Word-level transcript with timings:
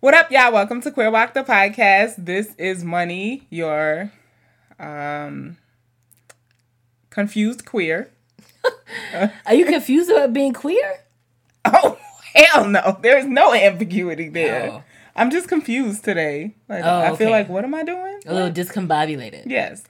What 0.00 0.14
up, 0.14 0.30
y'all? 0.30 0.52
Welcome 0.52 0.80
to 0.82 0.90
Queer 0.90 1.10
Walk 1.10 1.34
the 1.34 1.42
podcast. 1.42 2.24
This 2.24 2.54
is 2.56 2.84
Money, 2.84 3.46
your 3.50 4.12
um 4.78 5.56
confused 7.10 7.64
queer. 7.64 8.10
Are 9.46 9.54
you 9.54 9.64
confused 9.66 10.10
about 10.10 10.32
being 10.32 10.52
queer? 10.52 11.00
Oh 11.70 11.98
hell 12.34 12.66
no! 12.66 12.98
There 13.02 13.18
is 13.18 13.26
no 13.26 13.52
ambiguity 13.52 14.28
there. 14.30 14.70
Oh. 14.70 14.84
I'm 15.14 15.30
just 15.30 15.48
confused 15.48 16.02
today. 16.04 16.54
Like 16.68 16.82
Oh, 16.84 16.98
I 17.00 17.08
feel 17.08 17.26
okay. 17.26 17.30
like, 17.30 17.48
what 17.50 17.64
am 17.64 17.74
I 17.74 17.82
doing? 17.82 18.20
A 18.24 18.32
little 18.32 18.50
discombobulated. 18.50 19.42
Yes, 19.46 19.82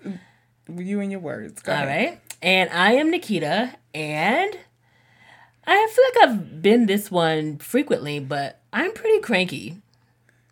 you 0.74 1.00
and 1.00 1.12
your 1.12 1.20
words. 1.20 1.62
Go 1.62 1.72
All 1.72 1.82
ahead. 1.84 2.08
right. 2.08 2.20
And 2.42 2.68
I 2.70 2.92
am 2.94 3.10
Nikita, 3.12 3.74
and 3.94 4.58
I 5.66 5.88
feel 5.94 6.04
like 6.22 6.30
I've 6.30 6.62
been 6.62 6.86
this 6.86 7.10
one 7.12 7.58
frequently, 7.58 8.18
but 8.18 8.60
I'm 8.72 8.92
pretty 8.92 9.20
cranky. 9.20 9.76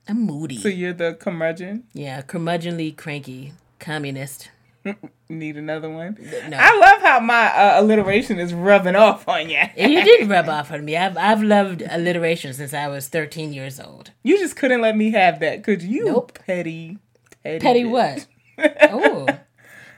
I'm 0.08 0.22
moody. 0.22 0.58
So 0.58 0.68
you're 0.68 0.92
the 0.92 1.14
curmudgeon. 1.14 1.84
yeah, 1.92 2.22
curmudgeonly 2.22 2.96
cranky 2.96 3.52
communist. 3.78 4.50
Need 5.28 5.56
another 5.56 5.90
one. 5.90 6.16
No. 6.48 6.56
I 6.60 6.78
love 6.78 7.02
how 7.02 7.20
my 7.20 7.46
uh, 7.46 7.82
alliteration 7.82 8.38
is 8.38 8.54
rubbing 8.54 8.94
off 8.94 9.26
on 9.28 9.50
you. 9.50 9.60
You 9.76 10.04
did 10.04 10.28
rub 10.28 10.48
off 10.48 10.70
on 10.70 10.84
me. 10.84 10.96
I've, 10.96 11.16
I've 11.16 11.42
loved 11.42 11.82
alliteration 11.88 12.52
since 12.54 12.72
I 12.72 12.86
was 12.86 13.08
13 13.08 13.52
years 13.52 13.80
old. 13.80 14.12
You 14.22 14.38
just 14.38 14.54
couldn't 14.56 14.80
let 14.80 14.96
me 14.96 15.10
have 15.10 15.40
that, 15.40 15.64
could 15.64 15.82
you? 15.82 16.04
Nope. 16.04 16.38
Petty. 16.46 16.98
Petty. 17.42 17.58
Petty 17.58 17.84
what? 17.84 18.26
oh. 18.82 19.26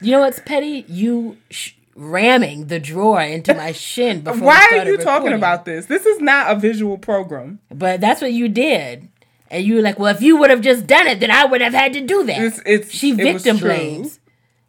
You 0.01 0.11
know 0.13 0.21
what's 0.21 0.39
petty? 0.39 0.85
You 0.87 1.37
sh- 1.51 1.73
ramming 1.95 2.67
the 2.67 2.79
drawer 2.79 3.21
into 3.21 3.53
my 3.53 3.71
shin 3.71 4.21
before 4.21 4.47
Why 4.47 4.67
are 4.71 4.85
you 4.85 4.97
talking 4.97 5.33
about 5.33 5.65
this? 5.65 5.85
This 5.85 6.05
is 6.05 6.19
not 6.19 6.51
a 6.51 6.59
visual 6.59 6.97
program. 6.97 7.59
But 7.69 8.01
that's 8.01 8.21
what 8.21 8.33
you 8.33 8.47
did. 8.47 9.09
And 9.51 9.63
you 9.65 9.75
were 9.75 9.81
like, 9.81 9.97
well, 9.97 10.13
if 10.13 10.21
you 10.21 10.37
would 10.37 10.49
have 10.49 10.61
just 10.61 10.85
done 10.85 11.07
it, 11.07 11.19
then 11.19 11.31
I 11.31 11.45
would 11.45 11.61
have 11.61 11.73
had 11.73 11.93
to 11.93 12.01
do 12.01 12.23
that. 12.25 12.39
It's 12.39 12.61
it's 12.65 12.91
she 12.91 13.11
victim 13.13 13.57
true. 13.57 13.69
blames. 13.69 14.19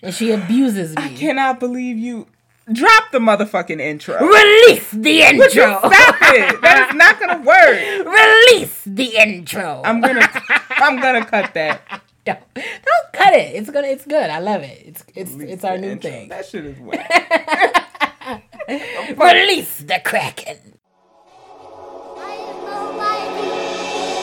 And 0.03 0.14
she 0.14 0.31
abuses 0.31 0.97
me. 0.97 1.03
I 1.03 1.09
cannot 1.14 1.61
believe 1.61 1.98
you 1.98 2.27
drop 2.73 3.11
the 3.12 3.19
motherfucking 3.19 3.81
intro. 3.81 4.19
Release 4.19 4.91
the 4.91 5.20
Would 5.36 5.55
you 5.55 5.62
intro. 5.62 5.78
Stop 5.91 6.17
it. 6.23 6.61
That 6.62 6.89
is 6.89 6.95
not 7.03 7.20
gonna 7.20 7.42
work. 7.42 8.06
Release 8.06 8.83
the 8.86 9.17
intro. 9.19 9.83
I'm 9.84 10.01
gonna 10.01 10.27
I'm 10.70 10.98
gonna 11.01 11.25
cut 11.34 11.53
that. 11.55 12.03
don't, 12.25 12.39
don't 12.55 13.12
cut 13.12 13.34
it. 13.34 13.56
It's 13.56 13.69
gonna. 13.70 13.89
It's 13.89 14.06
good. 14.06 14.31
I 14.31 14.39
love 14.39 14.62
it. 14.62 14.83
It's 14.86 15.05
it's 15.14 15.34
it's 15.34 15.64
our 15.64 15.77
new 15.77 15.91
intro. 15.91 16.11
thing. 16.11 16.28
That 16.31 16.47
shit 16.47 16.64
is 16.64 16.78
whack. 16.81 18.45
Release 19.19 19.78
the 19.81 20.01
kraken. 20.03 20.78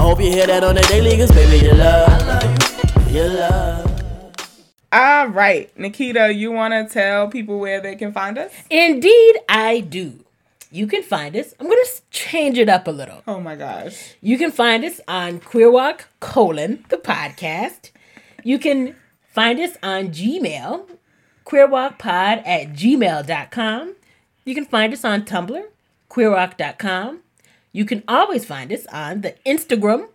I 0.00 0.02
hope 0.02 0.18
you 0.18 0.30
hear 0.30 0.46
that 0.46 0.64
on 0.64 0.76
the 0.76 0.80
daily, 0.80 1.14
cause 1.18 1.30
baby, 1.30 1.62
you 1.62 1.74
love. 1.74 3.10
You 3.10 3.24
love. 3.24 4.34
All 4.90 5.28
right, 5.28 5.70
Nikita, 5.78 6.32
you 6.32 6.50
wanna 6.50 6.88
tell 6.88 7.28
people 7.28 7.58
where 7.58 7.82
they 7.82 7.96
can 7.96 8.10
find 8.10 8.38
us? 8.38 8.50
Indeed, 8.70 9.36
I 9.46 9.80
do. 9.80 10.24
You 10.70 10.86
can 10.86 11.02
find 11.02 11.36
us. 11.36 11.52
I'm 11.60 11.66
gonna 11.66 11.84
change 12.10 12.56
it 12.56 12.70
up 12.70 12.88
a 12.88 12.90
little. 12.90 13.22
Oh 13.28 13.40
my 13.40 13.56
gosh. 13.56 14.14
You 14.22 14.38
can 14.38 14.50
find 14.50 14.86
us 14.86 15.02
on 15.06 15.38
Queerwalk 15.38 16.04
colon 16.18 16.86
the 16.88 16.96
podcast. 16.96 17.90
You 18.42 18.58
can 18.58 18.96
find 19.34 19.60
us 19.60 19.76
on 19.82 20.08
Gmail, 20.08 20.88
queerwalkpod 21.44 22.46
at 22.46 22.72
gmail.com. 22.72 23.96
You 24.46 24.54
can 24.54 24.64
find 24.64 24.94
us 24.94 25.04
on 25.04 25.26
Tumblr, 25.26 25.62
queerwalk.com. 26.08 27.20
You 27.72 27.84
can 27.84 28.02
always 28.08 28.44
find 28.44 28.72
us 28.72 28.86
on 28.86 29.20
the 29.20 29.34
Instagram 29.46 30.08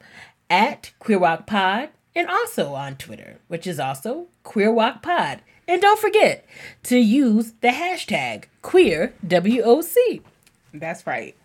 at 0.49 0.91
Queer 0.99 1.19
Walk 1.19 1.47
Pod 1.47 1.89
and 2.15 2.27
also 2.27 2.73
on 2.73 2.95
Twitter, 2.95 3.39
which 3.47 3.65
is 3.65 3.79
also 3.79 4.27
Queer 4.43 4.73
Walk 4.73 5.01
Pod. 5.01 5.41
And 5.67 5.81
don't 5.81 5.99
forget 5.99 6.45
to 6.83 6.97
use 6.97 7.53
the 7.61 7.69
hashtag 7.69 8.45
queerWOC. 8.61 10.21
That's 10.73 11.07
right. 11.07 11.35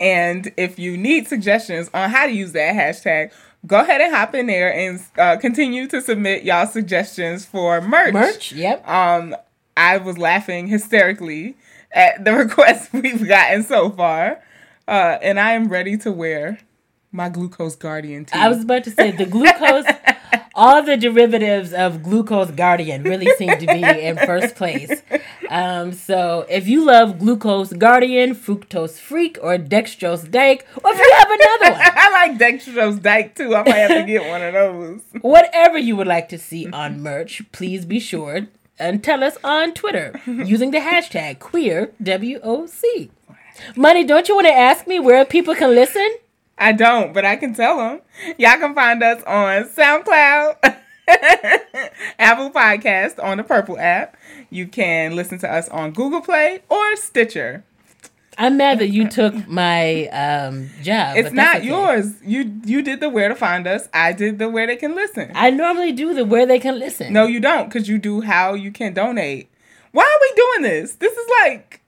And 0.00 0.52
if 0.56 0.78
you 0.78 0.96
need 0.96 1.26
suggestions 1.26 1.90
on 1.92 2.10
how 2.10 2.26
to 2.26 2.32
use 2.32 2.52
that 2.52 2.74
hashtag, 2.74 3.32
go 3.66 3.80
ahead 3.80 4.00
and 4.00 4.14
hop 4.14 4.34
in 4.34 4.46
there 4.46 4.72
and 4.72 5.02
uh, 5.18 5.36
continue 5.36 5.86
to 5.88 6.00
submit 6.00 6.44
y'all 6.44 6.66
suggestions 6.66 7.44
for 7.44 7.80
merch. 7.80 8.14
Merch, 8.14 8.52
yep. 8.52 8.86
Um, 8.88 9.34
I 9.76 9.98
was 9.98 10.16
laughing 10.16 10.68
hysterically 10.68 11.56
at 11.92 12.24
the 12.24 12.32
requests 12.34 12.92
we've 12.92 13.26
gotten 13.26 13.62
so 13.62 13.90
far, 13.90 14.42
uh, 14.88 15.18
and 15.22 15.38
I 15.40 15.52
am 15.52 15.68
ready 15.68 15.96
to 15.98 16.12
wear 16.12 16.58
my 17.12 17.28
glucose 17.28 17.76
guardian 17.76 18.24
tee. 18.24 18.38
I 18.38 18.48
was 18.48 18.62
about 18.62 18.84
to 18.84 18.90
say 18.90 19.10
the 19.10 19.26
glucose, 19.26 19.86
all 20.54 20.82
the 20.82 20.96
derivatives 20.96 21.72
of 21.72 22.02
glucose 22.02 22.50
guardian 22.50 23.02
really 23.02 23.30
seem 23.36 23.58
to 23.58 23.66
be 23.66 23.82
in 23.82 24.16
first 24.16 24.54
place. 24.54 25.02
Um, 25.48 25.92
so 25.92 26.44
if 26.48 26.68
you 26.68 26.84
love 26.84 27.18
glucose 27.18 27.72
guardian, 27.72 28.34
fructose 28.34 28.98
freak, 28.98 29.38
or 29.40 29.56
dextrose 29.56 30.30
dyke, 30.30 30.66
or 30.84 30.92
if 30.92 30.98
you 30.98 31.12
have 31.16 31.30
another 31.30 31.78
one, 31.78 31.80
I 31.96 32.10
like 32.10 32.38
dextrose 32.38 33.00
dyke 33.00 33.34
too. 33.34 33.54
I 33.54 33.62
might 33.62 33.74
have 33.76 33.90
to 33.90 34.04
get 34.04 34.28
one 34.28 34.42
of 34.42 34.52
those. 34.52 35.00
whatever 35.22 35.78
you 35.78 35.96
would 35.96 36.06
like 36.08 36.28
to 36.30 36.38
see 36.38 36.68
on 36.70 37.02
merch, 37.02 37.42
please 37.52 37.84
be 37.84 38.00
sure 38.00 38.48
and 38.78 39.02
tell 39.02 39.24
us 39.24 39.38
on 39.42 39.72
Twitter 39.72 40.20
using 40.26 40.70
the 40.70 40.78
hashtag 40.80 41.38
queerWOC. 41.38 43.10
Money, 43.76 44.04
don't 44.04 44.28
you 44.28 44.34
want 44.34 44.46
to 44.46 44.52
ask 44.52 44.86
me 44.86 44.98
where 44.98 45.24
people 45.24 45.54
can 45.54 45.74
listen? 45.74 46.08
I 46.58 46.72
don't, 46.72 47.12
but 47.12 47.24
I 47.24 47.36
can 47.36 47.54
tell 47.54 47.76
them. 47.76 48.00
Y'all 48.38 48.58
can 48.58 48.74
find 48.74 49.02
us 49.02 49.22
on 49.24 49.64
SoundCloud, 49.64 50.56
Apple 52.18 52.50
Podcast 52.50 53.22
on 53.22 53.36
the 53.36 53.44
Purple 53.44 53.78
app. 53.78 54.16
You 54.48 54.66
can 54.66 55.14
listen 55.14 55.38
to 55.40 55.52
us 55.52 55.68
on 55.68 55.92
Google 55.92 56.22
Play 56.22 56.62
or 56.68 56.96
Stitcher. 56.96 57.64
I'm 58.38 58.56
mad 58.58 58.80
that 58.80 58.88
you 58.88 59.08
took 59.08 59.48
my 59.48 60.06
um, 60.08 60.68
job. 60.82 61.16
It's 61.16 61.32
not 61.32 61.58
okay. 61.58 61.66
yours. 61.66 62.22
You 62.22 62.60
you 62.64 62.82
did 62.82 63.00
the 63.00 63.08
where 63.08 63.28
to 63.28 63.34
find 63.34 63.66
us. 63.66 63.88
I 63.94 64.12
did 64.12 64.38
the 64.38 64.48
where 64.48 64.66
they 64.66 64.76
can 64.76 64.94
listen. 64.94 65.32
I 65.34 65.50
normally 65.50 65.92
do 65.92 66.12
the 66.12 66.24
where 66.24 66.44
they 66.44 66.58
can 66.58 66.78
listen. 66.78 67.12
No, 67.12 67.26
you 67.26 67.40
don't, 67.40 67.68
because 67.68 67.88
you 67.88 67.98
do 67.98 68.20
how 68.20 68.52
you 68.52 68.70
can 68.70 68.92
donate. 68.92 69.48
Why 69.92 70.02
are 70.02 70.20
we 70.20 70.32
doing 70.36 70.70
this? 70.70 70.96
This 70.96 71.16
is 71.16 71.26
like 71.42 71.80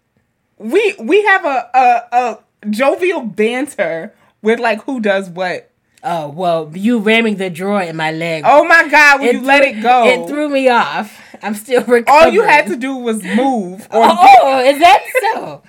we 0.58 0.94
we 1.00 1.22
have 1.24 1.44
a 1.44 1.70
a, 1.74 2.16
a 2.16 2.38
jovial 2.70 3.22
banter 3.22 4.14
with 4.42 4.58
like 4.60 4.82
who 4.84 5.00
does 5.00 5.28
what. 5.30 5.70
Oh 6.04 6.28
well, 6.28 6.70
you 6.74 7.00
ramming 7.00 7.36
the 7.36 7.50
drawer 7.50 7.82
in 7.82 7.96
my 7.96 8.12
leg. 8.12 8.44
Oh 8.46 8.64
my 8.64 8.86
God! 8.88 9.20
Will 9.20 9.32
you 9.32 9.40
let 9.40 9.64
it 9.64 9.82
go? 9.82 10.04
It 10.06 10.28
threw 10.28 10.48
me 10.48 10.68
off. 10.68 11.20
I'm 11.42 11.54
still 11.54 11.80
recovering. 11.80 12.04
All 12.08 12.28
you 12.28 12.42
had 12.42 12.66
to 12.68 12.76
do 12.76 12.94
was 12.96 13.22
move 13.24 13.86
oh, 13.90 14.00
or 14.00 14.06
Oh, 14.08 14.36
oh, 14.42 14.64
is 14.64 14.78
that 14.78 15.02
so? 15.34 15.62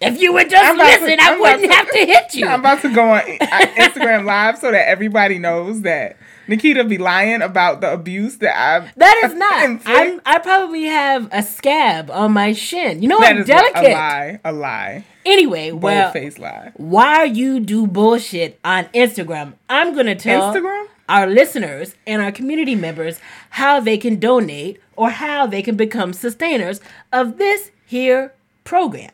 If 0.00 0.20
you 0.20 0.32
would 0.34 0.50
just 0.50 0.70
to- 0.70 0.76
listen, 0.84 1.18
I'm 1.20 1.36
I 1.36 1.40
wouldn't 1.40 1.62
to- 1.70 1.72
have 1.76 1.90
to 1.90 1.98
hit 1.98 2.34
you. 2.34 2.46
I'm 2.48 2.60
about 2.60 2.82
to 2.82 2.92
go 2.94 3.10
on 3.12 3.20
Instagram 3.22 4.24
Live 4.26 4.58
so 4.58 4.70
that 4.70 4.86
everybody 4.88 5.38
knows 5.38 5.80
that 5.82 6.16
Nikita 6.48 6.84
be 6.84 6.98
lying 6.98 7.42
about 7.42 7.80
the 7.80 7.92
abuse 7.92 8.38
that 8.38 8.56
I've. 8.58 8.94
that 8.96 9.22
is 9.24 9.34
not. 9.34 9.64
inflict. 9.64 9.98
I'm. 9.98 10.20
I 10.26 10.38
probably 10.38 10.84
have 10.84 11.28
a 11.32 11.42
scab 11.42 12.10
on 12.10 12.32
my 12.32 12.52
shin. 12.52 13.02
You 13.02 13.08
know 13.08 13.18
That 13.20 13.36
I'm 13.36 13.44
delicate. 13.44 13.90
a 13.90 13.94
lie. 13.94 14.40
A 14.44 14.52
lie. 14.52 15.04
Anyway, 15.26 15.70
Bold 15.70 15.82
well, 15.82 16.12
face 16.12 16.38
lie. 16.38 16.72
while 16.76 17.24
you 17.26 17.60
do 17.60 17.86
bullshit 17.86 18.58
on 18.64 18.84
Instagram, 18.86 19.54
I'm 19.70 19.94
gonna 19.94 20.14
tell 20.14 20.52
Instagram? 20.54 20.86
our 21.08 21.26
listeners 21.26 21.94
and 22.06 22.20
our 22.20 22.30
community 22.32 22.74
members 22.74 23.18
how 23.50 23.80
they 23.80 23.96
can 23.96 24.18
donate 24.20 24.80
or 24.96 25.10
how 25.10 25.46
they 25.46 25.62
can 25.62 25.76
become 25.76 26.12
sustainers 26.12 26.80
of 27.12 27.38
this 27.38 27.70
here 27.86 28.32
program. 28.64 29.10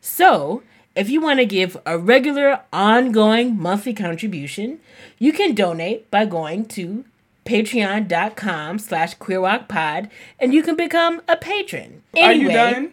So, 0.00 0.62
if 0.94 1.08
you 1.08 1.20
want 1.20 1.40
to 1.40 1.46
give 1.46 1.76
a 1.86 1.98
regular, 1.98 2.60
ongoing 2.72 3.58
monthly 3.58 3.94
contribution, 3.94 4.80
you 5.18 5.32
can 5.32 5.54
donate 5.54 6.10
by 6.10 6.26
going 6.26 6.66
to 6.66 7.04
patreon.com 7.44 8.78
slash 8.78 9.16
queerwalkpod 9.16 10.08
and 10.38 10.54
you 10.54 10.62
can 10.62 10.76
become 10.76 11.20
a 11.28 11.36
patron. 11.36 12.02
Are 12.16 12.32
you 12.32 12.48
done? 12.48 12.92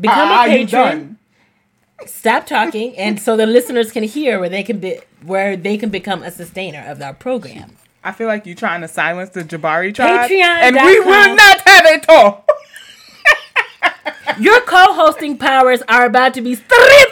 Become 0.00 0.28
Are 0.28 0.46
a 0.46 0.50
you 0.50 0.66
patron. 0.66 0.98
done? 0.98 1.18
Stop 2.06 2.46
talking, 2.46 2.96
and 2.96 3.20
so 3.20 3.36
the 3.36 3.44
listeners 3.46 3.90
can 3.90 4.04
hear 4.04 4.38
where 4.38 4.48
they 4.48 4.62
can 4.62 4.78
be 4.78 5.00
where 5.24 5.56
they 5.56 5.76
can 5.76 5.90
become 5.90 6.22
a 6.22 6.30
sustainer 6.30 6.84
of 6.86 7.02
our 7.02 7.12
program. 7.12 7.72
I 8.04 8.12
feel 8.12 8.28
like 8.28 8.46
you're 8.46 8.54
trying 8.54 8.82
to 8.82 8.88
silence 8.88 9.30
the 9.30 9.42
Jabari 9.42 9.92
tribe. 9.92 10.30
Patreon 10.30 10.44
and 10.44 10.76
we 10.76 11.00
will 11.00 11.34
not 11.34 11.60
have 11.66 11.86
it 11.86 12.08
all. 12.08 12.44
Your 14.38 14.60
co-hosting 14.60 15.38
powers 15.38 15.82
are 15.88 16.06
about 16.06 16.34
to 16.34 16.40
be 16.40 16.54
stripped 16.54 17.07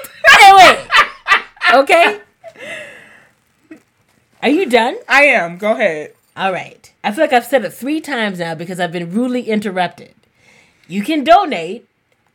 away. 0.51 0.87
Okay? 1.75 2.21
Are 4.43 4.49
you 4.49 4.67
done? 4.67 4.97
I 5.09 5.25
am. 5.25 5.59
Go 5.59 5.73
ahead. 5.73 6.15
All 6.37 6.53
right. 6.53 6.93
I 7.03 7.11
feel 7.11 7.25
like 7.25 7.33
I've 7.33 7.47
said 7.47 7.65
it 7.65 7.73
three 7.73 8.01
times 8.01 8.39
now 8.39 8.55
because 8.55 8.79
I've 8.79 8.93
been 8.93 9.11
rudely 9.11 9.43
interrupted. 9.43 10.15
You 10.87 11.03
can 11.03 11.25
donate 11.25 11.89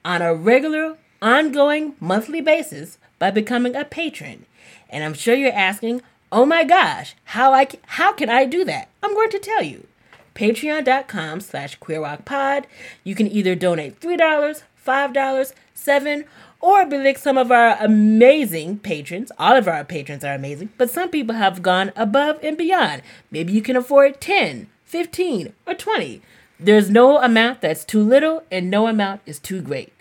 on 0.04 0.22
a 0.22 0.34
regular, 0.36 0.98
ongoing, 1.22 1.96
monthly 2.00 2.42
basis 2.42 2.98
by 3.20 3.32
becoming 3.32 3.76
a 3.76 3.86
patron. 3.86 4.46
And 4.90 5.04
I'm 5.04 5.14
sure 5.14 5.36
you're 5.36 5.54
asking, 5.54 6.02
oh 6.32 6.46
my 6.46 6.64
gosh, 6.64 7.16
how 7.26 7.54
I 7.54 7.68
how 7.86 8.12
can 8.14 8.30
I 8.30 8.46
do 8.46 8.66
that? 8.66 8.90
I'm 9.02 9.14
going 9.14 9.30
to 9.30 9.40
tell 9.40 9.64
you. 9.64 9.88
Patreon.com 10.36 11.42
slash 11.42 11.80
queerwalkpod. 11.80 12.66
You 13.04 13.16
can 13.16 13.28
either 13.28 13.54
donate 13.54 14.00
$3, 14.00 14.64
$5, 14.86 15.54
7 15.74 16.26
or 16.62 16.86
be 16.86 16.98
like 16.98 17.18
some 17.18 17.38
of 17.38 17.52
our 17.52 17.76
amazing 17.80 18.80
patrons. 18.80 19.32
All 19.38 19.58
of 19.58 19.68
our 19.68 19.84
patrons 19.84 20.24
are 20.24 20.34
amazing, 20.34 20.70
but 20.78 20.90
some 20.90 21.10
people 21.10 21.36
have 21.36 21.62
gone 21.62 21.92
above 21.96 22.40
and 22.44 22.58
beyond. 22.58 23.02
Maybe 23.32 23.52
you 23.52 23.62
can 23.62 23.76
afford 23.76 24.22
10, 24.22 24.70
15, 24.86 25.54
or 25.66 25.74
20. 25.74 26.22
There's 26.60 26.92
no 26.92 27.18
amount 27.18 27.62
that's 27.62 27.84
too 27.84 28.04
little 28.04 28.44
and 28.52 28.70
no 28.70 28.88
amount 28.88 29.22
is 29.26 29.40
too 29.40 29.62
great. 29.62 29.92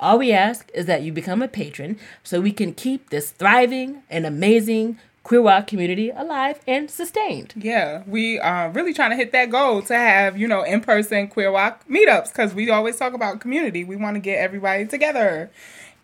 All 0.00 0.18
we 0.18 0.32
ask 0.32 0.70
is 0.74 0.86
that 0.86 1.02
you 1.02 1.12
become 1.12 1.42
a 1.42 1.48
patron 1.48 1.98
so 2.22 2.40
we 2.40 2.52
can 2.52 2.72
keep 2.72 3.10
this 3.10 3.30
thriving 3.30 4.02
and 4.10 4.26
amazing 4.26 4.98
queer 5.28 5.42
walk 5.42 5.66
community 5.66 6.10
alive 6.10 6.58
and 6.66 6.90
sustained. 6.90 7.52
Yeah, 7.56 8.02
we 8.06 8.38
are 8.38 8.70
really 8.70 8.94
trying 8.94 9.10
to 9.10 9.16
hit 9.16 9.30
that 9.32 9.50
goal 9.50 9.82
to 9.82 9.94
have, 9.94 10.38
you 10.38 10.48
know, 10.48 10.62
in 10.62 10.80
person 10.80 11.28
queer 11.28 11.52
walk 11.52 11.86
meetups 11.88 12.28
because 12.28 12.54
we 12.54 12.70
always 12.70 12.96
talk 12.96 13.12
about 13.12 13.38
community. 13.38 13.84
We 13.84 13.96
want 13.96 14.14
to 14.14 14.20
get 14.20 14.38
everybody 14.38 14.86
together. 14.86 15.50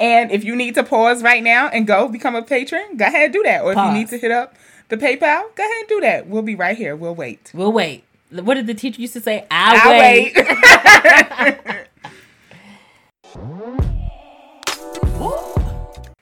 And 0.00 0.31
if 0.31 0.44
you 0.44 0.56
need 0.56 0.75
to 0.75 0.82
pause 0.82 1.23
right 1.23 1.43
now 1.43 1.69
and 1.69 1.87
go 1.87 2.08
become 2.08 2.35
a 2.35 2.43
patron, 2.43 2.96
go 2.96 3.06
ahead 3.06 3.26
and 3.26 3.32
do 3.32 3.43
that. 3.44 3.62
Or 3.62 3.70
if 3.70 3.76
Pause. 3.76 3.93
you 3.93 3.99
need 3.99 4.08
to 4.08 4.19
hit 4.19 4.31
up 4.31 4.55
the 4.88 4.96
PayPal, 4.96 5.55
go 5.55 5.62
ahead 5.62 5.81
and 5.81 5.88
do 5.88 6.00
that. 6.00 6.26
We'll 6.26 6.43
be 6.43 6.55
right 6.55 6.76
here. 6.76 6.96
We'll 6.96 7.14
wait. 7.14 7.50
We'll 7.55 7.73
wait. 7.73 8.05
What 8.31 8.55
did 8.55 8.67
the 8.67 8.75
teacher 8.75 9.00
used 9.00 9.12
to 9.12 9.20
say? 9.20 9.46
I'll, 9.50 9.81
I'll 9.82 9.99
wait. 9.99 10.35
wait. 10.37 11.87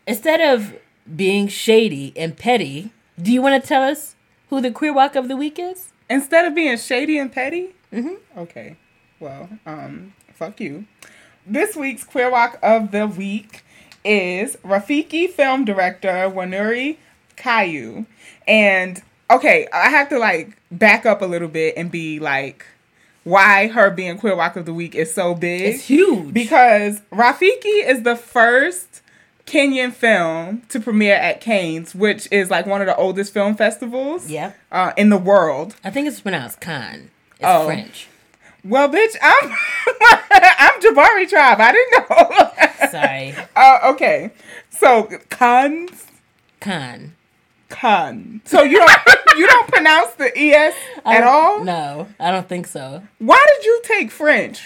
Instead 0.07 0.41
of 0.41 0.75
being 1.15 1.49
shady 1.49 2.13
and 2.17 2.37
petty, 2.37 2.93
do 3.21 3.33
you 3.33 3.41
want 3.41 3.63
to 3.63 3.67
tell 3.67 3.83
us 3.83 4.15
who 4.51 4.61
the 4.61 4.71
queer 4.71 4.93
walk 4.93 5.17
of 5.17 5.29
the 5.29 5.37
week 5.37 5.59
is? 5.59 5.93
Instead 6.11 6.45
of 6.45 6.55
being 6.55 6.77
shady 6.77 7.19
and 7.19 7.33
petty? 7.33 7.75
Mm-hmm. 7.93 8.39
Okay. 8.39 8.77
Well, 9.21 9.49
um, 9.65 10.13
fuck 10.35 10.61
you. 10.61 10.87
This 11.47 11.75
week's 11.77 12.05
Queer 12.05 12.31
Walk 12.31 12.59
of 12.62 12.91
the 12.93 13.06
Week 13.06 13.65
is 14.05 14.56
Rafiki 14.65 15.29
film 15.29 15.65
director 15.65 16.31
Wanuri 16.33 16.97
Kahiu. 17.37 18.06
And 18.47 19.03
okay, 19.31 19.67
I 19.73 19.89
have 19.91 20.09
to 20.11 20.19
like 20.19 20.56
back 20.71 21.05
up 21.05 21.21
a 21.23 21.27
little 21.27 21.49
bit 21.49 21.75
and 21.77 21.91
be 21.91 22.19
like 22.21 22.65
why 23.25 23.69
her 23.69 23.91
being 23.91 24.19
Queer 24.19 24.37
Walk 24.37 24.56
of 24.56 24.67
the 24.67 24.75
Week 24.75 24.94
is 24.94 25.12
so 25.12 25.35
big. 25.35 25.62
It's 25.75 25.85
huge. 25.85 26.33
Because 26.33 27.00
Rafiki 27.12 27.85
is 27.87 28.03
the 28.03 28.17
first 28.17 29.00
Kenyan 29.47 29.93
film 29.93 30.62
to 30.69 30.79
premiere 30.81 31.17
at 31.17 31.41
Cannes, 31.41 31.95
which 31.95 32.29
is 32.31 32.50
like 32.50 32.67
one 32.67 32.81
of 32.81 32.87
the 32.87 32.97
oldest 32.97 33.33
film 33.35 33.56
festivals 33.56 34.29
Yep. 34.31 34.56
uh, 34.71 34.93
in 34.97 35.09
the 35.11 35.19
world. 35.19 35.75
I 35.83 35.91
think 35.91 36.06
it's 36.06 36.21
pronounced 36.21 36.61
Khan. 36.61 37.11
It's 37.35 37.43
Oh. 37.43 37.67
French. 37.67 38.06
Well, 38.64 38.88
bitch, 38.88 39.17
I'm 39.20 39.50
I'm 40.59 40.81
Jabari 40.81 41.29
tribe. 41.29 41.59
I 41.61 41.73
didn't 41.73 42.11
know. 42.11 42.88
Sorry. 42.91 43.35
uh, 43.56 43.93
okay, 43.93 44.31
so 44.70 45.09
Khan's 45.31 46.06
Khan. 46.61 47.14
Khan. 47.69 48.41
So 48.44 48.62
you 48.62 48.79
don't 48.79 48.91
you 49.37 49.47
don't 49.47 49.69
pronounce 49.69 50.12
the 50.14 50.31
es 50.38 50.75
at 51.05 51.25
all. 51.25 51.64
No, 51.64 52.06
I 52.20 52.31
don't 52.31 52.49
think 52.49 52.67
so. 52.67 53.03
Why 53.19 53.44
did 53.56 53.64
you 53.64 53.81
take 53.85 54.11
French? 54.11 54.62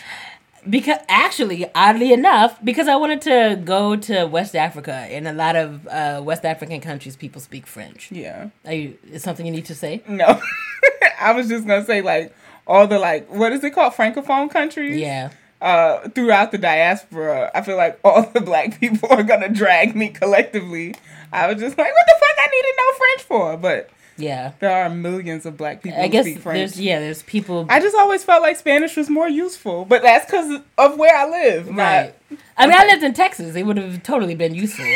Because 0.69 0.99
actually, 1.09 1.65
oddly 1.77 2.13
enough, 2.13 2.59
because 2.65 2.89
I 2.89 2.97
wanted 2.97 3.23
to 3.23 3.63
go 3.65 3.95
to 3.95 4.25
West 4.27 4.57
Africa, 4.57 4.93
and 4.93 5.29
a 5.29 5.33
lot 5.33 5.55
of 5.55 5.87
uh, 5.87 6.21
West 6.25 6.45
African 6.45 6.81
countries 6.81 7.15
people 7.17 7.41
speak 7.41 7.69
French. 7.69 8.11
Yeah, 8.11 8.49
Are 8.65 8.73
you? 8.75 8.99
Is 9.13 9.23
something 9.23 9.47
you 9.47 9.53
need 9.53 9.67
to 9.67 9.75
say? 9.77 10.03
no. 10.09 10.41
I 11.21 11.33
was 11.33 11.49
just 11.49 11.67
gonna 11.67 11.85
say 11.85 12.03
like 12.03 12.35
all 12.67 12.87
the 12.87 12.99
like 12.99 13.29
what 13.31 13.53
is 13.53 13.63
it 13.65 13.71
called 13.73 13.93
francophone 13.95 14.51
countries? 14.51 14.97
Yeah. 14.99 15.31
uh, 15.61 16.09
throughout 16.11 16.53
the 16.53 16.59
diaspora, 16.59 17.51
I 17.55 17.63
feel 17.63 17.77
like 17.77 17.99
all 18.05 18.23
the 18.23 18.41
black 18.41 18.79
people 18.81 19.09
are 19.11 19.23
gonna 19.23 19.49
drag 19.49 19.95
me 19.97 20.09
collectively. 20.11 20.95
I 21.33 21.47
was 21.53 21.61
just 21.61 21.77
like, 21.79 21.93
what 21.93 22.07
the 22.07 22.15
fuck 22.19 22.37
I 22.39 22.47
need 22.51 22.63
to 22.63 22.75
know 22.77 22.99
French 22.99 23.23
for? 23.23 23.57
But 23.57 23.91
Yeah. 24.17 24.53
there 24.61 24.71
are 24.71 24.89
millions 24.91 25.45
of 25.47 25.57
black 25.57 25.83
people 25.83 25.99
I 26.01 26.05
who 26.05 26.09
guess 26.11 26.25
speak 26.25 26.39
French. 26.41 26.59
there's 26.59 26.81
yeah, 26.81 27.01
there's 27.01 27.23
people 27.25 27.67
I 27.69 27.81
just 27.81 27.97
always 27.97 28.23
felt 28.25 28.43
like 28.43 28.57
Spanish 28.57 28.97
was 28.97 29.09
more 29.11 29.29
useful, 29.29 29.85
but 29.85 30.03
that's 30.03 30.27
because 30.27 30.61
of 30.79 30.99
where 30.99 31.15
I 31.17 31.29
live. 31.29 31.67
not- 31.69 31.77
right. 31.79 32.15
I 32.59 32.67
mean, 32.67 32.77
I 32.77 32.87
lived 32.87 33.03
in 33.05 33.13
Texas. 33.15 33.55
It 33.57 33.65
would 33.65 33.77
have 33.77 34.03
totally 34.03 34.35
been 34.35 34.55
useful. 34.55 34.85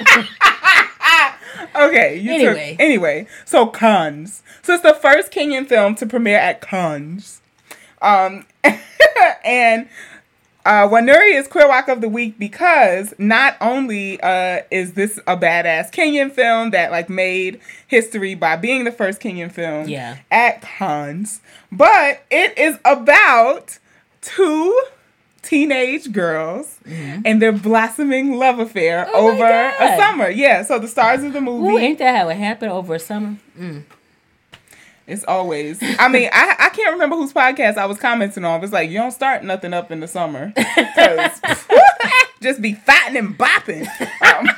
Okay. 1.76 2.16
You 2.16 2.32
Anyway. 2.32 2.70
Took, 2.72 2.80
anyway, 2.80 3.26
so 3.44 3.66
Cannes. 3.66 4.42
So 4.62 4.74
it's 4.74 4.82
the 4.82 4.94
first 4.94 5.30
Kenyan 5.32 5.66
film 5.68 5.94
to 5.96 6.06
premiere 6.06 6.38
at 6.38 6.60
Cannes. 6.60 7.40
Um, 8.02 8.46
and 9.44 9.88
uh, 10.64 10.88
Wanuri 10.88 11.34
is 11.38 11.48
Queer 11.48 11.68
Walk 11.68 11.88
of 11.88 12.00
the 12.00 12.08
Week 12.08 12.38
because 12.38 13.14
not 13.18 13.56
only 13.60 14.20
uh, 14.20 14.60
is 14.70 14.92
this 14.94 15.18
a 15.26 15.36
badass 15.36 15.90
Kenyan 15.92 16.30
film 16.32 16.70
that 16.70 16.90
like 16.90 17.08
made 17.08 17.60
history 17.86 18.34
by 18.34 18.56
being 18.56 18.84
the 18.84 18.92
first 18.92 19.20
Kenyan 19.20 19.50
film 19.52 19.88
Yeah. 19.88 20.18
at 20.30 20.62
Cannes, 20.62 21.40
but 21.72 22.22
it 22.30 22.56
is 22.58 22.78
about 22.84 23.78
two 24.22 24.82
teenage 25.42 26.12
girls 26.12 26.78
and 26.86 27.40
their 27.40 27.52
blossoming 27.52 28.36
love 28.36 28.58
affair 28.58 29.04
Mm-hmm. 29.06 29.14
Oh 29.14 29.30
over 29.30 29.44
a 29.44 29.96
summer. 29.96 30.28
Yeah, 30.30 30.62
so 30.62 30.78
the 30.78 30.88
stars 30.88 31.22
of 31.24 31.32
the 31.32 31.40
movie 31.40 31.72
Ooh, 31.72 31.78
ain't 31.78 31.98
that 31.98 32.16
how 32.16 32.28
it 32.28 32.36
happened 32.36 32.72
over 32.72 32.94
a 32.94 32.98
summer? 32.98 33.36
It's 35.06 35.24
always. 35.24 35.78
I 35.98 36.06
mean, 36.08 36.28
I, 36.32 36.54
I 36.58 36.68
can't 36.68 36.92
remember 36.92 37.16
whose 37.16 37.32
podcast 37.32 37.78
I 37.78 37.86
was 37.86 37.98
commenting 37.98 38.44
on. 38.44 38.62
It's 38.62 38.72
like, 38.72 38.90
you 38.90 38.98
don't 38.98 39.10
start 39.10 39.42
nothing 39.42 39.72
up 39.74 39.90
in 39.90 39.98
the 40.00 40.06
summer, 40.06 40.52
just 42.40 42.62
be 42.62 42.74
fighting 42.74 43.16
and 43.16 43.36
bopping. 43.36 43.88
Um, 44.24 44.48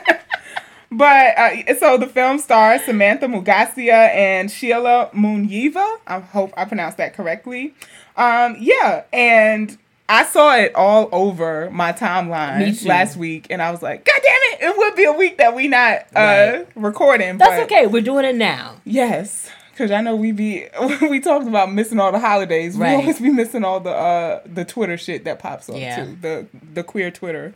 but 0.90 1.38
uh, 1.38 1.74
so 1.78 1.96
the 1.96 2.06
film 2.08 2.38
stars 2.38 2.82
Samantha 2.84 3.26
Mugasia 3.26 4.08
and 4.14 4.50
Sheila 4.50 5.10
Munyiva. 5.14 5.98
I 6.08 6.18
hope 6.20 6.52
I 6.56 6.64
pronounced 6.64 6.96
that 6.96 7.14
correctly. 7.14 7.74
Um, 8.16 8.56
yeah, 8.58 9.04
and 9.12 9.78
I 10.08 10.24
saw 10.24 10.56
it 10.56 10.74
all 10.74 11.08
over 11.12 11.70
my 11.70 11.92
timeline 11.92 12.84
last 12.86 13.16
week, 13.16 13.46
and 13.50 13.60
I 13.60 13.70
was 13.70 13.82
like, 13.82 14.04
God 14.04 14.20
damn 14.24 14.34
it! 14.52 14.58
It 14.72 14.78
would 14.78 14.94
be 14.96 15.04
a 15.04 15.12
week 15.12 15.38
that 15.38 15.54
we 15.54 15.68
not 15.68 16.00
uh, 16.16 16.20
Right. 16.60 16.66
recording. 16.76 17.36
That's 17.38 17.62
okay. 17.64 17.86
We're 17.86 18.00
doing 18.02 18.24
it 18.24 18.34
now. 18.36 18.76
Yes, 18.84 19.50
because 19.72 19.90
I 19.90 20.00
know 20.00 20.16
we 20.16 20.32
be 20.32 20.66
we 21.02 21.20
talked 21.20 21.46
about 21.46 21.70
missing 21.72 22.00
all 22.00 22.10
the 22.12 22.18
holidays. 22.18 22.76
Right. 22.76 22.96
We 22.96 23.02
always 23.02 23.20
be 23.20 23.30
missing 23.30 23.64
all 23.64 23.80
the 23.80 23.90
uh 23.90 24.40
the 24.46 24.64
Twitter 24.64 24.96
shit 24.96 25.24
that 25.24 25.38
pops 25.40 25.68
up 25.68 25.76
Yeah. 25.76 26.04
too. 26.04 26.16
The 26.20 26.46
the 26.72 26.82
queer 26.82 27.10
Twitter. 27.10 27.54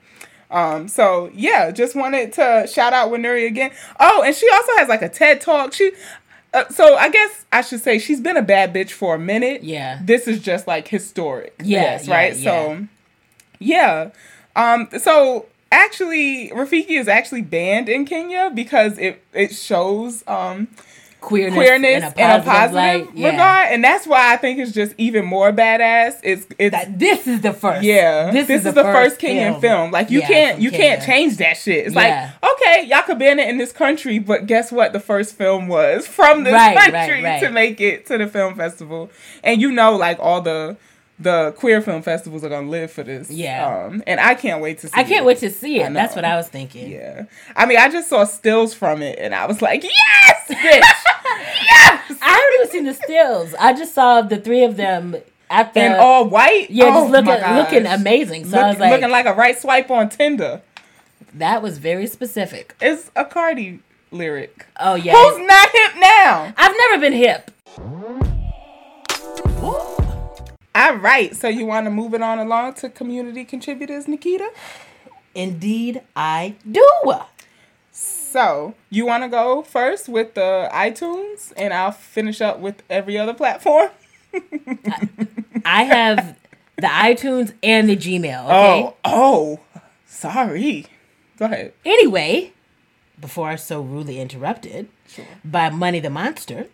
Um. 0.50 0.86
So 0.88 1.30
yeah, 1.32 1.70
just 1.70 1.96
wanted 1.96 2.34
to 2.34 2.68
shout 2.70 2.92
out 2.92 3.10
Wanuri 3.10 3.46
again. 3.46 3.70
Oh, 3.98 4.22
and 4.22 4.36
she 4.36 4.46
also 4.50 4.72
has 4.76 4.88
like 4.88 5.00
a 5.00 5.08
TED 5.08 5.40
talk. 5.40 5.72
She. 5.72 5.92
Uh, 6.54 6.68
so 6.68 6.96
I 6.96 7.08
guess 7.08 7.44
I 7.50 7.62
should 7.62 7.80
say 7.80 7.98
she's 7.98 8.20
been 8.20 8.36
a 8.36 8.42
bad 8.42 8.74
bitch 8.74 8.90
for 8.90 9.14
a 9.14 9.18
minute. 9.18 9.62
Yeah. 9.64 9.98
This 10.02 10.28
is 10.28 10.40
just 10.40 10.66
like 10.66 10.88
historic. 10.88 11.54
Yeah, 11.62 11.82
Yes, 11.82 12.06
yeah, 12.06 12.14
right. 12.14 12.36
yeah. 12.36 12.42
So 12.44 12.86
yeah. 13.58 14.10
Um, 14.54 14.88
so 14.98 15.46
actually, 15.70 16.50
Rafiki 16.50 16.90
is 16.98 17.08
actually 17.08 17.42
banned 17.42 17.88
in 17.88 18.04
Kenya 18.04 18.50
because 18.54 18.98
it 18.98 19.22
it 19.32 19.54
shows 19.54 20.22
um 20.26 20.68
queerness, 21.22 21.54
queerness 21.54 22.02
in 22.02 22.02
a 22.04 22.10
positive, 22.12 22.44
positive 22.44 22.74
light. 22.74 23.08
Yeah. 23.14 23.30
regard, 23.30 23.68
and 23.72 23.82
that's 23.82 24.06
why 24.06 24.32
I 24.34 24.36
think 24.36 24.58
it's 24.58 24.72
just 24.72 24.94
even 24.98 25.24
more 25.24 25.52
badass. 25.52 26.20
It's 26.22 26.46
it's 26.58 26.76
That, 26.76 26.98
this 26.98 27.26
is 27.26 27.40
the 27.40 27.52
first. 27.54 27.82
yeah. 27.84 28.30
This, 28.30 28.50
is, 28.50 28.64
the 28.64 28.72
first, 28.74 29.18
Kenyan 29.18 29.60
film. 29.60 29.90
Like 29.90 30.10
you 30.10 30.20
Yeah, 30.20 30.26
can't 30.26 30.60
you 30.60 30.70
can't 30.70 31.02
change 31.02 31.38
that 31.38 31.56
shit. 31.56 31.86
It's 31.86 31.94
Yeah. 31.94 32.32
like 32.42 32.52
okay, 32.52 32.84
y'all 32.86 33.02
could 33.02 33.18
ban 33.18 33.38
it 33.38 33.48
in 33.48 33.56
this 33.56 33.72
country, 33.72 34.18
but 34.18 34.46
guess 34.46 34.70
what? 34.70 34.92
The 34.92 35.00
first 35.00 35.34
film 35.36 35.68
was 35.68 36.06
from 36.06 36.44
this 36.44 36.52
Right, 36.52 36.76
right, 36.76 36.92
country 36.92 37.22
right. 37.22 37.40
to 37.42 37.50
make 37.50 37.80
it 37.80 38.04
to 38.06 38.18
the 38.18 38.26
film 38.26 38.54
festival, 38.56 39.10
and 39.42 39.60
you 39.60 39.72
know, 39.72 39.96
like 39.96 40.18
all 40.20 40.40
the. 40.42 40.76
The 41.18 41.54
queer 41.56 41.80
film 41.80 42.02
festivals 42.02 42.42
are 42.42 42.48
gonna 42.48 42.68
live 42.68 42.90
for 42.90 43.02
this, 43.04 43.30
Yeah. 43.30 43.84
Um, 43.86 44.02
and 44.06 44.18
I 44.18 44.34
can't 44.34 44.60
wait 44.60 44.78
to 44.78 44.88
see. 44.88 44.92
It. 44.96 44.98
I 44.98 45.04
can't 45.04 45.20
it. 45.22 45.24
wait 45.26 45.38
to 45.38 45.50
see 45.50 45.80
it. 45.80 45.92
That's 45.92 46.16
what 46.16 46.24
I 46.24 46.36
was 46.36 46.48
thinking. 46.48 46.90
Yeah, 46.90 47.24
I 47.54 47.66
mean, 47.66 47.78
I 47.78 47.88
just 47.90 48.08
saw 48.08 48.24
stills 48.24 48.74
from 48.74 49.02
it, 49.02 49.18
and 49.20 49.34
I 49.34 49.46
was 49.46 49.62
like, 49.62 49.84
yes, 49.84 50.42
yes, 50.48 51.04
I 51.30 52.16
haven't 52.20 52.54
even 52.60 52.70
seen 52.70 52.84
the 52.84 52.94
stills. 52.94 53.54
I 53.60 53.72
just 53.72 53.94
saw 53.94 54.22
the 54.22 54.38
three 54.38 54.64
of 54.64 54.76
them 54.76 55.16
at 55.50 55.74
the 55.74 55.80
and 55.80 55.94
all 55.94 56.28
white. 56.28 56.70
yeah, 56.70 56.86
Oh 56.86 57.02
just 57.02 57.12
looking 57.12 57.56
looking 57.56 57.86
amazing. 57.86 58.46
So 58.46 58.58
I 58.58 58.68
was 58.70 58.78
like, 58.78 58.90
looking 58.90 59.10
like 59.10 59.26
a 59.26 59.34
right 59.34 59.56
swipe 59.58 59.90
on 59.90 60.08
Tinder. 60.08 60.62
that 61.34 61.62
was 61.62 61.78
very 61.78 62.06
specific. 62.08 62.74
It's 62.80 63.10
a 63.14 63.24
Cardi 63.24 63.80
lyric. 64.10 64.66
Oh 64.80 64.94
yeah, 64.94 65.12
Who's 65.12 65.46
not 65.46 65.68
hip 65.70 65.92
now? 66.00 66.54
I've 66.56 66.74
never 66.76 67.00
been 67.00 67.12
hip. 67.12 67.50
All 70.74 70.96
right, 70.96 71.36
so 71.36 71.48
you 71.48 71.66
want 71.66 71.86
to 71.86 71.90
move 71.90 72.14
it 72.14 72.22
on 72.22 72.38
along 72.38 72.74
to 72.74 72.88
community 72.88 73.44
contributors, 73.44 74.08
Nikita? 74.08 74.50
Indeed, 75.34 76.00
I 76.16 76.54
do. 76.70 76.86
So 77.90 78.74
you 78.88 79.04
want 79.04 79.22
to 79.22 79.28
go 79.28 79.62
first 79.62 80.08
with 80.08 80.34
the 80.34 80.70
iTunes, 80.72 81.52
and 81.56 81.74
I'll 81.74 81.92
finish 81.92 82.40
up 82.40 82.58
with 82.58 82.82
every 82.88 83.18
other 83.18 83.34
platform. 83.34 83.90
I 85.64 85.82
have 85.84 86.36
the 86.76 86.86
iTunes 86.86 87.52
and 87.62 87.90
the 87.90 87.96
Gmail. 87.96 88.44
Okay. 88.44 88.82
Oh, 88.82 88.94
oh, 89.04 89.60
sorry. 90.06 90.86
Go 91.38 91.44
ahead. 91.46 91.74
Anyway, 91.84 92.52
before 93.20 93.48
I 93.48 93.56
so 93.56 93.82
rudely 93.82 94.18
interrupted 94.20 94.88
by 95.44 95.68
Money 95.68 96.00
the 96.00 96.10
Monster. 96.10 96.68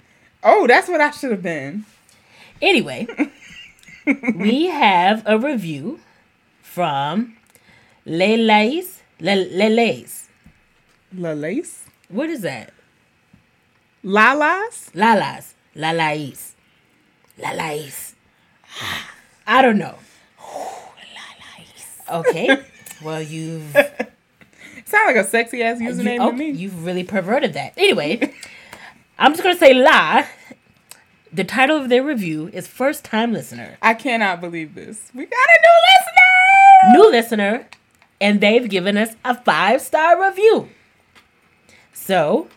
Oh, 0.45 0.69
that's 0.69 0.89
what 0.89 1.01
I 1.01 1.11
should 1.11 1.33
have 1.33 1.43
been. 1.43 1.85
Anyway, 2.63 3.07
we 4.37 4.67
have 4.85 5.23
a 5.27 5.39
review 5.39 6.01
from 6.63 7.37
Lele's. 8.07 9.03
Lele's. 9.21 10.29
Lalace, 11.15 11.85
What 12.09 12.29
is 12.29 12.43
that? 12.43 12.73
Lala's. 14.05 14.91
Lala's. 14.95 15.55
Lala's. 15.75 16.55
Lala's. 17.39 18.15
Ah, 18.81 19.11
I 19.47 19.63
don't 19.63 19.79
know. 19.79 19.97
Okay. 22.11 22.49
Well, 23.01 23.23
you've 23.23 23.63
Sound 24.85 25.07
like 25.07 25.15
a 25.15 25.23
sexy 25.23 25.63
ass 25.63 25.81
uh, 25.81 25.85
you, 25.85 25.91
username 25.91 26.19
oh, 26.21 26.33
to 26.33 26.37
me. 26.37 26.51
you've 26.51 26.85
really 26.85 27.05
perverted 27.05 27.53
that. 27.53 27.75
Anyway, 27.77 28.35
I'm 29.17 29.33
just 29.35 29.45
gonna 29.45 29.57
say 29.57 29.73
la. 29.73 30.25
The 31.33 31.45
title 31.45 31.77
of 31.77 31.89
their 31.91 32.03
review 32.03 32.49
is 32.53 32.67
First 32.67 33.05
Time 33.05 33.33
Listener. 33.33 33.77
I 33.83 33.95
cannot 33.95 34.41
believe 34.41 34.75
this. 34.75 35.11
We 35.15 35.27
got 35.27 35.39
a 35.39 35.59
new 35.63 36.99
listener. 37.03 37.03
New 37.03 37.11
listener, 37.11 37.67
and 38.21 38.41
they've 38.41 38.69
given 38.69 38.97
us 38.97 39.15
a 39.25 39.35
five 39.35 39.83
star 39.83 40.23
review. 40.27 40.71
So, 41.93 42.49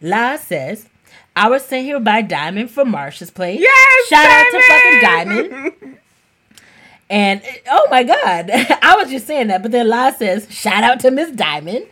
La 0.00 0.36
says, 0.36 0.88
I 1.34 1.50
was 1.50 1.64
sent 1.64 1.84
here 1.84 2.00
by 2.00 2.22
Diamond 2.22 2.70
from 2.70 2.90
Marsha's 2.90 3.30
Plate. 3.30 3.60
Yes, 3.60 4.08
Shout 4.08 4.24
out 4.24 4.46
to 4.50 4.62
fucking 4.62 5.00
Diamond! 5.02 5.50
Diamond. 5.50 5.98
And 7.08 7.42
oh 7.70 7.86
my 7.90 8.02
God, 8.02 8.50
I 8.82 8.96
was 8.96 9.10
just 9.10 9.26
saying 9.26 9.48
that, 9.48 9.62
but 9.62 9.70
then 9.70 9.88
La 9.88 10.12
says, 10.12 10.48
shout 10.50 10.82
out 10.82 11.00
to 11.00 11.10
Miss 11.10 11.30
Diamond. 11.30 11.86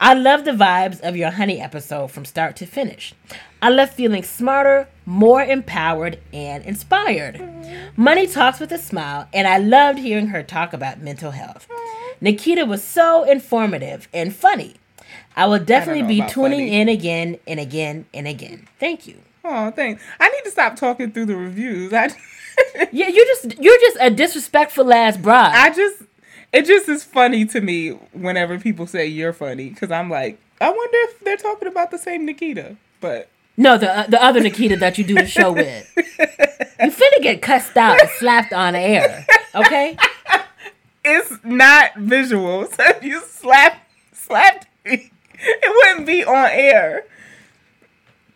I 0.00 0.14
love 0.14 0.44
the 0.44 0.50
vibes 0.52 1.00
of 1.00 1.16
your 1.16 1.30
honey 1.30 1.60
episode 1.60 2.10
from 2.10 2.24
start 2.24 2.56
to 2.56 2.66
finish. 2.66 3.14
I 3.62 3.70
left 3.70 3.94
feeling 3.94 4.22
smarter, 4.22 4.88
more 5.04 5.42
empowered, 5.42 6.18
and 6.32 6.64
inspired. 6.64 7.40
Money 7.96 8.26
talks 8.26 8.58
with 8.60 8.72
a 8.72 8.78
smile, 8.78 9.28
and 9.32 9.46
I 9.46 9.58
loved 9.58 9.98
hearing 9.98 10.28
her 10.28 10.42
talk 10.42 10.72
about 10.72 11.00
mental 11.00 11.32
health. 11.32 11.68
Nikita 12.20 12.64
was 12.64 12.82
so 12.82 13.24
informative 13.24 14.08
and 14.12 14.34
funny. 14.34 14.76
I 15.36 15.46
will 15.46 15.58
definitely 15.58 16.02
know 16.02 16.26
be 16.26 16.32
tuning 16.32 16.60
funny. 16.60 16.80
in 16.80 16.88
again 16.88 17.38
and 17.46 17.60
again 17.60 18.06
and 18.12 18.26
again. 18.26 18.68
Thank 18.78 19.06
you. 19.06 19.18
Oh, 19.44 19.70
thanks. 19.70 20.02
I 20.18 20.28
need 20.28 20.42
to 20.44 20.50
stop 20.50 20.76
talking 20.76 21.12
through 21.12 21.26
the 21.26 21.36
reviews. 21.36 21.92
I, 21.92 22.10
Yeah, 22.92 23.08
you're 23.08 23.26
just 23.26 23.58
you're 23.60 23.78
just 23.80 23.96
a 24.00 24.10
disrespectful 24.10 24.92
ass 24.92 25.16
broad. 25.16 25.52
I 25.54 25.70
just, 25.70 26.02
it 26.52 26.66
just 26.66 26.88
is 26.88 27.04
funny 27.04 27.44
to 27.46 27.60
me 27.60 27.90
whenever 28.12 28.58
people 28.58 28.86
say 28.86 29.06
you're 29.06 29.32
funny 29.32 29.70
because 29.70 29.90
I'm 29.90 30.10
like, 30.10 30.38
I 30.60 30.68
wonder 30.70 30.96
if 31.02 31.20
they're 31.20 31.36
talking 31.36 31.68
about 31.68 31.90
the 31.90 31.98
same 31.98 32.26
Nikita. 32.26 32.76
But 33.00 33.28
No, 33.60 33.76
the 33.76 33.94
uh, 33.94 34.06
the 34.06 34.22
other 34.22 34.40
Nikita 34.40 34.76
that 34.76 34.96
you 34.96 35.04
do 35.04 35.14
the 35.14 35.26
show 35.26 35.52
with. 35.52 35.86
You 36.82 36.90
finna 36.90 37.22
get 37.22 37.42
cussed 37.42 37.76
out 37.76 38.00
and 38.00 38.08
slapped 38.12 38.54
on 38.54 38.74
air. 38.74 39.26
Okay? 39.54 39.98
it's 41.04 41.44
not 41.44 41.94
visual. 41.94 42.64
So 42.64 42.76
if 42.78 43.04
you 43.04 43.20
slap 43.20 43.86
slapped 44.14 44.66
me, 44.86 45.12
it 45.34 45.74
wouldn't 45.76 46.06
be 46.06 46.24
on 46.24 46.48
air. 46.50 47.04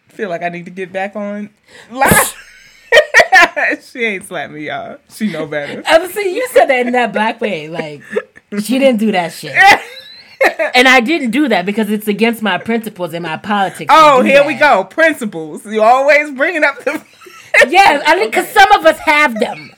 feel 0.08 0.28
like 0.28 0.42
I 0.42 0.50
need 0.50 0.66
to 0.66 0.70
get 0.70 0.92
back 0.92 1.16
on 1.16 1.48
live. 1.90 2.36
she 3.82 4.04
ain't 4.04 4.24
slapped 4.24 4.52
me, 4.52 4.66
y'all. 4.66 4.98
She 5.08 5.32
know 5.32 5.46
better. 5.46 5.82
I 5.86 6.06
see 6.08 6.34
you 6.34 6.46
said 6.52 6.66
that 6.66 6.86
in 6.86 6.92
that 6.92 7.14
black 7.14 7.40
way. 7.40 7.68
Like 7.68 8.02
she 8.60 8.78
didn't 8.78 9.00
do 9.00 9.10
that 9.12 9.32
shit. 9.32 9.54
And 10.74 10.88
I 10.88 11.00
didn't 11.00 11.30
do 11.30 11.48
that 11.48 11.66
because 11.66 11.90
it's 11.90 12.08
against 12.08 12.42
my 12.42 12.58
principles 12.58 13.12
and 13.14 13.22
my 13.22 13.36
politics. 13.36 13.92
Oh, 13.94 14.22
here 14.22 14.44
we 14.46 14.54
go. 14.54 14.84
Principles. 14.84 15.64
You 15.66 15.82
always 15.82 16.30
bringing 16.32 16.64
up 16.64 16.82
the. 16.84 17.04
Yes, 17.68 18.02
I 18.04 18.16
think 18.18 18.32
because 18.32 18.48
some 18.48 18.70
of 18.72 18.84
us 18.84 18.98
have 18.98 19.38
them. 19.38 19.70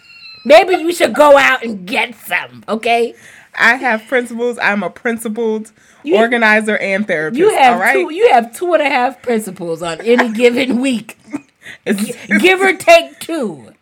Maybe 0.46 0.76
you 0.76 0.94
should 0.94 1.12
go 1.14 1.36
out 1.36 1.62
and 1.62 1.86
get 1.86 2.14
some, 2.14 2.64
okay? 2.66 3.14
I 3.54 3.74
have 3.74 4.06
principles. 4.08 4.58
I'm 4.62 4.82
a 4.82 4.88
principled 4.88 5.72
You- 6.02 6.16
organizer 6.16 6.78
and 6.78 7.06
therapist. 7.06 7.38
You 7.38 7.50
have 7.54 7.74
all 7.74 7.80
right. 7.80 7.92
two 7.92 8.10
you 8.14 8.30
have 8.32 8.56
two 8.56 8.72
and 8.72 8.82
a 8.82 8.88
half 8.88 9.20
principles 9.20 9.82
on 9.82 10.00
any 10.00 10.32
given 10.32 10.80
week. 10.80 11.18
Give 11.84 12.60
or 12.62 12.72
take 12.76 13.18
two. 13.18 13.72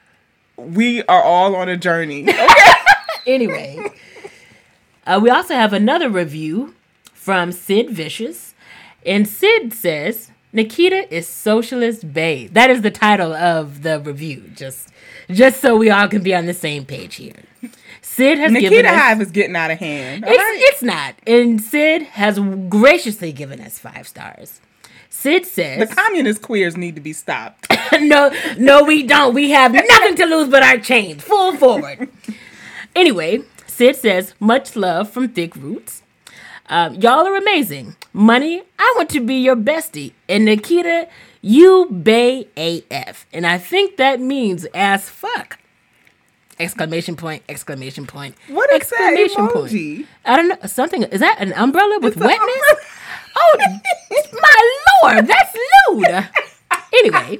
we 0.56 1.02
are 1.04 1.22
all 1.22 1.54
on 1.54 1.68
a 1.68 1.76
journey. 1.76 2.28
Okay? 2.28 2.48
Anyway, 3.26 3.78
uh, 5.06 5.20
we 5.22 5.30
also 5.30 5.54
have 5.54 5.72
another 5.72 6.08
review 6.10 6.74
from 7.24 7.52
Sid 7.52 7.88
Vicious. 7.88 8.54
And 9.06 9.26
Sid 9.26 9.72
says, 9.72 10.30
Nikita 10.52 11.12
is 11.14 11.26
socialist 11.26 12.12
babe. 12.12 12.52
That 12.52 12.68
is 12.68 12.82
the 12.82 12.90
title 12.90 13.32
of 13.32 13.82
the 13.82 13.98
review, 13.98 14.50
just 14.54 14.90
just 15.30 15.62
so 15.62 15.74
we 15.74 15.88
all 15.88 16.06
can 16.06 16.22
be 16.22 16.34
on 16.34 16.44
the 16.44 16.52
same 16.52 16.84
page 16.84 17.14
here. 17.14 17.32
Sid 18.02 18.38
has 18.38 18.52
given 18.52 18.70
Nikita 18.70 18.88
us 18.90 18.94
Hive 18.94 19.22
is 19.22 19.30
getting 19.30 19.56
out 19.56 19.70
of 19.70 19.78
hand. 19.78 20.24
it's, 20.26 20.36
right? 20.36 20.58
it's 20.64 20.82
not. 20.82 21.14
And 21.26 21.62
Sid 21.62 22.02
has 22.02 22.38
graciously 22.68 23.32
given 23.32 23.58
us 23.58 23.78
five 23.78 24.06
stars. 24.06 24.60
Sid 25.08 25.46
says 25.46 25.88
The 25.88 25.94
communist 25.94 26.42
queers 26.42 26.76
need 26.76 26.94
to 26.94 27.00
be 27.00 27.14
stopped. 27.14 27.66
no, 28.00 28.30
no, 28.58 28.84
we 28.84 29.02
don't. 29.02 29.32
We 29.32 29.50
have 29.50 29.72
nothing 29.72 30.16
to 30.16 30.26
lose 30.26 30.48
but 30.48 30.62
our 30.62 30.76
chains. 30.76 31.22
Full 31.24 31.56
forward. 31.56 32.10
Anyway, 32.96 33.40
Sid 33.66 33.96
says, 33.96 34.34
much 34.38 34.76
love 34.76 35.10
from 35.10 35.26
Thick 35.26 35.56
Roots. 35.56 36.03
Um, 36.74 36.94
y'all 36.96 37.24
are 37.24 37.36
amazing. 37.36 37.94
Money, 38.12 38.60
I 38.80 38.94
want 38.96 39.08
to 39.10 39.20
be 39.20 39.36
your 39.36 39.54
bestie. 39.54 40.10
And 40.28 40.44
Nikita, 40.44 41.06
you 41.40 41.86
bay 41.86 42.48
AF. 42.56 43.26
And 43.32 43.46
I 43.46 43.58
think 43.58 43.96
that 43.98 44.18
means 44.20 44.66
ass 44.74 45.08
fuck. 45.08 45.60
Exclamation 46.58 47.14
point, 47.14 47.44
exclamation 47.48 48.06
point. 48.06 48.34
What 48.48 48.72
is 48.72 48.90
that 48.90 49.14
exclamation 49.16 49.46
emoji? 49.48 50.06
I 50.24 50.34
don't 50.36 50.48
know. 50.48 50.56
Something 50.66 51.04
is 51.04 51.20
that 51.20 51.36
an 51.40 51.52
umbrella 51.52 52.00
with 52.00 52.16
It's 52.16 52.24
wetness? 52.24 52.40
umbrella. 52.40 52.80
Oh 53.36 53.58
my 54.32 54.80
lord, 55.14 55.26
that's 55.28 55.56
lewd. 55.90 56.28
Anyway, 56.98 57.38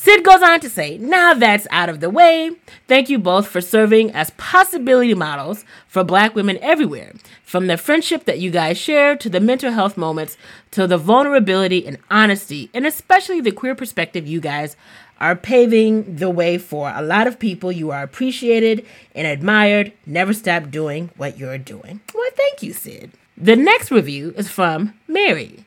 Sid 0.00 0.22
goes 0.22 0.42
on 0.42 0.60
to 0.60 0.70
say, 0.70 0.96
now 0.98 1.34
that's 1.34 1.66
out 1.72 1.88
of 1.88 1.98
the 1.98 2.08
way, 2.08 2.52
thank 2.86 3.10
you 3.10 3.18
both 3.18 3.48
for 3.48 3.60
serving 3.60 4.12
as 4.12 4.30
possibility 4.36 5.12
models 5.12 5.64
for 5.88 6.04
black 6.04 6.36
women 6.36 6.56
everywhere. 6.62 7.14
From 7.42 7.66
the 7.66 7.76
friendship 7.76 8.24
that 8.24 8.38
you 8.38 8.52
guys 8.52 8.78
share 8.78 9.16
to 9.16 9.28
the 9.28 9.40
mental 9.40 9.72
health 9.72 9.96
moments 9.96 10.36
to 10.70 10.86
the 10.86 10.98
vulnerability 10.98 11.84
and 11.84 11.98
honesty, 12.12 12.70
and 12.72 12.86
especially 12.86 13.40
the 13.40 13.50
queer 13.50 13.74
perspective 13.74 14.24
you 14.24 14.40
guys 14.40 14.76
are 15.18 15.34
paving 15.34 16.14
the 16.14 16.30
way 16.30 16.58
for 16.58 16.92
a 16.94 17.02
lot 17.02 17.26
of 17.26 17.40
people. 17.40 17.72
You 17.72 17.90
are 17.90 18.04
appreciated 18.04 18.86
and 19.16 19.26
admired. 19.26 19.92
Never 20.06 20.32
stop 20.32 20.70
doing 20.70 21.10
what 21.16 21.38
you're 21.38 21.58
doing. 21.58 22.02
Well, 22.14 22.30
thank 22.36 22.62
you, 22.62 22.72
Sid. 22.72 23.10
The 23.36 23.56
next 23.56 23.90
review 23.90 24.32
is 24.36 24.48
from 24.48 24.94
Mary. 25.08 25.64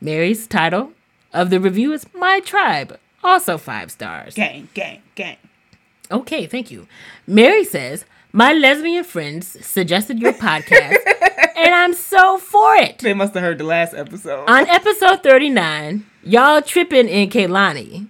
Mary's 0.00 0.48
title 0.48 0.90
of 1.32 1.50
the 1.50 1.60
review 1.60 1.92
is 1.92 2.04
My 2.14 2.40
Tribe, 2.40 2.98
also 3.24 3.58
five 3.58 3.90
stars. 3.90 4.34
Gang, 4.34 4.68
gang, 4.74 5.02
gang. 5.14 5.36
Okay, 6.10 6.46
thank 6.46 6.70
you. 6.70 6.86
Mary 7.26 7.64
says, 7.64 8.04
My 8.32 8.52
lesbian 8.52 9.04
friends 9.04 9.64
suggested 9.66 10.20
your 10.20 10.34
podcast, 10.34 10.96
and 11.56 11.74
I'm 11.74 11.94
so 11.94 12.36
for 12.38 12.76
it. 12.76 12.98
They 12.98 13.14
must 13.14 13.34
have 13.34 13.42
heard 13.42 13.58
the 13.58 13.64
last 13.64 13.94
episode. 13.94 14.44
On 14.48 14.68
episode 14.68 15.22
39, 15.22 16.04
y'all 16.22 16.60
tripping 16.62 17.08
in 17.08 17.30
Kehlani. 17.30 18.08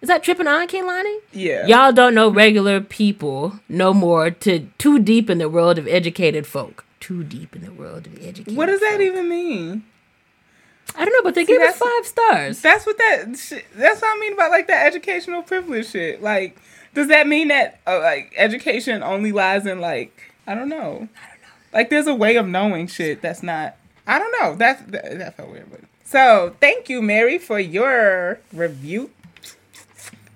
Is 0.00 0.08
that 0.08 0.22
tripping 0.22 0.46
on 0.46 0.66
Kehlani? 0.66 1.18
yeah. 1.32 1.66
Y'all 1.66 1.92
don't 1.92 2.14
know 2.14 2.30
regular 2.30 2.80
people 2.80 3.60
no 3.68 3.92
more 3.92 4.30
to 4.30 4.60
too 4.78 4.98
deep 4.98 5.28
in 5.28 5.36
the 5.38 5.48
world 5.50 5.78
of 5.78 5.86
educated 5.88 6.46
folk. 6.46 6.86
Too 7.00 7.22
deep 7.24 7.54
in 7.56 7.62
the 7.62 7.72
world 7.72 8.06
of 8.06 8.14
educated 8.22 8.56
What 8.56 8.66
does 8.66 8.80
that 8.80 8.92
folk. 8.92 9.00
even 9.02 9.28
mean? 9.28 9.84
I 10.96 11.04
don't 11.04 11.12
know, 11.12 11.22
but 11.22 11.34
they 11.34 11.44
gave 11.44 11.60
us 11.60 11.76
five 11.78 12.06
stars. 12.06 12.60
That's 12.60 12.86
what 12.86 12.98
that 12.98 13.36
shit, 13.38 13.64
that's 13.74 14.02
what 14.02 14.16
I 14.16 14.20
mean 14.20 14.32
about 14.34 14.50
like 14.50 14.66
that 14.66 14.86
educational 14.86 15.42
privilege 15.42 15.90
shit. 15.90 16.22
Like, 16.22 16.60
does 16.94 17.08
that 17.08 17.26
mean 17.26 17.48
that 17.48 17.80
uh, 17.86 18.00
like 18.00 18.32
education 18.36 19.02
only 19.02 19.32
lies 19.32 19.66
in 19.66 19.80
like 19.80 20.32
I 20.46 20.54
don't 20.54 20.68
know. 20.68 20.76
I 20.76 21.28
don't 21.28 21.42
know. 21.42 21.48
Like, 21.72 21.90
there's 21.90 22.08
a 22.08 22.14
way 22.14 22.36
of 22.36 22.48
knowing 22.48 22.86
shit 22.88 23.22
that's 23.22 23.42
not. 23.42 23.76
I 24.06 24.18
don't 24.18 24.34
know. 24.40 24.56
That's 24.56 24.82
that, 24.90 25.18
that 25.18 25.36
felt 25.36 25.50
weird, 25.50 25.70
but 25.70 25.80
so 26.10 26.56
thank 26.60 26.88
you, 26.88 27.00
Mary, 27.02 27.38
for 27.38 27.60
your 27.60 28.40
review. 28.52 29.10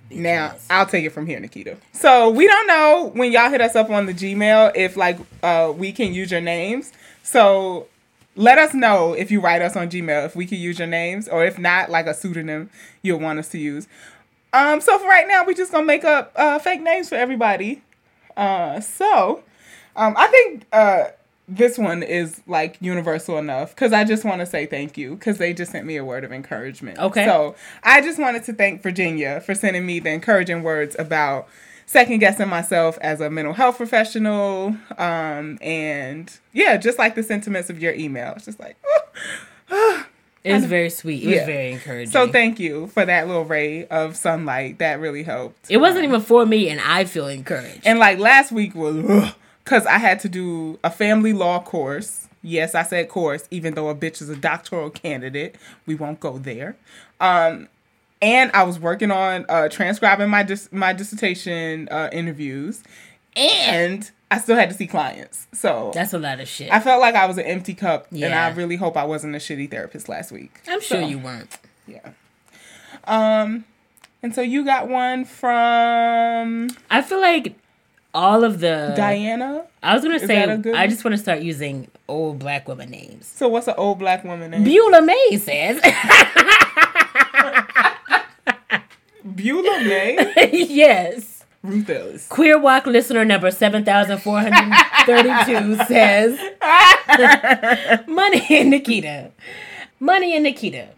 Now 0.08 0.54
I'll 0.70 0.86
take 0.86 1.04
it 1.04 1.10
from 1.10 1.26
here, 1.26 1.40
Nikita. 1.40 1.76
So 1.92 2.30
we 2.30 2.46
don't 2.46 2.68
know 2.68 3.10
when 3.14 3.32
y'all 3.32 3.50
hit 3.50 3.60
us 3.60 3.74
up 3.74 3.90
on 3.90 4.06
the 4.06 4.14
Gmail 4.14 4.72
if 4.76 4.96
like 4.96 5.18
uh, 5.42 5.72
we 5.76 5.90
can 5.90 6.14
use 6.14 6.30
your 6.30 6.40
names. 6.40 6.92
So 7.24 7.88
let 8.36 8.58
us 8.58 8.74
know 8.74 9.12
if 9.12 9.30
you 9.30 9.40
write 9.40 9.62
us 9.62 9.76
on 9.76 9.88
Gmail 9.90 10.24
if 10.26 10.34
we 10.34 10.46
can 10.46 10.58
use 10.58 10.78
your 10.78 10.88
names, 10.88 11.28
or 11.28 11.44
if 11.44 11.58
not, 11.58 11.90
like 11.90 12.06
a 12.06 12.14
pseudonym 12.14 12.70
you'll 13.02 13.20
want 13.20 13.38
us 13.38 13.48
to 13.50 13.58
use. 13.58 13.88
Um, 14.52 14.80
so 14.80 14.98
for 14.98 15.06
right 15.06 15.26
now, 15.26 15.44
we're 15.44 15.54
just 15.54 15.72
gonna 15.72 15.86
make 15.86 16.04
up 16.04 16.32
uh, 16.36 16.58
fake 16.58 16.80
names 16.80 17.08
for 17.08 17.16
everybody. 17.16 17.82
Uh, 18.36 18.80
so 18.80 19.42
um, 19.96 20.14
I 20.16 20.26
think 20.28 20.64
uh, 20.72 21.04
this 21.48 21.76
one 21.76 22.02
is 22.02 22.40
like 22.46 22.76
universal 22.80 23.38
enough 23.38 23.74
because 23.74 23.92
I 23.92 24.04
just 24.04 24.24
want 24.24 24.40
to 24.40 24.46
say 24.46 24.66
thank 24.66 24.96
you 24.96 25.14
because 25.14 25.38
they 25.38 25.52
just 25.52 25.72
sent 25.72 25.86
me 25.86 25.96
a 25.96 26.04
word 26.04 26.24
of 26.24 26.32
encouragement. 26.32 26.98
Okay. 26.98 27.24
So 27.26 27.54
I 27.82 28.00
just 28.00 28.18
wanted 28.18 28.44
to 28.44 28.52
thank 28.52 28.82
Virginia 28.82 29.40
for 29.40 29.54
sending 29.54 29.84
me 29.84 29.98
the 29.98 30.10
encouraging 30.10 30.62
words 30.62 30.96
about 30.98 31.48
second 31.86 32.18
guessing 32.18 32.48
myself 32.48 32.98
as 33.00 33.20
a 33.20 33.30
mental 33.30 33.54
health 33.54 33.76
professional. 33.76 34.76
Um, 34.98 35.58
and 35.60 36.32
yeah, 36.52 36.76
just 36.76 36.98
like 36.98 37.14
the 37.14 37.22
sentiments 37.22 37.70
of 37.70 37.80
your 37.80 37.92
email. 37.94 38.32
It's 38.36 38.46
just 38.46 38.60
like, 38.60 38.76
It 40.42 40.52
was 40.52 40.66
very 40.66 40.90
sweet. 40.90 41.22
It 41.22 41.28
Yeah. 41.28 41.36
was 41.38 41.46
very 41.46 41.72
encouraging. 41.72 42.10
so 42.12 42.28
thank 42.28 42.60
you 42.60 42.88
for 42.88 43.06
that 43.06 43.26
little 43.26 43.44
ray 43.46 43.86
of 43.86 44.14
sunlight. 44.16 44.78
That 44.78 45.00
really 45.00 45.22
helped. 45.22 45.70
it 45.70 45.78
wasn't 45.78 46.04
even 46.04 46.20
for 46.20 46.44
me, 46.44 46.68
and 46.68 46.80
I 46.82 47.04
feel 47.06 47.28
encouraged. 47.28 47.80
And 47.86 47.98
like 47.98 48.18
last 48.18 48.52
week 48.52 48.74
was 48.74 49.32
because 49.64 49.86
I 49.86 49.96
had 49.98 50.20
to 50.20 50.28
do 50.28 50.78
a 50.84 50.90
family 50.90 51.32
law 51.32 51.60
course. 51.62 52.28
Yes, 52.42 52.74
I 52.74 52.82
said 52.82 53.08
course, 53.08 53.48
even 53.50 53.72
though 53.72 53.88
a 53.88 53.94
bitch 53.94 54.20
is 54.20 54.28
a 54.28 54.36
doctoral 54.36 54.90
candidate. 54.90 55.54
We 55.86 55.94
won't 55.94 56.20
go 56.20 56.36
there. 56.36 56.76
Um, 57.20 57.68
and 58.22 58.50
I 58.52 58.62
was 58.64 58.78
working 58.78 59.10
on 59.10 59.46
uh, 59.48 59.68
transcribing 59.68 60.28
my 60.28 60.42
dis- 60.42 60.70
my 60.72 60.92
dissertation 60.92 61.88
uh, 61.90 62.08
interviews, 62.12 62.82
and 63.36 64.10
I 64.30 64.38
still 64.38 64.56
had 64.56 64.68
to 64.70 64.74
see 64.74 64.86
clients. 64.86 65.46
So 65.52 65.90
That's 65.94 66.12
a 66.12 66.18
lot 66.18 66.40
of 66.40 66.48
shit. 66.48 66.72
I 66.72 66.80
felt 66.80 67.00
like 67.00 67.14
I 67.14 67.26
was 67.26 67.38
an 67.38 67.44
empty 67.44 67.74
cup, 67.74 68.06
and 68.10 68.24
I 68.34 68.50
really 68.50 68.76
hope 68.76 68.96
I 68.96 69.04
wasn't 69.04 69.34
a 69.34 69.38
shitty 69.38 69.70
therapist 69.70 70.08
last 70.08 70.32
week. 70.32 70.60
I'm 70.68 70.80
sure 70.80 71.00
So, 71.02 71.06
you 71.06 71.18
weren't. 71.18 71.58
Yeah. 71.86 72.10
Um, 73.04 73.64
and 74.22 74.34
so 74.34 74.40
you 74.40 74.64
got 74.64 74.88
one 74.88 75.24
from 75.26 76.70
I 76.90 77.02
feel 77.02 77.20
like 77.20 77.54
all 78.14 78.44
of 78.44 78.60
the 78.60 78.94
Diana. 78.96 79.66
I 79.82 79.94
was 79.94 80.02
gonna 80.02 80.18
say 80.18 80.42
a 80.42 80.56
good 80.56 80.74
I 80.74 80.86
just 80.86 81.04
want 81.04 81.14
to 81.14 81.18
start 81.22 81.40
using 81.42 81.88
old 82.08 82.38
black 82.38 82.66
woman 82.66 82.90
names. 82.90 83.26
So 83.26 83.48
what's 83.48 83.68
an 83.68 83.74
old 83.76 83.98
black 83.98 84.24
woman 84.24 84.52
name? 84.52 84.64
Beulah 84.64 85.02
May 85.02 85.36
says, 85.36 85.80
Beulah 89.34 89.84
May. 89.84 90.52
yes. 90.68 91.44
Ruth 91.62 91.88
Ellis. 91.88 92.28
Queer 92.28 92.58
Walk 92.58 92.86
listener 92.86 93.24
number 93.24 93.50
7432 93.50 95.84
says, 95.86 96.38
Money 98.08 98.46
and 98.50 98.70
Nikita. 98.70 99.30
Money 99.98 100.34
and 100.34 100.44
Nikita. 100.44 100.88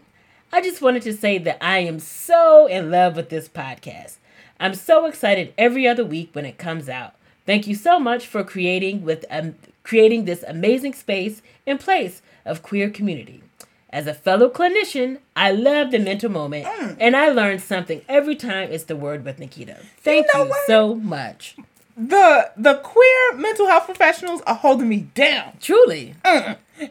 I 0.51 0.61
just 0.61 0.81
wanted 0.81 1.03
to 1.03 1.13
say 1.13 1.37
that 1.37 1.63
I 1.63 1.79
am 1.79 1.99
so 1.99 2.67
in 2.67 2.91
love 2.91 3.15
with 3.15 3.29
this 3.29 3.47
podcast. 3.47 4.17
I'm 4.59 4.73
so 4.73 5.05
excited 5.05 5.53
every 5.57 5.87
other 5.87 6.03
week 6.03 6.31
when 6.33 6.45
it 6.45 6.57
comes 6.57 6.89
out. 6.89 7.13
Thank 7.45 7.67
you 7.67 7.75
so 7.75 7.99
much 7.99 8.27
for 8.27 8.43
creating 8.43 9.03
with 9.03 9.23
um, 9.29 9.55
creating 9.83 10.25
this 10.25 10.43
amazing 10.43 10.93
space 10.93 11.41
and 11.65 11.79
place 11.79 12.21
of 12.45 12.61
queer 12.61 12.89
community. 12.89 13.41
As 13.89 14.05
a 14.05 14.13
fellow 14.13 14.49
clinician, 14.49 15.19
I 15.35 15.51
love 15.51 15.91
the 15.91 15.99
mental 15.99 16.29
moment, 16.29 16.65
Mm. 16.65 16.97
and 16.99 17.15
I 17.15 17.29
learn 17.29 17.59
something 17.59 18.01
every 18.09 18.35
time 18.35 18.69
it's 18.71 18.83
the 18.83 18.95
word 18.97 19.23
with 19.23 19.39
Nikita. 19.39 19.77
Thank 20.01 20.27
you, 20.33 20.39
know 20.39 20.45
what? 20.49 20.67
so 20.67 20.95
much. 20.95 21.55
The 21.95 22.51
the 22.57 22.75
queer 22.75 23.33
mental 23.37 23.65
health 23.67 23.85
professionals 23.85 24.41
are 24.45 24.55
holding 24.55 24.87
me 24.89 25.07
down. 25.15 25.53
Truly. 25.61 26.15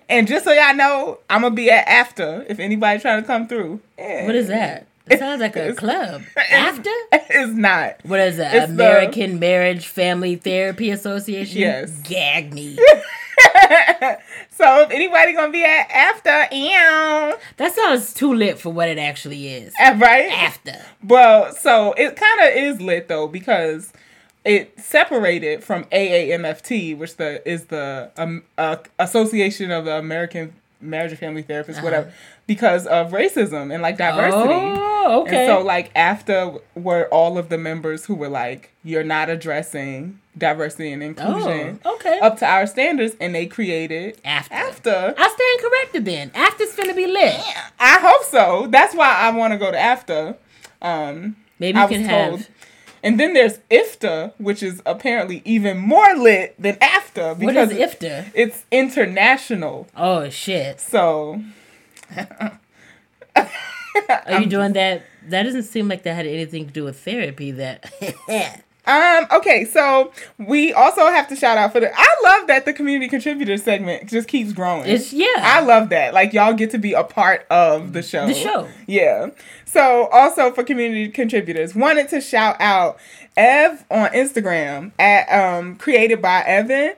And 0.09 0.26
just 0.26 0.44
so 0.44 0.52
y'all 0.52 0.74
know, 0.74 1.18
I'm 1.30 1.42
gonna 1.42 1.54
be 1.54 1.70
at 1.70 1.87
AFTA 1.87 2.46
if 2.48 2.59
anybody 2.59 2.98
trying 2.98 3.20
to 3.22 3.26
come 3.26 3.46
through. 3.46 3.80
Yeah. 3.98 4.26
What 4.26 4.35
is 4.35 4.48
that? 4.48 4.87
It 5.09 5.20
sounds 5.20 5.40
like 5.40 5.54
a 5.54 5.72
club. 5.74 6.22
AFTA? 6.37 6.90
It's 7.12 7.52
not. 7.56 7.94
What 8.04 8.18
is 8.18 8.38
that? 8.38 8.52
It's 8.56 8.66
the- 8.66 8.72
American 8.72 9.38
Marriage 9.38 9.87
Family 9.87 10.35
Therapy 10.35 10.90
Association? 10.90 11.61
Yes. 11.61 11.90
Gag 12.02 12.52
me. 12.52 12.76
Anybody 14.96 15.35
gonna 15.35 15.52
be 15.52 15.62
at 15.62 15.90
AFTA, 15.90 16.48
ew. 16.52 17.37
That 17.59 17.74
sounds 17.74 18.14
too 18.14 18.32
lit 18.32 18.59
for 18.59 18.70
what 18.72 18.88
it 18.88 18.96
actually 18.96 19.48
is. 19.48 19.74
Uh, 19.78 19.94
right? 19.98 20.30
AFTA. 20.30 20.82
Well, 21.04 21.52
so 21.52 21.92
it 21.98 22.16
kind 22.16 22.40
of 22.40 22.56
is 22.56 22.80
lit 22.80 23.06
though 23.06 23.28
because 23.28 23.92
it 24.46 24.80
separated 24.80 25.62
from 25.62 25.85
AAMFT, 25.85 26.96
which 26.96 27.16
the 27.16 27.46
is 27.46 27.66
the 27.66 28.11
um, 28.16 28.44
uh, 28.56 28.76
Association 28.98 29.70
of 29.70 29.85
the 29.85 29.98
American 29.98 30.54
Marriage 30.80 31.11
and 31.11 31.20
Family 31.20 31.42
Therapists, 31.42 31.82
whatever, 31.82 32.11
because 32.46 32.87
of 32.87 33.11
racism 33.11 33.74
and 33.74 33.82
like 33.82 33.98
diversity. 33.98 34.54
Oh, 34.54 35.22
okay. 35.26 35.44
And 35.44 35.48
so, 35.48 35.62
like, 35.62 35.92
AFTA 35.94 36.59
were 36.74 37.06
all 37.09 37.37
of 37.37 37.50
the 37.50 37.59
members 37.59 38.06
who 38.06 38.14
were 38.14 38.28
like, 38.30 38.70
"You're 38.82 39.04
not 39.04 39.28
addressing 39.28 40.20
diversity 40.38 40.92
and 40.92 41.03
inclusion 41.03 41.81
Oh, 41.85 41.94
okay. 41.96 42.18
up 42.20 42.38
to 42.38 42.46
our 42.46 42.66
standards," 42.66 43.14
and 43.20 43.35
they 43.35 43.46
created 43.46 44.18
AFTA. 44.25 44.53
AFTA. 44.55 45.14
I 45.16 45.29
stand 45.29 45.61
corrected 45.72 46.05
then. 46.05 46.31
AFTA's 46.31 46.75
finna 46.75 46.94
be 46.96 47.07
lit. 47.07 47.35
I 47.81 47.99
hope 48.01 48.25
so. 48.25 48.66
That's 48.70 48.94
why 48.94 49.09
I 49.14 49.31
want 49.31 49.53
to 49.53 49.59
go 49.59 49.70
to 49.70 49.77
AFTA. 49.79 50.37
Um, 50.83 51.37
Maybe 51.59 51.79
you 51.79 51.88
can 51.88 52.09
told. 52.09 52.40
have. 52.40 52.49
And 53.03 53.20
then 53.20 53.35
there's 53.35 53.59
IFTA, 53.70 54.33
which 54.38 54.62
is 54.64 54.83
apparently 54.85 55.40
even 55.44 55.79
more 55.79 56.14
lit 56.16 56.61
than 56.61 56.75
AFTA 56.77 57.29
What 57.29 57.38
because 57.38 57.70
is 57.70 57.79
IFTA? 57.79 58.31
it's 58.35 58.64
international. 58.72 59.87
Oh, 59.96 60.29
shit. 60.29 60.81
So 60.81 61.40
Are 63.37 64.40
you 64.40 64.46
doing 64.49 64.72
that? 64.72 65.03
That 65.29 65.42
doesn't 65.44 65.64
seem 65.64 65.88
like 65.88 66.03
that 66.05 66.14
had 66.14 66.27
anything 66.27 66.66
to 66.66 66.72
do 66.72 66.85
with 66.85 66.99
therapy. 67.01 67.51
That. 67.53 67.92
Um, 68.87 69.27
okay, 69.33 69.64
so 69.64 70.12
we 70.38 70.72
also 70.72 71.07
have 71.09 71.29
to 71.29 71.37
shout 71.37 71.59
out 71.59 71.72
for 71.72 71.81
the 71.81 71.90
I 71.94 72.16
love 72.22 72.46
that 72.46 72.64
the 72.64 72.72
community 72.72 73.09
contributor 73.09 73.57
segment 73.57 74.09
just 74.09 74.29
keeps 74.29 74.53
growing. 74.53 74.83
It's- 74.83 75.12
yeah. 75.12 75.27
I 75.38 75.61
love 75.61 75.88
that. 75.88 76.14
Like 76.14 76.33
y'all 76.33 76.53
get 76.53 76.70
to 76.70 76.79
be 76.79 76.92
a 76.92 77.03
part 77.03 77.46
of 77.51 77.92
the 77.92 78.03
show. 78.03 78.27
The 78.27 78.35
show. 78.35 78.68
Yeah. 78.87 79.31
So 79.64 80.07
also 80.12 80.53
for 80.53 80.62
community 80.62 81.09
contributors, 81.09 81.75
wanted 81.75 82.09
to 82.11 82.20
shout 82.20 82.57
out 82.61 82.99
Ev 83.37 83.85
on 83.90 84.09
Instagram 84.11 84.92
at 84.99 85.27
um 85.33 85.77
created 85.77 86.22
by 86.22 86.42
Evan. 86.42 86.94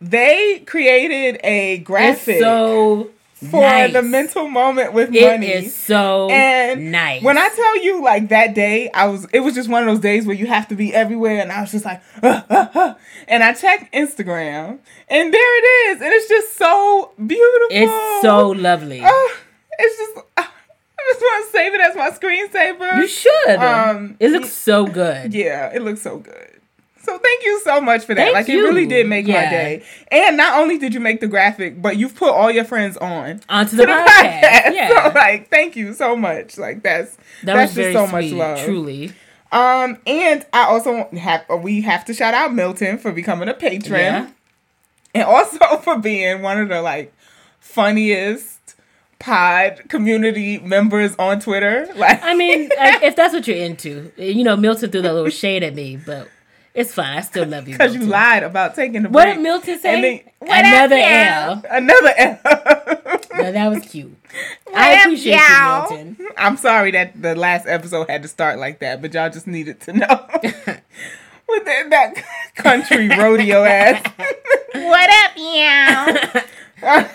They 0.00 0.60
created 0.66 1.40
a 1.44 1.74
it's 1.74 1.84
graphic 1.84 2.40
so 2.40 3.10
for 3.50 3.60
nice. 3.60 3.92
the 3.92 4.02
mental 4.02 4.48
moment 4.48 4.92
with 4.92 5.14
It 5.14 5.22
money. 5.30 5.46
is 5.48 5.74
so 5.74 6.28
And 6.30 6.92
nice. 6.92 7.22
When 7.22 7.36
I 7.38 7.48
tell 7.48 7.82
you, 7.84 8.02
like 8.02 8.28
that 8.28 8.54
day, 8.54 8.90
I 8.92 9.06
was. 9.08 9.26
It 9.32 9.40
was 9.40 9.54
just 9.54 9.68
one 9.68 9.82
of 9.86 9.88
those 9.94 10.00
days 10.00 10.26
where 10.26 10.36
you 10.36 10.46
have 10.46 10.68
to 10.68 10.74
be 10.74 10.94
everywhere, 10.94 11.40
and 11.40 11.50
I 11.52 11.60
was 11.60 11.70
just 11.72 11.84
like, 11.84 12.02
uh, 12.22 12.42
uh, 12.48 12.66
uh. 12.74 12.94
and 13.28 13.42
I 13.42 13.52
checked 13.54 13.92
Instagram, 13.94 14.78
and 15.08 15.34
there 15.34 15.58
it 15.58 15.66
is, 15.96 16.02
and 16.02 16.12
it's 16.12 16.28
just 16.28 16.56
so 16.56 17.12
beautiful. 17.18 17.68
it's 17.70 18.22
so 18.22 18.48
lovely. 18.50 19.00
Oh, 19.04 19.36
it's 19.78 19.96
just. 19.98 20.26
uh, 20.36 20.42
I 21.04 21.04
just 21.14 21.20
want 21.20 21.46
to 21.46 21.50
save 21.52 21.74
it 21.74 21.80
as 21.80 21.96
my 21.96 22.10
screensaver. 22.10 22.96
you 22.98 23.08
should. 23.08 23.56
Um, 23.56 24.16
it 24.20 24.30
looks 24.30 24.50
so 24.52 24.86
good. 24.86 25.34
Yeah, 25.34 25.72
it 25.74 25.82
looks 25.82 26.00
so 26.00 26.18
good. 26.18 26.51
So 27.02 27.18
thank 27.18 27.42
you 27.44 27.60
so 27.64 27.80
much 27.80 28.04
for 28.04 28.14
that. 28.14 28.22
Thank 28.22 28.34
like 28.34 28.48
you. 28.48 28.60
it 28.60 28.62
really 28.68 28.86
did 28.86 29.08
make 29.08 29.26
my 29.26 29.32
day. 29.32 29.82
And 30.10 30.36
not 30.36 30.60
only 30.60 30.78
did 30.78 30.94
you 30.94 31.00
make 31.00 31.20
the 31.20 31.26
graphic, 31.26 31.82
but 31.82 31.96
you've 31.96 32.14
put 32.14 32.30
all 32.30 32.50
your 32.50 32.64
friends 32.64 32.96
on 32.96 33.40
Onto 33.48 33.76
the, 33.76 33.86
the 33.86 33.92
podcast. 33.92 34.40
podcast. 34.40 34.72
Yeah. 34.72 34.88
So 34.88 35.14
like 35.14 35.50
thank 35.50 35.74
you 35.76 35.94
so 35.94 36.14
much. 36.16 36.58
Like 36.58 36.82
that's 36.82 37.16
that 37.42 37.54
that's 37.54 37.74
just 37.74 37.92
so 37.92 38.06
sweet, 38.06 38.32
much 38.32 38.32
love. 38.32 38.64
truly. 38.64 39.12
Um 39.50 39.98
and 40.06 40.46
I 40.52 40.64
also 40.64 41.08
have 41.18 41.44
we 41.60 41.80
have 41.82 42.04
to 42.06 42.14
shout 42.14 42.34
out 42.34 42.54
Milton 42.54 42.98
for 42.98 43.10
becoming 43.12 43.48
a 43.48 43.54
patron. 43.54 44.00
Yeah. 44.00 44.30
And 45.14 45.24
also 45.24 45.58
for 45.82 45.98
being 45.98 46.40
one 46.42 46.58
of 46.58 46.68
the 46.68 46.80
like 46.82 47.12
funniest 47.58 48.76
pod 49.18 49.82
community 49.88 50.58
members 50.58 51.14
on 51.18 51.40
Twitter. 51.40 51.88
Like 51.96 52.22
I 52.22 52.34
mean, 52.34 52.70
like, 52.76 53.02
if 53.02 53.14
that's 53.16 53.34
what 53.34 53.46
you're 53.46 53.56
into, 53.56 54.10
you 54.16 54.42
know, 54.44 54.56
Milton 54.56 54.90
threw 54.90 55.02
that 55.02 55.12
little 55.14 55.30
shade 55.30 55.62
at 55.62 55.74
me, 55.74 55.96
but 55.96 56.28
it's 56.74 56.94
fine. 56.94 57.18
I 57.18 57.20
still 57.20 57.46
love 57.46 57.68
you. 57.68 57.74
because 57.74 57.94
you 57.94 58.02
lied 58.06 58.42
about 58.42 58.74
taking 58.74 59.02
the 59.02 59.08
What 59.10 59.24
break. 59.24 59.36
did 59.36 59.42
Milton 59.42 59.78
say? 59.78 60.00
then- 60.00 60.20
What 60.48 60.64
Another 60.64 60.96
L. 60.96 61.62
Another 61.70 62.12
L. 62.16 62.38
No, 63.34 63.52
that 63.52 63.68
was 63.68 63.80
cute. 63.84 64.16
I 64.74 64.92
appreciate 65.00 65.36
y'all? 65.36 65.90
you, 65.90 65.96
Milton. 66.04 66.28
I'm 66.36 66.56
sorry 66.56 66.90
that 66.92 67.20
the 67.20 67.34
last 67.34 67.66
episode 67.66 68.08
had 68.08 68.22
to 68.22 68.28
start 68.28 68.58
like 68.58 68.78
that, 68.80 69.02
but 69.02 69.12
y'all 69.14 69.30
just 69.30 69.46
needed 69.46 69.80
to 69.82 69.92
know. 69.92 70.26
With 71.48 71.64
that, 71.66 71.90
that 71.90 72.24
country 72.54 73.08
rodeo 73.08 73.64
ass. 73.64 74.02
what 74.72 75.10
up, 75.10 75.32
y'all? 75.36 77.10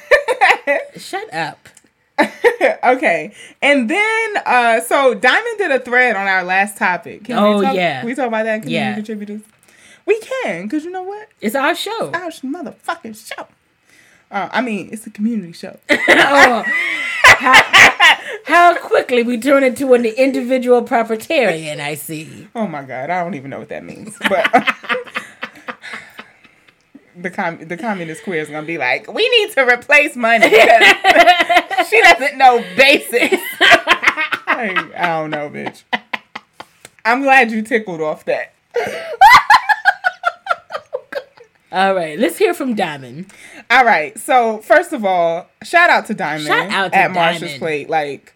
Shut 0.98 1.34
up. 1.34 1.70
okay. 2.84 3.34
And 3.62 3.90
then 3.90 4.38
uh 4.46 4.82
so 4.82 5.14
Diamond 5.14 5.58
did 5.58 5.72
a 5.72 5.80
thread 5.80 6.16
on 6.16 6.28
our 6.28 6.44
last 6.44 6.78
topic. 6.78 7.26
Can 7.26 7.38
Oh, 7.38 7.60
we 7.60 7.66
talk, 7.66 7.76
yeah. 7.76 8.00
Can 8.00 8.10
we 8.10 8.16
talk 8.16 8.28
about 8.28 8.44
that? 8.44 8.62
Community 8.64 8.74
Yeah. 8.74 8.94
contributors? 8.96 9.42
We 10.06 10.20
can, 10.22 10.64
because 10.64 10.86
you 10.86 10.92
know 10.92 11.04
what? 11.04 11.28
It's 11.42 11.54
our 11.56 11.76
show. 11.76 12.12
Our 12.14 12.30
motherfucking 12.32 13.28
show. 13.36 13.46
Uh, 14.32 14.50
I 14.52 14.62
mean, 14.62 14.90
it's 14.92 15.06
a 15.06 15.10
community 15.10 15.52
show. 15.54 15.78
oh, 15.90 16.64
how, 17.24 17.62
how 18.46 18.78
quickly 18.78 19.24
we 19.24 19.38
turn 19.40 19.64
into 19.64 19.94
an 19.94 20.06
individual 20.06 20.82
proprietarian, 20.84 21.80
I 21.80 21.96
see. 21.96 22.48
Oh 22.56 22.68
my 22.68 22.84
god, 22.84 23.10
I 23.10 23.24
don't 23.24 23.36
even 23.36 23.52
know 23.52 23.60
what 23.60 23.70
that 23.70 23.84
means. 23.86 24.16
But 24.30 24.50
the 27.22 27.30
com- 27.30 27.68
the 27.68 27.78
communist 27.78 28.24
queer 28.24 28.42
is 28.42 28.50
gonna 28.50 28.66
be 28.66 28.78
like, 28.78 29.12
we 29.12 29.28
need 29.30 29.52
to 29.54 29.62
replace 29.62 30.16
money 30.16 30.50
because 30.50 31.88
she 31.90 32.02
doesn't 32.02 32.38
know 32.38 32.64
basics. 32.76 33.44
Like, 34.48 34.96
I 34.96 35.20
don't 35.20 35.30
know, 35.32 35.50
bitch. 35.50 35.84
I'm 37.06 37.22
glad 37.22 37.52
you 37.52 37.62
tickled 37.62 38.02
off 38.02 38.26
that. 38.26 38.54
All 41.72 41.94
right, 41.94 42.18
let's 42.18 42.38
hear 42.38 42.54
from 42.54 42.76
Diamond. 42.76 43.32
All 43.70 43.84
right, 43.84 44.18
so 44.18 44.60
first 44.60 44.94
of 44.94 45.04
all, 45.04 45.48
shout 45.64 45.90
out 45.90 46.06
to 46.08 46.14
Diamond 46.14 46.50
out 46.50 46.92
to 46.92 46.98
at 46.98 47.12
Marsha's 47.12 47.58
Plate. 47.58 47.90
Like, 47.90 48.34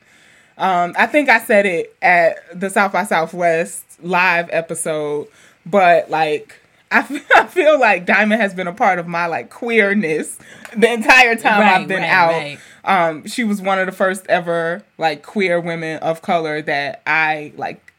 um, 0.58 0.94
I 0.98 1.08
think 1.08 1.30
I 1.30 1.40
said 1.40 1.66
it 1.66 1.96
at 2.02 2.60
the 2.60 2.70
South 2.70 2.92
by 2.92 3.04
Southwest 3.04 3.84
live 4.02 4.50
episode, 4.52 5.28
but 5.66 6.10
like. 6.10 6.61
I 6.92 7.04
feel, 7.04 7.22
I 7.36 7.46
feel 7.48 7.80
like 7.80 8.06
Diamond 8.06 8.42
has 8.42 8.54
been 8.54 8.68
a 8.68 8.74
part 8.74 9.00
of 9.00 9.08
my 9.08 9.26
like 9.28 9.50
queerness 9.50 10.38
the 10.76 10.92
entire 10.92 11.36
time 11.36 11.62
Right, 11.62 11.82
I've 11.82 11.88
been 11.88 12.02
right, 12.02 12.10
out. 12.10 12.30
right. 12.32 12.60
Um, 12.84 13.28
she 13.28 13.44
was 13.44 13.62
one 13.62 13.78
of 13.80 13.86
the 13.86 13.92
first 13.92 14.26
ever 14.28 14.84
like 14.98 15.24
queer 15.24 15.60
women 15.60 16.00
of 16.00 16.22
color 16.22 16.62
that 16.64 17.02
I 17.06 17.54
like 17.56 17.94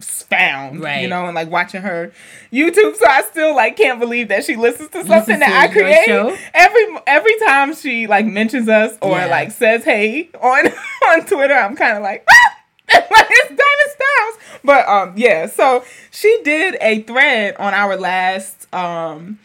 found, 0.00 0.80
Right. 0.80 1.02
you 1.02 1.08
know, 1.08 1.26
and 1.26 1.34
like 1.34 1.50
watching 1.50 1.82
her 1.82 2.12
YouTube. 2.52 2.94
So 2.96 3.06
I 3.08 3.22
still 3.22 3.54
like 3.56 3.76
can't 3.76 3.98
believe 3.98 4.28
that 4.28 4.44
she 4.44 4.54
listens 4.56 4.90
to 4.90 5.04
something 5.04 5.40
that 5.40 5.48
to 5.48 5.54
I 5.56 5.68
create 5.68 6.38
every 6.54 6.86
every 7.06 7.36
time 7.40 7.74
she 7.74 8.06
like 8.06 8.24
mentions 8.26 8.68
us 8.68 8.96
or 9.02 9.18
Yeah. 9.18 9.26
like 9.26 9.50
says 9.50 9.84
hey 9.84 10.28
on 10.40 10.66
on 11.08 11.26
Twitter. 11.26 11.54
I'm 11.54 11.74
kind 11.76 11.96
of 11.96 12.02
like. 12.02 12.24
"Ah!" 12.30 12.54
like 12.94 13.26
it's 13.30 13.48
Diamond 13.48 13.90
Stylz, 13.98 14.58
but 14.64 14.88
um 14.88 15.12
yeah. 15.16 15.46
So 15.46 15.84
she 16.10 16.40
did 16.44 16.76
a 16.80 17.02
thread 17.02 17.56
on 17.56 17.74
our 17.74 17.96
last 17.96 18.72
um 18.74 19.38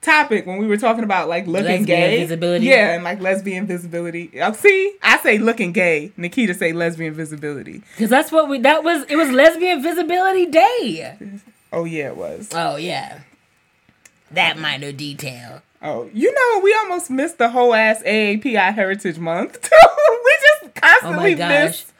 topic 0.00 0.46
when 0.46 0.58
we 0.58 0.66
were 0.66 0.76
talking 0.76 1.04
about 1.04 1.28
like 1.28 1.46
looking 1.46 1.64
Lesbian 1.64 1.84
gay 1.84 2.18
visibility? 2.18 2.66
Yeah, 2.66 2.94
and 2.94 3.04
like 3.04 3.20
lesbian 3.20 3.66
visibility. 3.66 4.40
Uh, 4.40 4.52
see, 4.52 4.96
I 5.02 5.18
say 5.18 5.38
looking 5.38 5.72
gay. 5.72 6.12
Nikita 6.16 6.54
say 6.54 6.72
lesbian 6.72 7.14
visibility. 7.14 7.82
Because 7.92 8.10
that's 8.10 8.32
what 8.32 8.48
we, 8.48 8.58
that 8.60 8.82
was, 8.82 9.04
it 9.08 9.16
was 9.16 9.30
Lesbian 9.30 9.82
Visibility 9.82 10.46
Day. 10.46 11.16
Oh 11.72 11.84
yeah, 11.84 12.08
it 12.08 12.16
was. 12.16 12.48
Oh, 12.52 12.76
yeah. 12.76 13.20
That 14.30 14.58
minor 14.58 14.92
detail. 14.92 15.62
Oh, 15.82 16.08
you 16.12 16.32
know, 16.32 16.60
we 16.62 16.74
almost 16.74 17.10
missed 17.10 17.38
the 17.38 17.48
whole 17.50 17.74
ass 17.74 18.02
AAPI 18.02 18.74
Heritage 18.74 19.18
Month 19.18 19.60
too. 19.70 19.70
we 20.24 20.32
just 20.62 20.74
constantly 20.74 21.16
Oh 21.18 21.22
my 21.30 21.34
gosh. 21.34 21.64
miss 21.66 21.92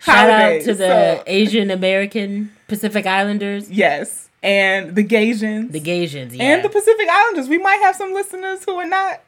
Shout 0.00 0.30
out 0.30 0.60
to 0.62 0.74
the 0.74 1.16
so- 1.18 1.22
Asian 1.26 1.70
American 1.70 2.52
Pacific 2.68 3.06
Islanders, 3.06 3.70
yes, 3.70 4.28
and 4.42 4.94
the 4.94 5.04
Gaysians, 5.04 5.72
the 5.72 5.80
Gaysians, 5.80 6.34
yeah. 6.36 6.44
and 6.44 6.64
the 6.64 6.68
Pacific 6.68 7.08
Islanders. 7.10 7.48
We 7.48 7.58
might 7.58 7.80
have 7.82 7.96
some 7.96 8.12
listeners 8.14 8.64
who 8.64 8.76
are 8.76 8.86
not 8.86 9.20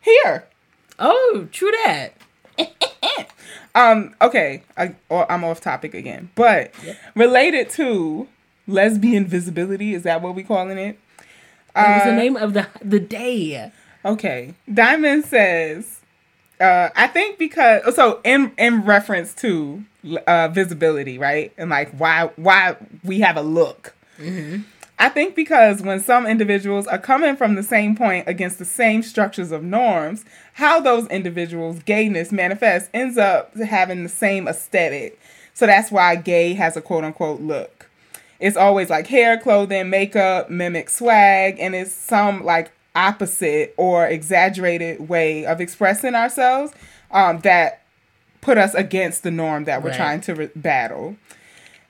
here. 0.00 0.46
oh, 0.98 1.48
true 1.52 1.70
that. 1.84 2.14
Um. 3.72 4.16
Okay. 4.20 4.64
I, 4.76 4.96
or 5.08 5.30
I'm 5.30 5.44
off 5.44 5.60
topic 5.60 5.94
again, 5.94 6.30
but 6.34 6.72
related 7.14 7.70
to 7.70 8.26
lesbian 8.66 9.26
visibility. 9.26 9.94
Is 9.94 10.02
that 10.02 10.22
what 10.22 10.34
we 10.34 10.42
calling 10.42 10.76
it? 10.76 10.98
That 11.76 11.94
was 11.98 12.04
the 12.04 12.10
Uh, 12.12 12.16
name 12.16 12.36
of 12.36 12.52
the 12.52 12.66
the 12.82 12.98
day. 12.98 13.70
Okay. 14.04 14.54
Diamond 14.72 15.24
says, 15.24 15.99
uh, 16.60 16.90
I 16.94 17.06
think 17.06 17.38
because 17.38 17.94
so 17.96 18.20
in 18.24 18.52
in 18.58 18.84
reference 18.84 19.34
to 19.36 19.84
uh, 20.26 20.48
visibility, 20.48 21.18
right, 21.18 21.52
and 21.56 21.70
like 21.70 21.90
why 21.92 22.30
why 22.36 22.76
we 23.04 23.20
have 23.20 23.36
a 23.36 23.42
look. 23.42 23.94
I 24.98 25.08
think 25.08 25.34
because 25.34 25.80
when 25.80 25.98
some 26.00 26.26
individuals 26.26 26.86
are 26.86 26.98
coming 26.98 27.34
from 27.34 27.54
the 27.54 27.62
same 27.62 27.96
point 27.96 28.28
against 28.28 28.58
the 28.58 28.66
same 28.66 29.02
structures 29.02 29.50
of 29.50 29.64
norms, 29.64 30.26
how 30.54 30.78
those 30.78 31.08
individuals' 31.08 31.82
gayness 31.84 32.30
manifests 32.30 32.90
ends 32.92 33.16
up 33.16 33.56
having 33.56 34.02
the 34.02 34.10
same 34.10 34.46
aesthetic. 34.46 35.18
So 35.54 35.64
that's 35.64 35.90
why 35.90 36.16
gay 36.16 36.52
has 36.52 36.76
a 36.76 36.82
quote 36.82 37.04
unquote 37.04 37.40
look. 37.40 37.88
It's 38.40 38.58
always 38.58 38.90
like 38.90 39.06
hair, 39.06 39.38
clothing, 39.38 39.88
makeup, 39.88 40.50
mimic 40.50 40.90
swag, 40.90 41.58
and 41.58 41.74
it's 41.74 41.92
some 41.92 42.44
like 42.44 42.70
opposite 42.94 43.74
or 43.76 44.06
exaggerated 44.06 45.08
way 45.08 45.44
of 45.46 45.60
expressing 45.60 46.14
ourselves 46.14 46.72
um, 47.10 47.40
that 47.40 47.82
put 48.40 48.58
us 48.58 48.74
against 48.74 49.22
the 49.22 49.30
norm 49.30 49.64
that 49.64 49.82
we're 49.82 49.90
Right. 49.90 49.96
trying 49.96 50.20
to 50.22 50.34
re- 50.34 50.50
battle. 50.56 51.16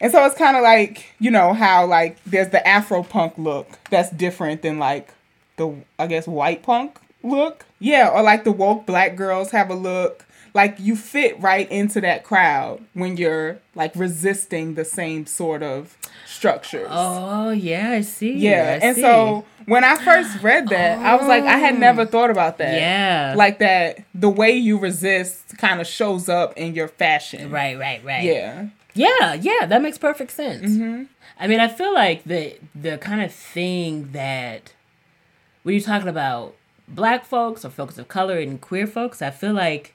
And 0.01 0.11
so 0.11 0.25
it's 0.25 0.37
kind 0.37 0.57
of 0.57 0.63
like, 0.63 1.07
you 1.19 1.31
know, 1.31 1.53
how 1.53 1.87
like 1.87 2.17
there's 2.25 2.49
the 2.49 2.67
Afro 2.67 3.03
punk 3.03 3.35
look 3.37 3.69
that's 3.91 4.11
different 4.11 4.63
than 4.63 4.79
like 4.79 5.13
the, 5.57 5.75
I 5.99 6.07
guess, 6.07 6.27
white 6.27 6.63
punk 6.63 6.99
look. 7.23 7.67
Yeah, 7.79 8.09
or 8.09 8.23
like 8.23 8.45
the 8.45 8.53
woke 8.53 8.87
black 8.87 9.15
girls 9.17 9.51
have 9.51 9.71
a 9.71 9.75
look. 9.75 10.25
Like 10.53 10.77
you 10.79 10.97
fit 10.97 11.41
right 11.41 11.71
into 11.71 12.01
that 12.01 12.25
crowd 12.25 12.85
when 12.95 13.17
you're 13.17 13.59
like 13.75 13.95
resisting 13.95 14.75
the 14.75 14.85
same 14.85 15.27
sort 15.27 15.63
of 15.63 15.97
structures. 16.27 16.89
Oh 16.91 17.51
yeah, 17.51 17.91
I 17.91 18.01
see. 18.01 18.33
Yeah, 18.33 18.79
I 18.81 18.87
and 18.87 18.97
see. 18.97 19.03
so 19.03 19.45
when 19.67 19.85
I 19.85 19.97
first 19.97 20.43
read 20.43 20.69
that, 20.69 20.99
I 20.99 21.15
was 21.17 21.27
like, 21.27 21.45
I 21.45 21.59
had 21.59 21.79
never 21.79 22.05
thought 22.05 22.31
about 22.31 22.59
that. 22.59 22.75
Yeah. 22.75 23.35
like 23.37 23.59
that 23.61 24.05
the 24.15 24.29
way 24.29 24.53
you 24.53 24.79
resist 24.79 25.57
kind 25.59 25.81
of 25.81 25.87
shows 25.87 26.29
up 26.29 26.57
in 26.57 26.75
your 26.75 26.89
fashion. 26.89 27.51
right, 27.51 27.79
right, 27.79 28.05
right. 28.05 28.25
Yeah. 28.25 28.69
Yeah, 28.95 29.35
yeah, 29.35 29.67
that 29.67 29.83
makes 29.83 29.99
perfect 29.99 30.33
sense. 30.33 30.73
Mm-hmm. 30.73 31.05
I 31.39 31.47
mean, 31.47 31.61
I 31.61 31.69
feel 31.69 31.95
like 31.95 32.25
the 32.25 32.57
the 32.75 32.99
kind 32.99 33.23
of 33.23 33.33
thing 33.33 34.11
that 34.13 34.73
when 35.63 35.75
you're 35.75 35.85
talking 35.85 36.09
about 36.09 36.57
black 36.89 37.25
folks 37.25 37.65
or 37.65 37.71
folks 37.71 37.99
of 37.99 38.09
color 38.09 38.39
and 38.39 38.61
queer 38.61 38.87
folks, 38.87 39.23
I 39.23 39.31
feel 39.31 39.53
like 39.53 39.95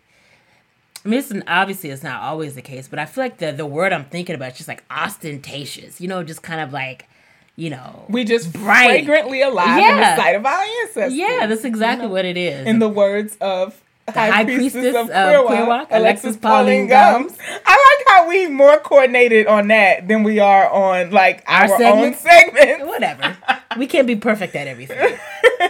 I 1.05 1.07
mean, 1.07 1.19
it's 1.19 1.29
an, 1.31 1.43
obviously 1.47 1.91
it's 1.91 2.01
not 2.03 2.21
always 2.23 2.55
the 2.55 2.61
case, 2.63 2.87
but 2.87 2.97
I 2.97 3.05
feel 3.05 3.23
like 3.23 3.37
the 3.37 3.51
the 3.51 3.65
word 3.65 3.93
I'm 3.93 4.05
thinking 4.05 4.33
about 4.35 4.51
is 4.53 4.57
just 4.57 4.67
like 4.67 4.83
ostentatious. 4.89 6.01
You 6.01 6.07
know, 6.07 6.23
just 6.23 6.41
kind 6.41 6.61
of 6.61 6.73
like, 6.73 7.07
you 7.55 7.69
know, 7.69 8.05
We 8.09 8.23
just 8.23 8.51
Bright. 8.51 9.05
fragrantly 9.05 9.41
alive 9.41 9.77
in 9.77 9.97
the 9.97 10.15
sight 10.15 10.35
of 10.35 10.45
our 10.45 10.63
ancestors. 10.81 11.13
yeah, 11.15 11.45
that's 11.47 11.63
exactly 11.63 12.07
what 12.07 12.25
it 12.25 12.37
is. 12.37 12.65
in 12.67 12.79
the 12.79 12.89
words 12.89 13.37
of 13.39 13.79
High, 14.07 14.29
High 14.29 14.43
Priestess, 14.45 14.73
Priestess 14.73 14.95
of 14.95 15.07
Queer 15.07 15.39
Walk, 15.43 15.47
Queer 15.47 15.65
Walk, 15.67 15.87
Alexis 15.91 16.23
Alexis 16.25 16.37
Pauline 16.37 16.87
Gumbs. 16.87 17.35
Gums. 17.37 17.39
I 17.65 17.97
like 17.97 18.07
how 18.15 18.29
we 18.29 18.47
more 18.47 18.77
coordinated 18.77 19.47
on 19.47 19.67
that 19.69 20.07
than 20.07 20.23
we 20.23 20.39
are 20.39 20.69
on 20.69 21.09
like 21.11 21.43
our, 21.47 21.71
Our 21.71 21.83
own 21.83 22.13
segment. 22.13 22.85
Whatever. 22.87 23.35
we 23.77 23.87
can't 23.87 24.05
be 24.07 24.15
perfect 24.15 24.55
at 24.55 24.67
everything. 24.67 25.17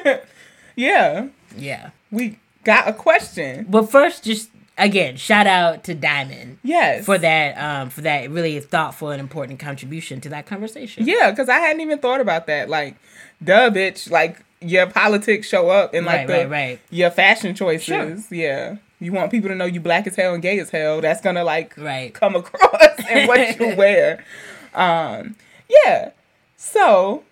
Yeah, 0.75 1.27
Yeah. 1.55 1.91
we 2.11 2.39
got 2.65 2.87
a 2.89 2.93
question. 2.93 3.65
But 3.69 3.89
first, 3.89 4.23
just 4.25 4.49
again, 4.77 5.15
shout 5.17 5.47
out 5.47 5.83
to 5.85 5.93
Diamond 5.95 6.57
Yes. 6.63 7.05
for 7.05 7.17
that 7.17 7.57
um 7.57 7.89
for 7.89 8.01
that 8.01 8.29
really 8.29 8.59
thoughtful 8.59 9.09
and 9.09 9.19
important 9.19 9.59
contribution 9.59 10.21
to 10.21 10.29
that 10.29 10.45
conversation. 10.45 11.05
Yeah, 11.07 11.31
because 11.31 11.49
I 11.49 11.59
hadn't 11.59 11.81
even 11.81 11.99
thought 11.99 12.21
about 12.21 12.47
that. 12.47 12.69
Like, 12.69 12.95
duh, 13.43 13.69
bitch. 13.69 14.09
Like, 14.09 14.43
your 14.61 14.87
politics 14.87 15.47
show 15.47 15.69
up 15.69 15.93
in 15.93 16.05
like 16.05 16.19
Right, 16.19 16.27
the 16.27 16.33
right, 16.33 16.49
right. 16.49 16.79
your 16.89 17.11
fashion 17.11 17.53
choices. 17.55 17.85
Sure. 17.85 18.17
Yeah, 18.35 18.77
you 18.99 19.11
want 19.11 19.29
people 19.31 19.49
to 19.49 19.55
know 19.55 19.65
you 19.65 19.79
black 19.79 20.07
as 20.07 20.15
hell 20.15 20.33
and 20.33 20.41
gay 20.41 20.59
as 20.59 20.69
hell. 20.69 21.01
That's 21.01 21.21
gonna 21.21 21.43
like 21.43 21.77
Right. 21.77 22.13
come 22.13 22.35
across 22.35 22.99
in 23.11 23.27
what 23.27 23.59
you 23.59 23.75
wear. 23.77 24.23
Um, 24.73 25.35
yeah. 25.69 26.11
So. 26.57 27.23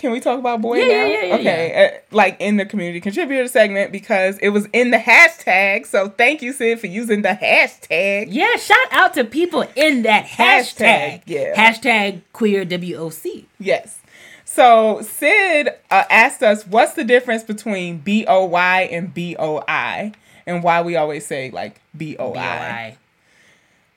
Can 0.00 0.12
we 0.12 0.20
talk 0.20 0.38
about 0.38 0.62
boy 0.62 0.78
Yeah, 0.78 0.84
now? 0.86 0.92
yeah, 0.92 1.06
yeah, 1.06 1.24
yeah, 1.26 1.34
okay, 1.36 1.86
uh, 2.10 2.14
like 2.16 2.36
in 2.40 2.56
the 2.56 2.64
community 2.64 3.00
contributor 3.02 3.46
segment 3.48 3.92
because 3.92 4.38
it 4.38 4.48
was 4.48 4.66
in 4.72 4.90
the 4.90 4.96
hashtag. 4.96 5.86
So 5.86 6.08
thank 6.08 6.40
you, 6.40 6.54
Sid, 6.54 6.80
for 6.80 6.86
using 6.86 7.20
the 7.20 7.28
hashtag. 7.40 8.28
Yeah, 8.30 8.56
shout 8.56 8.78
out 8.92 9.12
to 9.14 9.24
people 9.24 9.66
in 9.76 10.02
that 10.02 10.24
hashtag. 10.24 11.20
Hashtag, 11.20 11.22
yeah. 11.26 11.54
Hashtag 11.54 12.22
queer 12.32 12.64
WOC. 12.64 13.44
Yes. 13.58 13.98
So 14.46 15.02
Sid 15.02 15.68
uh, 15.90 16.04
asked 16.08 16.42
us, 16.42 16.66
"What's 16.66 16.94
the 16.94 17.04
difference 17.04 17.44
between 17.44 17.98
B 17.98 18.24
O 18.26 18.46
Y 18.46 18.88
and 18.90 19.12
B 19.12 19.36
O 19.38 19.62
I, 19.68 20.12
and 20.46 20.62
why 20.64 20.80
we 20.80 20.96
always 20.96 21.26
say 21.26 21.50
like 21.50 21.80
B 21.94 22.16
O 22.18 22.34
I?" 22.34 22.96
BOI. 22.96 22.96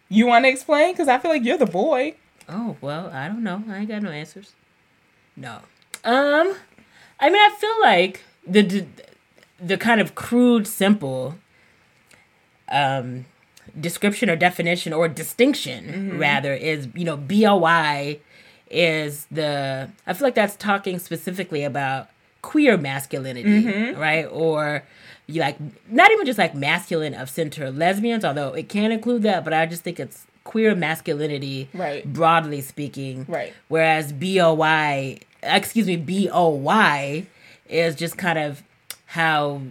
You 0.09 0.27
want 0.27 0.43
to 0.45 0.49
explain? 0.49 0.91
Because 0.93 1.07
I 1.07 1.17
feel 1.17 1.31
like 1.31 1.45
you're 1.45 1.57
the 1.57 1.65
boy. 1.65 2.15
Oh, 2.49 2.75
well, 2.81 3.09
I 3.13 3.29
don't 3.29 3.41
know. 3.41 3.63
I 3.69 3.77
ain't 3.79 3.87
got 3.87 4.01
no 4.03 4.09
answers. 4.11 4.51
No. 5.35 5.59
Um, 6.03 6.55
I 7.19 7.29
mean, 7.29 7.41
I 7.41 7.49
feel 7.57 7.81
like 7.81 8.21
the 8.45 8.61
the, 8.61 8.85
the 9.59 9.77
kind 9.77 10.01
of 10.01 10.15
crude, 10.15 10.67
simple 10.67 11.35
um 12.69 13.25
description 13.79 14.29
or 14.29 14.35
definition 14.35 14.93
or 14.93 15.07
distinction 15.07 16.17
rather 16.19 16.53
is 16.53 16.87
you 16.95 17.05
know 17.05 17.17
BOI 17.17 18.19
is 18.69 19.25
the 19.31 19.89
I 20.07 20.13
feel 20.13 20.27
like 20.27 20.35
that's 20.35 20.55
talking 20.55 20.99
specifically 20.99 21.63
about 21.63 22.09
queer 22.41 22.77
masculinity, 22.77 23.93
right? 23.95 24.25
Or 24.25 24.83
you 25.27 25.39
like 25.39 25.57
not 25.89 26.11
even 26.11 26.25
just 26.25 26.37
like 26.39 26.53
masculine 26.55 27.13
of 27.13 27.29
center 27.29 27.71
lesbians, 27.71 28.25
although 28.25 28.49
it 28.53 28.67
can 28.69 28.91
include 28.91 29.23
that, 29.23 29.43
but 29.45 29.53
I 29.53 29.65
just 29.65 29.83
think 29.83 29.99
it's 29.99 30.25
queer 30.43 30.75
masculinity 30.75 31.69
Right. 31.73 32.05
broadly 32.11 32.59
speaking. 32.61 33.25
Right. 33.29 33.53
Whereas 33.69 34.11
BOY, 34.11 35.19
excuse 35.43 35.87
me, 35.87 35.97
BOY 35.97 37.25
is 37.67 37.95
just 37.95 38.17
kind 38.17 38.39
of 38.39 38.63
how 39.07 39.61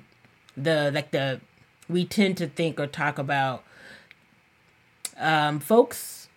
the 0.57 0.91
like 0.93 1.11
the 1.11 1.41
we 1.89 2.05
tend 2.05 2.37
to 2.39 2.47
think 2.47 2.79
or 2.79 2.87
talk 2.87 3.19
about 3.19 3.65
um 5.19 5.61
folks 5.61 6.29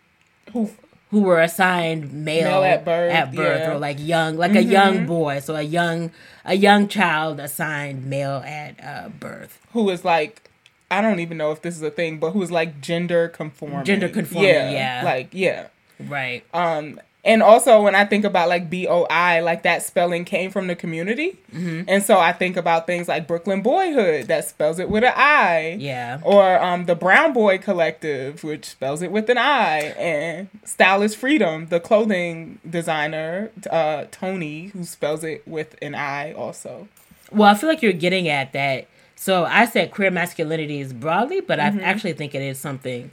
Who? 0.54 0.72
who 1.12 1.22
were 1.22 1.40
assigned 1.40 2.12
male, 2.12 2.50
Male 2.50 2.64
at 2.64 2.86
birth, 2.86 3.12
at 3.12 3.34
birth 3.34 3.38
yeah. 3.60 3.66
Mm-hmm. 3.68 3.76
or 3.76 3.80
like 3.80 3.98
young 4.00 4.38
like 4.38 4.56
a 4.56 4.64
young 4.64 5.06
boy 5.06 5.40
so 5.40 5.56
a 5.56 5.62
young 5.62 6.12
a 6.44 6.56
young 6.56 6.88
child 6.88 7.40
assigned 7.40 8.06
male 8.06 8.44
at 8.46 8.84
uh, 8.84 9.10
birth 9.10 9.60
Who 9.74 9.90
is 9.90 10.04
like? 10.04 10.50
I 10.92 11.02
don't 11.02 11.20
even 11.20 11.38
know 11.38 11.52
if 11.52 11.62
this 11.64 11.76
is 11.76 11.82
a 11.82 11.90
thing, 11.90 12.20
but 12.20 12.32
who's 12.32 12.52
like 12.52 12.80
gender 12.80 13.28
conforming? 13.28 13.84
Gender 13.86 14.08
conforming, 14.08 14.50
yeah, 14.50 14.70
yeah. 14.70 15.02
Like 15.04 15.30
yeah. 15.32 15.68
right 16.00 16.44
Um, 16.54 17.00
and 17.26 17.42
also 17.44 17.82
when 17.82 17.96
I 17.96 18.06
think 18.06 18.24
about 18.24 18.48
like 18.48 18.70
B 18.70 18.88
O 18.88 19.04
I, 19.10 19.42
like 19.42 19.64
that 19.64 19.84
spelling 19.84 20.24
came 20.24 20.52
from 20.52 20.68
the 20.68 20.76
community, 20.76 21.38
Mm-hmm. 21.54 21.84
and 21.88 22.04
so 22.04 22.20
I 22.20 22.32
think 22.34 22.58
about 22.58 22.86
things 22.86 23.08
like 23.08 23.28
Brooklyn 23.28 23.64
Boihood 23.64 24.28
that 24.28 24.46
spells 24.48 24.78
it 24.80 24.90
with 24.90 25.04
an 25.04 25.14
I, 25.16 25.78
yeah 25.80 26.20
or 26.24 26.60
um 26.62 26.86
the 26.86 26.96
Brown 26.96 27.34
Boi 27.34 27.58
Collective, 27.58 28.44
which 28.44 28.66
spells 28.66 29.02
it 29.02 29.12
with 29.12 29.30
an 29.30 29.38
I, 29.38 29.80
and 29.98 30.50
Stylist 30.64 31.18
Freedom, 31.18 31.68
the 31.68 31.80
clothing 31.80 32.60
designer, 32.70 33.52
uh 33.72 34.06
Tony, 34.12 34.68
who 34.68 34.84
spells 34.86 35.24
it 35.24 35.48
with 35.48 35.76
an 35.82 35.96
I 35.96 36.34
also. 36.34 36.88
Well, 37.32 37.50
I 37.50 37.56
feel 37.56 37.70
like 37.70 37.82
you're 37.82 37.92
getting 37.94 38.28
at 38.30 38.54
that. 38.54 38.88
So 39.16 39.46
I 39.46 39.66
said 39.66 39.92
queer 39.92 40.12
masculinity 40.12 40.80
is 40.82 40.92
broadly, 40.94 41.40
but 41.42 41.60
I 41.60 41.68
actually 41.82 42.14
think 42.14 42.36
it 42.36 42.42
is 42.42 42.60
something 42.60 43.12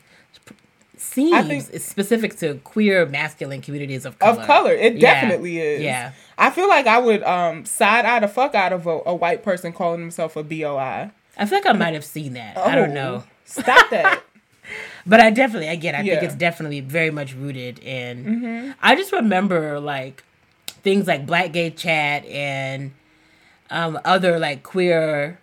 seems 1.12 1.32
Mm-hmm. 1.32 1.48
Think- 1.48 1.68
it's 1.72 1.84
specific 1.84 2.36
to 2.38 2.54
queer 2.64 3.06
masculine 3.06 3.60
communities 3.62 4.04
of 4.04 4.18
color. 4.18 4.40
Of 4.40 4.46
color, 4.46 4.72
it 4.72 4.94
Yeah. 4.96 5.20
definitely 5.20 5.58
is. 5.60 5.82
Yeah. 5.82 6.12
I 6.38 6.50
feel 6.50 6.68
like 6.68 6.86
I 6.86 6.98
would 6.98 7.22
um 7.22 7.64
side 7.64 8.04
eye 8.04 8.20
the 8.20 8.28
fuck 8.28 8.54
out 8.54 8.72
of 8.72 8.86
a, 8.86 9.00
a 9.06 9.14
white 9.14 9.42
person 9.42 9.72
calling 9.72 10.00
himself 10.00 10.36
a 10.36 10.42
B 10.42 10.64
O 10.64 10.76
I. 10.76 11.10
I 11.36 11.46
feel 11.46 11.58
like 11.58 11.66
I 11.66 11.72
might 11.72 11.94
have 11.94 12.04
seen 12.04 12.34
that. 12.34 12.56
I 12.58 12.74
don't 12.74 12.90
Oh, 12.90 12.94
know. 12.94 13.24
Stop 13.44 13.90
that. 13.90 14.22
But 15.04 15.18
I 15.18 15.30
definitely, 15.30 15.66
again, 15.68 15.94
I 15.96 15.98
think 15.98 16.08
Yeah. 16.08 16.16
Mm-hmm. 16.18 16.24
it's 16.26 16.34
definitely 16.36 16.80
very 16.80 17.10
much 17.10 17.34
rooted 17.34 17.80
in. 17.80 18.74
I 18.80 18.94
just 18.94 19.10
remember 19.12 19.80
like 19.80 20.22
things 20.84 21.06
like 21.08 21.26
Black 21.26 21.52
Gay 21.52 21.70
Chat 21.70 22.24
and 22.26 22.92
um, 23.70 23.98
other 24.04 24.38
like 24.38 24.62
queer 24.62 25.40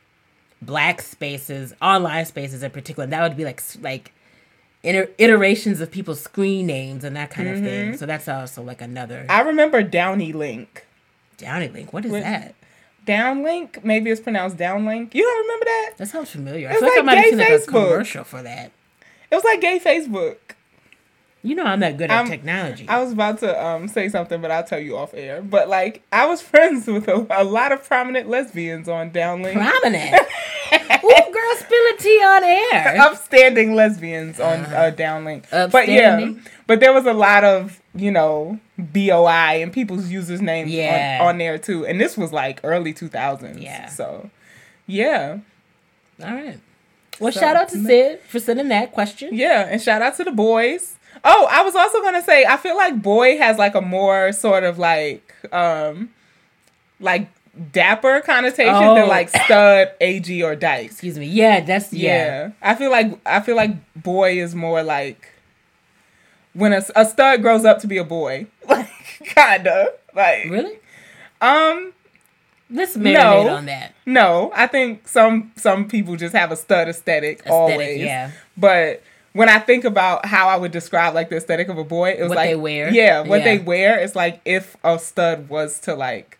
black 0.61 1.01
spaces, 1.01 1.73
online 1.81 2.25
spaces 2.25 2.63
in 2.63 2.71
particular. 2.71 3.03
And 3.03 3.11
that 3.13 3.21
would 3.21 3.35
be 3.37 3.43
like 3.43 3.61
like 3.81 4.13
iter- 4.83 5.09
iterations 5.17 5.81
of 5.81 5.91
people's 5.91 6.21
screen 6.21 6.67
names 6.67 7.03
and 7.03 7.15
that 7.15 7.29
kind 7.29 7.47
of 7.49 7.59
thing. 7.59 7.97
So 7.97 8.05
that's 8.05 8.27
also 8.27 8.61
like 8.63 8.81
another 8.81 9.19
Mm-hmm. 9.21 9.31
I 9.31 9.41
remember 9.41 9.83
Downy 9.83 10.33
Link. 10.33 10.85
Downy 11.37 11.67
Link. 11.69 11.93
What 11.93 12.05
is 12.05 12.11
that? 12.11 12.55
Downlink? 13.07 13.83
Maybe 13.83 14.11
it's 14.11 14.21
pronounced 14.21 14.57
Downlink. 14.57 15.15
You 15.15 15.23
don't 15.23 15.41
remember 15.41 15.65
that? 15.65 15.91
That 15.97 16.07
sounds 16.09 16.29
familiar. 16.29 16.67
I 16.67 16.71
It's 16.71 16.79
feel 16.79 16.89
like, 16.89 16.97
I 16.97 17.01
like 17.01 17.05
might 17.05 17.15
have 17.15 17.25
seen 17.29 17.37
like 17.39 17.47
Facebook. 17.49 17.63
a 17.63 17.71
commercial 17.87 18.23
for 18.23 18.43
that. 18.43 18.71
It 19.31 19.35
was 19.35 19.43
like 19.43 19.61
gay 19.61 19.79
Facebook. 19.79 20.37
You 21.41 21.55
know 21.55 21.63
I'm 21.63 21.79
not 21.79 21.95
good 21.97 22.11
at 22.11 22.17
I'm- 22.17 22.27
technology. 22.27 22.85
I 22.89 23.01
was 23.01 23.13
about 23.13 23.39
to 23.39 23.65
um 23.65 23.87
say 23.87 24.09
something, 24.09 24.41
but 24.41 24.51
I'll 24.51 24.63
tell 24.63 24.79
you 24.79 24.97
off 24.97 25.13
air. 25.13 25.41
But 25.41 25.69
like, 25.69 26.01
I 26.11 26.25
was 26.25 26.41
friends 26.51 26.85
with 26.87 27.07
a, 27.07 27.25
a 27.29 27.43
lot 27.45 27.71
of 27.71 27.83
prominent 27.87 28.27
lesbians 28.29 28.89
on 28.89 29.11
Downelink. 29.11 29.53
Prominent. 29.53 30.13
Ooh, 31.03 31.33
girl, 31.33 31.55
spill 31.57 31.85
a 31.93 31.97
tea 31.97 32.21
on 32.23 32.43
air. 32.43 33.01
upstanding 33.01 33.73
lesbians 33.73 34.39
on 34.39 34.59
uh, 34.65 34.93
Downelink. 34.95 35.49
But 35.71 35.87
yeah, 35.87 36.33
but 36.67 36.79
there 36.81 36.91
was 36.93 37.05
a 37.05 37.13
lot 37.13 37.43
of 37.45 37.79
you 37.95 38.11
know 38.11 38.59
BOI 38.77 39.61
and 39.61 39.71
people's 39.71 40.09
users 40.09 40.41
names 40.41 40.71
Yeah. 40.71 41.19
on, 41.21 41.27
on 41.27 41.37
there 41.37 41.57
too. 41.57 41.85
And 41.85 41.99
this 42.01 42.17
was 42.17 42.33
like 42.33 42.59
early 42.63 42.91
two 42.93 43.07
thousands. 43.07 43.59
Yeah. 43.61 43.87
So 43.87 44.29
yeah, 44.87 45.39
All 46.21 46.33
right. 46.33 46.59
Well, 47.19 47.31
So- 47.31 47.39
shout 47.39 47.55
out 47.55 47.69
to 47.69 47.81
Sid 47.83 48.19
for 48.27 48.39
sending 48.39 48.67
that 48.69 48.91
question. 48.91 49.29
yeah, 49.33 49.67
and 49.69 49.81
shout 49.81 50.01
out 50.01 50.17
to 50.17 50.23
the 50.25 50.31
boys. 50.31 50.97
Oh, 51.23 51.47
I 51.51 51.63
was 51.63 51.75
also 51.75 52.01
gonna 52.01 52.21
say 52.23 52.45
I 52.45 52.57
feel 52.57 52.75
like 52.77 53.01
boy 53.01 53.37
has 53.37 53.57
like 53.57 53.75
a 53.75 53.81
more 53.81 54.31
sort 54.31 54.63
of 54.63 54.77
like 54.79 55.33
um 55.53 56.09
like 56.99 57.27
dapper 57.71 58.21
connotation 58.21 58.73
Oh. 58.73 58.95
than 58.95 59.07
like 59.07 59.29
stud, 59.29 59.91
AG, 59.99 60.43
or 60.43 60.55
dyke. 60.55 60.85
Excuse 60.85 61.17
me. 61.19 61.25
Yeah, 61.25 61.59
that's 61.61 61.91
yeah. 61.93 62.11
Yeah. 62.11 62.51
I 62.61 62.75
feel 62.75 62.91
like 62.91 63.19
I 63.25 63.39
feel 63.41 63.55
like 63.55 63.71
boy 64.01 64.39
is 64.39 64.55
more 64.55 64.81
like 64.83 65.29
when 66.53 66.73
a, 66.73 66.81
a 66.95 67.05
stud 67.05 67.41
grows 67.41 67.65
up 67.65 67.79
to 67.79 67.87
be 67.87 67.97
a 67.97 68.03
boy. 68.03 68.47
Like 68.67 68.89
kinda. 69.23 69.87
Like 70.15 70.45
Really? 70.49 70.79
um 71.41 71.93
Let's 72.71 72.95
marinate 72.95 73.13
No. 73.13 73.49
on 73.49 73.65
that. 73.65 73.93
no, 74.05 74.51
I 74.55 74.67
think 74.67 75.07
some 75.07 75.51
some 75.55 75.87
people 75.87 76.15
just 76.15 76.35
have 76.35 76.51
a 76.51 76.55
stud 76.55 76.87
aesthetic, 76.87 77.41
always. 77.49 77.99
yeah. 77.99 78.29
But 78.55 79.01
when 79.33 79.49
I 79.49 79.59
think 79.59 79.83
about 79.85 80.25
how 80.25 80.47
I 80.49 80.57
would 80.57 80.71
describe 80.71 81.13
like 81.13 81.29
the 81.29 81.37
aesthetic 81.37 81.67
of 81.69 81.77
a 81.77 81.83
boy, 81.83 82.11
it 82.11 82.21
was 82.21 82.29
What 82.29 82.35
like 82.37 82.49
they 82.49 82.55
wear? 82.55 82.89
Yeah, 82.91 83.21
what 83.21 83.43
they 83.43 83.59
wear 83.59 83.99
is 83.99 84.15
like 84.15 84.41
if 84.45 84.75
a 84.83 84.97
stud 84.99 85.49
was 85.49 85.79
to 85.81 85.95
like 85.95 86.39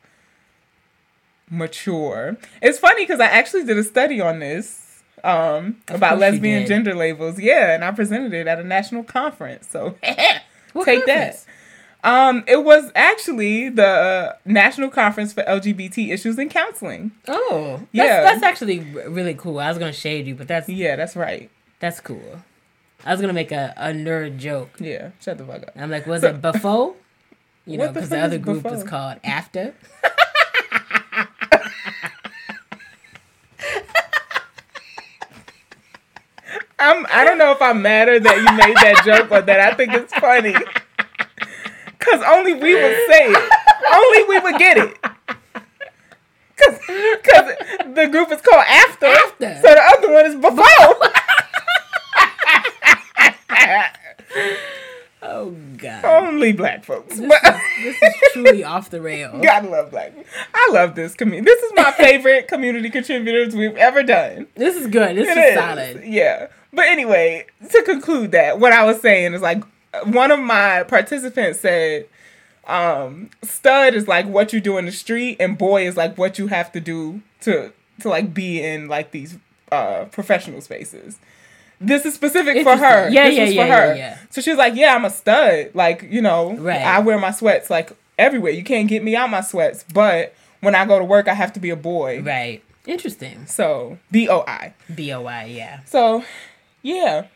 mature. 1.49 2.37
It's 2.61 2.79
funny 2.79 3.03
because 3.03 3.19
I 3.19 3.25
actually 3.27 3.65
did 3.65 3.77
a 3.77 3.83
study 3.83 4.21
on 4.21 4.39
this 4.39 4.85
um 5.23 5.77
about 5.89 6.17
lesbian 6.17 6.65
gender 6.65 6.95
labels. 6.95 7.39
Yeah, 7.39 7.73
and 7.73 7.83
I 7.83 7.91
presented 7.91 8.33
it 8.33 8.47
at 8.47 8.59
a 8.59 8.63
national 8.63 9.03
conference. 9.03 9.67
So 9.69 9.95
take 10.83 11.05
that. 11.05 11.43
Um, 12.01 12.45
it 12.47 12.63
was 12.63 12.93
actually 12.95 13.67
the 13.67 13.85
uh, 13.85 14.33
National 14.45 14.87
Conference 14.89 15.33
for 15.33 15.43
LGBT 15.43 16.13
Issues 16.13 16.39
in 16.39 16.47
Counseling. 16.47 17.11
Oh, 17.27 17.71
that's, 17.73 17.87
Yeah. 17.91 18.21
that's 18.21 18.41
actually 18.41 18.79
really 18.79 19.33
cool. 19.33 19.59
I 19.59 19.67
was 19.67 19.77
gonna 19.77 19.91
shade 19.91 20.25
you, 20.25 20.33
but 20.33 20.47
that's 20.47 20.69
Yeah, 20.69 20.95
that's 20.95 21.17
right. 21.17 21.49
that's 21.81 21.99
cool. 21.99 22.41
I 23.05 23.11
was 23.11 23.21
gonna 23.21 23.33
make 23.33 23.51
a, 23.51 23.73
a 23.77 23.87
nerd 23.89 24.37
joke. 24.37 24.71
Yeah, 24.79 25.11
shut 25.21 25.37
the 25.37 25.45
fuck 25.45 25.63
up. 25.63 25.71
I'm 25.75 25.89
like, 25.89 26.05
was 26.05 26.23
it 26.23 26.41
before? 26.41 26.95
You 27.65 27.77
know, 27.77 27.85
What 27.85 27.93
the 27.93 27.99
because 27.99 28.09
the, 28.09 28.19
other 28.19 28.37
group 28.39 28.65
is 28.65 28.71
before? 28.83 28.85
called 28.87 29.19
after. 29.23 29.75
I'm 36.79 37.05
I 37.09 37.23
don't 37.25 37.37
know 37.37 37.51
if 37.51 37.61
I'm 37.61 37.81
madder 37.81 38.19
that 38.19 38.37
you 38.37 38.57
made 38.57 38.75
that 38.77 39.03
joke 39.05 39.31
or 39.31 39.41
that 39.41 39.59
I 39.59 39.73
think 39.75 39.93
it's 39.93 40.13
funny. 40.13 40.53
Cause 41.99 42.21
only 42.25 42.53
we 42.53 42.73
would 42.73 42.97
say 43.07 43.27
it. 43.27 43.51
Only 43.93 44.23
we 44.29 44.39
would 44.39 44.57
get 44.57 44.77
it. 44.77 44.97
Cause, 46.57 46.79
Cause 46.87 47.93
the 47.95 48.07
group 48.09 48.31
is 48.31 48.41
called 48.41 48.63
after. 48.65 49.05
After. 49.07 49.55
So 49.61 49.73
the 49.73 49.81
other 49.97 50.13
one 50.13 50.25
is 50.25 50.35
before. 50.35 51.11
oh 55.21 55.55
God! 55.77 56.05
Only 56.05 56.53
black 56.53 56.83
folks. 56.83 57.17
This, 57.17 57.19
is, 57.19 57.99
this 57.99 58.01
is 58.01 58.13
truly 58.33 58.63
off 58.63 58.89
the 58.89 59.01
rails. 59.01 59.41
God 59.43 59.65
love 59.65 59.91
black. 59.91 60.13
I 60.53 60.69
love 60.71 60.95
this 60.95 61.15
community. 61.15 61.45
This 61.45 61.61
is 61.63 61.73
my 61.75 61.91
favorite 61.97 62.47
community 62.47 62.89
contributors 62.89 63.55
we've 63.55 63.77
ever 63.77 64.03
done. 64.03 64.47
This 64.55 64.75
is 64.75 64.87
good. 64.87 65.17
This 65.17 65.29
is, 65.29 65.37
is 65.37 65.55
solid. 65.55 66.03
Yeah. 66.05 66.47
But 66.71 66.85
anyway, 66.85 67.47
to 67.71 67.83
conclude 67.83 68.31
that, 68.31 68.59
what 68.59 68.73
I 68.73 68.85
was 68.85 69.01
saying 69.01 69.33
is 69.33 69.41
like 69.41 69.63
one 70.05 70.31
of 70.31 70.39
my 70.39 70.83
participants 70.83 71.59
said, 71.59 72.07
um, 72.67 73.31
stud 73.43 73.95
is 73.95 74.07
like 74.07 74.27
what 74.27 74.53
you 74.53 74.61
do 74.61 74.77
in 74.77 74.85
the 74.85 74.91
street 74.91 75.37
and 75.39 75.57
boy 75.57 75.87
is 75.87 75.97
like 75.97 76.17
what 76.17 76.37
you 76.37 76.47
have 76.47 76.71
to 76.73 76.79
do 76.79 77.21
to 77.41 77.73
to 78.01 78.09
like 78.09 78.33
be 78.33 78.63
in 78.63 78.87
like 78.87 79.11
these 79.11 79.37
uh 79.71 80.05
professional 80.05 80.61
spaces. 80.61 81.19
This 81.81 82.05
is 82.05 82.13
specific 82.13 82.63
for 82.63 82.75
her. 82.75 83.09
Yeah, 83.09 83.25
this 83.29 83.35
yeah, 83.35 83.43
was 83.45 83.53
yeah, 83.53 83.65
for 83.65 83.71
her. 83.71 83.87
yeah, 83.87 83.95
yeah. 83.95 84.17
So 84.29 84.41
she 84.41 84.49
was 84.49 84.57
like, 84.57 84.75
Yeah, 84.75 84.95
I'm 84.95 85.05
a 85.05 85.09
stud. 85.09 85.71
Like, 85.73 86.03
you 86.03 86.21
know, 86.21 86.55
Right. 86.55 86.81
I 86.81 86.99
wear 86.99 87.17
my 87.17 87.31
sweats 87.31 87.69
like 87.69 87.91
everywhere. 88.17 88.51
You 88.51 88.63
can't 88.63 88.87
get 88.87 89.03
me 89.03 89.15
out 89.15 89.29
my 89.29 89.41
sweats. 89.41 89.85
But 89.93 90.33
when 90.61 90.75
I 90.75 90.85
go 90.85 90.99
to 90.99 91.05
work 91.05 91.27
I 91.27 91.33
have 91.33 91.53
to 91.53 91.59
be 91.59 91.69
a 91.69 91.75
boy. 91.75 92.21
Right. 92.21 92.61
Interesting. 92.85 93.45
So 93.45 93.97
B 94.11 94.27
O 94.27 94.43
I. 94.47 94.73
B 94.93 95.11
O 95.13 95.25
I. 95.25 95.45
Yeah. 95.45 95.81
So, 95.85 96.23
yeah, 96.81 97.27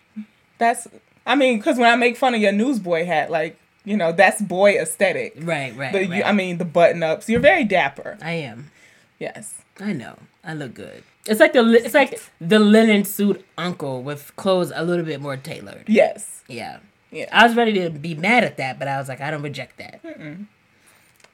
that's. 0.58 0.88
I 1.26 1.36
mean, 1.36 1.58
because 1.58 1.78
when 1.78 1.90
I 1.90 1.96
make 1.96 2.18
fun 2.18 2.36
of 2.36 2.42
your 2.42 2.52
newsboy 2.52 3.06
hat, 3.06 3.32
like 3.32 3.58
you 3.86 3.98
know, 3.98 4.12
that's 4.12 4.42
boy 4.42 4.74
aesthetic. 4.80 5.34
Right. 5.40 5.76
Right. 5.76 5.92
The, 5.94 6.08
right. 6.08 6.26
I 6.26 6.32
mean, 6.32 6.58
the 6.58 6.66
button 6.66 7.04
ups. 7.04 7.30
You're 7.30 7.40
very 7.40 7.64
dapper. 7.64 8.18
I 8.22 8.32
am. 8.34 8.72
Yes. 9.20 9.62
I 9.80 9.94
know. 9.94 10.18
I 10.44 10.54
look 10.54 10.74
good. 10.74 11.04
It's 11.26 11.40
like 11.40 11.54
the 11.54 11.62
it's 11.74 11.94
like 11.94 12.22
the 12.42 12.60
linen 12.60 13.06
suit 13.06 13.46
uncle 13.58 14.04
with 14.04 14.36
clothes 14.36 14.72
a 14.76 14.84
little 14.84 15.06
bit 15.06 15.22
more 15.22 15.38
tailored. 15.38 15.86
Yes. 15.88 16.44
Yeah. 16.50 16.80
Yeah. 17.12 17.30
I 17.32 17.46
was 17.48 17.56
ready 17.56 17.74
to 17.82 17.90
be 17.90 18.14
mad 18.16 18.44
at 18.44 18.58
that, 18.58 18.78
but 18.80 18.88
I 18.90 18.98
was 18.98 19.08
like, 19.08 19.22
I 19.22 19.32
don't 19.32 19.42
reject 19.44 19.78
that. 19.78 20.02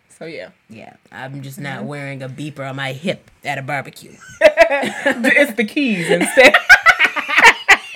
So 0.09 0.25
yeah, 0.25 0.49
Yeah. 0.69 0.93
I'm 1.11 1.41
just 1.41 1.55
Mm-hmm. 1.57 1.63
not 1.63 1.83
wearing 1.85 2.21
a 2.21 2.29
beeper 2.29 2.69
on 2.69 2.75
my 2.75 2.91
hip 2.93 3.31
at 3.43 3.57
a 3.57 3.61
barbecue. 3.63 4.13
it's 4.41 5.53
the 5.53 5.63
keys 5.63 6.09
instead. 6.09 6.53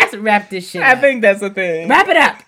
Let's 0.00 0.16
wrap 0.16 0.50
this 0.50 0.70
shit 0.70 0.82
I 0.82 0.92
up. 0.94 1.00
think 1.00 1.22
that's 1.22 1.40
the 1.40 1.50
thing. 1.50 1.88
wrap 1.88 2.08
it 2.08 2.16
up. 2.16 2.42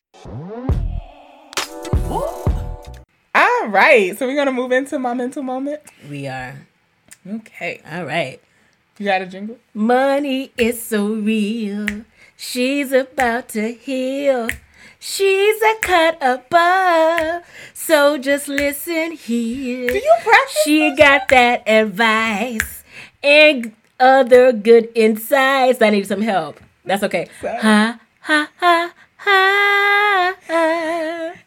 All 3.35 3.68
right, 3.68 4.16
so 4.18 4.26
we're 4.26 4.35
gonna 4.37 4.52
move 4.52 4.72
into 4.72 4.98
my 4.98 5.12
mental 5.14 5.42
moment. 5.42 5.83
We 6.09 6.26
are. 6.26 6.66
Okay, 7.29 7.81
All 7.90 8.05
right. 8.05 8.40
You 8.98 9.06
got 9.06 9.22
a 9.22 9.26
jingle? 9.26 9.59
Money 9.74 10.52
is 10.56 10.82
so 10.82 11.06
real. 11.06 11.87
She's 12.37 12.92
about 12.92 13.48
to 13.50 13.72
heal. 13.72 14.48
She's 14.98 15.62
a 15.62 15.74
cut 15.80 16.18
above. 16.20 17.42
So 17.74 18.18
just 18.18 18.48
listen 18.48 19.12
here. 19.12 19.88
Do 19.88 19.94
you 19.98 20.14
practice? 20.22 20.62
She 20.64 20.94
got 20.96 21.28
that 21.28 21.68
advice 21.68 22.82
and 23.22 23.74
other 24.00 24.52
good 24.52 24.88
insights. 24.94 25.80
I 25.82 25.90
need 25.90 26.06
some 26.06 26.22
help. 26.22 26.61
That's 26.85 27.02
okay. 27.02 27.28
Sorry. 27.40 27.59
Ha 27.59 28.00
ha 28.20 28.50
ha 28.56 28.94
ha. 29.16 30.35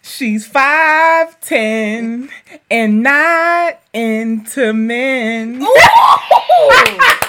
She's 0.01 0.45
five 0.45 1.39
ten 1.39 2.29
and 2.69 3.03
not 3.03 3.81
into 3.93 4.73
men. 4.73 5.65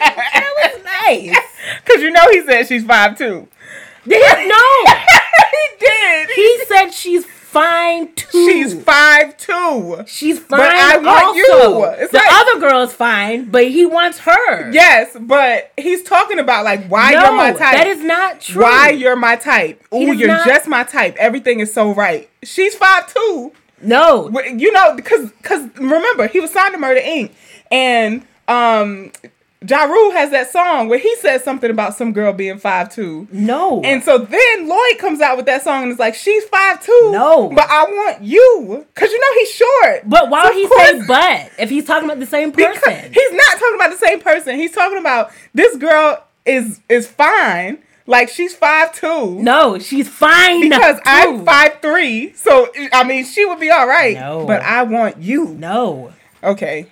That 0.00 0.72
was 0.74 0.84
nice. 0.84 1.36
Cause 1.84 2.02
you 2.02 2.10
know 2.10 2.28
he 2.30 2.42
said 2.44 2.64
she's 2.66 2.84
five 2.84 3.16
two. 3.16 3.46
Did- 4.06 4.48
no, 4.48 4.64
he 5.50 5.86
did. 5.86 6.30
he 6.30 6.64
said 6.66 6.90
she's 6.90 7.24
fine 7.26 8.12
too. 8.14 8.48
She's 8.50 8.82
five 8.82 9.36
two. 9.36 10.02
She's 10.06 10.38
fine. 10.38 10.58
But 10.60 10.70
I 10.70 10.96
want 10.98 11.24
also. 11.24 11.36
you. 11.36 11.84
It's 11.98 12.12
the 12.12 12.18
like- 12.18 12.32
other 12.32 12.60
girl's 12.60 12.92
fine, 12.94 13.50
but 13.50 13.68
he 13.68 13.84
wants 13.84 14.18
her. 14.20 14.70
Yes, 14.72 15.16
but 15.20 15.72
he's 15.76 16.02
talking 16.02 16.38
about 16.38 16.64
like 16.64 16.86
why 16.88 17.12
no, 17.12 17.24
you're 17.24 17.36
my 17.36 17.50
type. 17.52 17.76
that 17.76 17.86
is 17.86 18.02
not 18.02 18.40
true. 18.40 18.62
why 18.62 18.90
you're 18.90 19.16
my 19.16 19.36
type. 19.36 19.84
Ooh, 19.92 20.12
you're 20.12 20.28
not- 20.28 20.46
just 20.46 20.66
my 20.66 20.84
type. 20.84 21.16
Everything 21.18 21.60
is 21.60 21.72
so 21.72 21.92
right. 21.92 22.30
She's 22.42 22.74
five 22.74 23.12
two. 23.12 23.52
no? 23.82 24.30
You 24.46 24.72
know, 24.72 24.94
because 24.96 25.30
because 25.32 25.62
remember 25.76 26.26
he 26.28 26.40
was 26.40 26.50
signed 26.52 26.72
to 26.72 26.78
Murder 26.78 27.00
Inc. 27.00 27.32
and 27.70 28.22
um, 28.48 29.12
Ja 29.68 29.84
Rule 29.84 30.12
has 30.12 30.30
that 30.30 30.50
song 30.50 30.88
where 30.88 30.98
he 30.98 31.14
says 31.16 31.44
something 31.44 31.70
about 31.70 31.94
some 31.94 32.14
girl 32.14 32.32
being 32.32 32.58
five 32.58 32.88
two. 32.94 33.28
No. 33.30 33.82
And 33.82 34.02
so 34.02 34.16
then 34.16 34.66
Lloyd 34.68 34.98
comes 34.98 35.20
out 35.20 35.36
with 35.36 35.44
that 35.46 35.62
song 35.62 35.82
and 35.82 35.92
is 35.92 35.98
like, 35.98 36.14
"She's 36.14 36.44
five 36.44 36.82
two. 36.82 37.10
No. 37.12 37.50
but 37.54 37.68
I 37.68 37.84
want 37.84 38.22
you 38.22 38.86
because 38.94 39.10
you 39.12 39.20
know 39.20 39.38
he's 39.40 39.50
short. 39.50 40.08
but 40.08 40.30
why 40.30 40.44
So 40.44 40.48
would 40.48 40.56
he 40.56 40.66
course- 40.66 40.90
say 40.90 41.06
but 41.06 41.50
if 41.62 41.68
he's 41.68 41.84
talking 41.84 42.06
about 42.08 42.20
the 42.20 42.26
same 42.26 42.52
person? 42.52 43.12
he's 43.12 43.32
not 43.32 43.58
talking 43.58 43.74
about 43.74 43.90
the 43.90 43.98
same 44.06 44.20
person. 44.20 44.56
He's 44.56 44.72
talking 44.72 44.98
about 44.98 45.30
this 45.52 45.76
girl 45.76 46.24
is 46.46 46.80
is 46.88 47.06
fine. 47.06 47.78
Like 48.06 48.30
she's 48.30 48.54
five 48.56 48.94
two. 48.94 49.40
no, 49.42 49.78
she's 49.78 50.08
fine. 50.08 50.62
Because 50.70 50.96
too. 50.96 51.02
I'm 51.04 51.44
five 51.44 51.80
three. 51.82 52.32
So 52.32 52.68
I 52.94 53.04
mean 53.04 53.26
she 53.26 53.44
would 53.44 53.60
be 53.60 53.70
all 53.70 53.86
right. 53.86 54.14
No. 54.16 54.46
But 54.46 54.62
I 54.62 54.84
want 54.84 55.18
you. 55.18 55.48
No. 55.48 56.12
Okay. 56.42 56.86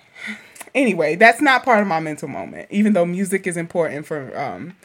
Anyway, 0.78 1.16
that's 1.16 1.40
not 1.40 1.64
part 1.64 1.80
of 1.80 1.88
my 1.88 1.98
mental 1.98 2.28
moment. 2.28 2.68
Even 2.70 2.92
though 2.92 3.04
music 3.04 3.48
is 3.48 3.56
important 3.56 4.06
for 4.06 4.38
um 4.38 4.76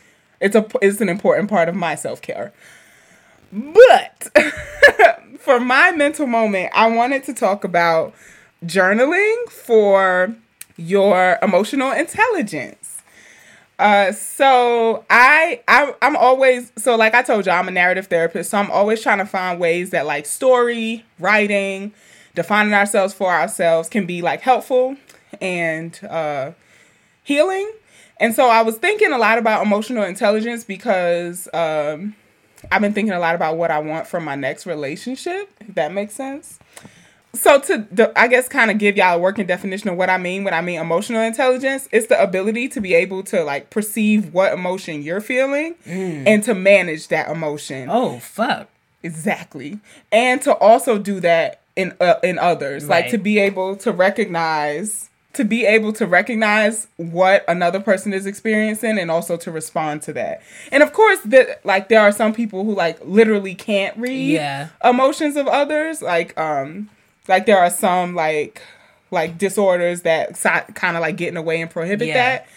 it's 0.42 0.56
a 0.56 0.66
it's 0.82 1.02
an 1.02 1.08
important 1.08 1.52
part 1.52 1.70
of 1.70 1.76
my 1.76 1.94
self-care. 1.94 2.52
But 3.52 4.28
for 5.40 5.60
my 5.60 5.92
mental 5.92 6.26
moment, 6.26 6.72
I 6.74 6.88
wanted 6.88 7.24
to 7.26 7.34
talk 7.36 7.64
about 7.64 8.16
journaling 8.66 9.50
for 9.50 10.36
your 10.78 11.38
emotional 11.44 11.92
intelligence. 11.92 13.04
Uh, 13.78 14.12
so 14.14 15.06
I, 15.12 15.62
I 15.68 15.94
I'm 16.02 16.16
always 16.16 16.72
so 16.76 16.96
like 16.96 17.14
I 17.14 17.22
told 17.22 17.46
you 17.46 17.52
I'm 17.52 17.68
a 17.68 17.72
narrative 17.72 18.08
therapist, 18.08 18.50
so 18.50 18.58
I'm 18.58 18.72
always 18.72 19.00
trying 19.04 19.20
to 19.20 19.28
find 19.28 19.60
ways 19.60 19.92
that 19.92 20.08
like 20.08 20.26
story, 20.26 21.06
writing, 21.20 21.94
defining 22.34 22.74
ourselves 22.74 23.14
for 23.14 23.32
ourselves 23.32 23.90
can 23.90 24.08
be 24.08 24.24
like 24.24 24.42
helpful 24.42 24.98
and 25.42 26.00
uh, 26.10 26.52
healing. 27.24 27.72
And 28.20 28.34
so 28.34 28.48
I 28.48 28.62
was 28.62 28.78
thinking 28.78 29.12
a 29.12 29.18
lot 29.18 29.38
about 29.38 29.66
emotional 29.66 30.04
intelligence 30.04 30.64
because 30.64 31.48
um, 31.54 32.16
I've 32.72 32.82
been 32.82 32.94
thinking 32.94 33.14
a 33.14 33.20
lot 33.20 33.36
about 33.36 33.58
what 33.58 33.72
I 33.72 33.80
want 33.80 34.08
from 34.08 34.24
my 34.24 34.36
next 34.36 34.66
relationship. 34.66 35.50
If 35.60 35.76
that 35.76 35.92
makes 35.92 36.14
sense. 36.14 36.60
So 37.36 37.60
to 37.60 38.14
I 38.16 38.28
guess 38.28 38.48
kind 38.48 38.70
of 38.70 38.78
give 38.78 38.96
y'all 38.96 39.16
a 39.16 39.20
working 39.20 39.48
definition 39.48 39.90
of 39.90 39.98
what 39.98 40.10
I 40.10 40.20
mean 40.20 40.44
when 40.44 40.54
I 40.54 40.62
mean 40.62 40.80
emotional 40.80 41.22
intelligence, 41.22 41.90
it's 41.92 42.06
the 42.06 42.22
ability 42.22 42.70
to 42.70 42.82
be 42.82 42.94
able 42.94 43.24
to 43.24 43.44
like 43.44 43.72
perceive 43.72 44.34
what 44.34 44.54
emotion 44.54 45.02
you're 45.02 45.22
feeling 45.22 45.76
and 45.86 46.44
to 46.44 46.54
manage 46.54 47.08
that 47.08 47.30
emotion. 47.30 47.90
Oh 47.90 48.20
fuck. 48.20 48.70
Exactly. 49.02 49.80
And 50.12 50.42
to 50.44 50.54
also 50.54 51.00
do 51.00 51.20
that 51.22 51.62
in 51.76 51.96
uh, 52.00 52.16
in 52.24 52.38
others, 52.38 52.88
like 52.88 53.10
to 53.10 53.18
be 53.18 53.40
able 53.40 53.76
to 53.78 53.92
recognize 53.92 55.10
to 55.34 55.44
be 55.44 55.66
able 55.66 55.92
to 55.94 56.06
recognize 56.06 56.88
what 56.98 57.44
another 57.48 57.80
person 57.80 58.14
is 58.14 58.26
experiencing 58.28 59.00
and 59.00 59.10
also 59.10 59.36
to 59.38 59.52
respond 59.52 60.02
to 60.04 60.14
that. 60.14 60.42
And 60.72 60.84
of 60.84 60.94
course 60.94 61.20
that 61.26 61.66
like 61.66 61.90
there 61.90 62.00
are 62.02 62.12
some 62.12 62.34
people 62.34 62.64
who 62.64 62.76
like 62.76 63.00
literally 63.04 63.56
can't 63.56 63.98
read 63.98 64.34
Yeah. 64.34 64.70
emotions 64.84 65.36
of 65.36 65.48
others 65.48 66.02
like 66.02 66.38
um 66.40 66.90
like 67.28 67.46
there 67.48 67.58
are 67.58 67.70
some 67.72 68.14
like 68.16 68.62
like 69.12 69.38
disorders 69.38 70.04
that 70.04 70.38
si- 70.38 70.74
kind 70.76 70.96
of 70.98 71.02
like 71.02 71.18
get 71.18 71.30
in 71.30 71.34
the 71.36 71.42
way 71.42 71.62
and 71.62 71.70
prohibit 71.72 72.10
Yeah. 72.10 72.14
that 72.14 72.48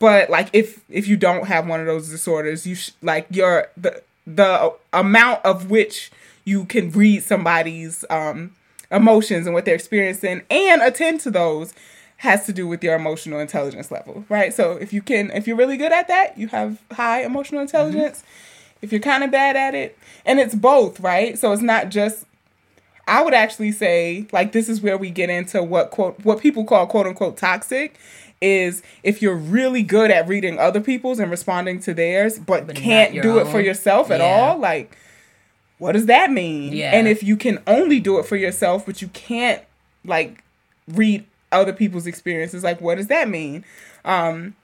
but 0.00 0.28
like 0.28 0.48
if 0.52 0.80
if 0.88 1.06
you 1.06 1.16
don't 1.16 1.46
have 1.46 1.68
one 1.68 1.78
of 1.80 1.86
those 1.86 2.08
disorders 2.10 2.66
you 2.66 2.74
sh- 2.74 2.90
like 3.00 3.26
your 3.30 3.68
the 3.76 4.02
the 4.26 4.72
amount 4.92 5.44
of 5.44 5.70
which 5.70 6.10
you 6.44 6.64
can 6.64 6.90
read 6.90 7.22
somebody's 7.22 8.04
um 8.10 8.52
emotions 8.90 9.46
and 9.46 9.54
what 9.54 9.64
they're 9.64 9.74
experiencing 9.74 10.42
and 10.50 10.82
attend 10.82 11.20
to 11.20 11.30
those 11.30 11.72
has 12.18 12.46
to 12.46 12.52
do 12.52 12.66
with 12.66 12.82
your 12.82 12.94
emotional 12.94 13.38
intelligence 13.40 13.90
level 13.90 14.24
right? 14.28 14.54
So 14.54 14.72
if 14.72 14.92
you 14.92 15.02
can 15.02 15.30
if 15.32 15.46
you're 15.46 15.56
really 15.56 15.76
good 15.76 15.92
at 15.92 16.08
that 16.08 16.38
you 16.38 16.48
have 16.48 16.80
high 16.92 17.22
emotional 17.24 17.60
intelligence. 17.60 18.22
If 18.82 18.92
you're 18.92 19.00
kind 19.00 19.24
of 19.24 19.30
bad 19.30 19.56
at 19.56 19.74
it 19.74 19.98
and 20.26 20.38
it's 20.38 20.54
both 20.54 21.00
right? 21.00 21.38
So 21.38 21.52
it's 21.52 21.62
not 21.62 21.88
just 21.88 22.26
I 23.06 23.22
would 23.22 23.34
actually 23.34 23.72
say 23.72 24.26
like 24.32 24.52
this 24.52 24.68
is 24.68 24.80
where 24.80 24.96
we 24.98 25.10
get 25.10 25.28
into 25.30 25.62
what 25.62 25.90
quote 25.90 26.18
what 26.24 26.40
people 26.40 26.64
call 26.64 26.86
quote 26.86 27.06
unquote 27.06 27.36
toxic 27.36 27.98
is 28.40 28.82
if 29.02 29.22
you're 29.22 29.36
really 29.36 29.82
good 29.82 30.10
at 30.10 30.28
reading 30.28 30.58
other 30.58 30.80
people's 30.80 31.18
and 31.18 31.30
responding 31.30 31.80
to 31.80 31.94
theirs 31.94 32.38
but, 32.38 32.66
But 32.66 32.76
can't 32.76 33.22
do 33.22 33.38
it 33.38 33.46
for 33.48 33.60
yourself 33.60 34.10
at 34.10 34.20
Yeah. 34.20 34.26
all 34.26 34.58
like 34.58 34.96
what 35.78 35.92
does 35.92 36.06
that 36.06 36.30
mean? 36.30 36.72
Yeah. 36.72 36.92
and 36.94 37.08
if 37.08 37.22
you 37.22 37.36
can 37.36 37.58
only 37.66 38.00
do 38.00 38.18
it 38.18 38.26
for 38.26 38.36
yourself 38.36 38.84
but 38.86 39.00
you 39.02 39.08
can't 39.08 39.62
like 40.04 40.42
read 40.88 41.24
other 41.54 41.72
people's 41.72 42.06
experiences 42.06 42.62
like 42.62 42.80
what 42.80 42.96
does 42.96 43.06
that 43.08 43.28
mean 43.28 43.64
um 44.04 44.54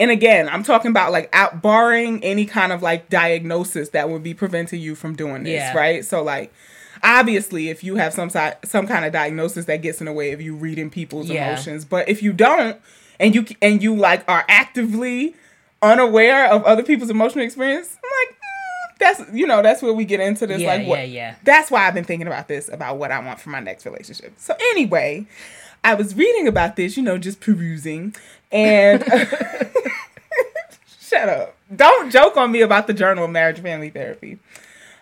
and 0.00 0.12
again, 0.12 0.48
I'm 0.48 0.62
talking 0.62 0.92
about 0.92 1.10
like 1.10 1.28
out 1.32 1.60
barring 1.60 2.22
any 2.22 2.46
kind 2.46 2.70
of 2.70 2.82
like 2.82 3.08
diagnosis 3.08 3.88
that 3.88 4.08
would 4.08 4.22
be 4.22 4.32
preventing 4.32 4.80
you 4.80 4.94
from 4.94 5.16
doing 5.16 5.42
this, 5.42 5.54
Yeah. 5.54 5.76
right? 5.76 6.04
So 6.04 6.22
like 6.22 6.52
obviously 7.02 7.68
if 7.68 7.82
you 7.82 7.96
have 7.96 8.12
some 8.14 8.30
si- 8.30 8.52
some 8.64 8.86
kind 8.86 9.04
of 9.04 9.12
diagnosis 9.12 9.64
that 9.64 9.82
gets 9.82 9.98
in 10.00 10.04
the 10.06 10.12
way 10.12 10.30
of 10.30 10.40
you 10.40 10.54
reading 10.54 10.88
people's 10.88 11.28
Yeah. 11.28 11.48
emotions, 11.48 11.84
but 11.84 12.08
if 12.08 12.22
you 12.22 12.32
don't 12.32 12.76
and 13.18 13.34
you 13.34 13.44
and 13.60 13.82
you 13.82 13.96
like 13.96 14.22
are 14.28 14.44
actively 14.48 15.34
unaware 15.82 16.46
of 16.46 16.62
other 16.64 16.84
people's 16.84 17.10
emotional 17.10 17.44
experience, 17.44 17.96
I'm 17.96 18.10
like 18.28 18.36
mm, 18.36 18.98
that's 19.00 19.32
you 19.36 19.48
know 19.48 19.62
that's 19.62 19.82
where 19.82 19.92
we 19.92 20.04
get 20.04 20.20
into 20.20 20.46
this 20.46 20.60
Yeah, 20.60 20.68
like 20.76 20.86
what 20.86 20.98
yeah, 21.00 21.04
yeah. 21.04 21.34
that's 21.42 21.72
why 21.72 21.88
I've 21.88 21.94
been 21.94 22.04
thinking 22.04 22.28
about 22.28 22.46
this 22.46 22.68
about 22.68 22.98
what 22.98 23.10
I 23.10 23.18
want 23.18 23.40
for 23.40 23.50
my 23.50 23.58
next 23.60 23.84
relationship. 23.84 24.34
So 24.38 24.54
anyway, 24.72 25.26
I 25.88 25.94
was 25.94 26.14
reading 26.14 26.46
about 26.46 26.76
this, 26.76 26.98
you 26.98 27.02
know, 27.02 27.16
just 27.16 27.40
perusing, 27.40 28.14
and 28.52 29.02
shut 31.00 31.30
up. 31.30 31.56
Don't 31.74 32.10
joke 32.10 32.36
on 32.36 32.52
me 32.52 32.60
about 32.60 32.86
the 32.86 32.92
Journal 32.92 33.24
of 33.24 33.30
Marriage 33.30 33.60
Family 33.60 33.88
Therapy. 33.88 34.38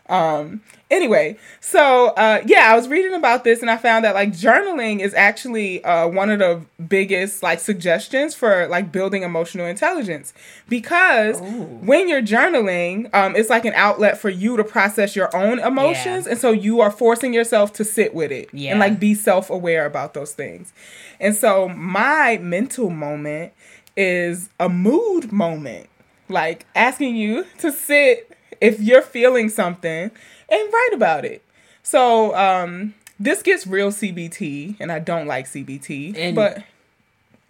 Um. 0.09 0.63
Anyway, 0.89 1.37
so 1.61 2.09
uh, 2.11 2.41
yeah, 2.47 2.71
I 2.73 2.77
was 2.77 2.87
reading 2.87 3.13
about 3.15 3.43
this 3.43 3.61
and 3.61 3.69
I 3.69 3.77
found 3.77 4.05
that 4.05 4.15
like 4.15 4.31
journaling 4.31 5.01
is 5.01 5.15
actually 5.15 5.83
uh, 5.83 6.07
one 6.07 6.31
of 6.31 6.39
the 6.39 6.65
biggest 6.81 7.43
like 7.43 7.59
suggestions 7.59 8.37
for 8.37 8.69
like 8.69 8.93
building 8.93 9.25
emotional 9.25 9.67
intelligence. 9.67 10.33
Because 10.69 11.41
when 11.41 12.09
you're 12.09 12.23
journaling, 12.23 13.13
um, 13.13 13.35
it's 13.35 13.51
like 13.51 13.65
an 13.65 13.73
outlet 13.75 14.17
for 14.19 14.29
you 14.29 14.57
to 14.57 14.63
process 14.63 15.17
your 15.17 15.35
own 15.37 15.59
emotions, 15.59 16.27
and 16.29 16.39
so 16.39 16.53
you 16.53 16.81
are 16.81 16.91
forcing 16.93 17.35
yourself 17.35 17.73
to 17.75 17.85
sit 17.85 18.15
with 18.15 18.31
it 18.31 18.49
Yeah. 18.53 18.71
and 18.71 18.79
like 18.79 19.01
be 19.01 19.13
self 19.15 19.51
aware 19.51 19.87
about 19.87 20.15
those 20.15 20.35
things. 20.35 20.73
And 21.19 21.35
so 21.35 21.69
my 21.69 22.39
mental 22.41 22.91
moment 22.91 23.53
is 23.97 24.51
a 24.61 24.69
mood 24.69 25.33
moment, 25.33 25.89
like 26.29 26.65
asking 26.77 27.17
you 27.17 27.45
to 27.59 27.73
sit 27.73 28.31
if 28.61 28.81
you're 28.81 29.03
feeling 29.03 29.49
something 29.49 30.11
and 30.49 30.73
write 30.73 30.91
about 30.95 31.25
it. 31.25 31.43
So 31.83 32.35
um, 32.37 32.95
this 33.19 33.43
gets 33.43 33.67
real 33.67 33.91
CBT, 33.91 34.77
and 34.81 34.91
I 34.91 34.99
don't 34.99 35.27
like 35.27 35.47
CBT, 35.47 36.17
And- 36.17 36.35
but 36.37 36.65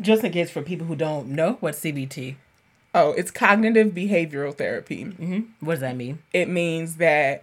Just 0.01 0.23
in 0.25 0.33
case 0.33 0.51
for 0.51 0.61
people 0.63 0.87
who 0.87 0.95
don't 0.97 1.29
know 1.29 1.55
what 1.61 1.75
CBT, 1.75 2.37
oh, 2.95 3.13
it's 3.13 3.31
cognitive 3.31 3.89
behavioral 3.95 4.55
therapy. 4.55 5.05
Mm-hmm. 5.05 5.41
what 5.65 5.75
does 5.75 5.81
that 5.81 5.97
mean? 5.97 6.19
it 6.33 6.49
means 6.49 6.97
that 6.97 7.43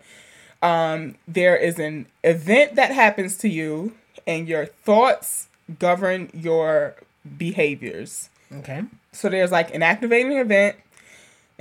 um, 0.62 1.16
there 1.28 1.56
is 1.58 1.78
an 1.80 2.06
event 2.24 2.76
that 2.76 2.91
happens 2.91 3.36
to 3.38 3.49
you 3.49 3.93
and 4.26 4.47
your 4.47 4.66
thoughts 4.66 5.47
govern 5.80 6.30
your 6.34 6.95
behaviors. 7.38 8.30
Okay. 8.51 8.84
So 9.12 9.30
there's 9.30 9.51
like 9.51 9.74
an 9.74 9.84
activating 9.84 10.34
event, 10.34 10.76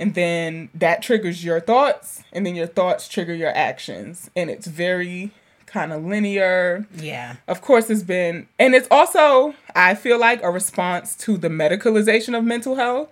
and 0.03 0.15
then 0.15 0.67
that 0.75 1.01
triggers 1.01 1.45
your 1.45 1.61
thoughts, 1.61 2.25
and 2.33 2.45
then 2.45 2.55
your 2.55 2.67
thoughts 2.67 3.07
trigger 3.07 3.33
your 3.33 3.55
actions. 3.55 4.29
And 4.35 4.49
it's 4.49 4.67
very 4.67 5.31
kind 5.65 5.93
of 5.93 6.03
linear. 6.03 6.85
Yeah. 6.93 7.37
Of 7.47 7.61
course, 7.61 7.89
it's 7.89 8.03
been, 8.03 8.47
and 8.59 8.75
it's 8.75 8.89
also, 8.91 9.55
I 9.77 9.95
feel 9.95 10.19
like, 10.19 10.43
a 10.43 10.51
response 10.51 11.15
to 11.19 11.37
the 11.37 11.47
medicalization 11.47 12.37
of 12.37 12.43
mental 12.43 12.75
health, 12.75 13.07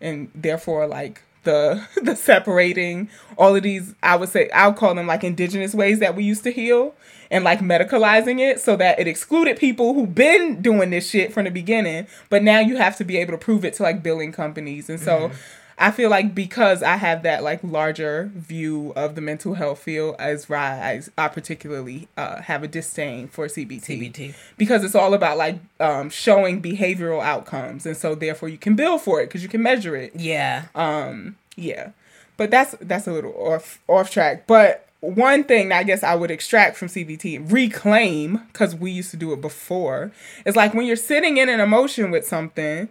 and 0.00 0.32
therefore, 0.34 0.88
like 0.88 1.22
the 1.44 1.86
the 2.02 2.16
separating 2.16 3.08
all 3.38 3.54
of 3.54 3.62
these. 3.62 3.94
I 4.02 4.16
would 4.16 4.28
say 4.28 4.50
I'll 4.50 4.72
call 4.72 4.96
them 4.96 5.06
like 5.06 5.22
indigenous 5.22 5.76
ways 5.76 6.00
that 6.00 6.16
we 6.16 6.24
used 6.24 6.42
to 6.42 6.50
heal, 6.50 6.96
and 7.30 7.44
like 7.44 7.60
medicalizing 7.60 8.40
it 8.40 8.58
so 8.58 8.74
that 8.74 8.98
it 8.98 9.06
excluded 9.06 9.58
people 9.58 9.94
who've 9.94 10.12
been 10.12 10.60
doing 10.60 10.90
this 10.90 11.08
shit 11.08 11.32
from 11.32 11.44
the 11.44 11.52
beginning, 11.52 12.08
but 12.30 12.42
now 12.42 12.58
you 12.58 12.78
have 12.78 12.96
to 12.96 13.04
be 13.04 13.16
able 13.18 13.30
to 13.30 13.38
prove 13.38 13.64
it 13.64 13.74
to 13.74 13.84
like 13.84 14.02
billing 14.02 14.32
companies, 14.32 14.90
and 14.90 14.98
so. 14.98 15.28
Mm-hmm. 15.28 15.36
I 15.82 15.90
feel 15.90 16.10
like 16.10 16.32
because 16.32 16.80
I 16.80 16.94
have 16.94 17.24
that 17.24 17.42
like 17.42 17.58
larger 17.64 18.30
view 18.36 18.92
of 18.94 19.16
the 19.16 19.20
mental 19.20 19.54
health 19.54 19.80
field 19.80 20.14
as 20.20 20.48
rise, 20.48 21.10
I 21.18 21.26
particularly 21.26 22.06
uh, 22.16 22.40
have 22.42 22.62
a 22.62 22.68
disdain 22.68 23.26
for 23.26 23.48
CBT. 23.48 23.82
CBT. 23.82 24.34
because 24.56 24.84
it's 24.84 24.94
all 24.94 25.12
about 25.12 25.38
like 25.38 25.58
um, 25.80 26.08
showing 26.08 26.62
behavioral 26.62 27.20
outcomes, 27.20 27.84
and 27.84 27.96
so 27.96 28.14
therefore 28.14 28.48
you 28.48 28.58
can 28.58 28.76
bill 28.76 28.96
for 28.96 29.20
it 29.20 29.26
because 29.26 29.42
you 29.42 29.48
can 29.48 29.60
measure 29.60 29.96
it. 29.96 30.14
Yeah. 30.14 30.66
Um, 30.76 31.34
yeah, 31.56 31.90
but 32.36 32.52
that's 32.52 32.76
that's 32.80 33.08
a 33.08 33.12
little 33.12 33.32
off 33.32 33.80
off 33.88 34.08
track. 34.08 34.46
But 34.46 34.88
one 35.00 35.42
thing 35.42 35.72
I 35.72 35.82
guess 35.82 36.04
I 36.04 36.14
would 36.14 36.30
extract 36.30 36.76
from 36.76 36.86
CBT 36.86 37.50
reclaim 37.50 38.42
because 38.52 38.76
we 38.76 38.92
used 38.92 39.10
to 39.10 39.16
do 39.16 39.32
it 39.32 39.40
before 39.40 40.12
is 40.46 40.54
like 40.54 40.74
when 40.74 40.86
you're 40.86 40.94
sitting 40.94 41.38
in 41.38 41.48
an 41.48 41.58
emotion 41.58 42.12
with 42.12 42.24
something 42.24 42.88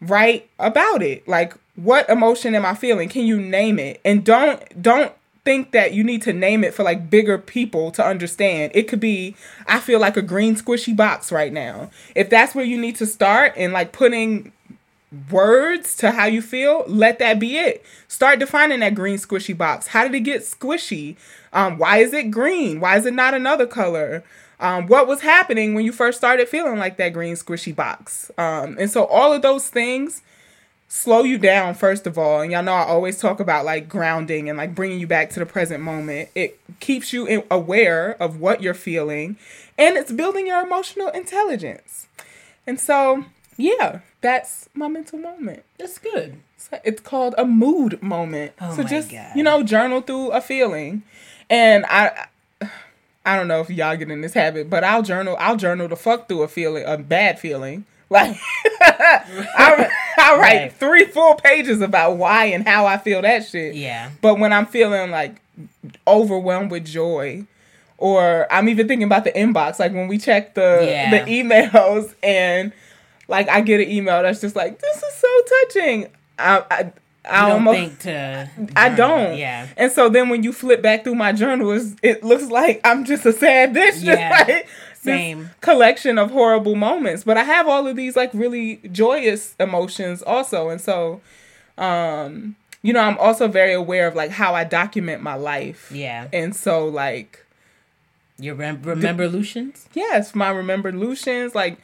write 0.00 0.48
about 0.58 1.02
it 1.02 1.26
like 1.28 1.54
what 1.82 2.08
emotion 2.08 2.54
am 2.54 2.66
i 2.66 2.74
feeling? 2.74 3.08
Can 3.08 3.26
you 3.26 3.40
name 3.40 3.78
it? 3.78 4.00
And 4.04 4.24
don't 4.24 4.82
don't 4.82 5.12
think 5.44 5.72
that 5.72 5.94
you 5.94 6.04
need 6.04 6.20
to 6.22 6.34
name 6.34 6.62
it 6.62 6.74
for 6.74 6.82
like 6.82 7.08
bigger 7.08 7.38
people 7.38 7.90
to 7.92 8.04
understand. 8.04 8.72
It 8.74 8.88
could 8.88 9.00
be 9.00 9.34
i 9.66 9.80
feel 9.80 9.98
like 9.98 10.16
a 10.16 10.22
green 10.22 10.56
squishy 10.56 10.94
box 10.94 11.32
right 11.32 11.52
now. 11.52 11.90
If 12.14 12.28
that's 12.28 12.54
where 12.54 12.64
you 12.64 12.78
need 12.78 12.96
to 12.96 13.06
start 13.06 13.54
and 13.56 13.72
like 13.72 13.92
putting 13.92 14.52
words 15.28 15.96
to 15.96 16.12
how 16.12 16.26
you 16.26 16.42
feel 16.42 16.84
let 16.86 17.18
that 17.18 17.38
be 17.38 17.56
it. 17.56 17.84
Start 18.08 18.38
defining 18.38 18.80
that 18.80 18.94
green 18.94 19.16
squishy 19.16 19.56
box. 19.56 19.88
How 19.88 20.04
did 20.04 20.14
it 20.14 20.20
get 20.20 20.42
squishy? 20.42 21.16
Um, 21.52 21.78
why 21.78 21.98
is 21.98 22.12
it 22.12 22.30
green? 22.30 22.80
Why 22.80 22.96
is 22.96 23.06
it 23.06 23.14
not 23.14 23.34
another 23.34 23.66
color? 23.66 24.22
Um, 24.60 24.86
what 24.88 25.08
was 25.08 25.22
happening 25.22 25.74
when 25.74 25.86
you 25.86 25.92
first 25.92 26.18
started 26.18 26.46
feeling 26.46 26.78
like 26.78 26.98
that 26.98 27.14
green 27.14 27.34
squishy 27.34 27.74
box? 27.74 28.30
Um, 28.36 28.76
and 28.78 28.90
so 28.90 29.06
all 29.06 29.32
of 29.32 29.40
those 29.40 29.68
things 29.70 30.20
slow 30.92 31.22
you 31.22 31.38
down 31.38 31.72
first 31.72 32.04
of 32.04 32.18
all 32.18 32.40
and 32.40 32.50
y'all 32.50 32.64
know 32.64 32.72
i 32.72 32.84
always 32.84 33.16
talk 33.18 33.38
about 33.38 33.64
like 33.64 33.88
grounding 33.88 34.48
and 34.48 34.58
like 34.58 34.74
bringing 34.74 34.98
you 34.98 35.06
back 35.06 35.30
to 35.30 35.38
the 35.38 35.46
present 35.46 35.80
moment 35.80 36.28
it 36.34 36.58
keeps 36.80 37.12
you 37.12 37.44
aware 37.48 38.20
of 38.20 38.40
what 38.40 38.60
you're 38.60 38.74
feeling 38.74 39.36
and 39.78 39.96
it's 39.96 40.10
building 40.10 40.48
your 40.48 40.60
emotional 40.60 41.06
intelligence 41.10 42.08
and 42.66 42.80
so 42.80 43.24
yeah 43.56 44.00
that's 44.20 44.68
my 44.74 44.88
mental 44.88 45.18
moment 45.18 45.62
That's 45.78 45.98
good. 45.98 46.40
so 46.56 46.78
it's 46.84 47.00
called 47.00 47.34
a 47.38 47.44
mood 47.44 48.02
moment. 48.02 48.52
Oh 48.60 48.74
so 48.76 48.82
just 48.82 49.10
God. 49.10 49.30
you 49.34 49.42
know, 49.42 49.62
journal 49.62 50.02
through 50.02 50.30
a 50.32 50.40
feeling. 50.40 51.02
And 51.48 51.86
I 51.86 52.26
I 53.24 53.36
don't 53.36 53.48
know 53.48 53.60
if 53.60 53.70
y'all 53.70 53.96
get 53.96 54.10
in 54.10 54.20
this 54.20 54.34
habit, 54.34 54.68
but 54.68 54.84
I'll 54.84 55.02
journal 55.02 55.36
I'll 55.38 55.56
journal 55.56 55.88
the 55.88 55.96
fuck 55.96 56.28
through 56.28 56.42
a 56.42 56.48
feeling, 56.48 56.84
a 56.86 56.98
bad 56.98 57.38
feeling. 57.38 57.86
Like 58.10 58.36
I 58.80 59.88
I 60.18 60.36
write 60.36 60.40
Right. 60.40 60.72
three 60.72 61.04
full 61.04 61.34
pages 61.36 61.80
about 61.80 62.16
why 62.16 62.46
and 62.46 62.66
how 62.66 62.86
I 62.86 62.98
feel 62.98 63.22
that 63.22 63.46
shit. 63.46 63.74
Yeah. 63.74 64.10
But 64.20 64.38
when 64.38 64.52
I'm 64.52 64.66
feeling 64.66 65.10
like 65.10 65.40
overwhelmed 66.06 66.70
with 66.70 66.84
joy, 66.84 67.46
or 67.98 68.46
I'm 68.52 68.68
even 68.68 68.88
thinking 68.88 69.06
about 69.06 69.24
the 69.24 69.32
inbox, 69.32 69.78
like 69.78 69.92
when 69.92 70.08
we 70.08 70.18
check 70.18 70.54
the 70.54 70.80
Yeah. 70.82 71.10
the 71.10 71.30
emails 71.30 72.14
and 72.22 72.72
like 73.28 73.48
I 73.48 73.60
get 73.60 73.80
an 73.80 73.88
email 73.88 74.22
that's 74.22 74.40
just 74.40 74.56
like 74.56 74.78
this 74.80 74.96
is 75.02 75.14
so 75.14 75.28
touching. 75.62 76.08
I 76.38 76.64
I, 76.70 76.92
I 77.24 77.42
don't 77.42 77.52
almost 77.52 77.78
think 77.78 77.98
to. 78.00 78.50
I 78.74 78.88
don't. 78.88 79.36
Yeah. 79.36 79.68
And 79.76 79.92
so 79.92 80.08
then 80.08 80.30
when 80.30 80.42
you 80.42 80.52
flip 80.52 80.80
back 80.82 81.04
through 81.04 81.14
my 81.16 81.32
journal, 81.32 81.70
it's, 81.72 81.94
it 82.02 82.24
looks 82.24 82.46
like 82.50 82.80
I'm 82.82 83.04
just 83.04 83.24
a 83.26 83.32
sad 83.32 83.72
bitch. 83.74 84.02
Yeah. 84.02 84.38
Just 84.38 84.48
like 84.48 84.68
Same. 85.02 85.50
collection 85.60 86.18
of 86.18 86.30
horrible 86.30 86.74
moments. 86.76 87.24
But 87.24 87.36
I 87.36 87.44
have 87.44 87.66
all 87.68 87.86
of 87.86 87.96
these 87.96 88.16
like 88.16 88.30
really 88.34 88.76
joyous 88.92 89.54
emotions 89.58 90.22
also. 90.22 90.68
And 90.68 90.80
so 90.80 91.20
um, 91.78 92.56
you 92.82 92.92
know, 92.92 93.00
I'm 93.00 93.18
also 93.18 93.48
very 93.48 93.72
aware 93.72 94.06
of 94.06 94.14
like 94.14 94.30
how 94.30 94.54
I 94.54 94.64
document 94.64 95.22
my 95.22 95.34
life. 95.34 95.90
Yeah. 95.94 96.28
And 96.32 96.54
so 96.54 96.86
like 96.88 97.44
Your 98.38 98.54
rem- 98.54 98.82
remember 98.82 99.28
Lucians? 99.28 99.88
yes, 99.94 100.34
my 100.34 100.50
remember 100.50 100.92
Lucians, 100.92 101.54
like 101.54 101.78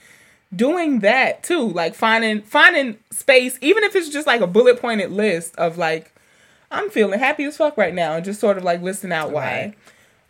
doing 0.55 1.01
that 1.01 1.43
too, 1.43 1.69
like 1.69 1.95
finding 1.95 2.41
finding 2.43 2.99
space, 3.11 3.59
even 3.61 3.85
if 3.85 3.97
it's 3.97 4.09
just 4.09 4.27
like 4.27 4.41
a 4.41 4.47
bullet 4.47 4.81
pointed 4.81 5.11
list 5.11 5.55
of 5.57 5.77
like 5.79 6.13
I'm 6.71 6.91
feeling 6.91 7.19
happy 7.19 7.45
as 7.45 7.57
fuck 7.57 7.77
right 7.77 7.95
now, 7.95 8.15
and 8.15 8.25
just 8.25 8.41
sort 8.41 8.59
of 8.59 8.65
like 8.65 8.83
listing 8.83 9.13
out 9.13 9.31
why. 9.31 9.75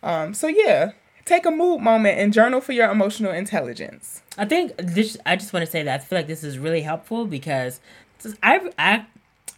Um, 0.03 0.33
so 0.33 0.47
yeah, 0.47 0.91
take 1.27 1.45
a 1.45 1.51
mood 1.51 1.81
moment 1.81 2.19
and 2.19 2.33
journal 2.33 2.61
for 2.61 2.71
your 2.73 2.89
emotional 2.89 3.31
intelligence. 3.31 4.21
I 4.37 4.45
think 4.45 4.73
this. 4.77 5.17
I 5.25 5.35
just 5.35 5.53
want 5.53 5.65
to 5.65 5.71
say 5.71 5.83
that 5.83 6.01
I 6.01 6.03
feel 6.03 6.17
like 6.19 6.27
this 6.27 6.43
is 6.43 6.57
really 6.57 6.81
helpful 6.81 7.25
because 7.25 7.79
I 8.41 8.71
I 8.79 9.05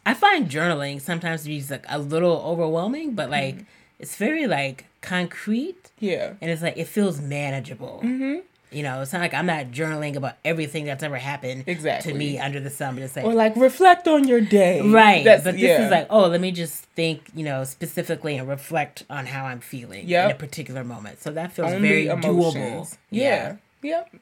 I 0.05 0.13
find 0.13 0.49
journaling 0.49 0.99
sometimes 1.01 1.43
to 1.43 1.47
be 1.49 1.59
just 1.59 1.71
like 1.71 1.85
a 1.87 1.99
little 1.99 2.37
overwhelming, 2.45 3.13
but 3.15 3.29
like 3.29 3.55
Mm-hmm. 3.55 3.63
it's 3.99 4.15
very 4.15 4.47
like 4.47 4.85
concrete 5.01 5.91
Yeah, 5.99 6.33
and 6.41 6.49
it's 6.51 6.61
like 6.61 6.77
it 6.77 6.87
feels 6.87 7.21
manageable. 7.21 8.01
Mm-hmm. 8.03 8.39
You 8.71 8.83
know, 8.83 9.01
it's 9.01 9.11
not 9.11 9.19
like 9.19 9.33
I'm 9.33 9.47
not 9.47 9.67
journaling 9.71 10.15
about 10.15 10.35
everything 10.45 10.85
that's 10.85 11.01
ever 11.01 11.17
happened 11.17 11.63
Exactly. 11.65 12.11
to 12.11 12.17
me 12.17 12.37
under 12.37 12.59
the 12.59 12.69
sun, 12.69 12.93
but 12.95 13.03
it's 13.03 13.15
like 13.15 13.25
or 13.25 13.33
like 13.33 13.55
reflect 13.55 14.07
on 14.07 14.27
your 14.27 14.41
day. 14.41 14.81
right. 14.81 15.23
That's, 15.25 15.43
but 15.43 15.53
this 15.55 15.63
yeah. 15.63 15.85
is 15.85 15.91
like, 15.91 16.05
oh, 16.11 16.27
let 16.27 16.39
me 16.39 16.51
just 16.51 16.83
think, 16.95 17.21
you 17.33 17.43
know, 17.43 17.63
specifically 17.63 18.37
and 18.37 18.47
reflect 18.47 19.05
on 19.09 19.25
how 19.25 19.45
I'm 19.45 19.59
feeling 19.59 20.07
in 20.07 20.31
a 20.31 20.35
particular 20.35 20.83
moment. 20.83 21.19
So 21.19 21.31
that 21.31 21.51
feels 21.51 21.71
only 21.73 21.87
very 21.87 22.07
emotions. 22.07 22.91
doable. 22.91 22.97
Yeah. 23.09 23.55
Yep. 23.81 24.15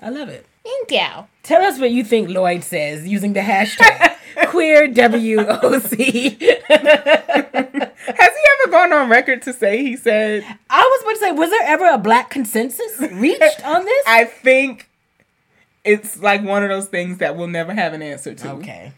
I 0.00 0.08
love 0.08 0.28
it. 0.28 0.46
Thank 0.64 0.90
you. 0.92 1.26
Tell 1.42 1.62
us 1.62 1.78
what 1.78 1.90
you 1.90 2.02
think 2.04 2.30
Lloyd 2.30 2.64
says 2.64 3.06
using 3.06 3.34
the 3.34 3.40
hashtag 3.40 4.16
queer 4.48 4.88
WOC. 4.88 6.40
Has 6.68 8.32
he 8.32 8.44
ever 8.62 8.70
gone 8.70 8.92
on 8.92 9.10
record 9.10 9.42
to 9.42 9.52
say 9.52 9.82
he 9.82 9.96
said? 9.96 10.42
I 10.70 10.80
was 10.80 11.02
about 11.02 11.10
to 11.12 11.18
say, 11.18 11.32
was 11.32 11.50
there 11.50 11.62
ever 11.64 11.86
a 11.86 11.98
black 11.98 12.30
consensus 12.30 12.98
reached 13.12 13.64
on 13.64 13.84
this? 13.84 14.04
I 14.06 14.24
think 14.24 14.88
it's 15.84 16.18
like 16.20 16.42
one 16.42 16.62
of 16.62 16.70
those 16.70 16.86
things 16.86 17.18
that 17.18 17.36
we'll 17.36 17.48
never 17.48 17.74
have 17.74 17.92
an 17.92 18.00
answer 18.00 18.34
to. 18.34 18.50
okay. 18.52 18.92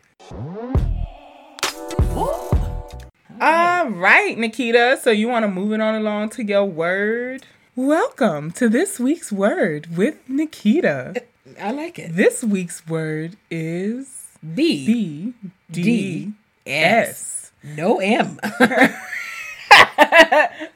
All 3.41 3.89
right, 3.91 4.39
Nikita. 4.39 4.99
So 5.03 5.11
you 5.11 5.27
want 5.29 5.43
to 5.43 5.49
move 5.49 5.73
it 5.73 5.81
on 5.81 5.97
along 5.97 6.31
to 6.31 6.45
your 6.45 6.65
word? 6.65 7.45
Welcome 7.75 8.53
to 8.53 8.69
this 8.69 8.99
week's 9.01 9.31
word 9.33 9.97
with 9.97 10.17
Nikita. 10.29 11.13
Uh, 11.17 11.21
I 11.61 11.71
like 11.73 11.99
it. 11.99 12.15
This 12.15 12.43
week's 12.45 12.87
word 12.87 13.37
is 13.51 14.27
B. 14.55 14.87
B 14.87 15.35
D 15.71 15.83
D 15.83 16.33
S. 16.67 17.09
S. 17.09 17.53
No 17.77 17.99
M. 17.99 18.39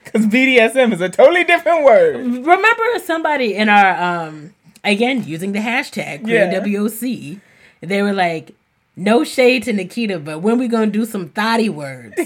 Because 0.05 0.27
BDSM 0.27 0.93
is 0.93 1.01
a 1.01 1.09
totally 1.09 1.45
different 1.45 1.85
word. 1.85 2.17
Remember 2.17 2.99
somebody 3.05 3.55
in 3.55 3.69
our 3.69 4.27
um 4.27 4.55
again 4.83 5.25
using 5.25 5.53
the 5.53 5.61
hashtag 5.61 6.27
Yeah. 6.27 6.53
WOC, 6.53 7.41
they 7.81 8.03
were 8.03 8.13
like, 8.13 8.53
no 9.01 9.25
shade 9.25 9.65
to 9.65 9.73
Nikita, 9.73 10.19
but 10.19 10.41
when 10.41 10.59
we 10.59 10.69
gonna 10.69 10.87
do 10.87 11.05
some 11.05 11.31
thotty 11.31 11.69
words? 11.69 12.17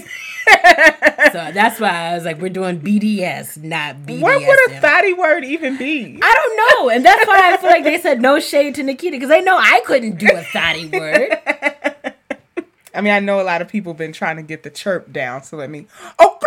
so 1.31 1.51
that's 1.53 1.79
why 1.79 2.11
I 2.11 2.15
was 2.15 2.25
like, 2.25 2.39
we're 2.39 2.49
doing 2.49 2.79
BDS, 2.79 3.63
not 3.63 3.95
BDS. 3.97 4.21
What 4.21 4.41
would 4.45 4.71
a 4.71 4.81
thotty 4.81 5.13
word 5.13 5.45
even 5.45 5.77
be? 5.77 6.19
I 6.21 6.33
don't 6.33 6.57
know, 6.57 6.89
and 6.89 7.05
that's 7.05 7.25
why 7.27 7.53
I 7.53 7.57
feel 7.57 7.69
like 7.69 7.83
they 7.83 7.99
said 7.99 8.21
no 8.21 8.39
shade 8.39 8.75
to 8.75 8.83
Nikita 8.83 9.15
because 9.15 9.29
they 9.29 9.41
know 9.41 9.57
I 9.57 9.81
couldn't 9.85 10.19
do 10.19 10.27
a 10.31 10.43
thotty 10.43 10.87
word. 10.87 11.39
I 12.93 13.01
mean, 13.01 13.13
I 13.13 13.19
know 13.19 13.41
a 13.41 13.43
lot 13.43 13.61
of 13.61 13.67
people 13.67 13.93
been 13.93 14.13
trying 14.13 14.37
to 14.37 14.43
get 14.43 14.63
the 14.63 14.69
chirp 14.69 15.11
down, 15.11 15.43
so 15.43 15.57
let 15.57 15.69
me. 15.69 15.87
Oh! 16.19 16.37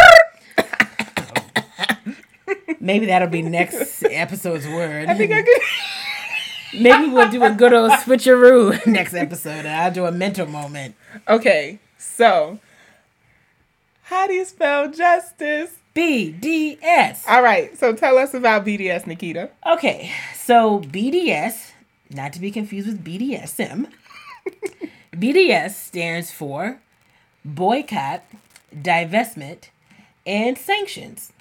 Maybe 2.81 3.07
that'll 3.07 3.29
be 3.29 3.43
next 3.43 4.03
episode's 4.05 4.67
word. 4.67 5.09
I 5.09 5.15
think 5.15 5.33
I 5.33 5.43
could. 5.43 5.61
Maybe 6.75 7.09
we'll 7.09 7.31
do 7.31 7.43
a 7.45 7.51
good 7.51 7.73
old 7.73 7.93
switcheroo 7.93 8.87
next 8.87 9.15
episode, 9.15 9.65
and 9.65 9.69
I'll 9.69 9.93
do 9.93 10.07
a 10.07 10.13
mental 10.13 10.47
moment. 10.47 10.95
Okay, 11.27 11.79
so 11.97 12.59
how 14.03 14.27
do 14.27 14.35
you 14.35 14.45
spell 14.45 14.91
justice? 14.91 15.75
BDS. 15.95 17.25
All 17.27 17.43
right, 17.43 17.77
so 17.77 17.93
tell 17.93 18.19
us 18.19 18.33
about 18.33 18.65
BDS, 18.65 19.07
Nikita. 19.07 19.51
Okay, 19.67 20.13
so 20.35 20.81
BDS, 20.81 21.73
not 22.11 22.33
to 22.35 22.41
be 22.41 22.51
confused 22.51 22.87
with 22.87 23.05
BDSM, 23.05 23.91
BDS 25.13 25.71
stands 25.75 26.31
for 26.31 26.81
boycott, 27.45 28.23
divestment, 28.73 29.71
and 30.25 30.57
sanctions. 30.57 31.33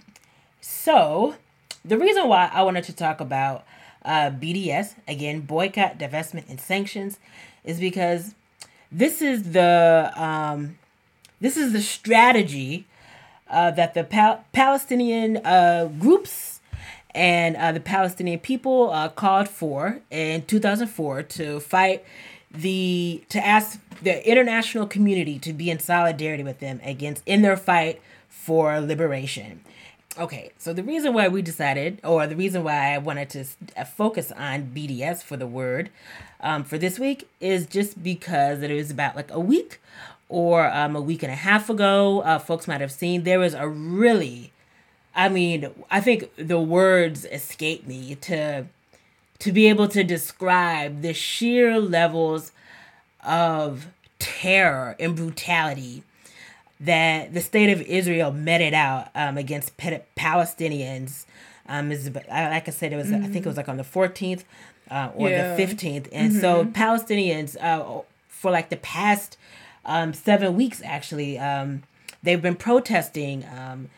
So, 0.62 1.36
the 1.86 1.98
reason 1.98 2.28
why 2.28 2.50
I 2.52 2.64
wanted 2.64 2.86
to 2.86 2.96
talk 2.96 3.20
about 3.20 3.64
uh, 4.08 4.32
BDS, 4.32 4.96
again, 5.08 5.42
boycott, 5.42 6.00
divestment, 6.00 6.50
and 6.50 6.60
sanctions, 6.60 7.20
is 7.64 7.80
because 7.80 8.34
this 8.92 9.22
is 9.22 9.52
the 9.52 10.12
um, 10.16 10.78
this 11.40 11.58
is 11.58 11.74
the 11.74 11.82
strategy 11.82 12.88
uh, 13.50 13.72
that 13.72 13.94
the 13.94 14.04
Pal- 14.04 14.44
Palestinian 14.54 15.38
uh, 15.46 15.90
groups 16.00 16.62
and 17.14 17.56
uh, 17.58 17.72
the 17.72 17.80
Palestinian 17.80 18.40
people 18.40 18.92
uh, 18.92 19.10
called 19.10 19.50
for 19.50 20.00
in 20.10 20.44
2004 20.46 21.24
to 21.24 21.60
fight 21.60 22.04
the 22.52 23.24
to 23.30 23.46
ask 23.46 23.80
the 24.02 24.28
international 24.30 24.88
community 24.88 25.38
to 25.40 25.52
be 25.52 25.70
in 25.70 25.80
solidarity 25.80 26.44
with 26.44 26.60
them 26.60 26.80
against 26.84 27.24
in 27.26 27.42
their 27.42 27.58
fight 27.58 28.02
for 28.30 28.80
liberation. 28.80 29.62
Okay, 30.20 30.52
so 30.58 30.74
the 30.74 30.82
reason 30.82 31.14
why 31.14 31.28
we 31.28 31.44
decided, 31.44 32.00
or 32.04 32.26
the 32.26 32.36
reason 32.36 32.64
why 32.64 32.96
I 32.96 32.98
wanted 32.98 33.30
to 33.32 33.46
uh, 33.76 33.84
focus 33.86 34.32
on 34.32 34.72
BDS 34.76 35.22
for 35.22 35.38
the 35.38 35.46
word 35.46 35.92
um, 36.42 36.64
for 36.64 36.80
this 36.80 36.98
week, 36.98 37.30
is 37.40 37.68
just 37.68 38.02
because 38.02 38.64
it 38.64 38.74
was 38.74 38.90
about 38.90 39.16
like 39.16 39.30
a 39.30 39.40
week 39.40 39.80
or 40.28 40.66
um, 40.74 40.96
a 40.96 41.02
week 41.02 41.22
and 41.22 41.32
a 41.32 41.36
half 41.36 41.70
ago. 41.70 42.22
Uh, 42.22 42.40
folks 42.40 42.68
might 42.68 42.82
have 42.82 42.92
seen 42.92 43.26
there 43.26 43.38
was 43.38 43.54
a 43.54 43.68
really, 43.68 44.52
I 45.14 45.30
mean, 45.30 45.70
I 45.92 46.02
think 46.02 46.32
the 46.36 46.60
words 46.60 47.26
escape 47.26 47.86
me 47.86 48.16
to 48.22 48.66
to 49.38 49.52
be 49.52 49.68
able 49.68 49.88
to 49.90 50.04
describe 50.04 51.04
the 51.04 51.14
sheer 51.14 51.80
levels 51.80 52.52
of 53.24 53.86
terror 54.18 54.96
and 55.00 55.16
brutality 55.16 56.02
that 56.80 57.34
the 57.34 57.42
state 57.42 57.72
of 57.72 57.82
Israel 57.82 58.32
meted 58.32 58.74
out 58.74 59.10
um, 59.16 59.38
against 59.38 59.78
pa- 59.78 60.00
Palestinians. 60.18 61.26
Um, 61.70 61.92
is 61.92 62.10
like 62.10 62.68
I 62.68 62.72
said, 62.72 62.94
it 62.94 62.96
was 62.96 63.12
I 63.12 63.20
think 63.28 63.46
it 63.46 63.50
was 63.50 63.58
like 63.58 63.68
on 63.68 63.76
the 63.78 63.84
fourteenth 63.84 64.46
uh, 64.90 65.10
or 65.16 65.30
Yeah. 65.30 65.50
the 65.50 65.56
fifteenth, 65.58 66.08
and 66.14 66.34
so 66.34 66.64
Palestinians 66.66 67.58
uh, 67.62 68.02
for 68.30 68.52
like 68.52 68.70
the 68.70 68.78
past 68.78 69.38
um, 69.86 70.14
seven 70.14 70.56
weeks 70.56 70.82
actually 70.86 71.38
um, 71.38 71.84
they've 72.24 72.42
been 72.42 72.56
protesting 72.56 73.44
um, 73.46 73.90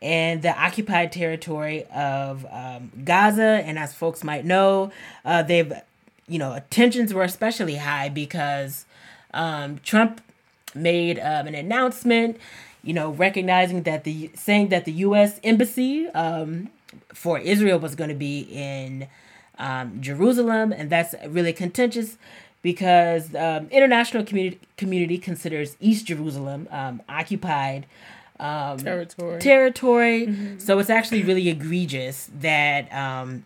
in 0.00 0.40
the 0.40 0.58
occupied 0.58 1.12
territory 1.12 1.84
of 1.94 2.46
um, 2.50 2.92
Gaza, 3.04 3.62
and 3.66 3.78
as 3.78 3.92
folks 3.92 4.24
might 4.24 4.44
know, 4.46 4.90
uh, 5.24 5.42
they've 5.42 5.72
you 6.28 6.38
know 6.38 6.58
tensions 6.70 7.12
were 7.12 7.24
especially 7.24 7.76
high 7.76 8.08
because 8.08 8.86
um, 9.34 9.80
Trump 9.84 10.22
made 10.78 11.18
um, 11.18 11.46
an 11.46 11.54
announcement, 11.54 12.38
you 12.82 12.92
know, 12.92 13.10
recognizing 13.10 13.82
that 13.82 14.04
the 14.04 14.30
saying 14.34 14.68
that 14.68 14.84
the 14.84 14.92
U.S. 14.92 15.40
embassy 15.44 16.06
um, 16.08 16.70
for 17.12 17.38
Israel 17.38 17.78
was 17.78 17.94
going 17.94 18.10
to 18.10 18.16
be 18.16 18.40
in 18.50 19.08
um, 19.58 20.00
Jerusalem, 20.00 20.72
and 20.72 20.90
that's 20.90 21.14
really 21.26 21.52
contentious 21.52 22.16
because 22.62 23.34
um, 23.34 23.68
international 23.70 24.24
community 24.24 24.60
community 24.76 25.18
considers 25.18 25.76
East 25.80 26.06
Jerusalem 26.06 26.68
um, 26.70 27.02
occupied 27.08 27.86
um, 28.40 28.78
Territory. 28.78 29.40
territory. 29.40 30.58
So 30.58 30.78
it's 30.78 30.90
actually 30.90 31.22
really 31.22 31.48
egregious 31.48 32.30
that 32.40 32.92
um, 32.92 33.44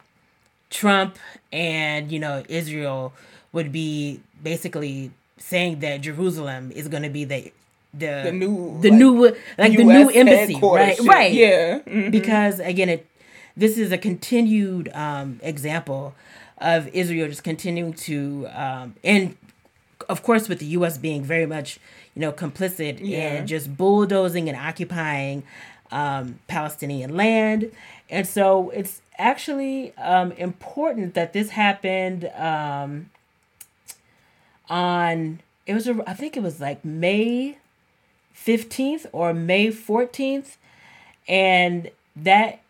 Trump 0.71 1.19
and 1.53 2.11
you 2.13 2.19
know 2.19 2.43
Israel 2.49 3.13
would 3.53 3.73
be 3.73 4.21
basically 4.43 5.11
saying 5.43 5.81
that 5.81 6.01
Jerusalem 6.01 6.71
is 6.75 6.89
going 6.89 7.03
to 7.03 7.11
be 7.11 7.25
the 7.25 7.53
the, 7.95 8.23
The 8.25 8.33
new, 8.33 8.81
the 8.81 8.89
like, 8.91 8.99
new 8.99 9.37
like 9.59 9.77
the 9.77 9.85
new 9.85 10.09
embassy, 10.09 10.59
right? 10.63 10.97
shit. 10.97 11.07
Right. 11.07 11.33
Yeah. 11.33 11.79
mhm. 11.81 12.11
Because 12.11 12.59
again, 12.59 12.89
it 12.89 13.07
this 13.55 13.77
is 13.77 13.93
a 13.93 13.99
continued 13.99 14.89
um, 14.95 15.39
example 15.43 16.15
of 16.59 16.89
Israel 16.95 17.29
just 17.29 17.45
continuing 17.45 17.93
to 18.09 18.49
um, 18.55 18.95
and 19.05 19.37
of 20.09 20.23
course 20.23 20.49
with 20.49 20.59
the 20.61 20.67
U.S. 20.79 20.97
being 20.97 21.23
very 21.23 21.45
much 21.45 21.79
you 22.15 22.21
know 22.21 22.33
complicit 22.33 22.99
Yeah. 23.01 23.35
in 23.35 23.47
just 23.47 23.77
bulldozing 23.77 24.49
and 24.49 24.57
occupying 24.57 25.43
um, 25.91 26.39
Palestinian 26.49 27.15
land, 27.15 27.71
and 28.09 28.27
so 28.27 28.71
it's 28.71 29.03
actually 29.19 29.93
um, 29.99 30.33
important 30.33 31.13
that 31.13 31.35
this 31.35 31.51
happened 31.51 32.31
um, 32.37 33.11
on 34.73 35.41
it 35.67 35.75
was 35.75 35.87
a, 35.87 36.03
I 36.09 36.15
think 36.15 36.37
it 36.37 36.43
was 36.43 36.61
like 36.61 36.85
May 36.85 37.59
fifteenth 38.33 39.07
or 39.13 39.33
May 39.35 39.71
fourteenth, 39.71 40.57
and 41.29 41.91
that 42.17 42.61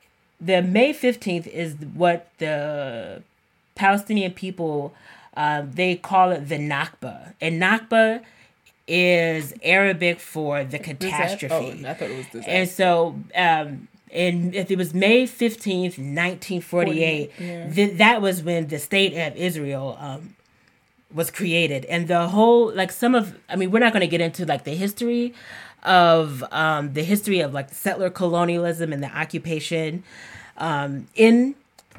the 0.41 0.61
May 0.61 0.93
fifteenth 0.93 1.47
is 1.47 1.77
what 1.95 2.29
the 2.39 3.23
Palestinian 3.75 4.33
people 4.33 4.93
um, 5.35 5.73
they 5.73 5.95
call 5.97 6.31
it 6.33 6.49
the 6.49 6.59
Nakba, 6.59 7.33
and 7.41 7.63
Nakba 7.63 8.23
is 8.87 9.55
Arabic 9.63 10.21
for 10.21 10.65
the 10.65 10.79
catastrophe. 10.79 11.83
Oh, 11.87 11.89
I 11.89 11.95
thought 11.95 12.11
it 12.11 12.17
was 12.17 12.27
disaster. 12.27 12.51
And 12.51 12.69
so, 12.69 13.17
um, 13.35 13.89
and 14.13 14.55
if 14.55 14.71
it 14.71 14.77
was 14.77 14.93
May 14.93 15.23
15th, 15.25 15.97
1948, 15.97 17.31
Yeah. 17.39 17.71
th- 17.73 17.97
that 17.97 18.21
was 18.21 18.43
when 18.43 18.67
the 18.69 18.79
state 18.79 19.15
of 19.17 19.37
Israel 19.37 19.97
um, 19.99 20.35
was 21.15 21.31
created. 21.31 21.85
And 21.87 22.09
the 22.09 22.29
whole, 22.29 22.73
like 22.73 22.93
some 22.93 23.15
of, 23.15 23.39
I 23.49 23.57
mean, 23.57 23.71
we're 23.71 23.81
not 23.81 23.93
going 23.93 24.03
to 24.03 24.07
get 24.07 24.21
into 24.21 24.45
like 24.47 24.65
the 24.65 24.75
history 24.75 25.35
of 25.83 26.45
um, 26.53 26.93
the 26.93 27.03
history 27.03 27.41
of 27.41 27.53
like 27.53 27.73
settler 27.73 28.11
colonialism 28.11 28.93
and 28.93 29.03
the 29.03 29.17
occupation 29.17 30.05
um, 30.59 31.09
in 31.15 31.55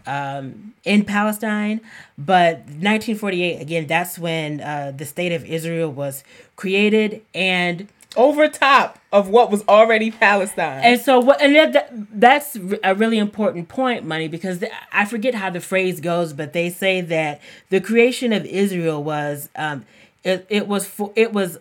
um, 0.06 0.74
in 0.84 1.06
Palestine. 1.06 1.80
But 2.18 2.58
1948, 2.58 3.62
again, 3.62 3.88
that's 3.88 4.20
when 4.20 4.60
uh, 4.60 4.92
the 4.96 5.06
state 5.06 5.32
of 5.32 5.46
Israel 5.46 5.92
was 5.92 6.24
created. 6.56 7.22
And 7.34 7.88
Over 8.16 8.48
top 8.48 9.00
of 9.12 9.30
what 9.30 9.50
was 9.50 9.64
already 9.68 10.12
Palestine. 10.12 10.84
and 10.84 11.02
so 11.02 11.20
what 11.20 11.42
and 11.42 11.56
that, 11.56 11.74
that 11.74 11.90
that's 12.12 12.58
a 12.84 12.94
really 12.96 13.18
important 13.18 13.70
point, 13.70 14.06
money, 14.06 14.28
because 14.28 14.64
I 14.92 15.06
forget 15.06 15.34
how 15.36 15.50
the 15.50 15.62
phrase 15.62 16.00
goes, 16.00 16.34
but 16.34 16.54
they 16.54 16.70
say 16.70 17.02
that 17.02 17.42
the 17.70 17.82
creation 17.82 18.34
of 18.34 18.46
Israel 18.46 19.04
was 19.04 19.50
um 19.56 19.86
it, 20.24 20.46
it 20.50 20.68
was 20.68 20.86
for 20.86 21.12
it 21.16 21.34
was 21.34 21.60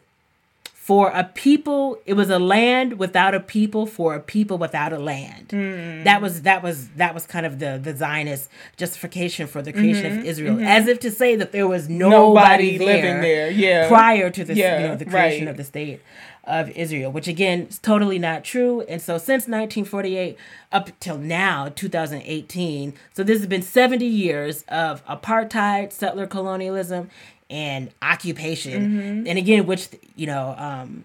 for 0.89 1.11
a 1.11 1.23
people 1.47 1.97
it 2.07 2.15
was 2.15 2.29
a 2.29 2.41
land 2.41 2.99
without 2.99 3.35
a 3.37 3.39
people 3.57 3.87
for 3.87 4.09
a 4.17 4.21
people 4.35 4.59
without 4.59 4.93
a 4.93 4.99
land 4.99 5.47
Hmm. 5.53 6.03
that 6.09 6.21
was 6.21 6.43
that 6.43 6.61
was 6.67 6.89
that 7.03 7.15
was 7.15 7.25
kind 7.35 7.47
of 7.47 7.61
the 7.61 7.79
the 7.87 7.95
zionist 7.97 8.49
justification 8.77 9.47
for 9.47 9.61
the 9.63 9.73
creation 9.73 10.11
Mm-hmm, 10.11 10.21
of 10.21 10.27
israel 10.33 10.59
as 10.77 10.89
if 10.89 10.99
to 11.07 11.11
say 11.11 11.37
that 11.37 11.53
there 11.53 11.69
was 11.69 11.89
Nobody 11.89 12.73
nobody, 12.73 12.79
living 12.93 13.21
there, 13.29 13.49
yeah. 13.51 13.87
prior 13.87 14.29
to 14.31 14.43
the 14.45 14.55
Yeah, 14.55 14.81
you 14.81 14.89
know 14.89 14.97
the 14.97 15.05
creation 15.15 15.45
right. 15.47 15.51
of 15.53 15.57
the 15.57 15.65
state 15.75 16.01
of 16.45 16.65
israel 16.71 17.11
which 17.13 17.29
again 17.29 17.59
is 17.71 17.79
totally 17.79 18.19
not 18.19 18.43
true 18.43 18.81
and 18.91 19.01
so 19.01 19.13
since 19.19 19.43
1948 19.47 20.37
up 20.73 20.91
till 20.99 21.19
now 21.19 21.69
2018 21.69 22.95
so 23.13 23.23
this 23.23 23.39
has 23.39 23.47
been 23.47 23.63
70 23.63 24.05
years 24.05 24.65
of 24.69 25.05
apartheid 25.07 25.93
settler 25.93 26.27
colonialism 26.27 27.09
and 27.51 27.91
occupation 28.01 28.83
Mm-hmm. 28.83 29.27
and 29.27 29.39
again 29.39 29.67
which 29.67 29.89
you 30.17 30.27
know 30.27 30.55
um 30.59 31.05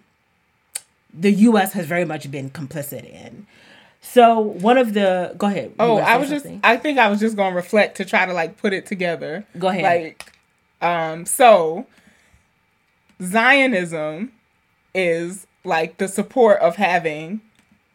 the 1.12 1.30
us 1.32 1.72
has 1.72 1.86
very 1.86 2.04
much 2.04 2.30
been 2.30 2.50
complicit 2.50 3.04
in 3.04 3.46
so 4.00 4.38
one 4.38 4.78
of 4.78 4.94
the 4.94 5.34
go 5.36 5.48
ahead 5.48 5.74
Oh, 5.78 5.98
I 5.98 6.16
was 6.16 6.30
just? 6.30 6.46
I 6.62 6.76
think 6.76 6.98
I 6.98 7.08
was 7.08 7.18
just 7.20 7.36
going 7.36 7.50
to 7.50 7.56
reflect 7.56 7.96
to 7.98 8.04
try 8.04 8.24
to 8.26 8.32
like 8.32 8.56
put 8.56 8.72
it 8.72 8.86
together. 8.86 9.44
Go 9.58 9.68
ahead. 9.68 9.82
Like 9.82 10.32
um 10.80 11.26
so 11.26 11.86
Zionism 13.22 14.32
is 14.94 15.46
like 15.64 15.98
the 15.98 16.08
support 16.08 16.60
of 16.60 16.76
having 16.76 17.40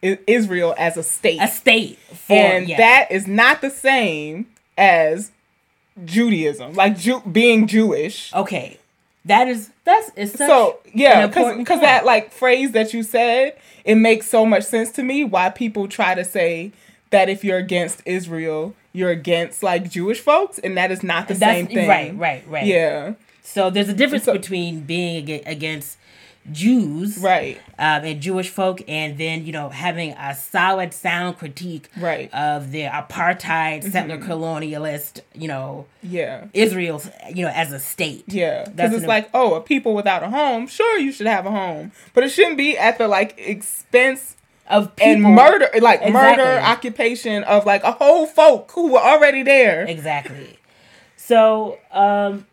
Israel 0.02 0.74
as 0.78 0.96
a 0.96 1.02
state. 1.02 1.40
a 1.40 1.48
state 1.48 1.98
for 1.98 2.34
and 2.34 2.68
yeah. 2.68 2.76
that 2.76 3.10
is 3.10 3.26
not 3.26 3.62
the 3.62 3.70
same 3.70 4.46
as 4.76 5.32
Judaism, 6.04 6.72
like 6.74 6.98
Jew- 6.98 7.22
being 7.30 7.66
Jewish. 7.66 8.32
okay 8.34 8.78
that 9.26 9.48
is 9.48 9.70
that's 9.84 10.10
is 10.16 10.32
so 10.32 10.78
yeah 10.92 11.26
because 11.26 11.56
because 11.56 11.80
that 11.80 12.04
like 12.04 12.30
phrase 12.32 12.72
that 12.72 12.92
you 12.92 13.02
said 13.02 13.56
it 13.84 13.94
makes 13.94 14.26
so 14.28 14.44
much 14.44 14.64
sense 14.64 14.90
to 14.90 15.02
me 15.02 15.24
why 15.24 15.48
people 15.48 15.88
try 15.88 16.14
to 16.14 16.22
say 16.24 16.70
that 17.10 17.30
if 17.30 17.42
you're 17.42 17.56
against 17.56 18.02
israel 18.04 18.74
you're 18.92 19.08
against 19.10 19.62
like 19.62 19.88
jewish 19.88 20.20
folks 20.20 20.58
and 20.58 20.76
that 20.76 20.90
is 20.90 21.02
not 21.02 21.26
the 21.28 21.32
That's- 21.34 21.56
same 21.56 21.66
thing 21.68 21.88
right, 21.88 22.14
right, 22.18 22.44
right. 22.48 22.66
yeah 22.66 23.14
So 23.42 23.70
there's 23.70 23.88
a 23.88 23.94
difference 23.94 24.24
So- 24.24 24.32
between 24.34 24.80
being 24.80 25.30
against 25.46 25.96
Jews, 26.52 27.18
right 27.18 27.56
um, 27.78 28.04
and 28.04 28.20
Jewish 28.20 28.50
folk, 28.50 28.82
and 28.86 29.16
then 29.18 29.46
you 29.46 29.52
know 29.52 29.70
having 29.70 30.12
a 30.12 30.34
solid, 30.34 30.92
sound 30.92 31.38
critique, 31.38 31.88
Right. 31.96 32.30
Mm-hmm. 32.30 32.56
of 32.64 32.70
the 32.70 32.82
apartheid, 32.84 33.90
settler 33.90 34.18
colonialist, 34.18 35.20
you 35.34 35.48
know, 35.48 35.86
yeah 36.02 36.46
Israel, 36.52 37.02
you 37.34 37.44
know, 37.44 37.50
as 37.54 37.72
a 37.72 37.78
state. 37.80 38.24
yeah 38.26 38.64
because 38.68 38.92
it's 38.92 39.02
an- 39.04 39.08
like 39.08 39.30
oh 39.34 39.54
a 39.54 39.60
people 39.60 39.94
without 39.94 40.22
a 40.22 40.28
home 40.30 40.66
sure 40.66 40.98
you 40.98 41.12
should 41.12 41.26
have 41.26 41.46
a 41.46 41.50
home 41.50 41.92
but 42.12 42.24
it 42.24 42.28
shouldn't 42.30 42.56
be 42.58 42.76
at 42.76 42.98
the 42.98 43.08
like 43.08 43.34
expense 43.38 44.36
of 44.68 44.94
people 44.96 45.12
and 45.12 45.22
murder 45.22 45.68
like 45.80 46.00
murder 46.10 46.58
occupation 46.62 47.42
of 47.44 47.64
like 47.66 47.82
a 47.84 47.92
whole 47.92 48.26
folk 48.26 48.70
who 48.72 48.92
were 48.92 48.98
already 48.98 49.42
there 49.42 49.84
Exactly. 49.86 50.58
So, 51.16 51.78
um, 51.90 52.46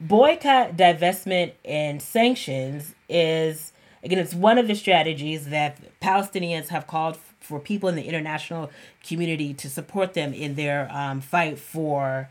boycott, 0.00 0.76
divestment, 0.76 1.52
and 1.64 2.00
sanctions 2.00 2.94
is 3.08 3.72
again, 4.02 4.18
it's 4.18 4.34
one 4.34 4.58
of 4.58 4.66
the 4.66 4.74
strategies 4.74 5.48
that 5.48 5.78
Palestinians 6.00 6.68
have 6.68 6.86
called 6.86 7.18
for 7.40 7.58
people 7.58 7.88
in 7.88 7.96
the 7.96 8.04
international 8.04 8.70
community 9.06 9.52
to 9.54 9.68
support 9.68 10.14
them 10.14 10.32
in 10.32 10.54
their 10.54 10.88
um, 10.92 11.20
fight 11.20 11.58
for 11.58 12.28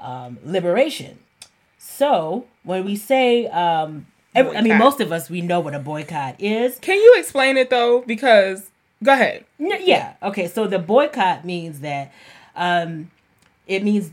um, 0.00 0.38
liberation. 0.44 1.18
So, 1.78 2.46
when 2.62 2.84
we 2.84 2.96
say, 2.96 3.46
um, 3.48 4.06
ev- 4.34 4.54
I 4.54 4.62
mean, 4.62 4.78
most 4.78 5.00
of 5.00 5.12
us 5.12 5.28
we 5.28 5.40
know 5.40 5.60
what 5.60 5.74
a 5.74 5.78
boycott 5.78 6.40
is. 6.40 6.78
can 6.78 6.96
you 6.96 7.16
explain 7.18 7.56
it 7.56 7.70
though 7.70 8.02
because 8.02 8.70
go 9.02 9.12
ahead 9.12 9.44
Yeah. 9.58 10.14
Okay. 10.22 10.48
So 10.48 10.66
the 10.66 10.78
boycott 10.78 11.44
means 11.44 11.80
that 11.80 12.12
um, 12.56 13.10
it 13.66 13.82
means 13.82 14.10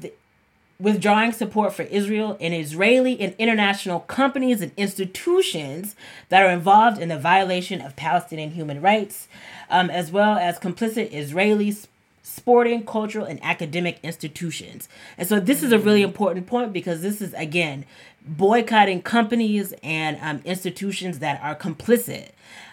withdrawing 0.80 1.34
support 1.34 1.74
for 1.74 1.84
Israel 1.84 2.38
and 2.40 2.54
Israeli 2.54 3.20
and 3.20 3.36
international 3.38 4.00
companies 4.02 4.62
and 4.62 4.72
institutions 4.78 5.96
that 6.30 6.42
are 6.44 6.52
involved 6.52 7.00
in 7.00 7.10
the 7.10 7.20
violation 7.20 7.82
of 7.82 7.96
Palestinian 7.98 8.52
human 8.52 8.82
rights, 8.82 9.28
um, 9.70 9.90
as 9.90 10.12
well 10.12 10.38
as 10.38 10.58
complicit 10.58 11.12
Israeli 11.12 11.76
sporting, 12.24 12.86
cultural, 12.86 13.26
and 13.26 13.44
academic 13.44 14.00
institutions. 14.04 14.88
And 15.18 15.28
so 15.28 15.40
this 15.40 15.64
is 15.64 15.72
a 15.72 15.80
really 15.80 16.04
important 16.04 16.48
point 16.48 16.72
because 16.72 17.02
this 17.02 17.22
is 17.22 17.34
again 17.34 17.86
boycotting 18.26 19.02
companies 19.02 19.74
and 19.84 20.18
um, 20.22 20.42
institutions 20.46 21.20
that 21.20 21.42
are 21.42 21.56
complicit 21.56 22.30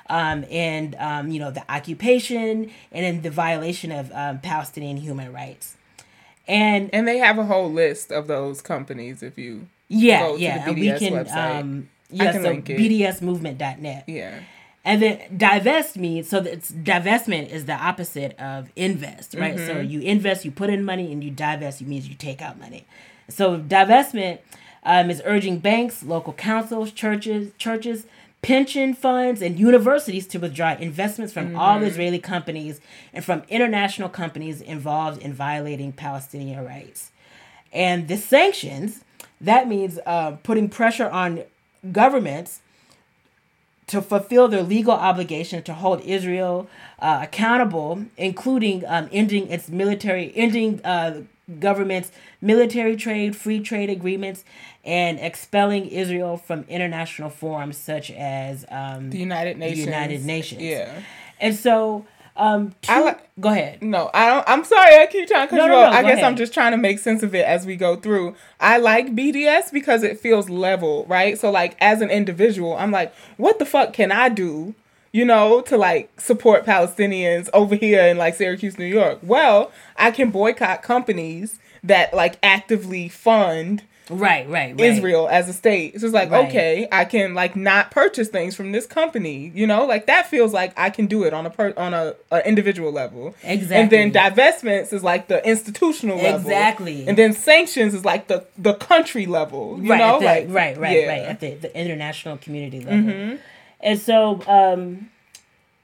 um, 0.09 0.44
in 0.44 0.94
um, 0.98 1.30
you 1.30 1.40
know 1.40 1.50
the 1.50 1.64
occupation 1.70 2.70
and 2.92 3.04
in 3.04 3.22
the 3.22 3.30
violation 3.30 3.90
of 3.90 4.12
um, 4.12 4.38
Palestinian 4.38 4.98
human 4.98 5.32
rights. 5.32 5.76
And 6.49 6.90
And 6.92 7.07
they 7.09 7.18
have 7.18 7.38
a 7.38 7.44
whole 7.44 7.70
list 7.72 8.12
of 8.12 8.26
those 8.26 8.61
companies 8.61 9.22
if 9.22 9.36
you 9.38 9.66
yeah, 9.88 10.20
go 10.20 10.36
to 10.36 10.42
yeah, 10.42 10.70
we 10.70 10.92
can 10.92 11.12
website. 11.14 11.61
um 11.61 11.88
I 12.18 12.24
yeah, 12.24 12.32
can 12.32 12.42
so 12.42 12.49
link 12.51 12.70
it. 12.70 12.78
bdsmovement.net. 12.80 14.05
yeah. 14.07 14.40
And 14.84 15.03
then 15.03 15.36
divest 15.36 15.97
means 15.97 16.28
so 16.28 16.38
that's 16.40 16.70
divestment 16.70 17.49
is 17.51 17.64
the 17.66 17.72
opposite 17.74 18.38
of 18.38 18.70
invest, 18.76 19.34
right? 19.34 19.57
So 19.59 19.74
Mm-hmm. 19.74 19.90
you 19.90 20.01
invest, 20.01 20.44
you 20.44 20.53
put 20.53 20.70
in 20.70 20.84
money, 20.84 21.11
and 21.12 21.24
you 21.24 21.30
divest. 21.32 21.80
You 21.80 21.88
means 21.88 22.09
you 22.09 22.14
take 22.14 22.40
out 22.40 22.59
money. 22.61 22.86
So 23.28 23.59
divestment 23.59 24.38
um, 24.84 25.11
is 25.11 25.20
urging 25.24 25.59
banks, 25.59 26.05
local 26.05 26.32
councils, 26.32 26.92
churches, 26.92 27.51
churches, 27.59 28.07
pension 28.47 28.94
funds, 28.94 29.42
and 29.42 29.59
universities 29.59 30.24
to 30.28 30.38
withdraw 30.38 30.76
investments 30.78 31.32
from 31.32 31.57
all 31.57 31.78
Mm-hmm. 31.78 31.86
Israeli 31.86 32.20
companies 32.20 32.80
and 33.12 33.24
from 33.24 33.42
international 33.49 34.09
companies 34.09 34.61
involved 34.61 35.20
in 35.20 35.32
violating 35.32 35.90
Palestinian 35.92 36.64
rights. 36.64 37.11
And 37.72 38.07
the 38.07 38.16
sanctions 38.16 39.03
that 39.40 39.66
means 39.66 39.99
uh, 40.07 40.36
putting 40.44 40.68
pressure 40.68 41.11
on 41.11 41.42
governments 41.90 42.61
to 43.88 44.01
fulfill 44.01 44.47
their 44.47 44.62
legal 44.62 44.94
obligation 44.94 45.64
to 45.64 45.74
hold 45.74 46.01
Israel 46.03 46.68
uh, 47.01 47.18
accountable, 47.22 48.05
including 48.16 48.84
um, 48.86 49.09
ending 49.11 49.49
its 49.49 49.68
military, 49.68 50.32
ending 50.36 50.80
uh, 50.84 51.22
government's 51.61 52.11
military 52.40 52.97
trade, 52.97 53.36
free 53.36 53.61
trade 53.61 53.90
agreements, 53.90 54.44
and 54.84 55.18
expelling 55.20 55.86
Israel 55.86 56.36
from 56.36 56.64
international 56.68 57.30
forums 57.30 57.76
such 57.76 58.11
as 58.11 58.64
um, 58.70 59.11
The 59.11 59.18
United 59.18 59.59
Nations. 59.59 59.86
United 59.86 60.24
Nations. 60.24 60.62
Yeah. 60.62 61.01
And 61.40 61.55
so, 61.55 62.07
um, 62.36 62.74
I 62.88 63.01
like- 63.01 63.20
go 63.40 63.49
ahead. 63.51 63.82
No, 63.82 64.11
I 64.12 64.26
don't. 64.28 64.44
I'm 64.49 64.64
sorry. 64.64 64.97
I 64.97 65.07
keep 65.07 65.28
trying 65.28 65.49
to 65.49 65.55
No, 65.55 65.66
no, 65.66 65.72
no, 65.72 65.82
I 65.88 66.03
guess 66.03 66.14
ahead. 66.14 66.24
I'm 66.24 66.36
just 66.36 66.53
trying 66.53 66.72
to 66.72 66.76
make 66.78 66.99
sense 66.99 67.22
of 67.22 67.34
it 67.34 67.44
as 67.47 67.64
we 67.66 67.76
go 67.76 67.97
through. 67.97 68.34
I 68.61 68.78
like 68.78 69.14
BDS 69.14 69.72
because 69.72 70.03
it 70.03 70.18
feels 70.20 70.49
level, 70.51 71.05
right? 71.09 71.38
So, 71.38 71.51
like, 71.51 71.76
as 71.80 72.01
an 72.03 72.11
individual, 72.11 72.76
I'm 72.76 72.90
like, 72.90 73.14
what 73.36 73.59
the 73.59 73.64
fuck 73.66 73.92
can 73.92 74.12
I 74.12 74.28
do, 74.28 74.74
you 75.16 75.24
know, 75.24 75.62
to 75.62 75.78
like 75.78 76.20
support 76.20 76.66
Palestinians 76.66 77.48
over 77.54 77.74
here 77.74 78.02
in 78.02 78.18
like 78.18 78.34
Syracuse, 78.34 78.78
New 78.78 78.84
York? 78.84 79.18
Well, 79.22 79.72
I 79.96 80.10
can 80.10 80.30
boycott 80.30 80.82
companies 80.82 81.58
that 81.82 82.12
like 82.12 82.38
actively 82.42 83.08
fund 83.08 83.82
Right, 84.08 84.48
right, 84.48 84.70
right. 84.70 84.80
Israel 84.80 85.26
as 85.28 85.48
a 85.48 85.52
state. 85.52 85.98
So 85.98 86.06
it's 86.06 86.14
like, 86.14 86.30
Right. 86.30 86.48
okay, 86.48 86.86
I 86.92 87.04
can 87.04 87.34
like 87.34 87.56
not 87.56 87.90
purchase 87.90 88.28
things 88.28 88.54
from 88.54 88.70
this 88.70 88.86
company, 88.86 89.50
you 89.52 89.66
know, 89.66 89.84
like 89.84 90.06
that 90.06 90.28
feels 90.28 90.52
like 90.52 90.72
I 90.76 90.90
can 90.90 91.06
do 91.06 91.24
it 91.24 91.32
on 91.32 91.44
a 91.44 91.50
per 91.50 91.72
on 91.76 91.92
a, 91.92 92.14
a 92.30 92.46
individual 92.46 92.92
level. 92.92 93.34
Exactly. 93.42 93.76
And 93.76 93.90
then 93.90 94.12
divestments 94.12 94.92
is 94.92 95.02
like 95.02 95.26
the 95.26 95.44
institutional 95.48 96.18
level. 96.18 96.40
Exactly. 96.40 97.08
And 97.08 97.18
then 97.18 97.32
sanctions 97.32 97.94
is 97.94 98.04
like 98.04 98.28
the 98.28 98.46
the 98.56 98.74
country 98.74 99.26
level. 99.26 99.80
You 99.82 99.90
right, 99.90 99.98
know, 99.98 100.20
the, 100.20 100.26
like 100.26 100.46
right, 100.50 100.76
right, 100.76 100.96
yeah. 101.00 101.08
right, 101.08 101.22
at 101.22 101.40
the, 101.40 101.54
the 101.54 101.76
international 101.76 102.36
community 102.36 102.84
mm-hmm. 102.84 103.08
level. 103.08 103.38
And 103.87 104.01
so, 104.01 104.43
um, 104.49 105.11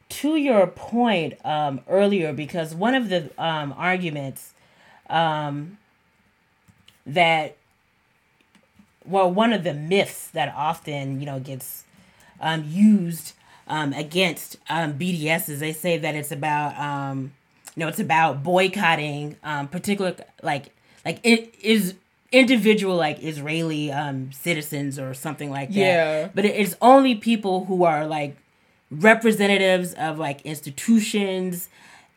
to 0.08 0.34
your 0.34 0.66
point 0.66 1.34
um, 1.44 1.80
earlier, 1.88 2.32
because 2.32 2.74
one 2.74 2.96
of 2.96 3.08
the 3.08 3.30
um, 3.38 3.72
arguments 3.78 4.54
um, 5.08 5.78
that, 7.06 7.56
well, 9.04 9.30
one 9.30 9.52
of 9.52 9.62
the 9.62 9.72
myths 9.72 10.26
that 10.30 10.52
often 10.56 11.20
you 11.20 11.26
know 11.26 11.38
gets 11.38 11.84
um, 12.40 12.64
used 12.66 13.34
um, 13.68 13.92
against 13.92 14.56
um, 14.68 14.94
BDS 14.94 15.48
is 15.48 15.60
they 15.60 15.72
say 15.72 15.96
that 15.96 16.16
it's 16.16 16.32
about 16.32 16.76
um, 16.80 17.32
you 17.76 17.82
know 17.82 17.88
it's 17.88 18.00
about 18.00 18.42
boycotting 18.42 19.36
um, 19.44 19.68
particular 19.68 20.16
like 20.42 20.74
like 21.04 21.20
it 21.22 21.54
is 21.62 21.94
individual 22.32 22.96
like 22.96 23.22
Israeli 23.22 23.92
um, 23.92 24.32
citizens 24.32 24.98
or 24.98 25.14
something 25.14 25.50
like 25.50 25.68
that. 25.70 25.76
Yeah. 25.76 26.28
But 26.34 26.44
it's 26.44 26.74
only 26.80 27.14
people 27.14 27.66
who 27.66 27.84
are 27.84 28.06
like 28.06 28.36
representatives 28.90 29.94
of 29.94 30.18
like 30.18 30.42
institutions 30.42 31.68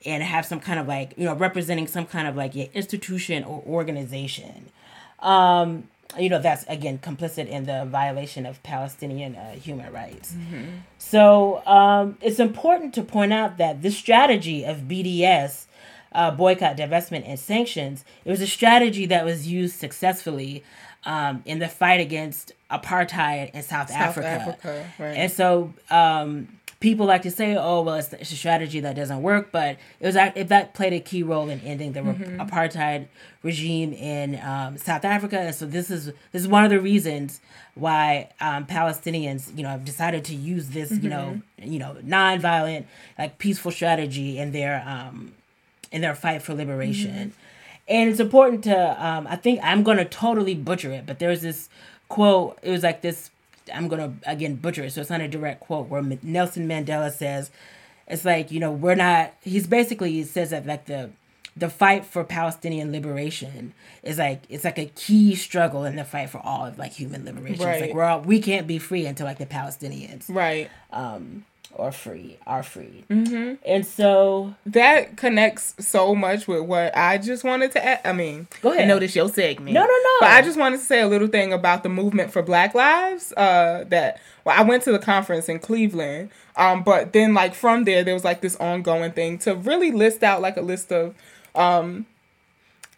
and 0.06 0.24
have 0.24 0.46
some 0.46 0.60
kind 0.60 0.80
of 0.80 0.88
like 0.88 1.14
you 1.18 1.26
know 1.26 1.36
representing 1.36 1.88
some 1.88 2.06
kind 2.06 2.28
of 2.28 2.36
like 2.36 2.56
yeah, 2.56 2.68
institution 2.74 3.44
or 3.44 3.62
organization. 3.68 4.70
Um, 5.20 5.90
you 6.18 6.30
know 6.30 6.40
that's 6.40 6.64
again 6.68 7.00
complicit 7.00 7.48
in 7.48 7.66
the 7.66 7.86
violation 7.86 8.46
of 8.46 8.62
Palestinian 8.64 9.36
uh, 9.36 9.52
human 9.54 9.92
rights. 9.92 10.36
So 10.98 11.66
um, 11.66 12.18
it's 12.22 12.40
important 12.40 12.94
to 12.96 13.02
point 13.04 13.34
out 13.34 13.58
that 13.58 13.82
this 13.82 13.98
strategy 13.98 14.64
of 14.64 14.82
BDS, 14.82 15.66
uh, 16.16 16.32
boycott, 16.32 16.78
divestment, 16.78 17.28
and 17.28 17.40
sanctions, 17.40 18.06
it 18.24 18.32
was 18.32 18.42
a 18.42 18.48
strategy 18.48 19.06
that 19.06 19.26
was 19.26 19.48
used 19.48 19.78
successfully 19.78 20.64
um, 21.04 21.44
in 21.46 21.60
the 21.60 21.68
fight 21.68 22.00
against 22.00 22.54
apartheid 22.72 23.52
in 23.52 23.62
South, 23.62 23.92
Africa. 23.92 24.28
Africa, 24.28 24.92
right. 24.98 25.18
And 25.18 25.32
so 25.32 25.74
um, 25.92 26.48
people 26.80 27.06
like 27.06 27.22
to 27.24 27.32
say, 27.32 27.56
"Oh, 27.56 27.82
well, 27.82 27.96
it's, 27.96 28.12
it's 28.14 28.32
a 28.32 28.36
strategy 28.36 28.80
that 28.80 28.96
doesn't 28.96 29.22
work," 29.22 29.52
but 29.52 29.78
it 30.00 30.06
was 30.06 30.16
if 30.16 30.48
that 30.48 30.74
played 30.74 30.94
a 30.94 31.00
key 31.00 31.22
role 31.22 31.50
in 31.50 31.60
ending 31.62 31.94
the 31.94 32.04
re- 32.04 32.38
apartheid 32.38 33.08
regime 33.44 33.94
in 33.94 34.40
um, 34.42 34.78
South 34.78 35.06
Africa. 35.06 35.40
And 35.40 35.54
so 35.54 35.66
this 35.66 35.92
is 35.92 36.06
this 36.32 36.42
is 36.42 36.48
one 36.48 36.64
of 36.64 36.70
the 36.70 36.80
reasons 36.80 37.40
why 37.76 38.30
um, 38.40 38.66
Palestinians, 38.66 39.56
you 39.56 39.64
know, 39.64 39.70
have 39.70 39.86
decided 39.86 40.24
to 40.26 40.36
use 40.36 40.70
this, 40.70 40.92
you 40.92 41.10
know, 41.10 41.42
you 41.62 41.78
know, 41.78 41.98
nonviolent, 42.04 42.86
like 43.20 43.38
peaceful 43.38 43.72
strategy 43.72 44.40
in 44.40 44.52
their 44.54 44.84
um, 44.88 45.34
in 45.96 46.02
their 46.02 46.14
fight 46.16 46.42
for 46.42 46.54
liberation. 46.54 47.34
And 47.88 48.10
it's 48.10 48.20
important 48.20 48.64
to, 48.66 48.78
um, 49.06 49.28
I 49.28 49.36
think 49.36 49.60
I'm 49.64 49.82
going 49.84 49.98
to 49.98 50.06
totally 50.06 50.56
butcher 50.56 50.92
it, 50.92 51.06
but 51.06 51.20
there's 51.20 51.42
this 51.42 51.70
quote. 52.10 52.58
It 52.62 52.72
was 52.72 52.84
like 52.84 53.02
this, 53.02 53.30
I'm 53.74 53.88
going 53.88 54.02
to, 54.22 54.30
again, 54.30 54.56
butcher 54.56 54.84
it. 54.84 54.92
So 54.94 55.02
it's 55.02 55.10
not 55.10 55.22
a 55.22 55.28
direct 55.28 55.60
quote 55.62 55.88
where 55.88 56.00
M- 56.02 56.20
Nelson 56.22 56.68
Mandela 56.68 57.12
says, 57.12 57.52
it's 58.08 58.26
like, 58.26 58.52
you 58.52 58.60
know, 58.60 58.72
we're 58.72 58.96
not, 58.96 59.34
he's 59.42 59.68
basically, 59.68 60.12
he 60.12 60.24
says 60.24 60.50
that 60.50 60.66
like 60.66 60.86
the, 60.86 61.12
the 61.58 61.70
fight 61.70 62.04
for 62.06 62.24
Palestinian 62.26 62.92
liberation 62.92 63.74
is 64.04 64.18
like 64.18 64.42
it's 64.50 64.66
like 64.66 64.78
a 64.78 64.88
key 64.88 65.36
struggle 65.36 65.86
in 65.86 65.96
the 65.96 66.04
fight 66.04 66.30
for 66.30 66.40
all 66.40 66.66
of 66.66 66.78
like 66.78 66.92
human 66.92 67.24
liberation. 67.24 67.54
It's 67.56 67.64
Right. 67.64 67.82
like 67.82 67.94
we're 67.94 68.04
all 68.04 68.20
we 68.20 68.42
can't 68.42 68.68
be 68.68 68.78
free 68.78 69.06
until 69.06 69.26
like 69.26 69.38
the 69.38 69.46
Palestinians 69.46 70.26
right. 70.28 70.70
Are 71.78 71.92
free, 71.92 72.38
are 72.48 72.64
free. 72.64 73.04
Mm-hmm. 73.10 73.56
And 73.66 73.86
so 73.86 74.56
That 74.66 75.18
connects 75.18 75.76
so 75.80 76.16
much 76.16 76.48
with 76.48 76.62
what 76.62 76.96
I 76.96 77.18
just 77.18 77.44
wanted 77.44 77.72
to 77.74 77.86
add. 77.86 78.02
I 78.06 78.14
mean, 78.14 78.48
Go 78.62 78.72
ahead. 78.72 79.02
This 79.02 79.16
your 79.16 79.30
segment. 79.30 79.74
No, 79.74 79.82
no, 79.82 79.88
no. 79.88 80.16
But 80.22 80.30
I 80.32 80.42
just 80.42 80.58
wanted 80.58 80.78
to 80.78 80.86
say 80.86 81.02
a 81.02 81.08
little 81.08 81.28
thing 81.28 81.52
about 81.52 81.84
the 81.84 81.90
movement 81.90 82.32
for 82.32 82.42
Black 82.42 82.74
Lives. 82.74 83.34
Uh, 83.34 83.84
that 83.90 84.20
well, 84.46 84.58
I 84.58 84.64
went 84.64 84.84
to 84.84 84.92
the 84.92 85.00
conference 85.00 85.50
in 85.50 85.60
Cleveland. 85.60 86.30
Um, 86.56 86.84
but 86.84 87.14
then 87.14 87.34
like 87.34 87.54
from 87.54 87.84
there, 87.84 88.04
there 88.04 88.14
was 88.14 88.24
like 88.24 88.42
this 88.42 88.56
ongoing 88.58 89.12
thing 89.12 89.38
to 89.40 89.56
really 89.56 89.92
list 89.92 90.24
out 90.24 90.42
like 90.42 90.58
a 90.58 90.62
list 90.62 90.92
of 90.92 91.14
um, 91.56 92.06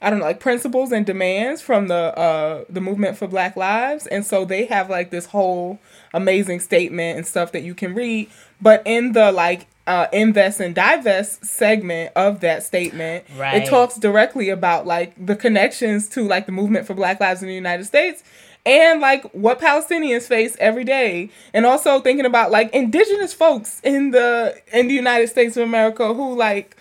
I 0.01 0.09
don't 0.09 0.19
know, 0.19 0.25
like 0.25 0.39
principles 0.39 0.91
and 0.91 1.05
demands 1.05 1.61
from 1.61 1.87
the 1.87 1.95
uh 2.17 2.63
the 2.69 2.81
movement 2.81 3.17
for 3.17 3.27
Black 3.27 3.55
Lives. 3.55 4.05
And 4.07 4.25
so 4.25 4.45
they 4.45 4.65
have 4.65 4.89
like 4.89 5.09
this 5.09 5.25
whole 5.27 5.79
amazing 6.13 6.59
statement 6.59 7.17
and 7.17 7.25
stuff 7.25 7.51
that 7.53 7.63
you 7.63 7.73
can 7.73 7.95
read. 7.95 8.29
But 8.61 8.83
in 8.85 9.13
the 9.13 9.31
like 9.31 9.65
uh 9.87 10.07
invest 10.13 10.59
and 10.59 10.75
divest 10.75 11.45
segment 11.45 12.11
of 12.15 12.41
that 12.41 12.61
statement, 12.63 13.25
Right. 13.35 13.63
it 13.63 13.69
talks 13.69 13.95
directly 13.97 14.49
about 14.49 14.85
like 14.85 15.13
the 15.23 15.35
connections 15.35 16.07
to 16.09 16.27
like 16.27 16.45
the 16.45 16.51
movement 16.51 16.85
for 16.85 16.93
Black 16.93 17.19
Lives 17.19 17.41
in 17.41 17.47
the 17.47 17.55
United 17.55 17.85
States 17.85 18.23
and 18.67 18.99
like 18.99 19.23
what 19.31 19.59
Palestinians 19.59 20.23
face 20.27 20.55
every 20.59 20.83
day. 20.83 21.29
And 21.53 21.65
also 21.65 22.01
thinking 22.01 22.25
about 22.25 22.51
like 22.51 22.71
indigenous 22.73 23.33
folks 23.33 23.79
in 23.83 24.11
the 24.11 24.61
in 24.71 24.87
the 24.89 24.93
United 24.93 25.29
States 25.29 25.57
of 25.57 25.63
America 25.63 26.13
who 26.13 26.35
like 26.35 26.75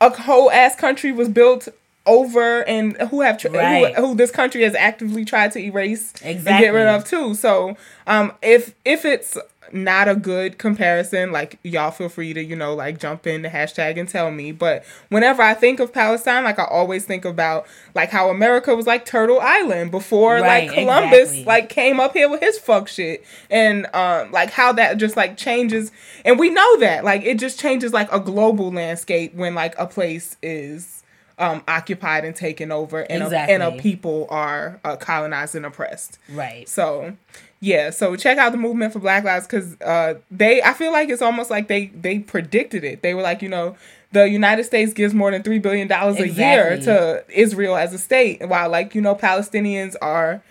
a 0.00 0.08
whole 0.10 0.50
ass 0.50 0.74
country 0.74 1.12
was 1.12 1.28
built 1.28 1.68
over 2.06 2.62
and 2.68 2.96
who 3.10 3.20
have 3.20 3.38
tr- 3.38 3.48
Right. 3.48 3.94
who, 3.94 4.08
who 4.08 4.14
this 4.14 4.30
country 4.30 4.62
has 4.62 4.74
actively 4.74 5.24
tried 5.24 5.52
to 5.52 5.58
erase 5.60 6.12
and 6.24 6.44
get 6.44 6.70
rid 6.74 6.86
of 6.88 7.04
too. 7.04 7.34
So 7.34 7.76
um 8.06 8.32
if 8.42 8.74
if 8.84 9.04
it's 9.04 9.36
not 9.72 10.06
a 10.06 10.14
good 10.14 10.58
comparison, 10.58 11.32
like 11.32 11.58
y'all 11.62 11.90
feel 11.90 12.10
free 12.10 12.34
to, 12.34 12.44
you 12.44 12.54
know, 12.54 12.74
like 12.74 12.98
jump 12.98 13.26
in 13.26 13.40
the 13.40 13.48
hashtag 13.48 13.98
and 13.98 14.06
tell 14.06 14.30
me. 14.30 14.52
But 14.52 14.84
whenever 15.08 15.40
I 15.40 15.54
think 15.54 15.80
of 15.80 15.94
Palestine, 15.94 16.44
like 16.44 16.58
I 16.58 16.64
always 16.64 17.06
think 17.06 17.24
about 17.24 17.66
like 17.94 18.10
how 18.10 18.28
America 18.28 18.74
was 18.74 18.86
like 18.86 19.06
Turtle 19.06 19.40
Island 19.40 19.90
before 19.90 20.34
Right, 20.34 20.66
like 20.68 20.74
Columbus 20.74 21.30
exactly. 21.30 21.44
like 21.44 21.68
came 21.70 22.00
up 22.00 22.12
here 22.12 22.28
with 22.28 22.40
his 22.40 22.58
fuck 22.58 22.86
shit. 22.88 23.24
And 23.48 23.86
um 23.94 24.30
like 24.32 24.50
how 24.50 24.72
that 24.72 24.98
just 24.98 25.16
like 25.16 25.36
changes 25.38 25.90
and 26.24 26.38
we 26.38 26.50
know 26.50 26.78
that. 26.80 27.04
Like 27.04 27.22
it 27.22 27.38
just 27.38 27.58
changes 27.60 27.92
like 27.94 28.12
a 28.12 28.20
global 28.20 28.72
landscape 28.72 29.34
when 29.34 29.54
like 29.54 29.74
a 29.78 29.86
place 29.86 30.36
is 30.42 31.01
um 31.42 31.62
occupied 31.66 32.24
and 32.24 32.34
taken 32.36 32.70
over 32.72 33.00
and 33.00 33.22
a, 33.22 33.38
and 33.38 33.62
a 33.62 33.72
people 33.72 34.26
are 34.30 34.80
uh, 34.84 34.96
colonized 34.96 35.54
and 35.54 35.66
oppressed. 35.66 36.18
right. 36.30 36.68
So, 36.68 37.16
yeah. 37.60 37.90
So 37.90 38.16
check 38.16 38.38
out 38.38 38.52
the 38.52 38.58
movement 38.58 38.92
for 38.92 39.00
Black 39.00 39.24
Lives 39.24 39.46
because 39.46 39.80
uh, 39.80 40.14
they. 40.30 40.62
I 40.62 40.72
feel 40.72 40.92
like 40.92 41.08
it's 41.08 41.22
almost 41.22 41.50
like 41.50 41.68
they 41.68 41.86
they 41.86 42.20
predicted 42.20 42.84
it. 42.84 43.02
They 43.02 43.12
were 43.14 43.22
like, 43.22 43.42
you 43.42 43.48
know, 43.48 43.76
the 44.12 44.28
United 44.28 44.64
States 44.64 44.92
gives 44.92 45.12
more 45.14 45.30
than 45.30 45.42
three 45.42 45.58
billion 45.58 45.88
dollars 45.88 46.18
a 46.20 46.28
year 46.28 46.78
to 46.78 47.24
Israel 47.28 47.76
as 47.76 47.92
a 47.92 47.98
state, 47.98 48.46
while 48.46 48.70
like 48.70 48.94
you 48.94 49.00
know 49.00 49.14
Palestinians 49.14 49.96
are, 50.00 50.42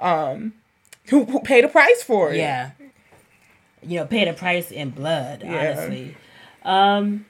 um, 0.00 0.52
who, 1.10 1.24
who 1.26 1.40
pay 1.40 1.60
the 1.60 1.68
price 1.68 2.02
for 2.02 2.32
it. 2.32 2.38
Yeah. 2.38 2.72
You 3.82 4.00
know, 4.00 4.04
pay 4.06 4.24
the 4.26 4.32
price 4.34 4.70
in 4.70 4.90
blood, 4.90 5.42
Yeah. 5.42 5.74
honestly. 5.76 6.16
Um 6.64 7.24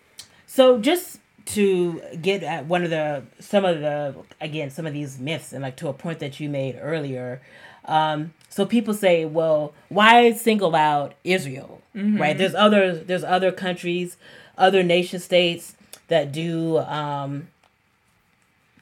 so 0.47 0.79
just 0.81 1.20
to 1.47 2.01
get 2.21 2.43
at 2.43 2.67
one 2.67 2.85
of 2.85 2.91
the 2.91 3.23
some 3.39 3.65
of 3.65 3.81
the 3.81 4.15
again 4.41 4.71
some 4.71 4.87
of 4.87 4.93
these 4.93 5.19
myths 5.19 5.53
and 5.53 5.63
like 5.63 5.77
to 5.77 5.89
a 5.89 5.93
point 5.93 6.19
that 6.21 6.41
you 6.41 6.49
made 6.49 6.79
earlier. 6.81 7.41
Um 7.87 8.33
so 8.49 8.67
people 8.67 8.95
say 8.95 9.25
well 9.25 9.73
why 9.89 10.33
single 10.33 10.75
out 10.75 11.15
israel 11.25 11.83
right? 12.21 12.37
There's 12.39 12.55
other 12.55 12.95
there's 12.95 13.25
other 13.25 13.53
countries 13.53 14.17
other 14.57 14.83
nation 14.83 15.19
states 15.21 15.75
that 16.09 16.33
do 16.33 16.79
um 16.79 17.49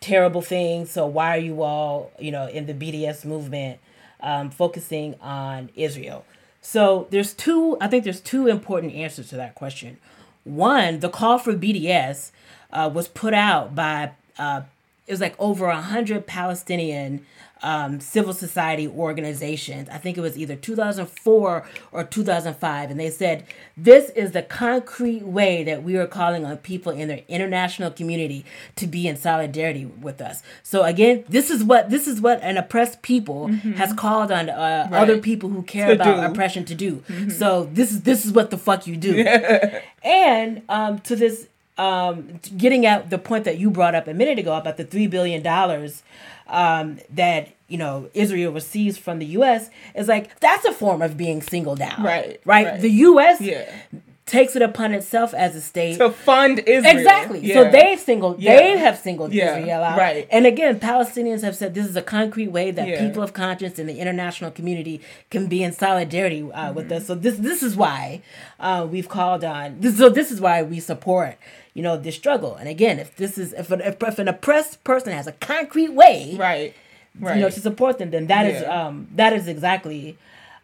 terrible 0.01 0.43
things. 0.43 0.91
So 0.91 1.07
why 1.07 1.37
are 1.37 1.41
you 1.41 1.63
all 1.63 2.13
you 2.19 2.31
know 2.31 2.47
in 2.49 2.67
the 2.67 2.75
bds 2.75 3.25
movement 3.25 3.81
um, 4.21 4.51
focusing 4.51 5.15
on 5.21 5.71
israel? 5.75 6.25
So 6.61 7.07
there's 7.11 7.33
two 7.35 7.77
i 7.81 7.89
think 7.89 8.05
there's 8.05 8.21
two 8.21 8.47
important 8.47 8.95
answers 8.95 9.29
to 9.31 9.37
that 9.37 9.55
question. 9.55 9.99
One 10.45 11.01
the 11.01 11.09
call 11.09 11.39
for 11.39 11.55
bds 11.55 12.33
uh, 12.73 12.91
was 12.93 13.09
put 13.09 13.35
out 13.35 13.75
by 13.75 14.12
uh, 14.39 14.62
it 15.07 15.12
was 15.12 15.21
like 15.21 15.35
over 15.39 15.66
a 15.66 15.81
hundred 15.81 16.27
palestinian 16.27 17.25
um, 17.61 17.99
civil 17.99 18.33
society 18.33 18.87
organizations. 18.87 19.89
I 19.89 19.99
think 19.99 20.16
it 20.16 20.21
was 20.21 20.39
either 20.39 20.55
2004 20.55 21.66
or 21.93 22.05
2005. 22.05 22.91
And 22.91 23.01
they 23.01 23.11
said, 23.11 23.45
This 23.77 24.11
is 24.11 24.31
the 24.31 24.43
concrete 24.43 25.23
way 25.25 25.64
that 25.64 25.83
we 25.83 25.97
are 25.97 26.07
calling 26.07 26.45
on 26.45 26.59
people 26.59 26.93
in 26.93 27.09
their 27.09 27.23
international 27.29 27.91
community 27.91 28.45
to 28.77 28.87
be 28.87 29.09
in 29.09 29.16
solidarity 29.16 29.87
with 29.87 30.21
us. 30.21 30.43
So 30.62 30.85
again, 30.85 31.25
this 31.29 31.51
is 31.51 31.64
what 31.64 31.91
this 31.91 32.07
is 32.07 32.21
what 32.21 32.41
an 32.43 32.57
oppressed 32.57 33.03
people 33.03 33.49
has 33.49 33.93
called 33.93 34.31
on 34.31 34.49
uh, 34.49 34.89
other 34.93 35.19
people 35.19 35.49
who 35.49 35.62
care 35.62 35.89
To 35.89 35.93
about 35.95 36.21
do. 36.27 36.33
oppression 36.33 36.64
to 36.66 36.75
do. 36.75 37.03
So 37.31 37.69
this 37.73 37.91
is 37.91 38.03
this 38.03 38.25
is 38.25 38.33
what 38.33 38.51
the 38.51 38.59
fuck 38.59 38.87
you 38.87 38.97
do. 38.97 39.25
and 40.05 40.62
um, 40.69 41.01
to 41.01 41.16
this 41.16 41.49
um, 41.79 42.41
getting 42.57 42.85
at 42.87 43.09
the 43.11 43.18
point 43.18 43.45
that 43.45 43.59
you 43.59 43.70
brought 43.70 43.95
up 43.95 44.07
a 44.09 44.14
minute 44.14 44.39
ago 44.39 44.55
about 44.57 44.76
the 44.76 44.85
three 44.85 45.07
billion 45.07 45.43
dollars 45.43 46.03
um, 46.49 46.99
that 47.11 47.49
you 47.68 47.79
know 47.79 48.09
Israel 48.14 48.53
receives 48.53 48.99
from 48.99 49.18
the 49.18 49.26
U.S. 49.26 49.70
is 49.95 50.09
like 50.09 50.39
that's 50.41 50.64
a 50.64 50.72
form 50.72 51.03
of 51.03 51.16
being 51.16 51.41
singled 51.43 51.81
out, 51.81 51.99
Right, 52.01 52.41
Right. 52.45 52.66
right. 52.66 52.81
The 52.81 52.91
U.S. 52.91 53.41
Yeah. 53.41 53.70
takes 54.26 54.55
it 54.57 54.61
upon 54.62 54.93
itself 54.93 55.33
as 55.33 55.55
a 55.57 55.61
state. 55.61 55.97
To 55.99 56.11
fund 56.11 56.59
Israel. 56.61 56.97
Exactly. 56.99 57.41
Yeah. 57.41 57.55
So 57.55 57.70
they've 57.70 57.99
singled. 57.99 58.41
Yeah. 58.41 58.57
They 58.57 58.76
have 58.79 58.99
singled 58.99 59.33
Yeah, 59.33 59.57
Israel 59.59 59.83
out. 59.83 59.99
right. 59.99 60.26
And 60.31 60.45
again, 60.47 60.79
Palestinians 60.81 61.43
have 61.43 61.57
said 61.57 61.72
this 61.74 61.87
is 61.87 61.97
a 61.97 62.03
concrete 62.03 62.49
way 62.49 62.70
that 62.70 62.99
people 62.99 63.22
of 63.22 63.33
conscience 63.33 63.79
in 63.79 63.87
the 63.87 63.99
international 63.99 64.51
community 64.51 65.01
can 65.31 65.47
be 65.47 65.62
in 65.62 65.72
solidarity 65.72 66.43
uh, 66.43 66.47
Mm-hmm. 66.66 66.74
with 66.76 66.93
us. 66.93 67.07
So 67.07 67.14
this 67.14 67.37
this 67.39 67.62
is 67.62 67.74
why 67.76 68.22
uh, 68.61 68.87
we've 68.91 69.09
called 69.09 69.45
on. 69.45 69.81
This, 69.81 69.97
so 69.99 70.09
this 70.11 70.31
is 70.31 70.41
why 70.41 70.62
we 70.62 70.79
support. 70.81 71.37
You 71.79 71.85
know 71.85 71.97
this 71.97 72.16
struggle. 72.16 72.57
And 72.57 72.68
again, 72.68 72.99
if 72.99 73.14
this 73.14 73.39
is 73.39 73.53
if 73.53 73.70
an, 73.70 73.81
if 73.83 74.18
an 74.18 74.26
oppressed 74.26 74.83
person 74.83 75.12
has 75.12 75.29
a 75.29 75.33
concrete 75.53 75.93
way, 75.93 76.35
Right. 76.37 76.74
Right. 77.20 77.37
you 77.37 77.41
know 77.43 77.51
to 77.51 77.61
support 77.61 77.99
them 77.99 78.11
then 78.11 78.26
that 78.26 78.45
is 78.47 78.62
Yeah. 78.62 78.87
um 78.87 79.07
that 79.14 79.33
is 79.33 79.47
exactly 79.47 80.16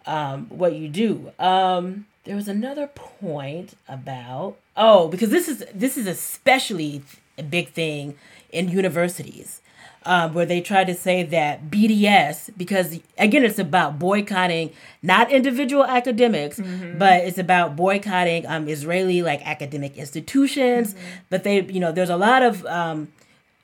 um 0.07 0.47
what 0.49 0.73
you 0.81 0.89
do 0.89 1.33
um 1.39 2.07
there 2.25 2.35
was 2.41 2.49
another 2.49 2.87
point 2.89 3.75
about 3.89 4.57
oh 4.77 5.07
because 5.09 5.31
this 5.31 5.47
is 5.49 5.59
this 5.75 5.97
is 5.97 6.07
especially 6.07 7.03
a 7.39 7.43
big 7.43 7.67
thing 7.81 8.05
in 8.53 8.69
universities 8.69 9.61
um, 10.07 10.35
where 10.35 10.47
they 10.47 10.61
try 10.61 10.85
to 10.85 10.95
say 10.95 11.23
that 11.23 11.71
BDS, 11.71 12.51
because 12.57 12.99
again, 13.19 13.45
it's 13.45 13.59
about 13.59 13.99
boycotting 13.99 14.71
not 15.03 15.31
individual 15.33 15.85
academics, 15.85 16.61
but 16.99 17.21
it's 17.25 17.39
about 17.39 17.77
boycotting 17.77 18.47
um, 18.47 18.69
Israeli 18.69 19.23
like 19.23 19.47
academic 19.47 19.97
institutions. 19.97 20.95
But 21.31 21.45
they, 21.45 21.63
you 21.63 21.81
know, 21.81 21.93
there's 21.93 22.11
a 22.11 22.17
lot 22.17 22.43
of 22.43 22.65
um, 22.67 23.09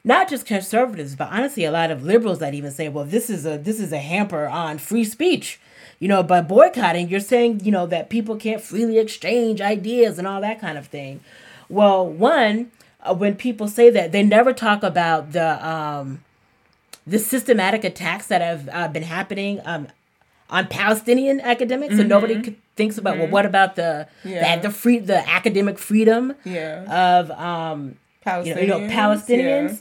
not 0.04 0.28
just 0.28 0.46
conservatives, 0.46 1.14
but 1.14 1.28
honestly, 1.30 1.64
a 1.64 1.70
lot 1.70 1.90
of 1.90 2.02
liberals 2.02 2.38
that 2.38 2.54
even 2.54 2.70
say, 2.70 2.88
"Well, 2.88 3.04
this 3.04 3.28
is 3.28 3.44
a 3.44 3.58
this 3.58 3.78
is 3.78 3.92
a 3.92 3.98
hamper 3.98 4.48
on 4.48 4.78
free 4.78 5.04
speech." 5.04 5.60
You 5.98 6.08
know, 6.08 6.22
by 6.22 6.40
boycotting, 6.40 7.10
you're 7.10 7.20
saying 7.20 7.60
you 7.64 7.70
know 7.70 7.86
that 7.86 8.08
people 8.08 8.36
can't 8.36 8.62
freely 8.62 8.98
exchange 8.98 9.60
ideas 9.60 10.18
and 10.18 10.26
all 10.26 10.40
that 10.40 10.60
kind 10.60 10.78
of 10.78 10.86
thing. 10.86 11.20
Well, 11.68 12.06
one, 12.06 12.72
uh, 13.02 13.14
when 13.14 13.36
people 13.36 13.68
say 13.68 13.90
that, 13.90 14.10
they 14.12 14.22
never 14.22 14.52
talk 14.52 14.82
about 14.82 15.32
the 15.32 15.66
um, 15.66 16.22
the 17.10 17.18
systematic 17.18 17.82
attacks 17.84 18.26
that 18.28 18.40
have 18.40 18.68
uh, 18.72 18.88
been 18.88 19.02
happening 19.02 19.60
um, 19.64 19.88
on 20.48 20.66
Palestinian 20.68 21.40
academics. 21.40 21.96
So 21.96 22.02
nobody 22.02 22.40
could, 22.42 22.56
thinks 22.76 22.96
about 22.98 23.18
well, 23.18 23.28
what 23.28 23.46
about 23.46 23.76
the 23.76 24.06
Yeah. 24.24 24.56
the, 24.56 24.68
the 24.68 24.74
free 24.82 24.98
the 24.98 25.20
academic 25.28 25.76
freedom 25.78 26.34
Yeah. 26.44 26.84
of 27.18 27.30
um, 27.32 27.78
you 28.26 28.32
know, 28.32 28.32
Palestinians. 28.32 28.60
you 28.60 28.66
know 28.66 28.80
Palestinians, 28.88 29.80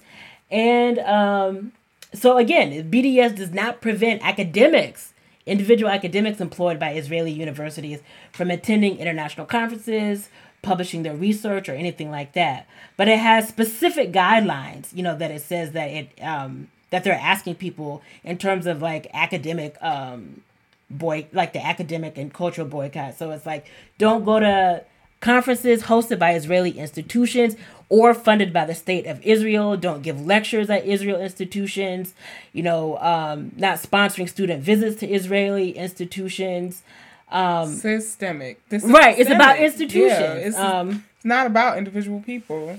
and 0.51 0.99
um, 0.99 1.71
so 2.13 2.37
again, 2.37 2.89
BDS 2.91 3.35
does 3.35 3.51
not 3.51 3.81
prevent 3.81 4.25
academics, 4.25 5.13
individual 5.45 5.91
academics 5.91 6.39
employed 6.41 6.79
by 6.79 6.93
Israeli 6.93 7.31
universities, 7.31 7.99
from 8.31 8.49
attending 8.49 8.97
international 8.97 9.45
conferences, 9.45 10.29
publishing 10.63 11.03
their 11.03 11.15
research, 11.15 11.69
or 11.69 11.73
anything 11.73 12.09
like 12.09 12.33
that. 12.33 12.65
But 12.97 13.07
it 13.07 13.19
has 13.19 13.47
specific 13.47 14.11
guidelines, 14.11 14.85
you 14.95 15.03
know, 15.03 15.15
that 15.17 15.29
it 15.31 15.41
says 15.41 15.71
that 15.73 15.89
it 15.99 16.07
um, 16.23 16.69
that 16.89 17.03
they're 17.03 17.13
asking 17.13 17.55
people 17.55 18.01
in 18.23 18.37
terms 18.37 18.65
of 18.65 18.81
like 18.81 19.07
academic 19.13 19.75
um, 19.81 20.41
boy 20.89 21.27
like 21.33 21.53
the 21.53 21.63
academic 21.63 22.17
and 22.17 22.33
cultural 22.33 22.67
boycott. 22.67 23.17
So 23.17 23.31
it's 23.31 23.45
like 23.45 23.67
don't 23.97 24.25
go 24.25 24.39
to 24.39 24.83
conferences 25.21 25.83
hosted 25.83 26.17
by 26.19 26.33
Israeli 26.33 26.71
institutions 26.71 27.55
or 27.89 28.13
funded 28.13 28.53
by 28.53 28.65
the 28.65 28.75
state 28.75 29.05
of 29.05 29.21
Israel. 29.23 29.75
Don't 29.75 30.01
give 30.01 30.25
lectures 30.25 30.69
at 30.69 30.85
Israel 30.85 31.19
institutions. 31.19 32.13
You 32.53 32.63
know, 32.63 32.97
um, 32.99 33.51
not 33.57 33.77
sponsoring 33.77 34.29
student 34.29 34.63
visits 34.63 34.99
to 35.01 35.07
Israeli 35.07 35.71
institutions. 35.71 36.83
Um, 37.31 37.67
systemic. 37.67 38.67
This 38.69 38.83
is 38.83 38.91
Right, 38.91 39.17
it's 39.19 39.29
about 39.29 39.59
institutions. 39.59 40.19
Yeah, 40.19 40.33
it's, 40.33 40.57
um, 40.57 41.05
it's 41.15 41.25
not 41.25 41.45
about 41.45 41.77
individual 41.77 42.21
people. 42.21 42.77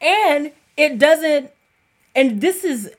and 0.00 0.52
it 0.76 0.98
doesn't 0.98 1.50
and 2.14 2.40
this 2.40 2.64
is 2.64 2.90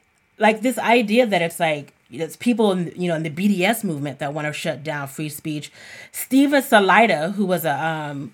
like 0.42 0.62
this 0.62 0.78
idea 0.78 1.26
that 1.26 1.42
it's 1.42 1.60
like 1.60 1.94
it's 2.10 2.36
people 2.36 2.72
in, 2.74 2.92
you 2.96 3.08
know 3.08 3.16
in 3.16 3.24
the 3.24 3.30
BDS 3.30 3.84
movement 3.84 4.20
that 4.20 4.34
want 4.34 4.48
to 4.48 4.54
shut 4.54 4.84
down 4.84 5.08
free 5.08 5.30
speech. 5.30 5.72
Steven 6.12 6.62
Salaita, 6.62 7.34
who 7.34 7.46
was 7.46 7.64
a 7.64 7.76
um 7.86 8.34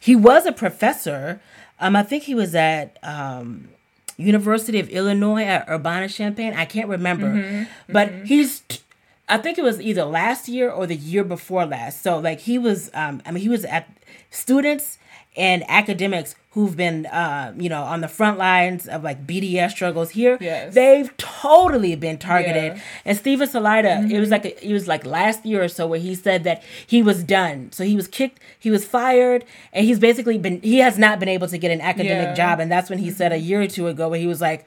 he 0.00 0.16
was 0.16 0.46
a 0.46 0.52
professor, 0.52 1.40
um 1.78 1.94
I 1.94 2.02
think 2.02 2.24
he 2.24 2.34
was 2.34 2.54
at 2.54 2.98
um 3.02 3.68
University 4.16 4.78
of 4.80 4.88
Illinois 4.90 5.44
at 5.44 5.68
Urbana 5.68 6.08
Champaign. 6.08 6.54
I 6.54 6.64
can't 6.64 6.88
remember, 6.88 7.66
but 7.88 8.10
he's. 8.24 8.60
T- 8.60 8.80
I 9.26 9.38
think 9.38 9.56
it 9.56 9.64
was 9.64 9.80
either 9.80 10.04
last 10.04 10.48
year 10.48 10.70
or 10.70 10.86
the 10.86 10.94
year 10.94 11.24
before 11.24 11.64
last. 11.64 12.02
So 12.02 12.18
like 12.18 12.40
he 12.40 12.58
was, 12.58 12.90
um, 12.92 13.22
I 13.24 13.30
mean, 13.30 13.42
he 13.42 13.48
was 13.48 13.64
at 13.64 13.88
students 14.30 14.98
and 15.34 15.64
academics 15.66 16.36
who've 16.54 16.76
been, 16.76 17.04
uh, 17.06 17.52
you 17.56 17.68
know, 17.68 17.82
on 17.82 18.00
the 18.00 18.08
front 18.08 18.38
lines 18.38 18.86
of 18.86 19.02
like 19.02 19.26
BDS 19.26 19.72
struggles 19.72 20.10
here. 20.10 20.38
Yes. 20.40 20.72
They've 20.72 21.14
totally 21.16 21.96
been 21.96 22.16
targeted. 22.16 22.76
Yeah. 22.76 22.82
And 23.04 23.18
Steven 23.18 23.48
Salaita, 23.48 24.10
it 24.10 24.20
was 24.20 24.30
like 24.30 24.44
a, 24.44 24.64
it 24.68 24.72
was 24.72 24.86
like 24.86 25.04
last 25.04 25.44
year 25.44 25.62
or 25.64 25.68
so 25.68 25.86
where 25.86 25.98
he 25.98 26.14
said 26.14 26.44
that 26.44 26.62
he 26.86 27.02
was 27.02 27.24
done. 27.24 27.72
So 27.72 27.82
he 27.84 27.96
was 27.96 28.06
kicked, 28.06 28.38
he 28.58 28.70
was 28.70 28.84
fired, 28.84 29.44
and 29.72 29.84
he's 29.84 29.98
basically 29.98 30.38
been 30.38 30.60
he 30.62 30.78
has 30.78 30.96
not 30.96 31.18
been 31.18 31.28
able 31.28 31.48
to 31.48 31.58
get 31.58 31.70
an 31.72 31.80
academic 31.80 32.28
Yeah. 32.28 32.34
job. 32.34 32.60
And 32.60 32.70
that's 32.70 32.88
when 32.88 33.00
he 33.00 33.10
said 33.10 33.32
a 33.32 33.38
year 33.38 33.60
or 33.62 33.66
two 33.66 33.88
ago 33.88 34.08
where 34.08 34.20
he 34.20 34.26
was 34.28 34.40
like, 34.40 34.64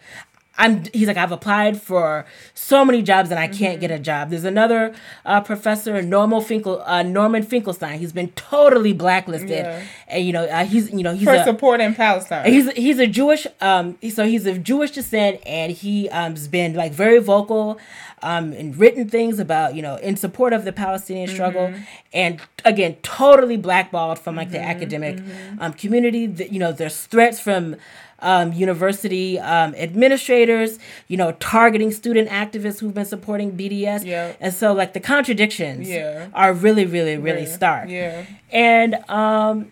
I'm 0.58 0.84
he's 0.94 1.08
like 1.08 1.18
I've 1.18 1.32
applied 1.32 1.80
for 1.82 2.26
so 2.54 2.84
many 2.84 3.02
jobs 3.04 3.30
and 3.32 3.40
I 3.40 3.48
can't 3.48 3.78
Mm-hmm. 3.78 3.82
get 3.82 3.92
a 3.92 4.00
job. 4.00 4.30
There's 4.32 4.44
another 4.44 4.94
uh, 5.26 5.42
professor 5.42 6.02
Norman 6.02 6.42
Finkel 6.42 6.82
uh, 6.86 7.04
Norman 7.04 7.44
Finkelstein. 7.44 8.00
He's 8.00 8.12
been 8.14 8.30
totally 8.32 8.94
blacklisted, 8.94 9.50
Yeah. 9.66 9.84
and 10.08 10.26
you 10.26 10.34
know 10.34 10.46
uh, 10.46 10.66
he's 10.66 10.90
you 10.92 11.04
know 11.04 11.14
he's 11.14 11.28
For 11.28 11.36
a, 11.36 11.44
supporting 11.44 11.94
Palestine. 11.94 12.52
He's 12.52 12.72
he's 12.72 12.98
a 13.00 13.08
Jewish 13.08 13.46
um 13.62 13.98
so 14.10 14.26
he's 14.26 14.46
of 14.48 14.64
Jewish 14.64 14.92
descent 14.92 15.42
and 15.46 15.72
he 15.72 16.10
um 16.10 16.32
has 16.32 16.48
been 16.48 16.74
like 16.74 16.92
very 16.92 17.20
vocal 17.20 17.78
um 18.24 18.52
and 18.54 18.76
written 18.78 19.08
things 19.08 19.40
about 19.40 19.76
you 19.76 19.82
know 19.84 19.98
in 19.98 20.16
support 20.18 20.54
of 20.54 20.66
the 20.66 20.72
Palestinian 20.74 21.28
struggle 21.28 21.72
and 22.14 22.42
again 22.66 22.96
totally 23.04 23.58
blackballed 23.58 24.18
from 24.18 24.36
like 24.36 24.50
the 24.50 24.60
academic 24.62 25.20
um 25.60 25.72
community 25.74 26.26
that 26.26 26.52
you 26.52 26.58
know 26.60 26.72
there's 26.72 27.06
threats 27.06 27.40
from 27.40 27.76
um, 28.20 28.52
university 28.54 29.40
um, 29.40 29.76
administrators, 29.76 30.80
you 31.08 31.18
know, 31.18 31.34
targeting 31.34 31.92
student 31.92 32.30
activists 32.30 32.80
who've 32.80 32.94
been 32.94 33.06
supporting 33.06 33.52
BDS. 33.56 34.04
Yeah. 34.06 34.34
And 34.40 34.54
so, 34.54 34.74
like, 34.74 34.94
the 34.94 35.00
contradictions 35.00 35.88
Yeah. 35.90 36.28
are 36.34 36.54
really, 36.54 36.86
really, 36.86 37.18
really 37.18 37.44
Yeah. 37.44 37.54
stark. 37.56 37.90
Yeah. 37.90 38.24
And 38.52 38.96
um, 39.10 39.72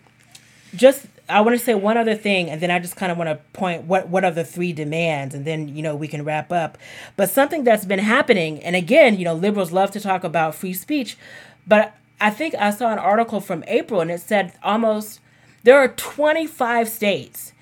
just 0.74 1.06
I 1.28 1.40
want 1.40 1.58
to 1.58 1.64
say 1.64 1.74
one 1.74 1.96
other 1.96 2.14
thing, 2.14 2.48
and 2.50 2.60
then 2.60 2.70
I 2.70 2.78
just 2.78 2.94
kind 2.94 3.10
of 3.10 3.18
want 3.18 3.28
to 3.30 3.36
point 3.52 3.82
what 3.84 4.08
what 4.08 4.24
are 4.24 4.30
the 4.30 4.44
three 4.44 4.72
demands, 4.72 5.34
and 5.34 5.44
then 5.44 5.74
you 5.74 5.82
know 5.82 5.96
we 5.96 6.06
can 6.06 6.24
wrap 6.24 6.52
up. 6.52 6.78
But 7.16 7.30
something 7.30 7.64
that's 7.64 7.84
been 7.84 7.98
happening, 7.98 8.62
and 8.62 8.76
again, 8.76 9.18
you 9.18 9.24
know, 9.24 9.34
liberals 9.34 9.72
love 9.72 9.90
to 9.92 10.00
talk 10.00 10.22
about 10.22 10.54
free 10.54 10.72
speech, 10.72 11.16
but 11.66 11.94
I 12.20 12.30
think 12.30 12.54
I 12.54 12.70
saw 12.70 12.92
an 12.92 12.98
article 13.00 13.40
from 13.40 13.64
April, 13.66 14.00
and 14.00 14.08
it 14.10 14.20
said 14.20 14.52
almost 14.62 15.18
there 15.64 15.76
are 15.76 15.88
25 15.88 16.88
states 16.88 17.52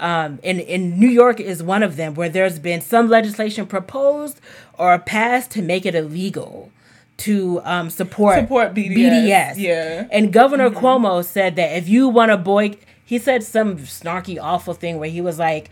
um, 0.00 0.38
and, 0.44 0.60
and 0.60 0.98
New 0.98 1.08
York 1.08 1.40
is 1.40 1.62
one 1.62 1.82
of 1.82 1.96
them 1.96 2.14
where 2.14 2.28
there's 2.28 2.58
been 2.58 2.80
some 2.80 3.08
legislation 3.08 3.66
proposed 3.66 4.40
or 4.78 4.98
passed 4.98 5.50
to 5.52 5.62
make 5.62 5.84
it 5.84 5.94
illegal 5.94 6.70
to 7.18 7.60
um, 7.64 7.90
support 7.90 8.38
Support 8.38 8.74
BDS, 8.74 9.54
yeah. 9.58 10.06
And 10.12 10.32
Governor 10.32 10.70
Cuomo 10.70 11.24
said 11.24 11.56
that 11.56 11.76
if 11.76 11.88
you 11.88 12.08
want 12.08 12.30
to 12.30 12.36
boy, 12.36 12.76
he 13.04 13.18
said 13.18 13.42
some 13.42 13.78
snarky, 13.78 14.38
awful 14.40 14.72
thing 14.74 14.98
where 14.98 15.08
he 15.10 15.20
was 15.20 15.36
like, 15.38 15.68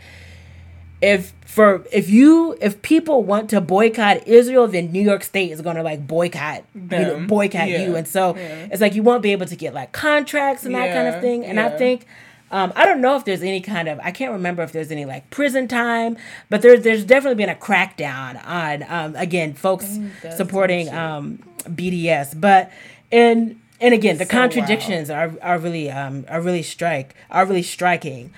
if 1.02 1.34
for 1.44 1.84
if 1.92 2.08
you 2.08 2.56
if 2.60 2.80
people 2.82 3.22
want 3.22 3.50
to 3.50 3.60
boycott 3.60 4.26
Israel, 4.26 4.66
then 4.66 4.90
New 4.90 5.02
York 5.02 5.22
State 5.22 5.52
is 5.52 5.60
gonna 5.60 5.82
like 5.82 6.06
boycott 6.06 6.64
you 6.74 6.80
know, 6.80 7.10
Them. 7.10 7.26
boycott 7.26 7.68
Yeah. 7.68 7.84
you, 7.86 7.96
and 7.96 8.08
so 8.08 8.34
Yeah. 8.34 8.68
it's 8.72 8.80
like 8.80 8.94
you 8.94 9.02
won't 9.02 9.22
be 9.22 9.32
able 9.32 9.46
to 9.46 9.56
get 9.56 9.74
like 9.74 9.92
contracts 9.92 10.64
and 10.64 10.74
that 10.74 10.92
kind 10.94 11.06
of 11.14 11.20
thing. 11.20 11.44
And 11.44 11.60
I 11.60 11.68
think 11.68 12.06
um, 12.50 12.72
I 12.76 12.84
don't 12.86 13.00
know 13.00 13.16
if 13.16 13.24
there's 13.24 13.42
any 13.42 13.60
kind 13.60 13.88
of 13.88 13.98
I 14.02 14.10
can't 14.12 14.32
remember 14.32 14.62
if 14.62 14.72
there's 14.72 14.90
any 14.90 15.04
like 15.04 15.28
prison 15.30 15.66
time, 15.68 16.16
but 16.48 16.62
there's 16.62 16.82
there's 16.82 17.04
definitely 17.04 17.36
been 17.36 17.48
a 17.50 17.54
crackdown 17.58 18.44
on 18.46 18.84
um, 18.88 19.16
again 19.16 19.54
folks 19.54 19.98
supporting 20.36 20.88
um, 20.94 21.38
BDS, 21.64 22.40
but 22.40 22.70
and 23.10 23.60
and 23.80 23.92
again 23.94 24.18
the 24.18 24.24
So 24.24 24.30
contradictions 24.30 25.10
are 25.10 25.32
are 25.42 25.58
really 25.58 25.90
um, 25.90 26.24
are 26.28 26.40
really 26.40 26.62
strike 26.62 27.14
are 27.30 27.44
really 27.46 27.62
striking. 27.62 28.32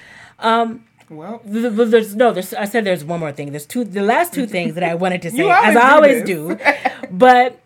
Well, 1.10 1.38
Th- 1.50 1.74
th- 1.74 1.88
There's 1.88 2.14
no. 2.14 2.32
There's. 2.32 2.52
I 2.52 2.66
said 2.66 2.84
there's 2.84 3.02
one 3.02 3.18
more 3.20 3.32
thing. 3.32 3.50
There's 3.50 3.64
two. 3.64 3.82
The 3.84 4.02
last 4.02 4.34
two 4.34 4.46
things 4.46 4.74
that 4.74 4.84
I 4.84 4.94
wanted 4.94 5.22
to 5.22 5.30
say, 5.38 5.48
as 5.48 5.74
I 5.76 5.92
always 5.92 6.16
always 6.16 6.24
do 6.26 6.54
do, 6.54 6.58
but 7.10 7.60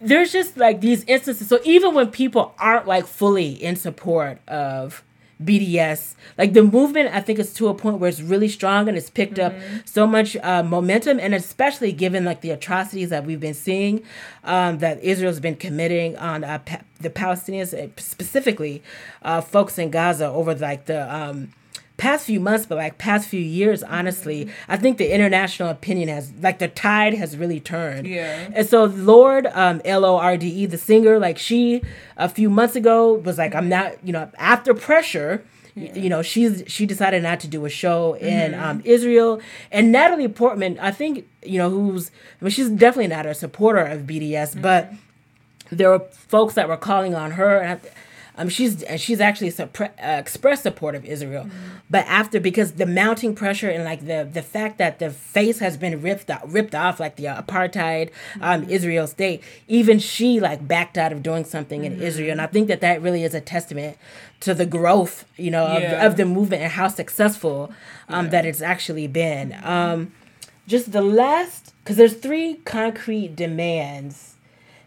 there's 0.00 0.32
just 0.32 0.56
like 0.56 0.80
these 0.80 1.04
instances. 1.04 1.46
So 1.46 1.60
even 1.64 1.92
when 1.94 2.10
people 2.10 2.54
aren't 2.58 2.86
like 2.86 3.06
fully 3.06 3.50
in 3.62 3.76
support 3.76 4.38
of 4.48 5.02
BDS, 5.42 6.14
like 6.36 6.52
the 6.52 6.62
movement, 6.62 7.14
I 7.14 7.20
think 7.20 7.38
it's 7.38 7.54
to 7.54 7.68
a 7.68 7.74
point 7.74 7.98
where 7.98 8.08
it's 8.08 8.20
really 8.20 8.48
strong 8.48 8.88
and 8.88 8.96
it's 8.96 9.08
picked 9.10 9.38
up 9.38 9.54
so 9.84 10.06
much 10.06 10.36
uh, 10.36 10.62
momentum, 10.62 11.18
and 11.18 11.34
especially 11.34 11.92
given 11.92 12.24
like 12.24 12.42
the 12.42 12.50
atrocities 12.50 13.08
that 13.10 13.24
we've 13.24 13.40
been 13.40 13.54
seeing 13.54 14.02
um, 14.44 14.78
that 14.78 15.02
Israel's 15.02 15.40
been 15.40 15.56
committing 15.56 16.16
on 16.18 16.44
uh, 16.44 16.58
pa- 16.58 16.82
the 17.00 17.10
Palestinians, 17.10 17.72
uh, 17.72 17.88
specifically 17.96 18.82
uh, 19.22 19.40
folks 19.40 19.78
in 19.78 19.90
Gaza 19.90 20.26
over 20.28 20.54
like 20.54 20.86
the. 20.86 21.14
Um, 21.14 21.52
past 22.00 22.24
few 22.26 22.40
months, 22.40 22.64
but 22.66 22.76
like 22.78 22.98
past 22.98 23.28
few 23.28 23.40
years, 23.40 23.82
honestly, 23.82 24.48
I 24.68 24.76
think 24.76 24.98
the 24.98 25.12
international 25.14 25.68
opinion 25.68 26.08
has 26.08 26.32
like 26.40 26.58
the 26.58 26.68
tide 26.68 27.14
has 27.14 27.36
really 27.36 27.60
turned. 27.60 28.06
Yeah. 28.06 28.48
And 28.54 28.66
so 28.66 28.84
Lorde, 28.84 29.46
um, 29.52 29.80
L 29.84 30.04
O 30.04 30.16
R 30.16 30.36
D 30.36 30.48
E, 30.48 30.66
the 30.66 30.78
singer, 30.78 31.18
like 31.18 31.38
she 31.38 31.82
a 32.16 32.28
few 32.28 32.48
months 32.50 32.74
ago 32.76 33.14
was 33.14 33.36
like, 33.38 33.54
I'm 33.54 33.68
not, 33.68 33.92
you 34.06 34.12
know, 34.12 34.30
after 34.38 34.72
pressure. 34.74 35.44
y- 35.76 35.92
You 35.94 36.08
know, 36.08 36.22
she's 36.22 36.64
she 36.66 36.86
decided 36.86 37.22
not 37.22 37.38
to 37.40 37.48
do 37.48 37.64
a 37.64 37.70
show 37.70 38.14
in 38.14 38.54
um, 38.54 38.80
Israel, 38.84 39.40
and 39.70 39.92
Natalie 39.92 40.28
Portman, 40.28 40.78
I 40.80 40.90
think, 40.90 41.26
you 41.44 41.58
know, 41.58 41.70
who's 41.70 42.10
I 42.40 42.44
mean, 42.44 42.50
she's 42.50 42.70
definitely 42.70 43.08
not 43.16 43.26
a 43.26 43.34
supporter 43.34 43.84
of 43.94 44.00
BDS, 44.10 44.60
but 44.60 44.92
there 45.70 45.90
were 45.90 46.00
folks 46.34 46.54
that 46.54 46.66
were 46.68 46.76
calling 46.76 47.14
on 47.14 47.30
her 47.32 47.58
and 47.58 47.70
I, 47.72 47.78
Um, 48.40 48.48
she's 48.48 48.82
and 48.82 48.98
she's 48.98 49.20
actually 49.20 49.50
suppre- 49.52 49.90
uh, 50.02 50.18
expressed 50.18 50.62
support 50.62 50.94
of 50.94 51.04
Israel, 51.04 51.46
but 51.90 52.06
after 52.06 52.40
because 52.40 52.72
the 52.72 52.86
mounting 52.86 53.34
pressure 53.34 53.68
and 53.68 53.84
like 53.84 54.06
the 54.06 54.26
the 54.32 54.40
fact 54.40 54.78
that 54.78 54.98
the 54.98 55.10
face 55.10 55.58
has 55.58 55.76
been 55.76 56.00
ripped 56.00 56.30
out, 56.30 56.50
ripped 56.50 56.74
off 56.74 56.98
like 56.98 57.16
the 57.16 57.28
uh, 57.28 57.42
apartheid 57.42 58.10
um, 58.40 58.64
Israel 58.70 59.06
state, 59.06 59.42
even 59.68 59.98
she 59.98 60.40
like 60.40 60.66
backed 60.66 60.96
out 60.96 61.12
of 61.12 61.22
doing 61.22 61.44
something 61.44 61.84
in 61.84 62.00
Israel, 62.00 62.30
and 62.32 62.40
I 62.40 62.46
think 62.46 62.68
that 62.68 62.80
that 62.80 63.02
really 63.02 63.24
is 63.24 63.34
a 63.34 63.42
testament 63.42 63.98
to 64.40 64.54
the 64.54 64.64
growth, 64.64 65.26
you 65.36 65.50
know, 65.50 65.66
Yeah. 65.78 66.06
of, 66.06 66.12
of 66.12 66.16
the 66.16 66.24
movement 66.24 66.62
and 66.62 66.72
how 66.72 66.88
successful 66.88 67.70
um, 68.08 68.30
that 68.30 68.46
it's 68.46 68.62
actually 68.62 69.06
been. 69.06 69.54
Um, 69.62 70.12
just 70.66 70.92
the 70.92 71.02
last 71.02 71.74
because 71.84 71.96
there's 71.96 72.14
three 72.14 72.54
concrete 72.64 73.36
demands 73.36 74.36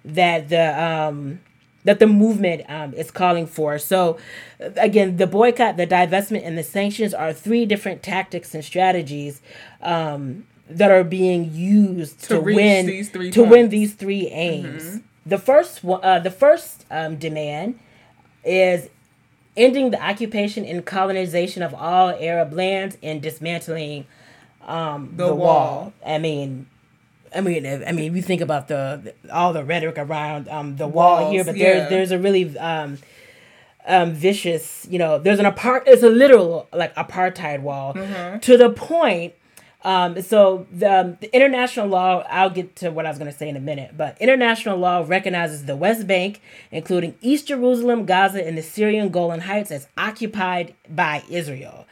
that 0.03 0.49
the 0.49 0.65
um 0.83 1.39
that 1.83 1.99
the 1.99 2.07
movement 2.07 2.63
um, 2.69 2.93
is 2.93 3.11
calling 3.11 3.45
for. 3.47 3.77
So, 3.77 4.17
again, 4.59 5.17
the 5.17 5.27
boycott, 5.27 5.77
the 5.77 5.87
divestment, 5.87 6.45
and 6.45 6.57
the 6.57 6.63
sanctions 6.63 7.13
are 7.13 7.33
three 7.33 7.65
different 7.65 8.01
tactics 8.03 8.53
and 8.55 8.63
strategies 8.63 9.41
um, 9.81 10.45
that 10.69 10.91
are 10.91 11.03
being 11.03 11.53
used 11.53 12.21
To 12.23 12.27
to, 12.35 12.39
win 12.39 12.85
these 12.85 13.09
three 13.09 13.31
to 13.31 13.43
win 13.43 13.69
these 13.69 13.93
three 13.95 14.27
aims. 14.29 15.01
The 15.25 15.37
first 15.37 15.83
one, 15.83 16.03
uh, 16.03 16.19
the 16.19 16.31
first 16.31 16.85
um, 16.91 17.17
demand 17.17 17.79
is 18.43 18.89
ending 19.55 19.91
the 19.91 20.01
occupation 20.03 20.65
and 20.65 20.85
colonization 20.85 21.61
of 21.63 21.73
all 21.73 22.09
Arab 22.19 22.53
lands 22.53 22.97
and 23.03 23.21
dismantling 23.21 24.05
um, 24.65 25.13
The 25.15 25.27
the, 25.27 25.35
wall. 25.35 25.45
wall. 25.45 25.93
I 26.05 26.17
mean, 26.17 26.67
I 27.35 27.41
mean, 27.41 27.65
I 27.65 27.91
mean, 27.91 28.13
we 28.13 28.21
think 28.21 28.41
about 28.41 28.67
the, 28.67 29.13
the- 29.23 29.33
all 29.33 29.53
the 29.53 29.63
rhetoric 29.63 29.97
around 29.97 30.47
um, 30.49 30.75
the 30.77 30.87
wall 30.87 31.31
here, 31.31 31.43
but 31.43 31.55
yeah. 31.57 31.65
there's 31.73 31.89
there's 31.89 32.11
a 32.11 32.19
really 32.19 32.57
um, 32.57 32.97
um, 33.85 34.13
vicious, 34.13 34.87
you 34.89 34.99
know, 34.99 35.19
there's 35.19 35.39
an 35.39 35.45
apart, 35.45 35.83
it's 35.87 36.03
a 36.03 36.09
literal 36.09 36.67
like 36.73 36.93
apartheid 36.95 37.61
wall 37.61 37.93
Mm-hmm. 37.93 38.39
to 38.39 38.57
the 38.57 38.69
point. 38.69 39.33
Um, 39.85 40.21
so 40.21 40.65
the, 40.71 40.89
um, 40.99 41.17
the 41.19 41.35
international 41.35 41.87
law, 41.87 42.23
I'll 42.29 42.49
get 42.49 42.77
to 42.77 42.89
what 42.89 43.05
I 43.05 43.09
was 43.09 43.17
going 43.17 43.29
to 43.29 43.37
say 43.37 43.49
in 43.49 43.57
a 43.57 43.59
minute, 43.59 43.97
but 43.97 44.15
international 44.21 44.77
law 44.77 45.03
recognizes 45.05 45.65
the 45.65 45.75
West 45.75 46.07
Bank, 46.07 46.39
including 46.71 47.15
East 47.21 47.49
Jerusalem, 47.49 48.05
Gaza, 48.05 48.45
and 48.47 48.57
the 48.57 48.61
Syrian 48.63 49.09
Golan 49.09 49.41
Heights, 49.41 49.71
as 49.71 49.87
occupied 49.97 50.73
by 50.89 51.21
Israel. 51.29 51.85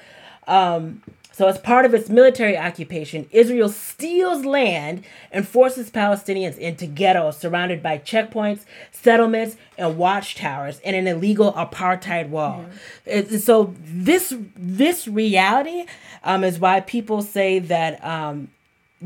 Um, 0.48 1.04
so, 1.34 1.48
as 1.48 1.58
part 1.58 1.86
of 1.86 1.94
its 1.94 2.10
military 2.10 2.58
occupation, 2.58 3.28
Israel 3.32 3.70
steals 3.70 4.44
land 4.46 5.04
and 5.32 5.48
forces 5.48 5.90
Palestinians 5.90 6.58
into 6.58 6.86
ghettos 6.86 7.38
surrounded 7.38 7.82
by 7.82 8.00
checkpoints, 8.00 8.62
settlements, 8.92 9.56
and 9.78 9.98
watchtowers, 9.98 10.80
and 10.84 10.96
an 10.96 11.08
illegal 11.08 11.54
apartheid 11.54 12.30
wall. 12.30 12.66
It's- 13.06 13.44
so, 13.46 13.74
this 13.84 14.34
this 14.58 15.08
reality 15.08 15.86
um, 16.24 16.44
is 16.44 16.60
why 16.60 16.82
people 16.82 17.22
say 17.22 17.60
that 17.60 18.04
um, 18.04 18.50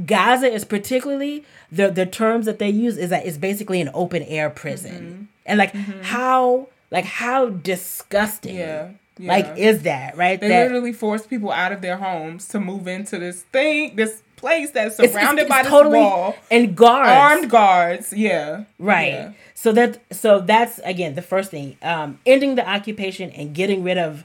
Gaza 0.06 0.52
is 0.52 0.66
particularly 0.66 1.46
the 1.72 1.90
the 1.92 2.06
terms 2.06 2.46
that 2.48 2.60
they 2.60 2.70
use 2.70 2.98
is 2.98 3.10
that 3.12 3.26
it's 3.26 3.38
basically 3.38 3.80
an 3.82 3.90
open 3.94 4.24
air 4.24 4.50
prison, 4.50 5.30
and 5.46 5.58
like 5.60 5.74
how 6.02 6.68
like 6.92 7.06
how 7.06 7.50
disgusting, 7.50 8.56
Yeah, 8.58 8.90
like 9.20 9.58
is 9.58 9.84
that 9.84 10.18
right? 10.18 10.40
They 10.40 10.48
that 10.50 10.64
literally 10.68 10.94
force 10.94 11.26
people 11.26 11.52
out 11.52 11.72
of 11.72 11.82
their 11.82 11.98
homes 11.98 12.48
to 12.50 12.60
move 12.60 12.88
into 12.88 13.18
this 13.18 13.44
thing, 13.44 13.96
this 13.96 14.22
place 14.36 14.72
that's 14.72 15.00
it's- 15.00 15.14
surrounded 15.14 15.44
it's- 15.44 15.50
by 15.50 15.60
it's 15.62 15.68
this 15.70 15.72
totally 15.72 16.00
wall, 16.00 16.36
and 16.52 16.76
guards 16.76 17.10
armed 17.10 17.50
guards. 17.50 18.14
Yeah, 18.14 18.64
right. 18.80 19.14
Yeah. 19.14 19.32
So 19.54 19.72
that 19.72 20.00
so 20.12 20.40
that's 20.42 20.80
again 20.80 21.16
the 21.16 21.22
first 21.22 21.50
thing, 21.52 21.78
um, 21.82 22.20
ending 22.26 22.56
the 22.56 22.68
occupation 22.68 23.32
and 23.32 23.54
getting 23.56 23.84
rid 23.84 23.98
of 23.98 24.24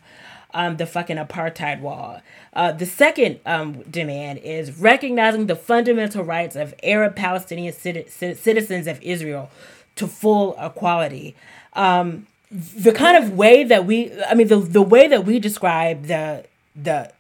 um, 0.52 0.76
the 0.78 0.86
fucking 0.86 1.16
apartheid 1.16 1.80
wall. 1.80 2.20
Uh, 2.52 2.72
the 2.72 2.84
second 2.84 3.38
um, 3.46 3.82
demand 3.82 4.40
is 4.40 4.80
recognizing 4.80 5.46
the 5.46 5.54
fundamental 5.54 6.24
rights 6.24 6.56
of 6.56 6.74
Arab 6.82 7.14
Palestinian 7.14 7.72
citi- 7.72 8.10
citizens 8.36 8.88
of 8.88 9.00
Israel 9.02 9.48
to 9.94 10.08
full 10.08 10.56
equality. 10.60 11.36
Um, 11.74 12.26
the 12.50 12.92
kind 12.92 13.16
of 13.22 13.34
way 13.36 13.64
that 13.64 13.86
we, 13.86 14.10
I 14.24 14.34
mean, 14.34 14.48
the 14.48 14.56
the 14.56 14.82
way 14.82 15.06
that 15.08 15.24
we 15.24 15.38
describe 15.38 16.06
the 16.06 16.44
the 16.74 17.12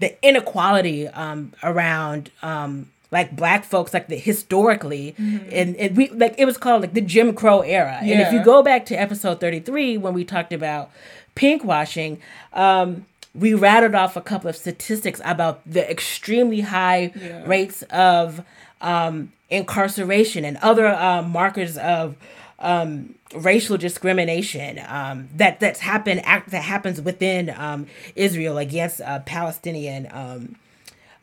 the 0.00 0.14
inequality 0.26 1.08
um, 1.08 1.52
around 1.62 2.30
um, 2.42 2.90
like 3.10 3.34
black 3.34 3.64
folks, 3.64 3.94
like 3.94 4.08
the 4.08 4.16
historically, 4.16 5.14
and, 5.18 5.76
and 5.76 5.96
we 5.96 6.08
like 6.10 6.34
it 6.36 6.44
was 6.44 6.58
called 6.58 6.82
like 6.82 6.94
the 6.94 7.00
Jim 7.00 7.34
Crow 7.34 7.60
era. 7.62 7.98
And 8.00 8.20
if 8.20 8.32
you 8.32 8.42
go 8.44 8.62
back 8.62 8.84
to 8.86 8.94
episode 8.94 9.40
thirty 9.40 9.60
three 9.60 9.96
when 9.96 10.12
we 10.14 10.24
talked 10.24 10.52
about 10.52 10.90
pink 11.34 11.64
washing, 11.64 12.20
um, 12.52 13.06
we 13.34 13.54
rattled 13.54 13.94
off 13.94 14.16
a 14.16 14.20
couple 14.20 14.50
of 14.50 14.56
statistics 14.56 15.20
about 15.24 15.60
the 15.64 15.88
extremely 15.90 16.60
high 16.60 17.12
Yeah. 17.14 17.42
rates 17.46 17.82
of 17.90 18.44
um, 18.80 19.32
incarceration 19.48 20.44
and 20.44 20.56
other 20.58 20.86
uh, 20.86 21.22
markers 21.22 21.78
of 21.78 22.16
um, 22.58 23.14
racial 23.34 23.76
discrimination 23.76 24.80
um, 24.86 25.28
that 25.34 25.60
that's 25.60 25.80
happened 25.80 26.20
act 26.24 26.50
that 26.50 26.62
happens 26.62 27.00
within 27.00 27.50
um, 27.50 27.86
Israel 28.16 28.58
against 28.58 29.00
uh, 29.00 29.18
Palestinian 29.20 30.08
um, 30.12 30.56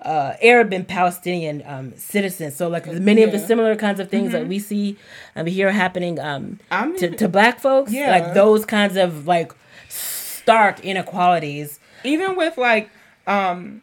uh, 0.02 0.34
Arab 0.42 0.74
and 0.74 0.88
Palestinian 0.88 1.62
um, 1.66 1.94
citizens. 1.96 2.56
So 2.56 2.68
like 2.68 2.88
many 2.92 3.22
of 3.24 3.32
the 3.32 3.40
similar 3.40 3.76
kinds 3.76 4.00
of 4.00 4.10
things 4.10 4.32
that 4.32 4.48
we 4.48 4.58
see 4.60 4.98
um, 5.36 5.46
here 5.46 5.72
happening 5.72 6.20
um, 6.20 6.60
to, 6.98 7.12
to 7.16 7.30
black 7.30 7.60
folks, 7.60 7.92
Yeah. 7.94 8.10
like 8.10 8.34
those 8.34 8.66
kinds 8.66 8.98
of 8.98 9.28
like 9.28 9.54
stark 9.90 10.80
inequalities. 10.82 11.80
even 12.04 12.36
with 12.36 12.58
like 12.58 12.90
um 13.28 13.82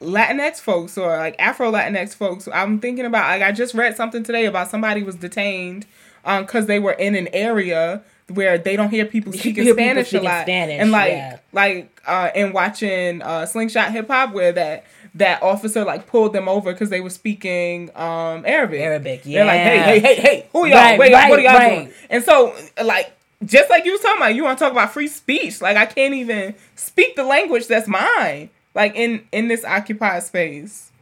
Latinx 0.00 0.58
folks 0.60 0.96
or 0.96 1.14
like 1.18 1.36
Afro 1.38 1.70
Latinx 1.70 2.14
folks, 2.14 2.48
I'm 2.54 2.80
thinking 2.80 3.04
about 3.04 3.28
like 3.28 3.42
I 3.42 3.52
just 3.52 3.74
read 3.74 3.96
something 3.96 4.22
today 4.22 4.46
about 4.46 4.70
somebody 4.70 5.02
was 5.02 5.16
detained 5.16 5.84
um 6.24 6.44
because 6.44 6.66
they 6.66 6.78
were 6.78 6.92
in 6.92 7.14
an 7.14 7.28
area 7.28 8.02
where 8.28 8.58
they 8.58 8.76
don't 8.76 8.90
hear 8.90 9.04
people 9.04 9.32
speaking 9.32 9.64
hear 9.64 9.74
people 9.74 9.84
Spanish 9.84 10.08
speaking 10.08 10.26
a 10.26 10.30
lot, 10.30 10.42
Spanish, 10.42 10.80
and 10.80 10.90
like 10.90 11.12
yeah. 11.12 11.38
like 11.52 12.00
uh 12.06 12.30
in 12.34 12.52
watching 12.52 13.22
uh 13.22 13.46
Slingshot 13.46 13.92
Hip 13.92 14.08
Hop 14.08 14.32
where 14.32 14.52
that 14.52 14.84
that 15.14 15.42
officer 15.42 15.84
like 15.84 16.06
pulled 16.06 16.32
them 16.32 16.48
over 16.48 16.72
because 16.72 16.90
they 16.90 17.00
were 17.00 17.10
speaking 17.10 17.90
um 17.96 18.44
Arabic. 18.46 18.80
Arabic, 18.80 19.22
They're 19.24 19.44
like, 19.44 19.60
hey, 19.60 19.78
hey, 19.78 20.00
hey, 20.00 20.14
hey, 20.14 20.48
who 20.52 20.66
y'all? 20.66 20.76
Right, 20.76 20.98
Wait, 20.98 21.12
right, 21.12 21.30
what 21.30 21.38
are 21.38 21.42
y'all 21.42 21.54
right. 21.54 21.78
doing? 21.84 21.92
And 22.08 22.24
so 22.24 22.56
like 22.82 23.12
just 23.44 23.70
like 23.70 23.84
you 23.84 23.92
was 23.92 24.00
talking 24.00 24.18
about, 24.18 24.34
you 24.34 24.44
want 24.44 24.58
to 24.58 24.64
talk 24.64 24.72
about 24.72 24.92
free 24.92 25.08
speech. 25.08 25.60
Like 25.60 25.76
I 25.76 25.86
can't 25.86 26.14
even 26.14 26.54
speak 26.74 27.16
the 27.16 27.24
language 27.24 27.66
that's 27.66 27.88
mine. 27.88 28.50
Like 28.74 28.94
in 28.94 29.26
in 29.32 29.48
this 29.48 29.64
occupied 29.64 30.22
space. 30.22 30.92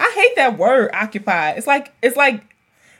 I 0.00 0.12
hate 0.14 0.36
that 0.36 0.56
word 0.56 0.90
occupied. 0.94 1.58
It's 1.58 1.66
like 1.66 1.92
it's 2.02 2.16
like 2.16 2.42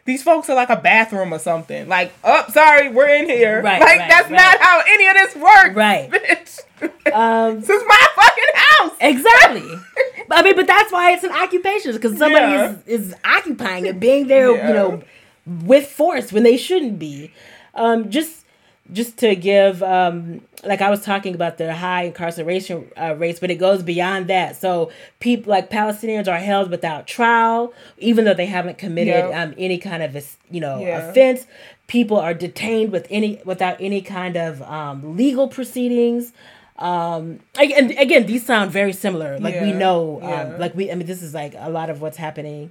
these 0.08 0.22
folks 0.22 0.48
are 0.48 0.54
like 0.56 0.70
a 0.70 0.76
bathroom 0.76 1.34
or 1.34 1.38
something. 1.38 1.86
Like, 1.86 2.14
oh, 2.24 2.42
sorry, 2.50 2.88
we're 2.88 3.10
in 3.10 3.26
here. 3.28 3.60
Right, 3.62 3.78
like 3.78 3.98
right, 3.98 4.08
that's 4.08 4.30
right. 4.30 4.36
not 4.38 4.58
how 4.58 4.82
any 4.88 5.06
of 5.06 5.14
this 5.14 5.36
works. 5.36 5.74
Right. 5.74 6.10
Bitch. 6.10 7.12
Um, 7.12 7.60
this 7.60 7.68
is 7.68 7.82
my 7.86 8.06
fucking 8.16 8.44
house. 8.54 8.92
Exactly. 9.02 9.78
I 10.30 10.42
mean, 10.42 10.56
but 10.56 10.66
that's 10.66 10.90
why 10.90 11.12
it's 11.12 11.24
an 11.24 11.32
occupation 11.32 11.92
because 11.92 12.16
somebody 12.16 12.52
Yeah. 12.52 12.76
is, 12.86 13.10
is 13.10 13.14
occupying 13.22 13.84
it, 13.84 14.00
being 14.00 14.28
there, 14.28 14.56
Yeah. 14.56 14.68
you 14.68 14.74
know, 14.74 15.02
with 15.46 15.86
force 15.86 16.32
when 16.32 16.42
they 16.42 16.56
shouldn't 16.56 16.98
be. 16.98 17.30
Um, 17.74 18.08
just 18.10 18.46
just 18.92 19.18
to 19.18 19.36
give, 19.36 19.82
um, 19.82 20.40
like 20.64 20.80
I 20.80 20.88
was 20.90 21.02
talking 21.04 21.34
about 21.34 21.58
the 21.58 21.74
high 21.74 22.04
incarceration 22.04 22.90
uh, 22.96 23.14
rates, 23.16 23.38
but 23.38 23.50
it 23.50 23.56
goes 23.56 23.82
beyond 23.82 24.28
that. 24.28 24.56
So 24.56 24.90
people 25.20 25.50
like 25.50 25.70
Palestinians 25.70 26.26
are 26.26 26.38
held 26.38 26.70
without 26.70 27.06
trial, 27.06 27.72
even 27.98 28.24
though 28.24 28.34
they 28.34 28.46
haven't 28.46 28.78
committed 28.78 29.26
Yep. 29.26 29.34
um, 29.36 29.54
any 29.58 29.78
kind 29.78 30.02
of 30.02 30.16
you 30.50 30.60
know 30.60 30.80
Yeah. 30.80 31.08
offense. 31.10 31.46
People 31.86 32.18
are 32.18 32.34
detained 32.34 32.92
with 32.92 33.06
any 33.10 33.40
without 33.44 33.76
any 33.80 34.00
kind 34.00 34.36
of 34.36 34.62
um, 34.62 35.16
legal 35.16 35.48
proceedings. 35.48 36.32
Um, 36.78 37.40
again, 37.58 37.90
again, 37.98 38.26
these 38.26 38.46
sound 38.46 38.70
very 38.70 38.92
similar. 38.92 39.38
Like 39.38 39.60
we 39.60 39.68
Yeah, 39.70 39.78
know, 39.78 40.20
yeah. 40.22 40.42
um, 40.42 40.58
like 40.58 40.74
we. 40.76 40.90
I 40.90 40.94
mean, 40.94 41.06
this 41.06 41.22
is 41.22 41.34
like 41.34 41.54
a 41.58 41.70
lot 41.70 41.90
of 41.90 42.00
what's 42.00 42.16
happening 42.18 42.70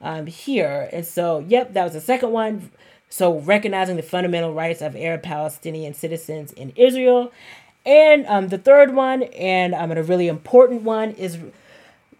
um, 0.00 0.26
here. 0.26 0.88
And 0.92 1.06
so, 1.06 1.44
yep, 1.46 1.72
that 1.74 1.84
was 1.84 1.92
the 1.92 2.00
second 2.00 2.32
one. 2.32 2.70
So 3.14 3.38
recognizing 3.38 3.94
the 3.94 4.02
fundamental 4.02 4.52
rights 4.52 4.82
of 4.82 4.96
Arab 4.96 5.22
Palestinian 5.22 5.94
citizens 5.94 6.50
in 6.52 6.72
Israel, 6.74 7.30
and 7.86 8.26
um, 8.26 8.48
the 8.48 8.58
third 8.58 8.92
one, 8.92 9.22
and 9.22 9.72
um, 9.72 9.92
and 9.92 10.00
a 10.00 10.02
really 10.02 10.26
important 10.26 10.82
one 10.82 11.12
is 11.12 11.38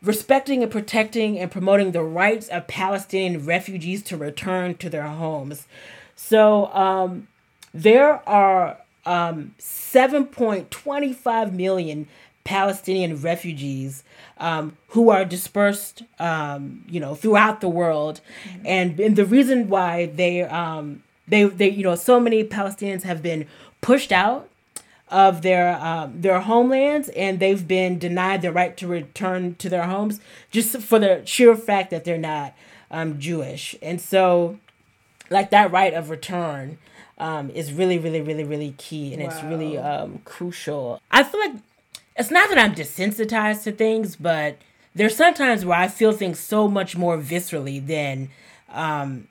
respecting 0.05 0.63
and 0.63 0.71
protecting 0.71 1.37
and 1.37 1.51
promoting 1.51 1.91
the 1.91 2.05
rights 2.05 2.47
of 2.47 2.69
Palestinian 2.69 3.45
refugees 3.45 4.05
to 4.05 4.17
return 4.17 4.77
to 4.77 4.89
their 4.89 5.09
homes. 5.09 5.67
So 6.15 6.67
um, 6.73 7.27
there 7.73 8.23
are 8.29 8.79
um, 9.05 9.57
7.25 9.59 11.53
million 11.53 12.07
Palestinian 12.45 13.17
refugees 13.17 14.05
um, 14.39 14.77
who 14.89 15.09
are 15.11 15.25
dispersed, 15.25 16.03
um, 16.19 16.85
you 16.89 17.01
know, 17.01 17.15
throughout 17.15 17.61
the 17.61 17.69
world, 17.69 18.21
and, 18.65 19.01
and 19.01 19.17
the 19.17 19.25
reason 19.25 19.69
why 19.69 20.07
they 20.07 20.43
um, 20.43 21.03
they 21.27 21.45
they 21.45 21.71
you 21.71 21.83
know 21.83 21.95
so 21.95 22.21
many 22.21 22.45
Palestinians 22.45 23.03
have 23.03 23.23
been 23.23 23.47
pushed 23.81 24.13
out 24.13 24.49
of 25.09 25.43
their 25.43 25.77
um, 25.77 26.21
their 26.21 26.41
homelands, 26.41 27.09
and 27.11 27.41
they've 27.41 27.67
been 27.67 27.99
denied 27.99 28.43
the 28.43 28.53
right 28.53 28.77
to 28.77 28.87
return 28.87 29.55
to 29.57 29.69
their 29.69 29.85
homes 29.85 30.21
just 30.51 30.77
for 30.79 30.99
the 30.99 31.23
sheer 31.25 31.57
fact 31.57 31.91
that 31.91 32.05
they're 32.05 32.19
not 32.19 32.55
um, 32.91 33.19
Jewish, 33.19 33.75
and 33.81 34.01
so 34.01 34.59
like 35.31 35.51
that 35.51 35.73
right 35.73 35.95
of 35.95 36.11
return 36.11 36.79
um, 37.19 37.51
is 37.51 37.73
really, 37.73 37.99
really, 37.99 38.21
really, 38.21 38.45
really 38.45 38.75
key, 38.77 39.13
and 39.13 39.23
it's 39.23 39.43
really 39.45 39.79
um, 39.79 40.21
crucial. 40.25 41.01
I 41.11 41.23
feel 41.23 41.41
like 41.41 41.55
it's 42.17 42.31
not 42.31 42.49
that 42.49 42.59
I'm 42.59 42.75
desensitized 42.75 43.65
to 43.65 43.73
things, 43.73 44.17
but 44.17 44.57
there's 44.95 45.17
sometimes 45.17 45.65
where 45.65 45.79
I 45.79 45.89
feel 45.89 46.12
things 46.12 46.39
so 46.39 46.69
much 46.69 46.97
more 46.97 47.19
viscerally 47.19 47.85
than 47.85 48.31
um, 48.71 49.29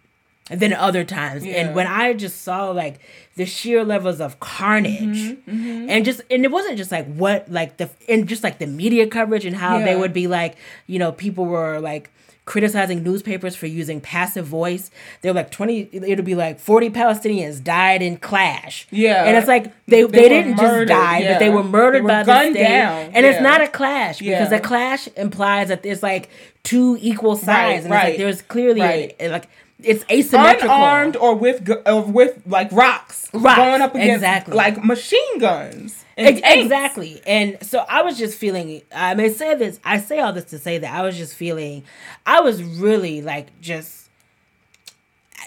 than 0.50 0.74
other 0.74 1.04
times. 1.06 1.46
Yeah. 1.46 1.54
And 1.56 1.76
when 1.76 1.88
I 1.88 2.14
just 2.14 2.42
saw 2.42 2.70
like 2.72 3.00
the 3.36 3.46
sheer 3.46 3.84
levels 3.84 4.20
of 4.20 4.40
carnage 4.40 5.38
Mm-hmm, 5.44 5.90
and 5.90 6.06
just 6.06 6.22
and 6.30 6.44
it 6.46 6.52
wasn't 6.52 6.78
just 6.78 6.92
like 6.92 7.06
what 7.16 7.50
like 7.52 7.78
the 7.78 7.90
and 8.10 8.28
just 8.28 8.44
like 8.44 8.60
the 8.60 8.68
media 8.68 9.08
coverage 9.08 9.46
and 9.46 9.56
how 9.56 9.80
they 9.80 9.96
would 9.96 10.14
be 10.14 10.28
like, 10.28 10.56
you 10.88 11.00
know, 11.00 11.12
people 11.12 11.46
were 11.46 11.80
like 11.80 12.10
criticizing 12.46 13.04
newspapers 13.04 13.56
for 13.56 13.68
using 13.68 14.02
passive 14.02 14.46
voice. 14.46 14.92
They're 15.22 15.34
like 15.34 15.50
20 15.50 15.90
it'll 15.94 16.26
be 16.26 16.36
like 16.36 16.60
40 16.60 16.90
Palestinians 16.90 17.64
died 17.64 18.02
in 18.02 18.18
clash. 18.18 18.86
Yeah. 18.92 19.24
And 19.26 19.38
it's 19.38 19.48
like 19.48 19.66
they 19.88 20.04
They 20.04 20.08
they, 20.24 20.30
didn't 20.30 20.58
murdered, 20.58 20.88
just 20.90 21.00
die, 21.00 21.24
but 21.26 21.40
they 21.40 21.50
were 21.50 21.64
murdered 21.64 22.00
They 22.00 22.02
were 22.02 22.08
by 22.08 22.24
the 22.24 22.52
state. 22.52 22.54
down, 22.64 23.12
And 23.14 23.26
it's 23.26 23.42
not 23.42 23.62
a 23.62 23.68
clash 23.70 24.20
because 24.20 24.52
Yeah. 24.52 24.58
a 24.58 24.60
clash 24.60 25.08
implies 25.16 25.70
that 25.70 25.84
there's 25.84 26.04
like 26.04 26.30
two 26.64 26.98
equal 27.02 27.36
sides 27.36 27.48
Right, 27.48 27.68
and 27.76 27.78
it's 27.86 27.92
right, 27.92 28.04
like 28.10 28.18
there's 28.18 28.42
clearly 28.42 28.82
right. 28.82 29.16
a, 29.20 29.30
like 29.30 29.48
it's 29.84 30.06
asymmetrical. 30.10 30.70
Unarmed 30.70 31.16
or 31.16 31.36
with 31.36 31.70
or 31.86 32.02
with 32.02 32.42
like 32.46 32.72
rocks, 32.72 33.30
Rocks, 33.34 33.58
going 33.58 33.82
up 33.82 33.96
against 33.96 34.16
exactly. 34.16 34.56
like 34.56 34.84
machine 34.84 35.40
guns. 35.40 36.04
and 36.18 36.28
Ex- 36.28 36.42
exactly. 36.44 37.22
And 37.26 37.58
so 37.62 37.86
I 37.88 38.02
was 38.02 38.18
just 38.18 38.38
feeling 38.38 38.82
I 38.94 39.14
may 39.14 39.30
say 39.30 39.56
this 39.56 39.80
I 39.84 40.00
say 40.00 40.20
all 40.20 40.34
this 40.34 40.46
to 40.46 40.60
say 40.60 40.78
that 40.78 40.94
I 40.94 41.02
was 41.02 41.18
just 41.18 41.36
feeling 41.36 41.84
I 42.26 42.42
was 42.42 42.64
really 42.64 43.22
like 43.22 43.60
just 43.62 44.10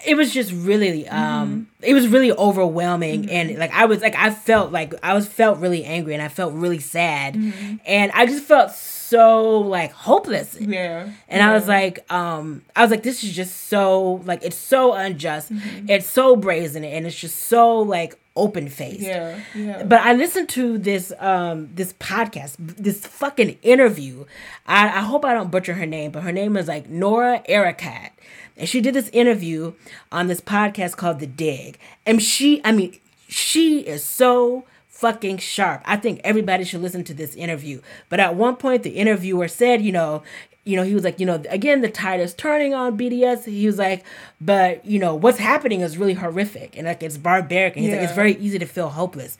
it 0.05 0.15
was 0.15 0.33
just 0.33 0.51
really 0.51 1.07
um 1.07 1.67
mm-hmm. 1.79 1.83
it 1.83 1.93
was 1.93 2.07
really 2.07 2.31
overwhelming 2.31 3.23
mm-hmm. 3.23 3.31
and 3.31 3.57
like 3.57 3.73
I 3.73 3.85
was 3.85 4.01
like 4.01 4.15
I 4.15 4.29
felt 4.29 4.71
like 4.71 4.93
I 5.03 5.13
was 5.13 5.27
felt 5.27 5.59
really 5.59 5.83
angry 5.83 6.13
and 6.13 6.21
I 6.21 6.27
felt 6.27 6.53
really 6.53 6.79
sad 6.79 7.35
mm-hmm. 7.35 7.75
and 7.85 8.11
I 8.13 8.25
just 8.25 8.43
felt 8.43 8.71
so 8.71 8.96
like 9.11 9.91
hopeless 9.91 10.57
Yeah. 10.59 11.09
and 11.27 11.41
I 11.43 11.53
was 11.53 11.67
like, 11.67 12.09
um, 12.11 12.63
I 12.75 12.81
was 12.81 12.91
like, 12.91 13.03
this 13.03 13.23
is 13.23 13.33
just 13.35 13.67
so 13.67 14.21
like 14.25 14.43
it's 14.43 14.57
so 14.57 14.93
unjust, 14.93 15.51
Mm-hmm. 15.53 15.89
it's 15.89 16.07
so 16.07 16.35
brazen, 16.35 16.83
and 16.83 17.05
it's 17.05 17.15
just 17.19 17.37
so 17.47 17.79
like 17.79 18.17
open 18.35 18.69
faced. 18.69 19.01
Yeah. 19.01 19.39
Yeah. 19.55 19.83
But 19.83 20.01
I 20.01 20.13
listened 20.13 20.49
to 20.49 20.77
this 20.77 21.11
um 21.19 21.69
this 21.73 21.93
podcast, 21.93 22.55
this 22.59 23.05
fucking 23.05 23.57
interview. 23.61 24.25
I, 24.67 24.85
I 24.87 25.01
hope 25.01 25.25
I 25.25 25.33
don't 25.33 25.49
butcher 25.51 25.73
her 25.75 25.85
name, 25.85 26.11
but 26.11 26.23
her 26.23 26.31
name 26.31 26.55
is 26.57 26.67
like 26.67 26.89
Noura 26.89 27.41
Erakat. 27.49 28.11
And 28.57 28.67
she 28.67 28.81
did 28.81 28.93
this 28.95 29.09
interview 29.09 29.73
on 30.11 30.27
this 30.27 30.41
podcast 30.41 30.97
called 30.97 31.19
The 31.19 31.27
Dig. 31.27 31.77
And 32.07 32.21
she, 32.21 32.59
I 32.65 32.71
mean, 32.71 32.99
she 33.27 33.81
is 33.81 34.03
so 34.03 34.65
fucking 34.97 35.37
sharp. 35.37 35.83
I 35.85 35.95
think 35.95 36.21
everybody 36.23 36.63
should 36.63 36.81
listen 36.81 37.03
to 37.03 37.13
this 37.13 37.35
interview. 37.35 37.81
But 38.09 38.19
at 38.19 38.35
one 38.35 38.55
point 38.55 38.81
the 38.81 38.89
interviewer 38.89 39.47
said, 39.47 39.81
you 39.81 39.91
know, 39.91 40.23
you 40.63 40.75
know, 40.75 40.83
he 40.83 40.95
was 40.95 41.03
like, 41.03 41.19
you 41.19 41.25
know, 41.25 41.41
again, 41.49 41.81
the 41.81 41.89
tide 41.89 42.19
is 42.19 42.33
turning 42.33 42.73
on 42.73 42.97
BDS. 42.97 43.45
He 43.45 43.67
was 43.67 43.77
like, 43.77 44.03
but 44.41 44.83
you 44.83 44.97
know, 44.97 45.13
what's 45.13 45.37
happening 45.37 45.81
is 45.81 45.99
really 45.99 46.15
horrific 46.15 46.75
and 46.75 46.87
like 46.87 47.03
it's 47.03 47.17
barbaric. 47.17 47.75
And 47.75 47.85
he's 47.85 47.93
like, 47.93 48.01
it's 48.01 48.13
very 48.13 48.37
easy 48.37 48.57
to 48.57 48.65
feel 48.65 48.89
hopeless. 48.89 49.37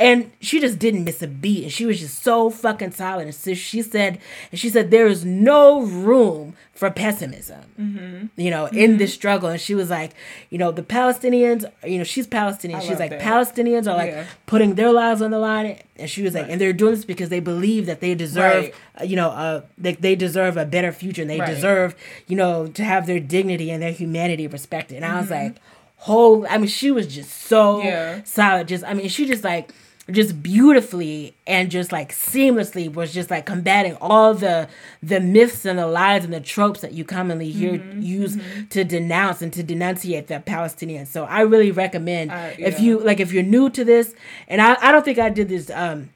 And 0.00 0.32
she 0.40 0.60
just 0.60 0.78
didn't 0.78 1.04
miss 1.04 1.20
a 1.20 1.26
beat. 1.28 1.62
And 1.64 1.70
she 1.72 1.84
was 1.84 2.00
just 2.00 2.22
so 2.22 2.48
fucking 2.48 2.92
solid. 2.92 3.24
And 3.26 3.34
so 3.34 3.52
she 3.52 3.82
said, 3.82 4.18
and 4.50 4.58
she 4.58 4.70
said, 4.70 4.90
there 4.90 5.06
is 5.06 5.26
no 5.26 5.82
room 5.82 6.54
for 6.72 6.90
pessimism, 6.90 7.60
Mm-hmm. 7.78 8.26
you 8.40 8.50
know, 8.50 8.64
in 8.66 8.96
this 8.96 9.12
struggle. 9.12 9.50
And 9.50 9.60
she 9.60 9.74
was 9.74 9.90
like, 9.90 10.12
you 10.48 10.56
know, 10.56 10.72
the 10.72 10.82
Palestinians, 10.82 11.66
you 11.84 11.98
know, 11.98 12.04
she's 12.04 12.26
Palestinian. 12.26 12.80
I 12.80 12.82
she's 12.82 12.98
like, 12.98 13.10
that. 13.10 13.20
Palestinians 13.20 13.86
are 13.86 13.94
like 13.96 14.12
Yeah. 14.12 14.24
putting 14.46 14.76
their 14.76 14.90
lives 14.90 15.20
on 15.20 15.30
the 15.32 15.38
line. 15.38 15.76
And 15.96 16.08
she 16.08 16.22
was 16.22 16.32
like, 16.32 16.46
and 16.48 16.58
they're 16.58 16.72
doing 16.72 16.94
this 16.94 17.04
because 17.04 17.28
they 17.28 17.40
believe 17.40 17.84
that 17.84 18.00
they 18.00 18.14
deserve, 18.14 18.64
Right. 18.64 18.74
uh, 18.98 19.04
you 19.04 19.16
know, 19.16 19.28
uh, 19.28 19.60
they, 19.76 19.92
they 19.96 20.16
deserve 20.16 20.56
a 20.56 20.64
better 20.64 20.92
future 20.92 21.20
and 21.20 21.30
they 21.30 21.40
Right. 21.40 21.54
deserve, 21.54 21.94
you 22.26 22.36
know, 22.36 22.68
to 22.68 22.82
have 22.84 23.06
their 23.06 23.20
dignity 23.20 23.70
and 23.70 23.82
their 23.82 23.92
humanity 23.92 24.46
respected. 24.46 24.96
And 24.96 25.04
I 25.04 25.20
was 25.20 25.28
Mm-hmm. 25.28 25.44
like, 25.48 25.56
whole, 25.96 26.46
I 26.48 26.56
mean, 26.56 26.68
she 26.68 26.90
was 26.90 27.06
just 27.06 27.30
so 27.30 27.82
Yeah. 27.82 28.22
solid. 28.24 28.68
Just, 28.68 28.84
I 28.84 28.94
mean, 28.94 29.08
she 29.10 29.26
just 29.26 29.44
like, 29.44 29.74
just 30.12 30.42
beautifully 30.42 31.34
and 31.46 31.70
just 31.70 31.92
like 31.92 32.12
seamlessly 32.12 32.92
was 32.92 33.12
just 33.12 33.30
like 33.30 33.46
combating 33.46 33.96
all 34.00 34.34
the 34.34 34.68
the 35.02 35.20
myths 35.20 35.64
and 35.64 35.78
the 35.78 35.86
lies 35.86 36.24
and 36.24 36.32
the 36.32 36.40
tropes 36.40 36.80
that 36.80 36.92
you 36.92 37.04
commonly 37.04 37.50
hear 37.50 37.78
Mm-hmm. 37.78 38.02
use 38.02 38.36
to 38.70 38.84
denounce 38.84 39.42
and 39.42 39.52
to 39.52 39.62
denunciate 39.62 40.26
the 40.26 40.40
Palestinians. 40.46 41.08
So 41.08 41.24
I 41.24 41.40
really 41.42 41.70
recommend 41.70 42.30
Uh, 42.30 42.50
if 42.58 42.80
you 42.80 42.98
like 43.00 43.20
if 43.20 43.32
you're 43.32 43.42
new 43.42 43.70
to 43.70 43.84
this, 43.84 44.14
and 44.48 44.60
I, 44.60 44.76
I 44.80 44.92
don't 44.92 45.04
think 45.04 45.18
I 45.18 45.28
did 45.30 45.48
this 45.48 45.70
um 45.70 46.10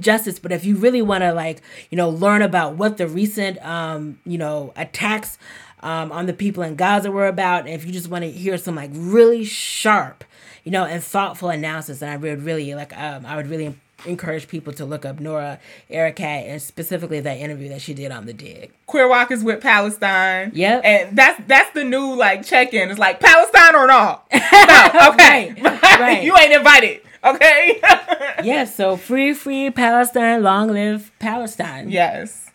justice 0.00 0.38
but 0.40 0.50
if 0.50 0.64
you 0.64 0.74
really 0.76 1.00
want 1.00 1.22
to 1.22 1.32
like 1.32 1.62
you 1.90 1.96
know 1.96 2.08
learn 2.10 2.42
about 2.42 2.74
what 2.74 2.96
the 2.96 3.06
recent 3.06 3.56
um 3.64 4.18
you 4.26 4.36
know 4.36 4.72
attacks 4.74 5.38
um 5.80 6.10
on 6.10 6.26
the 6.26 6.32
people 6.32 6.62
in 6.64 6.74
gaza 6.74 7.08
were 7.08 7.28
about 7.28 7.60
and 7.66 7.70
if 7.74 7.86
you 7.86 7.92
just 7.92 8.08
want 8.08 8.24
to 8.24 8.30
hear 8.30 8.58
some 8.58 8.74
like 8.74 8.90
really 8.92 9.44
sharp 9.44 10.24
you 10.66 10.72
know 10.72 10.84
and 10.84 11.02
thoughtful 11.02 11.48
analysis 11.48 12.02
and 12.02 12.10
i 12.10 12.16
would 12.16 12.42
really 12.42 12.74
like 12.74 12.94
um 12.98 13.24
i 13.24 13.36
would 13.36 13.46
really 13.46 13.74
encourage 14.04 14.46
people 14.46 14.74
to 14.74 14.84
look 14.84 15.06
up 15.06 15.18
noura 15.20 15.58
erakat 15.90 16.48
and 16.50 16.60
specifically 16.60 17.20
that 17.20 17.38
interview 17.38 17.70
that 17.70 17.80
she 17.80 17.94
did 17.94 18.12
on 18.12 18.26
the 18.26 18.34
dig 18.34 18.70
Queer 18.86 19.08
Walkers 19.08 19.42
with 19.42 19.60
Palestine. 19.60 20.52
Yep. 20.54 20.80
And 20.84 21.18
that's 21.18 21.42
that's 21.46 21.70
the 21.72 21.84
new 21.84 22.14
like 22.14 22.46
check 22.46 22.72
in. 22.72 22.88
It's 22.88 22.98
like 22.98 23.18
Palestine 23.20 23.74
or 23.74 23.86
not. 23.86 24.26
No, 24.32 25.10
okay. 25.12 25.54
Right, 25.62 26.00
right. 26.00 26.22
you 26.22 26.36
ain't 26.36 26.52
invited. 26.52 27.00
Okay. 27.24 27.80
yeah 28.44 28.64
so 28.64 28.96
free 28.96 29.32
free 29.34 29.70
palestine 29.70 30.42
long 30.42 30.68
live 30.68 31.10
palestine 31.18 31.90
yes. 31.90 32.50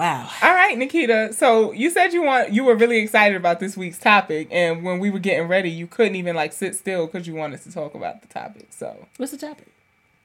Wow 0.00 0.28
All 0.42 0.54
right, 0.54 0.76
Nikita. 0.78 1.32
So 1.32 1.72
you 1.72 1.90
said 1.90 2.12
you 2.12 2.22
want 2.22 2.52
you 2.52 2.64
were 2.64 2.74
really 2.74 2.98
excited 2.98 3.36
about 3.36 3.60
this 3.60 3.76
week's 3.76 3.98
topic, 3.98 4.48
and 4.50 4.82
when 4.82 4.98
we 4.98 5.10
were 5.10 5.18
getting 5.18 5.46
ready, 5.46 5.70
you 5.70 5.86
couldn't 5.86 6.16
even 6.16 6.34
like 6.34 6.52
sit 6.52 6.74
still 6.74 7.06
because 7.06 7.26
you 7.26 7.34
wanted 7.34 7.60
to 7.62 7.72
talk 7.72 7.94
about 7.94 8.22
the 8.22 8.28
topic. 8.28 8.68
So 8.70 9.06
what's 9.18 9.32
the 9.32 9.38
topic 9.38 9.68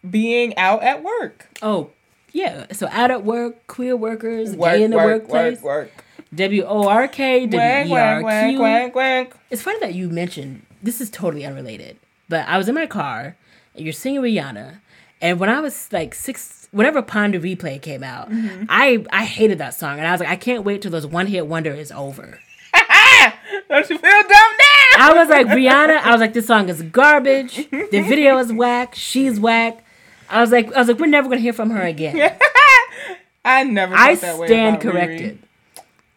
being 0.10 0.56
out 0.58 0.84
at 0.84 1.04
work, 1.04 1.48
oh 1.62 1.90
yeah 2.32 2.66
so 2.74 2.88
out 2.92 3.12
at 3.12 3.24
work 3.24 3.66
queer 3.68 3.96
workers 3.96 4.56
work, 4.56 4.74
gay 4.74 4.84
in 4.84 4.92
the 4.92 4.98
work, 4.98 5.24
workplace 5.24 5.62
work, 5.62 5.92
work. 5.96 6.06
W 6.34 6.64
O 6.66 6.88
R 6.88 7.08
K 7.08 7.46
W 7.46 7.60
E 7.60 7.98
R 7.98 8.22
Q. 8.22 9.40
It's 9.50 9.62
funny 9.62 9.80
that 9.80 9.94
you 9.94 10.10
mentioned 10.10 10.66
this 10.84 11.00
is 11.02 11.10
totally 11.10 11.46
unrelated, 11.46 11.98
but 12.30 12.48
I 12.48 12.58
was 12.58 12.68
in 12.68 12.76
my 12.76 12.88
car 12.88 13.36
and 13.74 13.84
you're 13.86 13.94
singing 13.94 14.22
Rihanna, 14.22 14.80
and 15.22 15.40
when 15.40 15.50
I 15.50 15.60
was 15.60 15.92
like 15.92 16.14
six, 16.14 16.65
whenever 16.76 17.02
Pon 17.02 17.32
de 17.32 17.40
Replay 17.40 17.82
came 17.82 18.04
out, 18.04 18.30
Mm-hmm. 18.30 18.66
I 18.70 19.06
I 19.12 19.26
hated 19.26 19.58
that 19.60 19.74
song, 19.74 19.98
and 19.98 20.08
I 20.08 20.12
was 20.12 20.20
like, 20.20 20.30
I 20.30 20.36
can't 20.36 20.64
wait 20.64 20.82
till 20.82 20.92
this 20.92 21.06
one 21.06 21.28
hit 21.28 21.48
wonder 21.48 21.74
is 21.74 21.92
over. 21.92 22.40
Don't 23.70 23.90
you 23.90 23.98
feel 23.98 24.12
dumb 24.22 24.30
now? 24.30 24.98
I 24.98 25.14
was 25.16 25.30
like 25.30 25.48
Rihanna. 25.48 25.98
I 26.02 26.12
was 26.12 26.22
like, 26.22 26.34
this 26.34 26.46
song 26.48 26.70
is 26.70 26.82
garbage. 26.84 27.56
The 27.70 27.88
video 28.08 28.38
is 28.38 28.52
whack. 28.54 28.96
She's 28.96 29.40
whack. 29.40 29.84
I 30.30 30.42
was 30.42 30.52
like, 30.52 30.74
I 30.74 30.80
was 30.80 30.88
like, 30.88 31.00
we're 31.00 31.06
never 31.08 31.28
gonna 31.30 31.42
hear 31.42 31.54
from 31.54 31.70
her 31.72 31.82
again. 31.82 32.16
I 33.46 33.64
never. 33.64 33.94
I 33.96 34.16
felt 34.16 34.22
that 34.38 34.42
way 34.42 34.48
stand 34.48 34.78
Riri. 34.78 34.82
corrected. 34.82 35.40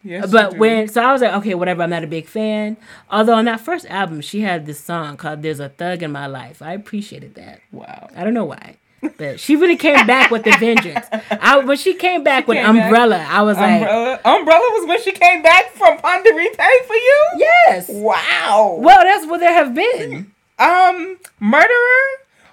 Yes, 0.01 0.31
But 0.31 0.57
when 0.57 0.87
so 0.87 1.03
I 1.03 1.11
was 1.11 1.21
like, 1.21 1.33
okay, 1.33 1.53
whatever. 1.55 1.83
I'm 1.83 1.89
not 1.89 2.03
a 2.03 2.07
big 2.07 2.25
fan. 2.25 2.77
Although 3.11 3.33
on 3.35 3.45
that 3.45 3.59
first 3.59 3.85
album, 3.87 4.21
she 4.21 4.41
had 4.41 4.65
this 4.65 4.79
song 4.79 5.17
called 5.17 5.41
"There's 5.41 5.59
a 5.59 5.69
Thug 5.69 6.01
in 6.01 6.11
My 6.11 6.25
Life." 6.25 6.61
I 6.61 6.73
appreciated 6.73 7.35
that. 7.35 7.59
wow, 7.71 8.09
I 8.15 8.23
don't 8.23 8.33
know 8.33 8.45
why, 8.45 8.77
but 9.17 9.39
she 9.39 9.55
really 9.55 9.77
came 9.77 10.05
back 10.07 10.31
with 10.31 10.43
the 10.43 10.51
vengeance. 10.51 11.05
I 11.31 11.59
when 11.59 11.77
she 11.77 11.93
came 11.93 12.23
back 12.23 12.47
with 12.47 12.57
came 12.57 12.75
back. 12.75 12.85
Umbrella, 12.85 13.25
I 13.29 13.41
was 13.43 13.57
like, 13.57 13.81
Umbrella. 13.81 14.19
Umbrella 14.25 14.65
was 14.79 14.87
when 14.87 15.01
she 15.01 15.11
came 15.11 15.41
back 15.41 15.71
from 15.71 15.97
Pon 15.97 16.23
de 16.23 16.31
Replay 16.31 16.85
for 16.87 16.95
you. 16.95 17.27
yes. 17.37 17.87
Wow. 17.89 18.77
Well, 18.79 19.03
that's 19.03 19.25
what 19.27 19.39
there 19.39 19.53
have 19.53 19.73
been. 19.73 20.31
Um, 20.59 21.17
murderer 21.39 22.07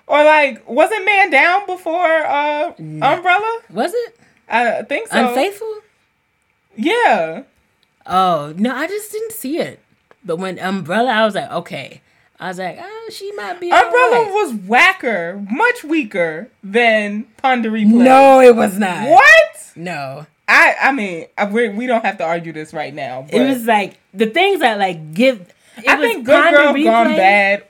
or 0.06 0.22
like 0.24 0.68
wasn't 0.68 1.04
Man 1.04 1.30
Down 1.30 1.66
before 1.66 2.04
uh 2.24 2.72
Umbrella? 2.78 3.60
Was 3.70 3.92
it 3.94 4.16
I 4.48 4.82
think 4.82 5.08
so. 5.08 5.28
unfaithful? 5.28 5.80
Yeah. 6.76 7.42
Oh 8.06 8.54
no, 8.56 8.74
I 8.74 8.86
just 8.86 9.10
didn't 9.10 9.32
see 9.32 9.58
it. 9.58 9.80
But 10.24 10.36
when 10.36 10.58
Umbrella, 10.58 11.10
I 11.10 11.24
was 11.24 11.34
like, 11.34 11.50
okay. 11.50 12.00
I 12.38 12.48
was 12.48 12.58
like, 12.58 12.78
oh, 12.80 13.10
she 13.10 13.32
might 13.32 13.60
be. 13.60 13.70
Umbrella 13.70 14.16
alright. 14.16 14.32
was 14.32 14.54
whacker, 14.54 15.44
much 15.50 15.84
weaker 15.84 16.50
than 16.62 17.24
Pon 17.38 17.62
de 17.62 17.70
Replay. 17.70 17.86
No, 17.86 18.40
it 18.40 18.54
was 18.54 18.78
not. 18.78 19.08
What? 19.08 19.72
No. 19.74 20.26
I 20.48 20.74
I 20.80 20.92
mean, 20.92 21.26
I, 21.36 21.46
we 21.46 21.68
we 21.70 21.86
don't 21.86 22.04
have 22.04 22.18
to 22.18 22.24
argue 22.24 22.52
this 22.52 22.72
right 22.72 22.94
now. 22.94 23.26
It 23.30 23.40
was 23.40 23.64
like 23.64 23.98
the 24.14 24.26
things 24.26 24.60
that 24.60 24.78
like 24.78 25.14
give. 25.14 25.52
It 25.78 25.88
I 25.88 25.96
was 25.96 26.10
think 26.10 26.26
Good 26.26 26.42
Ponder 26.42 26.58
Girl 26.58 26.84
Gone 26.84 27.06
Replay. 27.08 27.16
Bad 27.16 27.64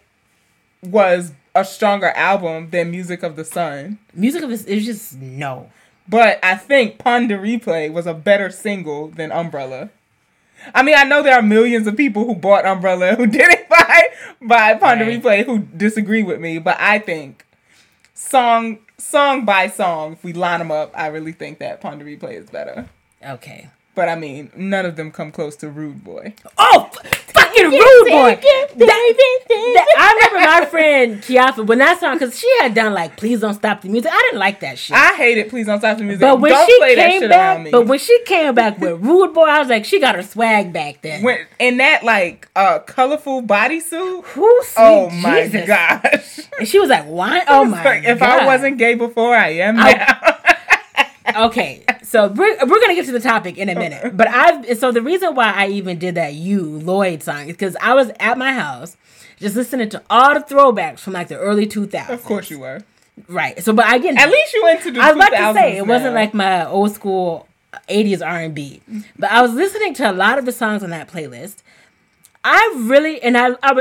was 0.82 1.32
a 1.54 1.64
stronger 1.64 2.08
album 2.10 2.70
than 2.70 2.90
Music 2.90 3.22
of 3.22 3.34
the 3.36 3.44
Sun. 3.44 3.98
Music 4.14 4.42
of 4.42 4.50
this 4.50 4.64
is 4.64 4.84
just 4.84 5.16
no. 5.16 5.70
But 6.08 6.38
I 6.42 6.54
think 6.56 6.98
Pon 6.98 7.28
de 7.28 7.36
Replay 7.36 7.92
was 7.92 8.06
a 8.06 8.14
better 8.14 8.50
single 8.50 9.08
than 9.08 9.32
Umbrella. 9.32 9.90
I 10.74 10.82
mean, 10.82 10.94
I 10.96 11.04
know 11.04 11.22
there 11.22 11.34
are 11.34 11.42
millions 11.42 11.86
of 11.86 11.96
people 11.96 12.24
who 12.24 12.34
bought 12.34 12.66
Umbrella 12.66 13.14
who 13.14 13.26
didn't 13.26 13.68
buy 13.68 14.08
buy 14.42 14.74
Pon 14.74 14.98
de 14.98 15.04
Right. 15.04 15.22
Replay 15.22 15.44
who 15.46 15.60
disagree 15.60 16.22
with 16.22 16.40
me, 16.40 16.58
but 16.58 16.76
I 16.78 16.98
think 16.98 17.44
song 18.14 18.78
song 18.98 19.44
by 19.44 19.68
song, 19.68 20.14
if 20.14 20.24
we 20.24 20.32
line 20.32 20.58
them 20.58 20.70
up, 20.70 20.92
I 20.94 21.08
really 21.08 21.32
think 21.32 21.58
that 21.58 21.80
Pon 21.80 21.98
de 21.98 22.04
Replay 22.04 22.34
is 22.34 22.50
better. 22.50 22.88
Okay. 23.24 23.68
But 23.96 24.08
I 24.10 24.14
mean, 24.14 24.50
none 24.54 24.84
of 24.86 24.94
them 24.94 25.10
come 25.10 25.32
close 25.32 25.56
to 25.56 25.68
Rude 25.68 26.04
Boy. 26.04 26.34
Oh, 26.58 26.90
f- 27.02 27.14
fucking 27.32 27.64
rude 27.70 28.08
boy. 28.10 28.38
That- 28.42 28.72
that- 28.76 29.86
I 29.98 30.28
remember 30.30 30.50
my 30.50 30.66
friend 30.66 31.16
Kiafa 31.22 31.66
when 31.66 31.78
that 31.78 31.98
song 31.98 32.18
because 32.18 32.38
she 32.38 32.46
had 32.60 32.74
done 32.74 32.92
like 32.92 33.16
"Please 33.16 33.40
Don't 33.40 33.54
Stop 33.54 33.80
the 33.80 33.88
Music." 33.88 34.10
I 34.12 34.22
didn't 34.28 34.38
like 34.38 34.60
that 34.60 34.78
shit. 34.78 34.96
I 34.96 35.14
hate 35.14 35.38
it. 35.38 35.48
Please 35.48 35.66
don't 35.66 35.78
stop 35.78 35.96
the 35.98 36.04
music. 36.04 36.20
but 36.20 36.40
when 36.40 36.52
don't 36.52 36.66
she 36.66 36.78
play 36.78 36.94
came 36.94 37.28
back, 37.28 37.68
but 37.72 37.86
when 37.86 37.98
she 37.98 38.22
came 38.24 38.54
back 38.54 38.78
with 38.78 39.00
"Rude 39.00 39.32
Boy," 39.32 39.44
I 39.46 39.58
was 39.60 39.68
like, 39.68 39.84
she 39.86 39.98
got 40.00 40.14
her 40.14 40.22
swag 40.22 40.72
back 40.72 41.00
then. 41.02 41.22
when 41.22 41.46
in 41.58 41.78
that 41.78 42.04
like 42.04 42.48
uh 42.54 42.80
colorful 42.80 43.42
bodysuit. 43.42 44.24
Who? 44.24 44.62
Sweet 44.62 44.74
Oh 44.76 45.08
my 45.10 45.44
Jesus. 45.44 45.66
gosh. 45.66 46.40
And 46.58 46.68
she 46.68 46.78
was 46.78 46.90
like, 46.90 47.04
"Why? 47.04 47.42
Oh 47.48 47.64
my 47.64 47.82
like, 47.82 48.04
if 48.04 48.18
god!" 48.18 48.40
I 48.42 48.46
wasn't 48.46 48.76
gay 48.78 48.94
before, 48.94 49.34
I 49.34 49.48
am 49.54 49.78
I- 49.78 49.92
now. 49.92 50.35
Okay, 51.36 51.84
so 52.02 52.28
we're, 52.28 52.56
we're 52.66 52.80
gonna 52.80 52.94
get 52.94 53.06
to 53.06 53.12
the 53.12 53.20
topic 53.20 53.58
in 53.58 53.68
a 53.68 53.74
minute. 53.74 54.16
But 54.16 54.28
I've 54.28 54.78
so 54.78 54.92
the 54.92 55.02
reason 55.02 55.34
why 55.34 55.52
I 55.52 55.68
even 55.68 55.98
did 55.98 56.14
that 56.14 56.34
you 56.34 56.62
Lloyd 56.62 57.22
song 57.22 57.42
is 57.48 57.52
because 57.56 57.76
I 57.80 57.94
was 57.94 58.10
at 58.20 58.38
my 58.38 58.52
house 58.52 58.96
just 59.38 59.56
listening 59.56 59.88
to 59.90 60.02
all 60.08 60.34
the 60.34 60.40
throwbacks 60.40 61.00
from 61.00 61.12
like 61.12 61.28
the 61.28 61.38
early 61.38 61.66
2000s. 61.66 62.08
of 62.08 62.24
course 62.24 62.50
you 62.50 62.58
were. 62.60 62.80
right? 63.28 63.62
So, 63.62 63.72
but 63.72 63.86
I 63.86 63.98
get 63.98 64.16
At 64.18 64.30
least 64.30 64.54
you 64.54 64.66
into 64.68 64.92
the. 64.92 65.00
I 65.00 65.12
was 65.12 65.16
about 65.16 65.30
to 65.30 65.54
say 65.60 65.72
2000s 65.72 65.76
it 65.76 65.86
wasn't 65.86 66.14
like 66.14 66.34
my 66.34 66.66
old 66.66 66.92
school 66.92 67.48
80s 67.88 68.26
R&B, 68.26 68.80
but 69.18 69.30
I 69.30 69.42
was 69.42 69.52
listening 69.52 69.92
to 69.94 70.10
a 70.10 70.12
lot 70.12 70.38
of 70.38 70.44
the 70.46 70.52
songs 70.52 70.82
on 70.82 70.90
that 70.90 71.08
playlist. 71.08 71.56
I 72.44 72.74
really 72.76 73.20
and 73.22 73.36
I 73.36 73.50
I, 73.62 73.80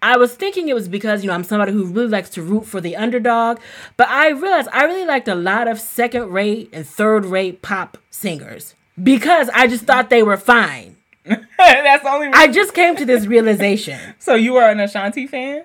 I 0.00 0.16
was 0.16 0.34
thinking 0.34 0.68
it 0.68 0.74
was 0.74 0.88
because 0.88 1.22
you 1.22 1.28
know 1.28 1.34
I'm 1.34 1.44
somebody 1.44 1.72
who 1.72 1.86
really 1.86 2.08
likes 2.08 2.30
to 2.30 2.42
root 2.42 2.66
for 2.66 2.80
the 2.80 2.96
underdog, 2.96 3.58
but 3.96 4.08
I 4.08 4.28
realized 4.28 4.68
I 4.72 4.84
really 4.84 5.06
liked 5.06 5.28
a 5.28 5.34
lot 5.34 5.66
of 5.68 5.80
second 5.80 6.30
rate 6.30 6.70
and 6.72 6.86
third 6.86 7.24
rate 7.24 7.62
pop 7.62 7.98
singers 8.10 8.74
because 9.02 9.48
I 9.54 9.66
just 9.66 9.84
thought 9.84 10.10
they 10.10 10.22
were 10.22 10.36
fine. 10.36 10.96
That's 11.24 12.02
the 12.02 12.10
only. 12.10 12.28
I 12.32 12.48
just 12.48 12.74
came 12.74 12.96
to 12.96 13.04
this 13.04 13.26
realization. 13.26 13.98
so 14.18 14.34
you 14.34 14.54
were 14.54 14.68
an 14.68 14.80
Ashanti 14.80 15.26
fan? 15.26 15.64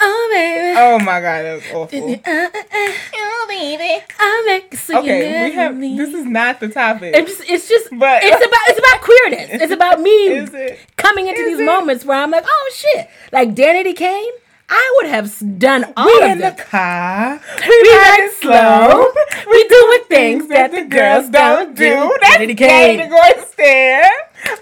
Oh 0.00 0.28
baby, 0.32 0.78
Oh 0.78 0.98
my 0.98 1.20
god, 1.20 1.42
that 1.44 1.54
was 1.54 1.64
awful. 1.74 2.10
Uh, 2.12 2.30
uh, 2.30 2.48
uh. 2.54 2.92
oh 3.14 3.46
baby, 3.48 4.02
I 4.18 4.44
make 4.46 4.74
so 4.76 4.98
Okay, 5.00 5.48
we 5.48 5.54
have. 5.54 5.78
This 5.80 6.14
is 6.14 6.24
not 6.26 6.60
the 6.60 6.68
topic. 6.68 7.14
It's 7.14 7.36
just, 7.38 7.50
it's 7.50 7.68
just, 7.68 7.88
But- 7.98 8.22
it's 8.22 8.36
about, 8.46 8.60
it's 8.68 8.78
about 8.78 9.00
queerness. 9.02 9.62
It's 9.62 9.72
about 9.72 10.00
me 10.00 10.10
Is 10.28 10.54
it? 10.54 10.78
coming 10.96 11.28
into 11.28 11.40
Is 11.40 11.48
these 11.52 11.60
it? 11.60 11.64
moments 11.66 12.04
where 12.04 12.18
I'm 12.22 12.30
like, 12.30 12.44
oh 12.46 12.70
shit, 12.74 13.08
like 13.32 13.54
Danity 13.54 13.94
Kane, 13.96 14.32
I 14.72 14.94
would 14.96 15.10
have 15.10 15.58
done 15.58 15.92
all 15.96 16.06
We 16.06 16.22
of 16.22 16.30
in 16.30 16.38
the 16.38 16.52
car. 16.52 17.40
We 17.68 17.90
riding 17.92 18.30
slow. 18.40 19.12
We 19.50 19.68
doing 19.68 20.02
things 20.08 20.48
that 20.48 20.70
the 20.70 20.84
girls 20.84 21.28
don't 21.28 21.74
do. 21.74 22.16
That's 22.22 22.36
Danity 22.38 22.56
gay 22.56 22.96
to 22.96 23.06
go. 23.08 23.20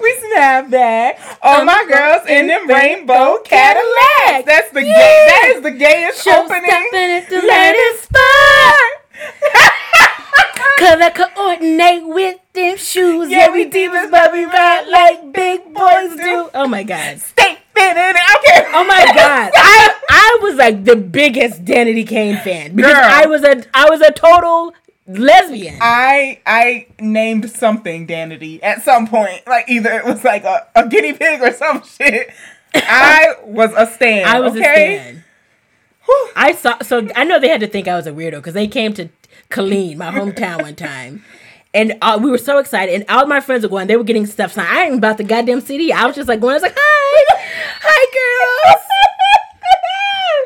We 0.01 0.19
snap 0.33 0.71
back. 0.71 1.21
All 1.43 1.65
my 1.65 1.85
girls 1.89 2.27
in 2.29 2.47
them 2.49 2.69
rainbow 2.69 3.39
Cadillacs. 3.45 4.45
That's 4.47 4.71
the 4.73 4.83
gay. 4.83 5.27
That 5.29 5.53
is 5.57 5.63
the 5.63 5.71
gayest 5.73 6.25
Show 6.25 6.45
opening. 6.45 6.71
at 6.71 7.29
the 7.29 7.43
Let 7.47 7.75
it 7.75 7.79
latest 7.79 8.05
spot. 8.05 8.75
Cause 10.79 11.01
I 11.01 11.11
coordinate 11.11 12.07
with 12.07 12.39
them 12.53 12.77
shoes. 12.77 13.31
Yeah, 13.31 13.47
Yeah, 13.47 13.51
we 13.53 13.67
we 13.67 13.71
divas, 13.71 14.11
but 14.11 14.33
we 14.33 14.45
ride 14.45 14.87
like 14.89 15.33
big 15.33 15.75
boys 15.75 16.17
do. 16.17 16.51
Oh 16.55 16.67
my 16.69 16.83
god. 16.83 17.19
Stay 17.21 17.59
Okay. 17.79 18.69
Oh 18.75 18.85
my 18.87 19.05
god. 19.15 19.53
I 19.57 19.95
I 20.11 20.39
was 20.43 20.57
like 20.57 20.85
the 20.85 20.97
biggest 20.97 21.65
Danity 21.65 22.07
Kane 22.07 22.37
fan 22.39 22.75
because 22.75 22.93
Girl. 22.93 23.05
I 23.05 23.27
was 23.27 23.43
a 23.43 23.65
I 23.75 23.89
was 23.91 24.01
a 24.01 24.13
total 24.13 24.75
lesbian. 25.07 25.79
I 25.81 26.41
I 26.47 26.87
named 27.01 27.51
something 27.51 28.07
Danity 28.07 28.61
at 28.63 28.83
some 28.83 29.07
point. 29.07 29.47
Like 29.47 29.69
either 29.69 29.91
it 29.91 30.05
was 30.05 30.25
like 30.25 30.45
a, 30.45 30.67
a 30.75 30.89
guinea 30.89 31.13
pig 31.13 31.41
or 31.43 31.53
some 31.53 31.83
shit. 31.85 32.31
I 32.75 33.35
was 33.45 33.73
a 33.77 33.87
stan. 33.87 34.27
I 34.27 34.41
was 34.41 34.53
okay? 34.53 34.97
a 34.97 35.01
stan. 35.01 35.25
I 36.37 36.53
saw 36.55 36.79
so 36.83 37.09
I 37.15 37.25
know 37.25 37.39
they 37.39 37.49
had 37.49 37.61
to 37.61 37.67
think 37.67 37.87
I 37.89 37.97
was 37.97 38.07
a 38.07 38.13
weirdo 38.13 38.37
because 38.37 38.55
they 38.55 38.67
came 38.67 38.93
to 38.95 39.09
Colleen, 39.51 39.99
my 39.99 40.11
hometown, 40.11 40.63
one 40.63 40.75
time. 40.77 41.25
And 41.75 41.99
uh, 42.01 42.19
we 42.21 42.31
were 42.31 42.39
so 42.39 42.59
excited, 42.59 42.95
and 42.95 43.05
all 43.11 43.27
my 43.27 43.41
friends 43.41 43.63
were 43.63 43.69
going. 43.69 43.89
They 43.89 43.97
were 43.99 44.05
getting 44.05 44.25
stuff 44.25 44.53
signed. 44.53 44.69
I 44.69 44.87
ain't 44.87 44.95
about 44.95 45.19
the 45.19 45.25
goddamn 45.25 45.61
CD. 45.61 45.93
I 45.93 46.07
was 46.07 46.17
just 46.17 46.27
like 46.27 46.41
going. 46.41 46.53
I 46.53 46.55
was 46.55 46.63
like, 46.63 46.77
"Hi, 46.77 46.98
hi, 47.83 48.75
girls." 48.75 48.85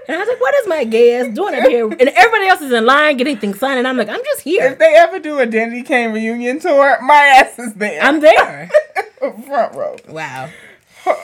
And 0.08 0.16
I 0.16 0.20
was 0.20 0.28
like, 0.28 0.40
"What 0.40 0.54
is 0.56 0.66
my 0.66 0.84
gay 0.84 1.14
ass 1.20 1.32
doing 1.32 1.54
up 1.54 1.68
here?" 1.68 1.84
And 1.88 2.08
everybody 2.08 2.48
else 2.48 2.60
is 2.60 2.72
in 2.72 2.84
line 2.84 3.16
getting 3.16 3.36
things 3.36 3.58
signed, 3.58 3.78
and 3.78 3.86
I'm 3.86 3.96
like, 3.96 4.08
"I'm 4.08 4.22
just 4.24 4.40
here. 4.40 4.64
If 4.72 4.78
they 4.78 4.94
ever 4.96 5.20
do 5.20 5.38
a 5.38 5.46
Danity 5.46 5.86
Kane 5.86 6.12
reunion 6.12 6.58
tour, 6.58 7.00
my 7.02 7.14
ass 7.14 7.56
is 7.58 7.74
there. 7.74 8.02
I'm 8.02 8.20
there." 8.20 8.68
front 9.46 9.74
row. 9.76 9.96
Wow. 10.08 10.50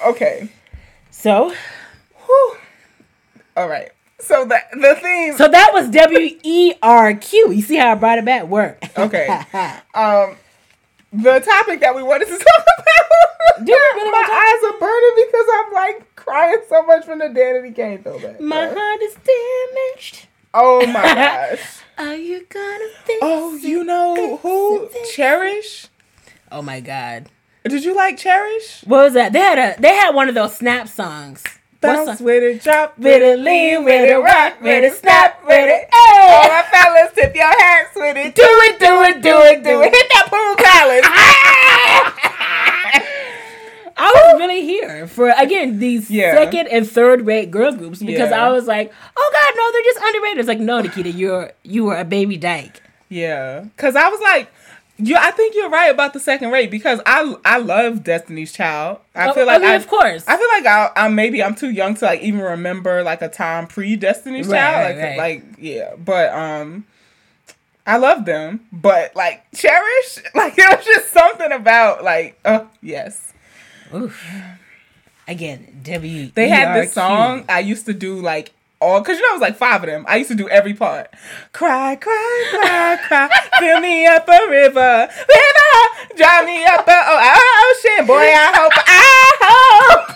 Okay. 0.07 0.49
So, 1.11 1.53
Whew. 2.27 2.57
All 3.57 3.69
right. 3.69 3.91
So 4.21 4.45
the 4.45 4.61
the 4.73 4.95
theme. 5.01 5.37
so 5.37 5.49
that 5.49 5.71
was 5.73 5.91
W 5.91 6.39
E 6.43 6.75
R 6.83 7.15
Q. 7.15 7.53
You 7.53 7.63
see 7.63 7.77
how 7.77 7.93
I 7.93 7.95
brought 7.95 8.19
it 8.19 8.25
back? 8.25 8.45
Work. 8.45 8.83
okay. 8.97 9.27
Um, 9.95 10.37
the 11.13 11.41
topic 11.41 11.81
that 11.81 11.95
we 11.97 12.03
wanted 12.03 12.27
to 12.27 12.39
talk 12.39 12.65
about. 12.79 12.98
Do 13.65 13.73
wanna 13.73 14.11
talk- 14.11 14.29
my 14.29 14.35
eyes 14.35 14.73
are 14.73 14.79
burning 14.79 15.27
because 15.27 15.47
I'm 15.55 15.73
like 15.73 16.17
crying 16.17 16.63
so 16.69 16.83
much 16.85 17.05
from 17.05 17.19
the 17.19 17.27
Danity 17.27 17.75
Kane 17.75 18.03
throwback. 18.03 18.41
My 18.41 18.67
heart 18.67 19.03
is 19.03 19.15
damaged. 19.15 20.27
Oh 20.55 20.87
my 20.87 21.03
gosh. 21.15 21.81
Are 21.99 22.15
you 22.15 22.47
gonna 22.49 22.89
fix 23.05 23.19
Oh, 23.23 23.57
you 23.57 23.85
know 23.85 24.37
who? 24.39 24.89
Cherish. 25.15 25.89
Oh 26.51 26.63
my 26.63 26.81
god. 26.81 27.29
Did 27.65 27.85
you 27.85 27.95
like 27.95 28.17
Cherish? 28.17 28.83
What 28.87 29.05
was 29.05 29.15
that? 29.15 29.33
They 29.33 29.41
had 29.41 29.59
a 29.59 29.81
they 29.81 29.95
had 29.95 30.15
one 30.15 30.29
of 30.29 30.35
those 30.35 30.57
snap 30.57 30.89
songs. 30.89 31.45
Bounce 31.81 32.21
with 32.21 32.43
it, 32.43 32.63
drop 32.63 32.99
With 32.99 33.23
it, 33.23 33.39
lean 33.39 33.85
with 33.85 34.11
it, 34.11 34.15
rock 34.17 34.61
with 34.61 34.83
it, 34.83 34.97
snap 34.97 35.41
with 35.47 35.69
it. 35.69 35.89
All 35.93 36.09
oh, 36.11 36.49
my 36.49 36.65
fellas, 36.73 37.13
tip 37.15 37.33
your 37.37 37.47
hats 37.47 37.95
with 37.95 38.17
it. 38.17 38.35
Do 38.35 38.43
it, 38.43 38.81
do 38.81 39.03
it, 39.03 39.23
do 39.23 39.39
it, 39.43 39.63
do 39.63 39.83
it. 39.83 39.95
Hit 39.95 40.09
that 40.13 40.27
pool 40.29 40.57
collars. 40.59 42.25
I 43.99 44.13
was 44.33 44.39
really 44.41 44.63
here 44.63 45.07
for 45.07 45.31
again 45.31 45.79
these 45.81 46.11
Yeah. 46.11 46.35
second 46.35 46.69
and 46.69 46.89
third 46.89 47.27
rate 47.27 47.51
girl 47.51 47.73
groups 47.73 47.99
because 48.01 48.31
Yeah. 48.31 48.47
I 48.47 48.51
was 48.51 48.67
like, 48.67 48.93
oh 49.17 49.31
god, 49.33 49.55
no, 49.57 49.73
they're 49.73 49.83
just 49.83 49.99
underrated. 50.07 50.39
It's 50.39 50.49
like, 50.49 50.61
no, 50.61 50.81
Nikita, 50.81 51.11
you're 51.11 51.53
you 51.65 51.85
were 51.85 51.97
a 51.97 52.05
baby 52.05 52.37
dyke. 52.37 52.81
yeah, 53.09 53.61
because 53.61 53.97
I 53.97 54.09
was 54.09 54.21
like, 54.21 54.51
yeah, 55.01 55.19
I 55.21 55.31
think 55.31 55.55
you're 55.55 55.71
right 55.71 55.91
about 55.93 56.13
the 56.13 56.21
second 56.21 56.51
rate 56.51 56.71
because 56.71 57.01
I 57.07 57.35
I 57.45 57.59
love 57.59 58.03
Destiny's 58.05 58.53
Child. 58.53 58.99
I 59.15 59.29
Oh, 59.31 59.33
feel 59.33 59.47
like 59.47 59.57
I 59.57 59.63
mean, 59.63 59.71
I, 59.71 59.75
of 59.75 59.87
course. 59.89 60.25
I 60.27 60.37
feel 60.37 60.49
like 60.49 60.67
I, 60.67 60.91
I 61.05 61.09
maybe 61.09 61.43
I'm 61.43 61.55
too 61.55 61.71
young 61.71 61.95
to 61.97 62.05
like 62.05 62.21
even 62.21 62.41
remember 62.41 63.03
like 63.05 63.23
a 63.23 63.29
time 63.29 63.67
pre 63.69 63.95
Destiny's 63.97 64.49
Right, 64.49 64.59
Child. 64.59 64.97
like, 64.97 65.05
right. 65.05 65.19
like 65.19 65.45
yeah, 65.59 65.95
but 65.97 66.33
um, 66.33 66.85
I 67.87 67.97
love 67.97 68.25
them. 68.25 68.61
But 68.73 69.15
like 69.17 69.45
Cherish, 69.55 70.19
like 70.35 70.55
it 70.59 70.77
was 70.77 70.85
just 70.85 71.13
something 71.13 71.53
about 71.53 72.03
like 72.05 72.39
oh 72.45 72.69
yes. 72.83 73.33
Oof. 73.95 74.27
Again, 75.27 75.81
W. 75.83 76.31
They 76.35 76.49
had 76.49 76.75
this 76.75 76.93
song 76.93 77.45
I 77.49 77.61
used 77.61 77.87
to 77.87 77.95
do 77.95 78.21
like 78.21 78.53
all 78.81 79.01
because 79.01 79.19
you 79.19 79.27
know 79.27 79.31
it 79.31 79.35
was 79.35 79.43
like 79.43 79.57
five 79.57 79.83
of 79.83 79.89
them. 79.89 80.05
I 80.09 80.17
used 80.17 80.31
to 80.31 80.37
do 80.37 80.49
every 80.49 80.75
part. 80.75 81.13
Cry, 81.53 81.97
cry, 81.97 82.47
cry, 82.51 82.99
cry. 83.07 83.29
Fill 83.59 83.81
me 83.81 84.07
up 84.07 84.29
a 84.29 84.41
river, 84.49 85.09
river. 85.09 86.17
Drive 86.17 86.47
me 86.47 86.65
up 86.65 86.87
a 86.87 86.93
oh, 86.93 87.05
oh, 87.09 87.35
oh 87.37 87.75
ocean, 87.77 88.07
boy. 88.07 88.15
I 88.15 88.53
hope 88.55 88.73
I 88.77 89.33
hope. 89.41 90.15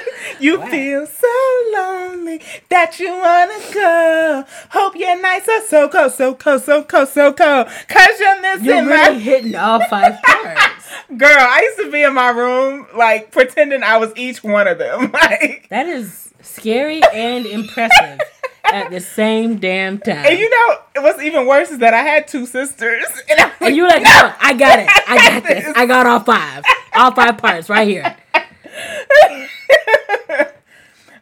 you 0.40 0.58
Wow. 0.60 0.66
feel 0.68 1.06
so 1.06 1.62
lonely 1.74 2.40
that 2.68 2.98
you 3.00 3.10
wanna 3.12 3.58
go. 3.72 4.44
Hope 4.70 4.96
your 4.96 5.20
nights 5.20 5.48
are 5.48 5.62
so 5.62 5.88
cold, 5.88 6.12
so 6.12 6.34
cold, 6.34 6.62
so 6.62 6.82
cold, 6.84 7.08
so 7.08 7.32
cold. 7.32 7.66
Cause 7.88 8.20
you're 8.20 8.40
missing 8.42 8.64
You're 8.66 8.82
my 8.82 9.08
really 9.08 9.18
hitting 9.20 9.54
all 9.56 9.80
five 9.86 10.20
parts. 10.22 10.62
girl. 11.16 11.28
I 11.38 11.60
used 11.62 11.78
to 11.86 11.90
be 11.90 12.02
in 12.02 12.14
my 12.14 12.30
room 12.30 12.86
like 12.96 13.30
pretending 13.30 13.82
I 13.82 13.98
was 13.98 14.12
each 14.16 14.42
one 14.44 14.68
of 14.68 14.78
them. 14.78 15.12
Like 15.24 15.66
That 15.70 15.86
is 15.86 16.32
scary 16.42 17.02
and 17.12 17.46
impressive 17.46 18.20
at 18.64 18.90
the 18.90 19.00
same 19.00 19.56
damn 19.58 19.98
time. 19.98 20.24
And 20.26 20.38
you 20.38 20.48
know, 20.50 21.02
what's 21.02 21.22
even 21.22 21.46
worse 21.46 21.70
is 21.70 21.78
that 21.78 21.94
I 21.94 22.02
had 22.02 22.26
two 22.28 22.46
sisters, 22.46 23.04
and, 23.30 23.52
And 23.60 23.76
you 23.76 23.82
were 23.82 23.88
like, 23.88 24.02
no, 24.02 24.32
I 24.40 24.54
got 24.54 24.78
it. 24.78 24.88
I 25.08 25.16
got 25.30 25.44
this. 25.48 25.72
I 25.76 25.86
got 25.86 26.06
all 26.06 26.20
five. 26.20 26.64
All 26.94 27.12
five 27.12 27.38
parts 27.38 27.68
right 27.68 27.86
here. 27.88 28.16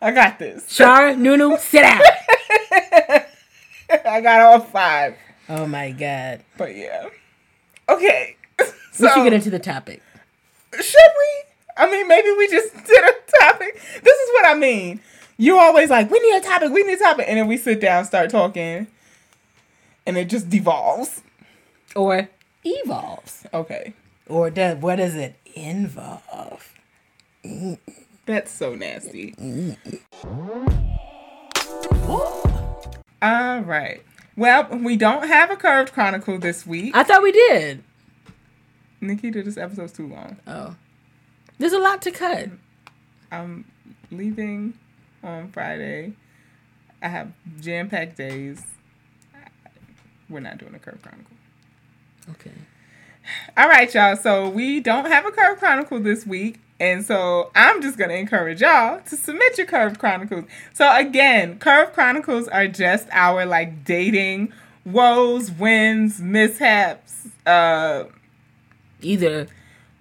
I 0.01 0.11
got 0.11 0.39
this. 0.39 0.71
Shar, 0.71 1.15
Nunu, 1.15 1.57
sit 1.59 1.83
down. 1.83 2.01
I 4.05 4.21
got 4.21 4.41
all 4.41 4.61
five. 4.61 5.17
Oh 5.49 5.67
my 5.67 5.93
god. 5.93 6.43
But 6.57 6.75
yeah. 6.75 7.09
Okay. 7.89 8.37
We 8.59 9.09
should 9.09 9.25
get 9.25 9.33
into 9.33 9.51
the 9.51 9.59
topic. 9.59 10.03
Should 10.75 10.85
we? 11.19 11.45
I 11.77 11.91
mean, 11.91 12.09
maybe 12.09 12.31
we 12.37 12.49
just 12.49 12.73
did 12.73 13.05
a 13.05 13.13
topic. 13.41 13.75
This 14.03 14.19
is 14.19 14.29
what 14.33 14.47
I 14.49 14.55
mean. 14.55 15.01
You 15.39 15.59
always 15.59 15.91
like, 15.91 16.11
we 16.11 16.21
need 16.21 16.37
a 16.37 16.41
topic, 16.41 16.71
we 16.71 16.83
need 16.85 16.95
a 16.95 16.99
topic, 16.99 17.27
and 17.29 17.39
then 17.39 17.49
we 17.49 17.57
sit 17.57 17.81
down, 17.81 18.05
start 18.05 18.31
talking, 18.31 18.87
and 20.07 20.17
it 20.17 20.29
just 20.29 20.49
devolves. 20.51 21.23
Or 21.97 22.29
evolves. 22.65 23.47
Okay, 23.53 23.95
Or 24.29 24.51
does 24.51 24.77
what 24.79 24.97
does 24.97 25.15
it 25.15 25.37
involve? 25.55 26.72
That's 28.27 28.51
so 28.51 28.75
nasty. 28.75 29.35
All 33.23 33.61
right. 33.61 34.03
Well, 34.37 34.69
we 34.71 34.97
don't 34.97 35.27
have 35.29 35.51
a 35.51 35.57
curved 35.57 35.93
chronicle 35.93 36.39
this 36.39 36.67
week. 36.67 36.97
I 36.97 37.03
thought 37.03 37.23
we 37.23 37.33
did. 37.33 37.85
Nikita, 39.01 39.43
this 39.43 39.57
episode's 39.57 39.93
too 39.93 40.07
long. 40.07 40.39
Oh. 40.47 40.77
There's 41.59 41.73
a 41.73 41.79
lot 41.79 42.01
to 42.03 42.11
cut. 42.11 42.49
I'm 43.31 43.65
leaving 44.11 44.75
on 45.23 45.51
Friday. 45.51 46.15
I 47.03 47.09
have 47.09 47.33
jam 47.61 47.91
packed 47.91 48.17
days. 48.17 48.63
We're 50.29 50.41
not 50.41 50.59
doing 50.59 50.75
a 50.75 50.79
curved 50.79 51.03
chronicle. 51.03 51.37
Okay. 52.31 52.53
All 53.57 53.69
right, 53.69 53.93
y'all. 53.95 54.17
So 54.17 54.49
we 54.49 54.81
don't 54.81 55.07
have 55.07 55.27
a 55.27 55.31
curved 55.31 55.61
Chronicle 55.61 56.01
this 56.01 56.27
week. 56.27 56.61
And 56.83 57.05
so 57.05 57.53
I'm 57.55 57.81
just 57.81 57.97
going 57.97 58.11
to 58.11 58.17
encourage 58.17 58.61
y'all 58.61 59.01
to 59.03 59.17
submit 59.17 59.57
your 59.57 59.69
Curve 59.69 60.01
Chronicles. 60.01 60.47
So 60.73 60.93
again, 60.97 61.61
Curve 61.61 61.93
Chronicles 61.93 62.49
are 62.49 62.67
just 62.67 63.07
our 63.13 63.47
like 63.47 63.85
dating 63.85 64.53
woes, 64.85 65.49
wins, 65.53 66.21
mishaps. 66.21 67.29
Uh, 67.47 68.07
Either 69.01 69.47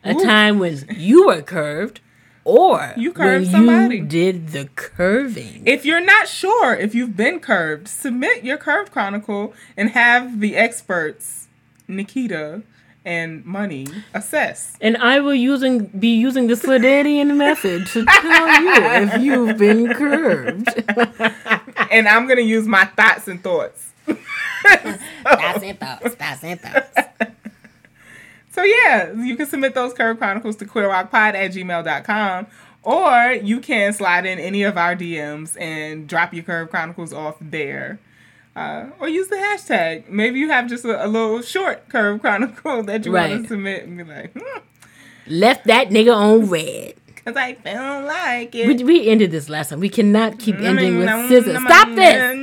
a 0.04 0.14
Ooh. 0.16 0.24
time 0.24 0.58
when 0.58 0.80
you 0.96 1.28
were 1.28 1.44
curved 1.44 2.00
or 2.44 2.94
You 2.98 3.14
curved 3.14 3.52
somebody. 3.52 3.98
you 3.98 4.06
did 4.06 4.48
the 4.48 4.68
curving. 4.76 5.62
if 5.68 5.86
you're 5.86 6.04
not 6.04 6.28
sure 6.28 6.74
if 6.76 6.96
you've 6.96 7.16
been 7.16 7.40
curved, 7.40 7.88
submit 7.88 8.44
your 8.44 8.58
Curve 8.58 8.90
Chronicle 8.92 9.54
and 9.78 9.92
have 9.92 10.40
the 10.40 10.56
experts, 10.56 11.48
Nikita 11.88 12.64
and 13.04 13.44
Money, 13.46 13.88
assess. 14.14 14.78
And 14.80 14.98
I 14.98 15.20
will 15.20 15.34
using 15.34 15.86
be 15.86 16.16
using 16.16 16.48
the 16.48 16.54
Slidanian 16.54 17.36
method 17.36 17.88
to 17.88 18.06
tell 18.06 18.62
you 18.62 18.74
if 18.76 19.22
you've 19.22 19.58
been 19.58 19.94
curved. 19.94 20.68
And 21.92 22.08
I'm 22.08 22.26
going 22.26 22.38
to 22.38 22.44
use 22.44 22.68
my 22.68 22.86
thoughts 22.86 23.28
and 23.28 23.44
thoughts. 23.44 23.92
That's 24.06 24.24
it, 25.64 25.78
thoughts. 25.78 26.16
That's 26.16 26.44
it, 26.44 26.62
thoughts. 26.62 27.10
So 28.52 28.64
yeah, 28.64 29.14
you 29.14 29.38
can 29.38 29.46
submit 29.46 29.74
those 29.74 29.94
Curve 29.94 30.18
Chronicles 30.18 30.58
to 30.58 30.66
queerrockpod 30.66 31.36
at 31.36 31.52
gmail.com 31.54 32.48
or 32.84 33.32
you 33.42 33.62
can 33.62 33.94
slide 33.94 34.26
in 34.26 34.40
any 34.40 34.64
of 34.64 34.78
our 34.78 34.94
DMs 34.94 35.60
and 35.60 36.08
drop 36.08 36.34
your 36.34 36.44
Curve 36.44 36.70
Chronicles 36.70 37.14
off 37.14 37.38
there. 37.40 38.00
Uh, 38.56 38.88
or 39.00 39.08
use 39.08 39.28
the 39.30 39.36
hashtag. 39.38 40.10
Maybe 40.10 40.40
you 40.40 40.50
have 40.50 40.68
just 40.68 40.84
a, 40.84 41.06
a 41.06 41.08
little 41.08 41.42
short 41.42 41.88
Curve 41.90 42.20
Chronicle 42.22 42.84
that 42.90 43.06
you 43.06 43.12
want 43.14 43.44
to 43.44 43.48
submit 43.48 43.86
and 43.86 43.98
be 43.98 44.04
like, 44.04 44.34
hmm, 44.34 44.60
Left 45.28 45.66
that 45.68 45.90
nigga 45.90 46.14
on 46.16 46.50
red. 46.50 46.96
because 47.06 47.36
I 47.38 47.54
feel 47.54 48.02
like 48.06 48.54
it. 48.56 48.68
We, 48.68 48.84
we 48.84 49.08
ended 49.08 49.32
this 49.32 49.48
last 49.48 49.70
time. 49.70 49.80
We 49.80 49.88
cannot 49.90 50.38
keep 50.40 50.56
ending 50.60 50.98
with 50.98 51.08
scissors. 51.30 51.62
Stop 51.62 51.96
this. 51.96 52.36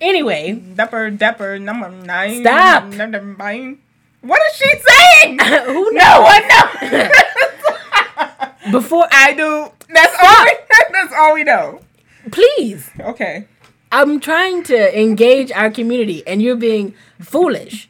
Anyway, 0.00 0.52
Dapper, 0.74 1.10
dapper, 1.10 1.58
number 1.58 1.90
nine. 1.90 2.40
Stop. 2.40 2.84
Number 2.94 3.20
nine. 3.20 3.78
What 4.22 4.40
is 4.50 4.56
she 4.56 4.70
saying? 4.88 5.38
who 5.66 5.90
no 5.92 6.22
one 6.22 6.48
knows. 6.48 7.10
Before, 8.72 9.06
I 9.10 9.32
do. 9.32 9.70
That's 9.92 10.14
all. 10.22 10.44
We, 10.44 10.52
that's 10.92 11.12
all 11.18 11.34
we 11.34 11.42
know. 11.44 11.80
please, 12.30 12.90
Okay. 13.00 13.46
I'm 13.92 14.20
trying 14.20 14.62
to 14.64 15.00
engage 15.00 15.50
our 15.52 15.70
community, 15.70 16.22
and 16.26 16.40
you're 16.40 16.56
being 16.56 16.94
foolish. 17.20 17.88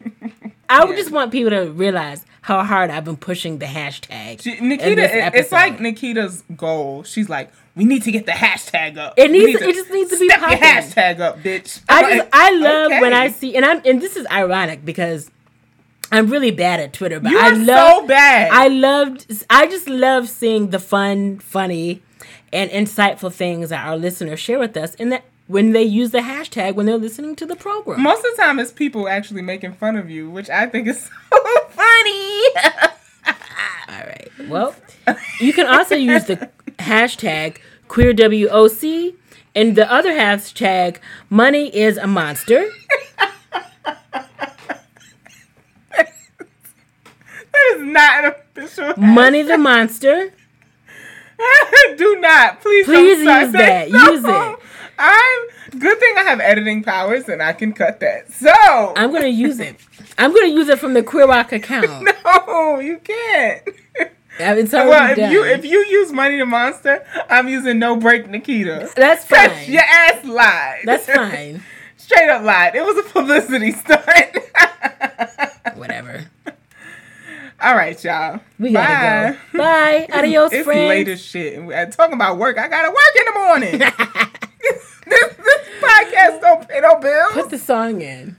I 0.69 0.85
would 0.85 0.97
just 0.97 1.11
want 1.11 1.33
people 1.33 1.51
to 1.51 1.71
realize 1.71 2.25
how 2.43 2.63
hard 2.65 2.91
I've 2.91 3.05
been 3.05 3.17
pushing 3.17 3.59
the 3.59 3.67
hashtag. 3.67 4.41
She, 4.43 4.59
Nikita, 4.61 5.03
it- 5.29 5.35
it's 5.35 5.53
like 5.53 5.79
Nikita's 5.81 6.43
goal. 6.57 7.03
She's 7.03 7.29
like, 7.29 7.53
we 7.77 7.85
need 7.85 8.03
to 8.05 8.13
get 8.13 8.25
the 8.27 8.33
hashtag 8.33 8.97
up. 8.97 9.15
It 9.17 9.31
needs 9.31 9.47
need 9.47 9.59
to- 9.59 9.69
it 9.69 9.75
just 9.75 9.91
needs 9.91 10.11
to 10.11 10.19
be 10.19 10.29
step 10.29 10.41
your 10.41 10.59
hashtag 10.59 11.21
up, 11.21 11.39
bitch. 11.41 11.83
I 11.89 11.99
I'm 12.03 12.09
just 12.09 12.19
like, 12.25 12.29
I 12.33 12.51
love 12.53 12.91
when 13.01 13.13
I 13.13 13.29
see 13.29 13.55
and 13.57 13.65
I'm 13.65 13.81
and 13.85 14.01
this 14.03 14.17
is 14.17 14.27
ironic 14.31 14.85
because 14.85 15.31
I'm 16.11 16.29
really 16.31 16.51
bad 16.51 16.81
at 16.81 16.93
Twitter, 16.93 17.21
but 17.21 17.31
You 17.31 17.39
I 17.39 17.51
love 17.51 18.01
so 18.01 18.07
bad. 18.07 18.51
I 18.53 18.69
loved 18.69 19.45
I 19.51 19.67
just 19.67 19.89
love 19.89 20.29
seeing 20.29 20.71
the 20.71 20.79
fun, 20.81 21.39
funny, 21.39 22.03
and 22.53 22.71
insightful 22.71 23.33
things 23.33 23.69
that 23.71 23.87
our 23.87 23.97
listeners 23.97 24.41
share 24.41 24.59
with 24.59 24.77
us 24.77 24.95
and 24.97 25.13
that 25.13 25.25
when 25.51 25.73
they 25.73 25.83
use 25.83 26.13
the 26.13 26.21
hashtag 26.21 26.77
when 26.77 26.87
they're 26.87 26.97
listening 26.97 27.35
to 27.35 27.45
the 27.45 27.57
program. 27.57 28.01
Most 28.01 28.25
of 28.25 28.37
the 28.37 28.41
time, 28.41 28.61
it's 28.61 28.71
people 28.71 29.09
actually 29.09 29.43
making 29.43 29.73
fun 29.73 29.97
of 29.97 30.09
you, 30.09 30.31
which 30.31 30.49
I 30.49 30.67
think 30.67 30.87
is 30.87 31.11
so 31.33 31.39
funny. 31.71 32.43
All 33.89 34.07
right. 34.07 34.31
Well, 34.49 34.77
you 35.41 35.53
can 35.53 35.67
also 35.67 35.97
use 35.97 36.27
the 36.27 36.49
hashtag 36.79 37.57
queerWOC 37.89 39.17
and 39.57 39.75
the 39.75 39.91
other 39.93 40.13
hashtag 40.13 40.99
money 41.29 41.75
is 41.75 41.97
a 41.97 42.07
monster. 42.07 42.71
that 45.91 46.13
is 47.75 47.83
not 47.83 48.25
an 48.25 48.33
official. 48.57 48.95
Money 48.97 49.43
the 49.43 49.59
monster. 49.59 50.33
Do 51.97 52.21
not, 52.21 52.61
please. 52.61 52.85
Please 52.87 53.19
use 53.19 53.53
that. 53.53 53.91
no. 53.91 54.11
Use 54.13 54.25
it. 54.25 54.59
I'm 55.01 55.79
good 55.79 55.99
thing 55.99 56.15
I 56.19 56.23
have 56.25 56.41
editing 56.41 56.83
powers 56.83 57.29
and 57.29 57.43
I 57.43 57.55
can 57.55 57.73
cut 57.73 58.01
that. 58.01 58.31
So 58.33 58.51
I'm 58.97 59.13
gonna 59.13 59.29
use 59.29 59.59
it. 59.59 59.77
I'm 60.19 60.35
gonna 60.35 60.49
use 60.49 60.69
it 60.69 60.79
from 60.79 60.93
the 60.95 61.03
Queer 61.03 61.27
Rock 61.27 61.53
account. 61.53 62.09
no, 62.47 62.79
you 62.81 62.99
can't. 62.99 63.63
Well, 64.39 64.59
if 65.11 65.17
done. 65.17 65.33
you 65.33 65.45
if 65.45 65.65
you 65.65 65.79
use 65.79 66.13
money 66.13 66.39
to 66.39 66.47
monster, 66.47 67.05
I'm 67.29 67.49
using 67.49 67.79
no 67.79 67.97
break 67.97 68.29
Nikita. 68.29 68.91
That's 68.97 69.25
fine. 69.25 69.71
your 69.71 69.83
ass 69.83 70.25
lied. 70.25 70.83
That's 70.85 71.07
fine. 71.15 71.63
Straight 71.97 72.29
up 72.31 72.43
lied. 72.43 72.75
It 72.75 72.85
was 72.85 72.99
a 72.99 73.09
publicity 73.09 73.73
stunt. 73.73 74.05
Whatever. 75.75 76.27
All 77.62 77.74
right, 77.74 78.03
y'all. 78.03 78.41
We 78.59 78.73
gotta 78.73 79.37
Bye. 79.37 79.39
go. 79.53 79.59
Bye. 79.59 80.07
Adios, 80.19 80.51
it's 80.53 80.65
friends. 80.65 80.89
late 80.89 81.09
as 81.09 81.23
shit. 81.23 81.59
And 81.59 81.66
we're 81.66 81.91
talking 81.91 82.15
about 82.15 82.39
work. 82.39 82.59
I 82.59 82.69
gotta 82.69 82.89
work 82.89 83.16
in 83.19 83.24
the 83.27 83.39
morning. 83.39 83.78
this, 84.61 85.01
this 85.07 85.35
podcast 85.82 86.41
don't 86.41 86.66
pay 86.66 86.81
no 86.81 86.99
bills. 86.99 87.32
Put 87.32 87.51
the 87.51 87.59
song 87.59 88.01
in 88.01 88.37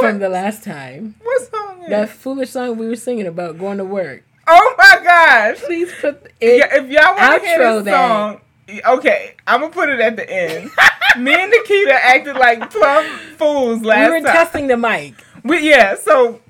from 0.00 0.18
the 0.18 0.28
last 0.28 0.64
time. 0.64 1.14
What's 1.22 1.52
on 1.54 1.88
That 1.88 2.08
foolish 2.08 2.50
song 2.50 2.78
we 2.78 2.88
were 2.88 2.96
singing 2.96 3.28
about 3.28 3.58
going 3.58 3.78
to 3.78 3.84
work. 3.84 4.24
Oh 4.48 4.74
my 4.76 5.00
gosh. 5.04 5.58
Please 5.62 5.92
put 6.00 6.32
it. 6.40 6.58
Yeah, 6.58 6.82
if 6.82 6.90
y'all 6.90 7.16
want 7.16 7.42
to 7.42 7.48
hear 7.48 7.82
this 7.82 7.94
song, 7.94 8.40
okay, 8.98 9.34
I'm 9.46 9.60
gonna 9.60 9.72
put 9.72 9.88
it 9.88 10.00
at 10.00 10.16
the 10.16 10.28
end. 10.28 10.68
Me 11.16 11.32
and 11.32 11.50
Nikita 11.50 11.94
acted 11.94 12.34
like 12.36 12.72
plum 12.72 13.04
fools 13.36 13.82
last 13.82 13.98
time. 13.98 14.10
we 14.10 14.20
were 14.20 14.26
time. 14.26 14.34
testing 14.34 14.66
the 14.66 14.76
mic. 14.76 15.14
We, 15.44 15.68
yeah, 15.68 15.94
so 15.96 16.40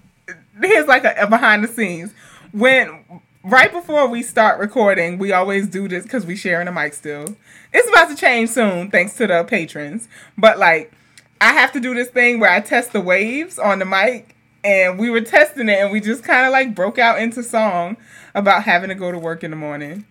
here's 0.69 0.87
like 0.87 1.05
a, 1.05 1.15
a 1.19 1.27
behind 1.27 1.65
the 1.65 1.69
scenes. 1.69 2.13
When 2.53 3.05
right 3.45 3.73
before 3.73 4.07
we 4.09 4.23
start 4.23 4.59
recording, 4.59 5.19
we 5.19 5.33
always 5.33 5.67
do 5.67 5.89
this 5.89 6.05
because 6.05 6.27
we 6.27 6.37
sharing 6.37 6.69
a 6.69 6.73
mic 6.73 6.95
still. 6.95 7.37
It's 7.73 7.89
about 7.89 8.09
to 8.11 8.17
change 8.17 8.51
soon, 8.51 8.91
thanks 8.91 9.15
to 9.15 9.27
the 9.27 9.45
patrons. 9.45 10.09
But 10.37 10.59
like, 10.59 10.93
I 11.41 11.53
have 11.55 11.73
to 11.73 11.81
do 11.81 11.95
this 11.95 12.09
thing 12.09 12.39
where 12.39 12.51
I 12.51 12.61
test 12.61 12.93
the 12.93 13.01
waves 13.01 13.59
on 13.59 13.79
the 13.79 13.85
mic, 13.85 14.37
and 14.63 14.99
we 14.99 15.11
were 15.11 15.21
testing 15.21 15.69
it, 15.69 15.79
and 15.79 15.91
we 15.91 16.01
just 16.01 16.23
kind 16.23 16.47
of 16.47 16.53
like 16.53 16.75
broke 16.75 16.99
out 16.99 17.19
into 17.19 17.43
song 17.43 17.97
about 18.35 18.65
having 18.65 18.89
to 18.89 18.95
go 18.95 19.11
to 19.11 19.19
work 19.19 19.43
in 19.43 19.51
the 19.51 19.57
morning. 19.57 20.05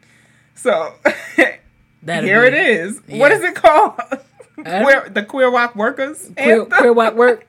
So 0.55 0.93
here 1.35 2.41
be 2.41 2.47
it 2.47 2.53
is. 2.53 2.97
What 3.07 3.31
yeah. 3.31 3.37
is 3.37 3.43
it 3.43 3.55
called? 3.55 3.99
don't- 4.57 4.83
Queer, 4.83 5.09
the 5.09 5.23
Queer 5.23 5.49
Walk 5.51 5.75
Workers. 5.75 6.29
Queer, 6.37 6.61
anthem? 6.61 6.77
queer 6.79 6.93
what 6.93 7.15
work? 7.15 7.47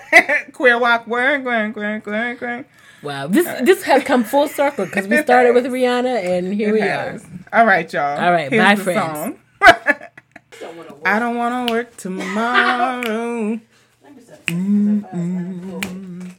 queer 0.52 0.78
walk, 0.78 1.04
queer, 1.04 1.40
queer, 1.40 1.72
queer, 1.72 2.00
queer, 2.00 2.36
queer. 2.36 2.66
Wow, 3.02 3.28
this 3.28 3.46
this 3.62 3.82
has 3.84 4.02
come 4.02 4.24
full 4.24 4.48
circle 4.48 4.84
because 4.86 5.06
we 5.06 5.18
started 5.18 5.54
with 5.54 5.66
Rihanna 5.66 6.20
and 6.24 6.52
here 6.52 6.72
we 6.72 6.82
It 6.82 6.88
are. 6.90 7.20
All 7.52 7.64
right, 7.64 7.90
y'all. 7.92 8.18
All 8.18 8.32
right, 8.32 8.50
Here's 8.50 8.64
bye, 8.64 8.74
the 8.74 8.82
friends. 8.82 9.16
song. 9.18 9.38
I 11.04 11.18
don't 11.20 11.36
want 11.36 11.68
to 11.68 11.72
work 11.74 11.96
tomorrow. 11.96 13.60
Mm-mm. 14.46 16.32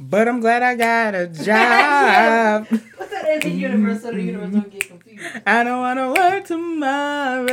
But 0.00 0.26
I'm 0.28 0.40
glad 0.40 0.62
I 0.62 0.74
got 0.74 1.14
a 1.14 1.26
job. 1.28 2.66
What's 2.96 3.10
that 3.12 3.24
anti 3.26 3.50
universe 3.50 4.02
so 4.02 4.10
the 4.12 4.22
universe 4.22 4.50
don't 4.52 4.70
get 4.70 4.88
confused? 4.88 4.97
I 5.46 5.64
don't 5.64 5.80
want 5.80 5.98
to 5.98 6.08
work 6.12 6.44
tomorrow, 6.44 7.46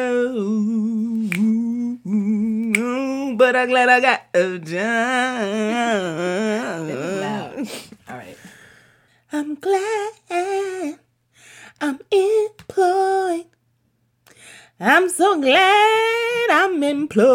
but 3.35 3.55
I'm 3.55 3.69
glad 3.69 3.89
I 3.89 3.99
got 3.99 4.21
a 4.33 4.59
job. 4.59 4.85
All 8.07 8.15
right. 8.17 8.37
I'm 9.31 9.55
glad 9.55 10.99
I'm 11.81 11.99
employed. 12.11 13.47
I'm 14.79 15.09
so 15.09 15.41
glad 15.41 16.47
I'm 16.51 16.83
employed. 16.83 17.25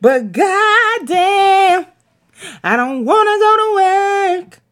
But 0.00 0.32
goddamn, 0.32 1.86
I 2.62 2.76
don't 2.76 3.04
wanna 3.04 3.38
go 3.38 3.56
to 3.56 3.74
work. 3.74 4.63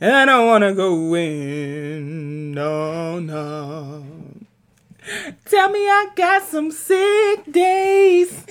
I 0.00 0.24
don't 0.24 0.46
wanna 0.46 0.74
go 0.74 1.14
in. 1.14 2.52
No, 2.52 3.18
no. 3.18 4.04
Tell 5.44 5.70
me 5.70 5.80
I 5.80 6.08
got 6.14 6.42
some 6.44 6.70
sick 6.70 7.44
days. 7.50 8.44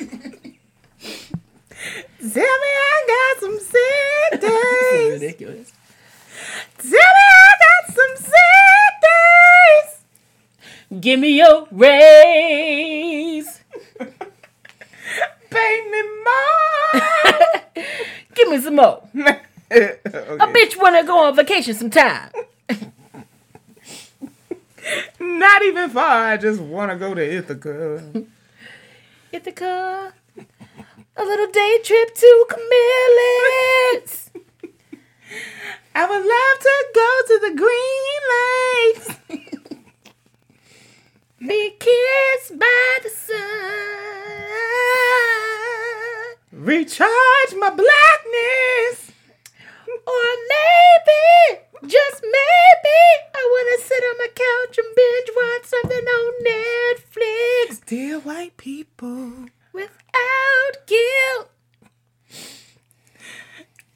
Tell 2.19 2.43
me 2.63 2.69
I 2.85 3.03
got 3.07 3.39
some 3.41 3.59
sick 3.59 4.41
This 4.41 4.43
is 4.43 4.51
days. 4.91 5.21
ridiculous. 5.21 5.73
Tell 6.77 6.91
me 6.91 6.97
I 6.99 7.53
got 7.65 7.95
some 7.95 8.15
sick 8.17 8.93
days. 9.09 9.89
Give 11.01 11.19
me 11.19 11.37
your 11.37 11.67
raise. 11.71 13.59
Pay 15.49 15.89
me 15.91 16.01
more. 16.25 17.01
Give 18.35 18.49
me 18.49 18.59
some 18.61 18.75
more. 18.75 19.01
Okay. 19.71 19.97
A 20.05 20.47
bitch 20.47 20.77
wanna 20.81 21.03
go 21.03 21.17
on 21.19 21.35
vacation 21.35 21.73
sometime. 21.73 22.31
Not 25.19 25.63
even 25.63 25.89
far. 25.89 26.27
I 26.27 26.37
just 26.37 26.61
want 26.61 26.91
to 26.91 26.97
go 26.97 27.13
to 27.13 27.21
Ithaca. 27.21 28.25
Ithaca. 29.31 30.13
A 31.17 31.23
little 31.23 31.47
day 31.51 31.79
trip 31.83 32.15
to 32.15 32.45
Camillus. 32.49 34.29
I 35.95 36.05
would 36.05 36.25
love 36.25 36.59
to 36.59 36.85
go 36.95 37.21
to 37.27 37.39
the 37.45 37.53
Green 37.57 38.21
Lakes. 38.33 39.07
Be 41.39 41.71
kissed 41.79 42.59
by 42.59 42.97
the 43.03 43.09
sun. 43.09 43.39
Recharge 46.51 47.55
my 47.57 47.69
blackness. 47.69 49.08
Or 50.09 50.27
maybe, 50.55 51.23
just 51.87 52.19
maybe, 52.23 52.99
I 53.35 53.41
want 53.51 53.67
to 53.73 53.77
sit 53.87 54.03
on 54.09 54.15
my 54.17 54.31
couch 54.45 54.75
and 54.79 54.91
binge 54.95 55.31
watch 55.35 55.65
something 55.65 56.05
on 56.17 56.33
Netflix 56.49 57.85
Dear 57.85 58.19
white 58.19 58.57
people. 58.57 59.45
without 59.73 60.73
guilt. 60.87 61.49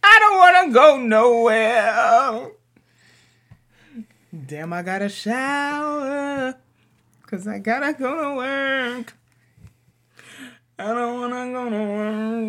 I 0.03 0.19
don't 0.19 0.37
want 0.37 0.67
to 0.67 0.73
go 0.73 0.97
nowhere. 0.97 2.51
Damn, 4.45 4.73
I 4.73 4.81
gotta 4.81 5.09
shower. 5.09 6.55
Cause 7.27 7.47
I 7.47 7.57
gotta 7.59 7.93
go 7.93 8.15
to 8.21 8.35
work. 8.35 9.15
I 10.77 10.87
don't 10.87 11.19
wanna 11.21 11.51
go 11.51 11.69
to 11.69 11.83
work. 11.93 12.43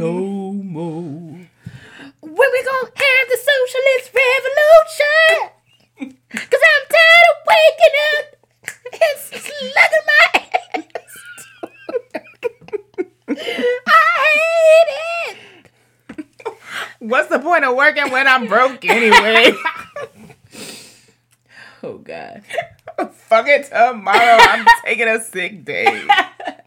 No 0.00 0.39
more. 0.80 1.48
When 2.20 2.50
we 2.52 2.64
gonna 2.64 2.92
have 2.94 3.28
the 3.28 3.38
socialist 3.50 4.12
revolution? 4.14 5.50
Cause 6.32 6.62
I'm 6.70 6.84
tired 6.90 7.26
of 7.30 7.36
waking 7.50 7.96
up 8.10 8.26
and 8.92 9.16
slugging 9.42 10.06
my 10.06 10.24
ass. 10.74 11.14
I 13.88 14.26
hate 14.32 14.90
it. 15.28 15.38
What's 17.00 17.28
the 17.28 17.38
point 17.38 17.64
of 17.64 17.76
working 17.76 18.10
when 18.10 18.26
I'm 18.26 18.46
broke 18.46 18.84
anyway? 18.84 19.54
Oh 21.82 21.96
God. 21.96 22.42
Fuck 23.14 23.48
it 23.48 23.64
tomorrow. 23.70 24.36
I'm 24.38 24.66
taking 24.84 25.08
a 25.08 25.18
sick 25.18 25.64
day. 25.64 26.06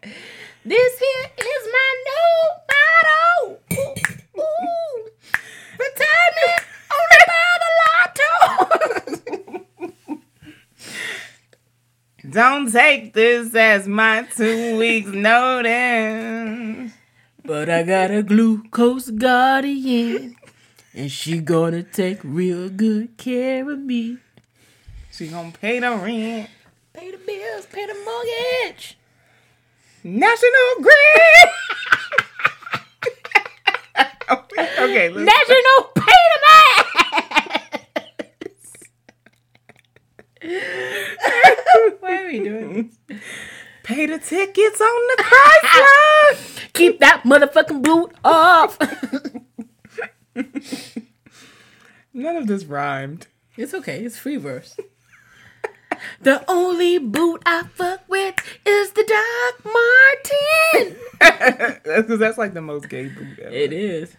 This 0.66 0.98
here 0.98 1.30
is 1.36 1.68
my 1.70 1.90
new 2.06 2.38
motto. 2.70 3.60
Ooh, 3.74 4.40
ooh. 4.40 5.10
Retirement 5.78 6.62
only 6.96 7.22
by 7.28 7.46
the 7.60 7.70
lotto. 7.84 8.30
Don't 12.30 12.72
take 12.72 13.12
this 13.12 13.54
as 13.54 13.86
my 13.86 14.22
two 14.34 14.78
weeks 14.78 15.10
notice. 15.10 16.92
But 17.44 17.68
I 17.68 17.82
got 17.82 18.10
a 18.10 18.22
glucose 18.22 19.10
guardian, 19.10 20.34
and 20.94 21.12
she 21.12 21.40
gonna 21.40 21.82
take 21.82 22.20
real 22.24 22.70
good 22.70 23.18
care 23.18 23.70
of 23.70 23.80
me. 23.80 24.16
She 25.12 25.26
gonna 25.28 25.52
pay 25.52 25.80
the 25.80 25.90
rent. 25.90 26.48
Pay 26.94 27.10
the 27.10 27.18
bills, 27.18 27.66
pay 27.66 27.84
the 27.84 27.94
mortgage. 28.02 28.96
National 30.06 30.82
Grid. 30.82 31.48
okay, 34.78 35.08
National 35.08 35.82
pay 35.94 36.24
the 36.30 36.40
Why 42.00 42.22
are 42.22 42.26
we 42.26 42.38
doing 42.40 42.92
this? 43.08 43.18
pay 43.82 44.04
the 44.04 44.18
tickets 44.18 44.78
on 44.78 45.16
the 45.16 45.24
Chrysler. 45.24 46.60
Keep 46.74 47.00
that 47.00 47.22
motherfucking 47.22 47.82
boot 47.82 48.12
off. 48.22 48.78
None 52.12 52.36
of 52.36 52.46
this 52.46 52.66
rhymed. 52.66 53.28
It's 53.56 53.72
okay. 53.72 54.04
It's 54.04 54.18
free 54.18 54.36
verse. 54.36 54.76
The 56.20 56.44
only 56.48 56.98
boot 56.98 57.42
I 57.46 57.64
fuck 57.74 58.00
with 58.08 58.34
is 58.66 58.92
the 58.92 59.04
Doc 59.04 59.74
Martin. 60.82 60.96
Because 61.84 62.18
that's 62.18 62.38
like 62.38 62.54
the 62.54 62.62
most 62.62 62.88
gay 62.88 63.08
boot 63.08 63.38
ever. 63.40 63.54
It 63.54 63.72
is. 63.72 64.14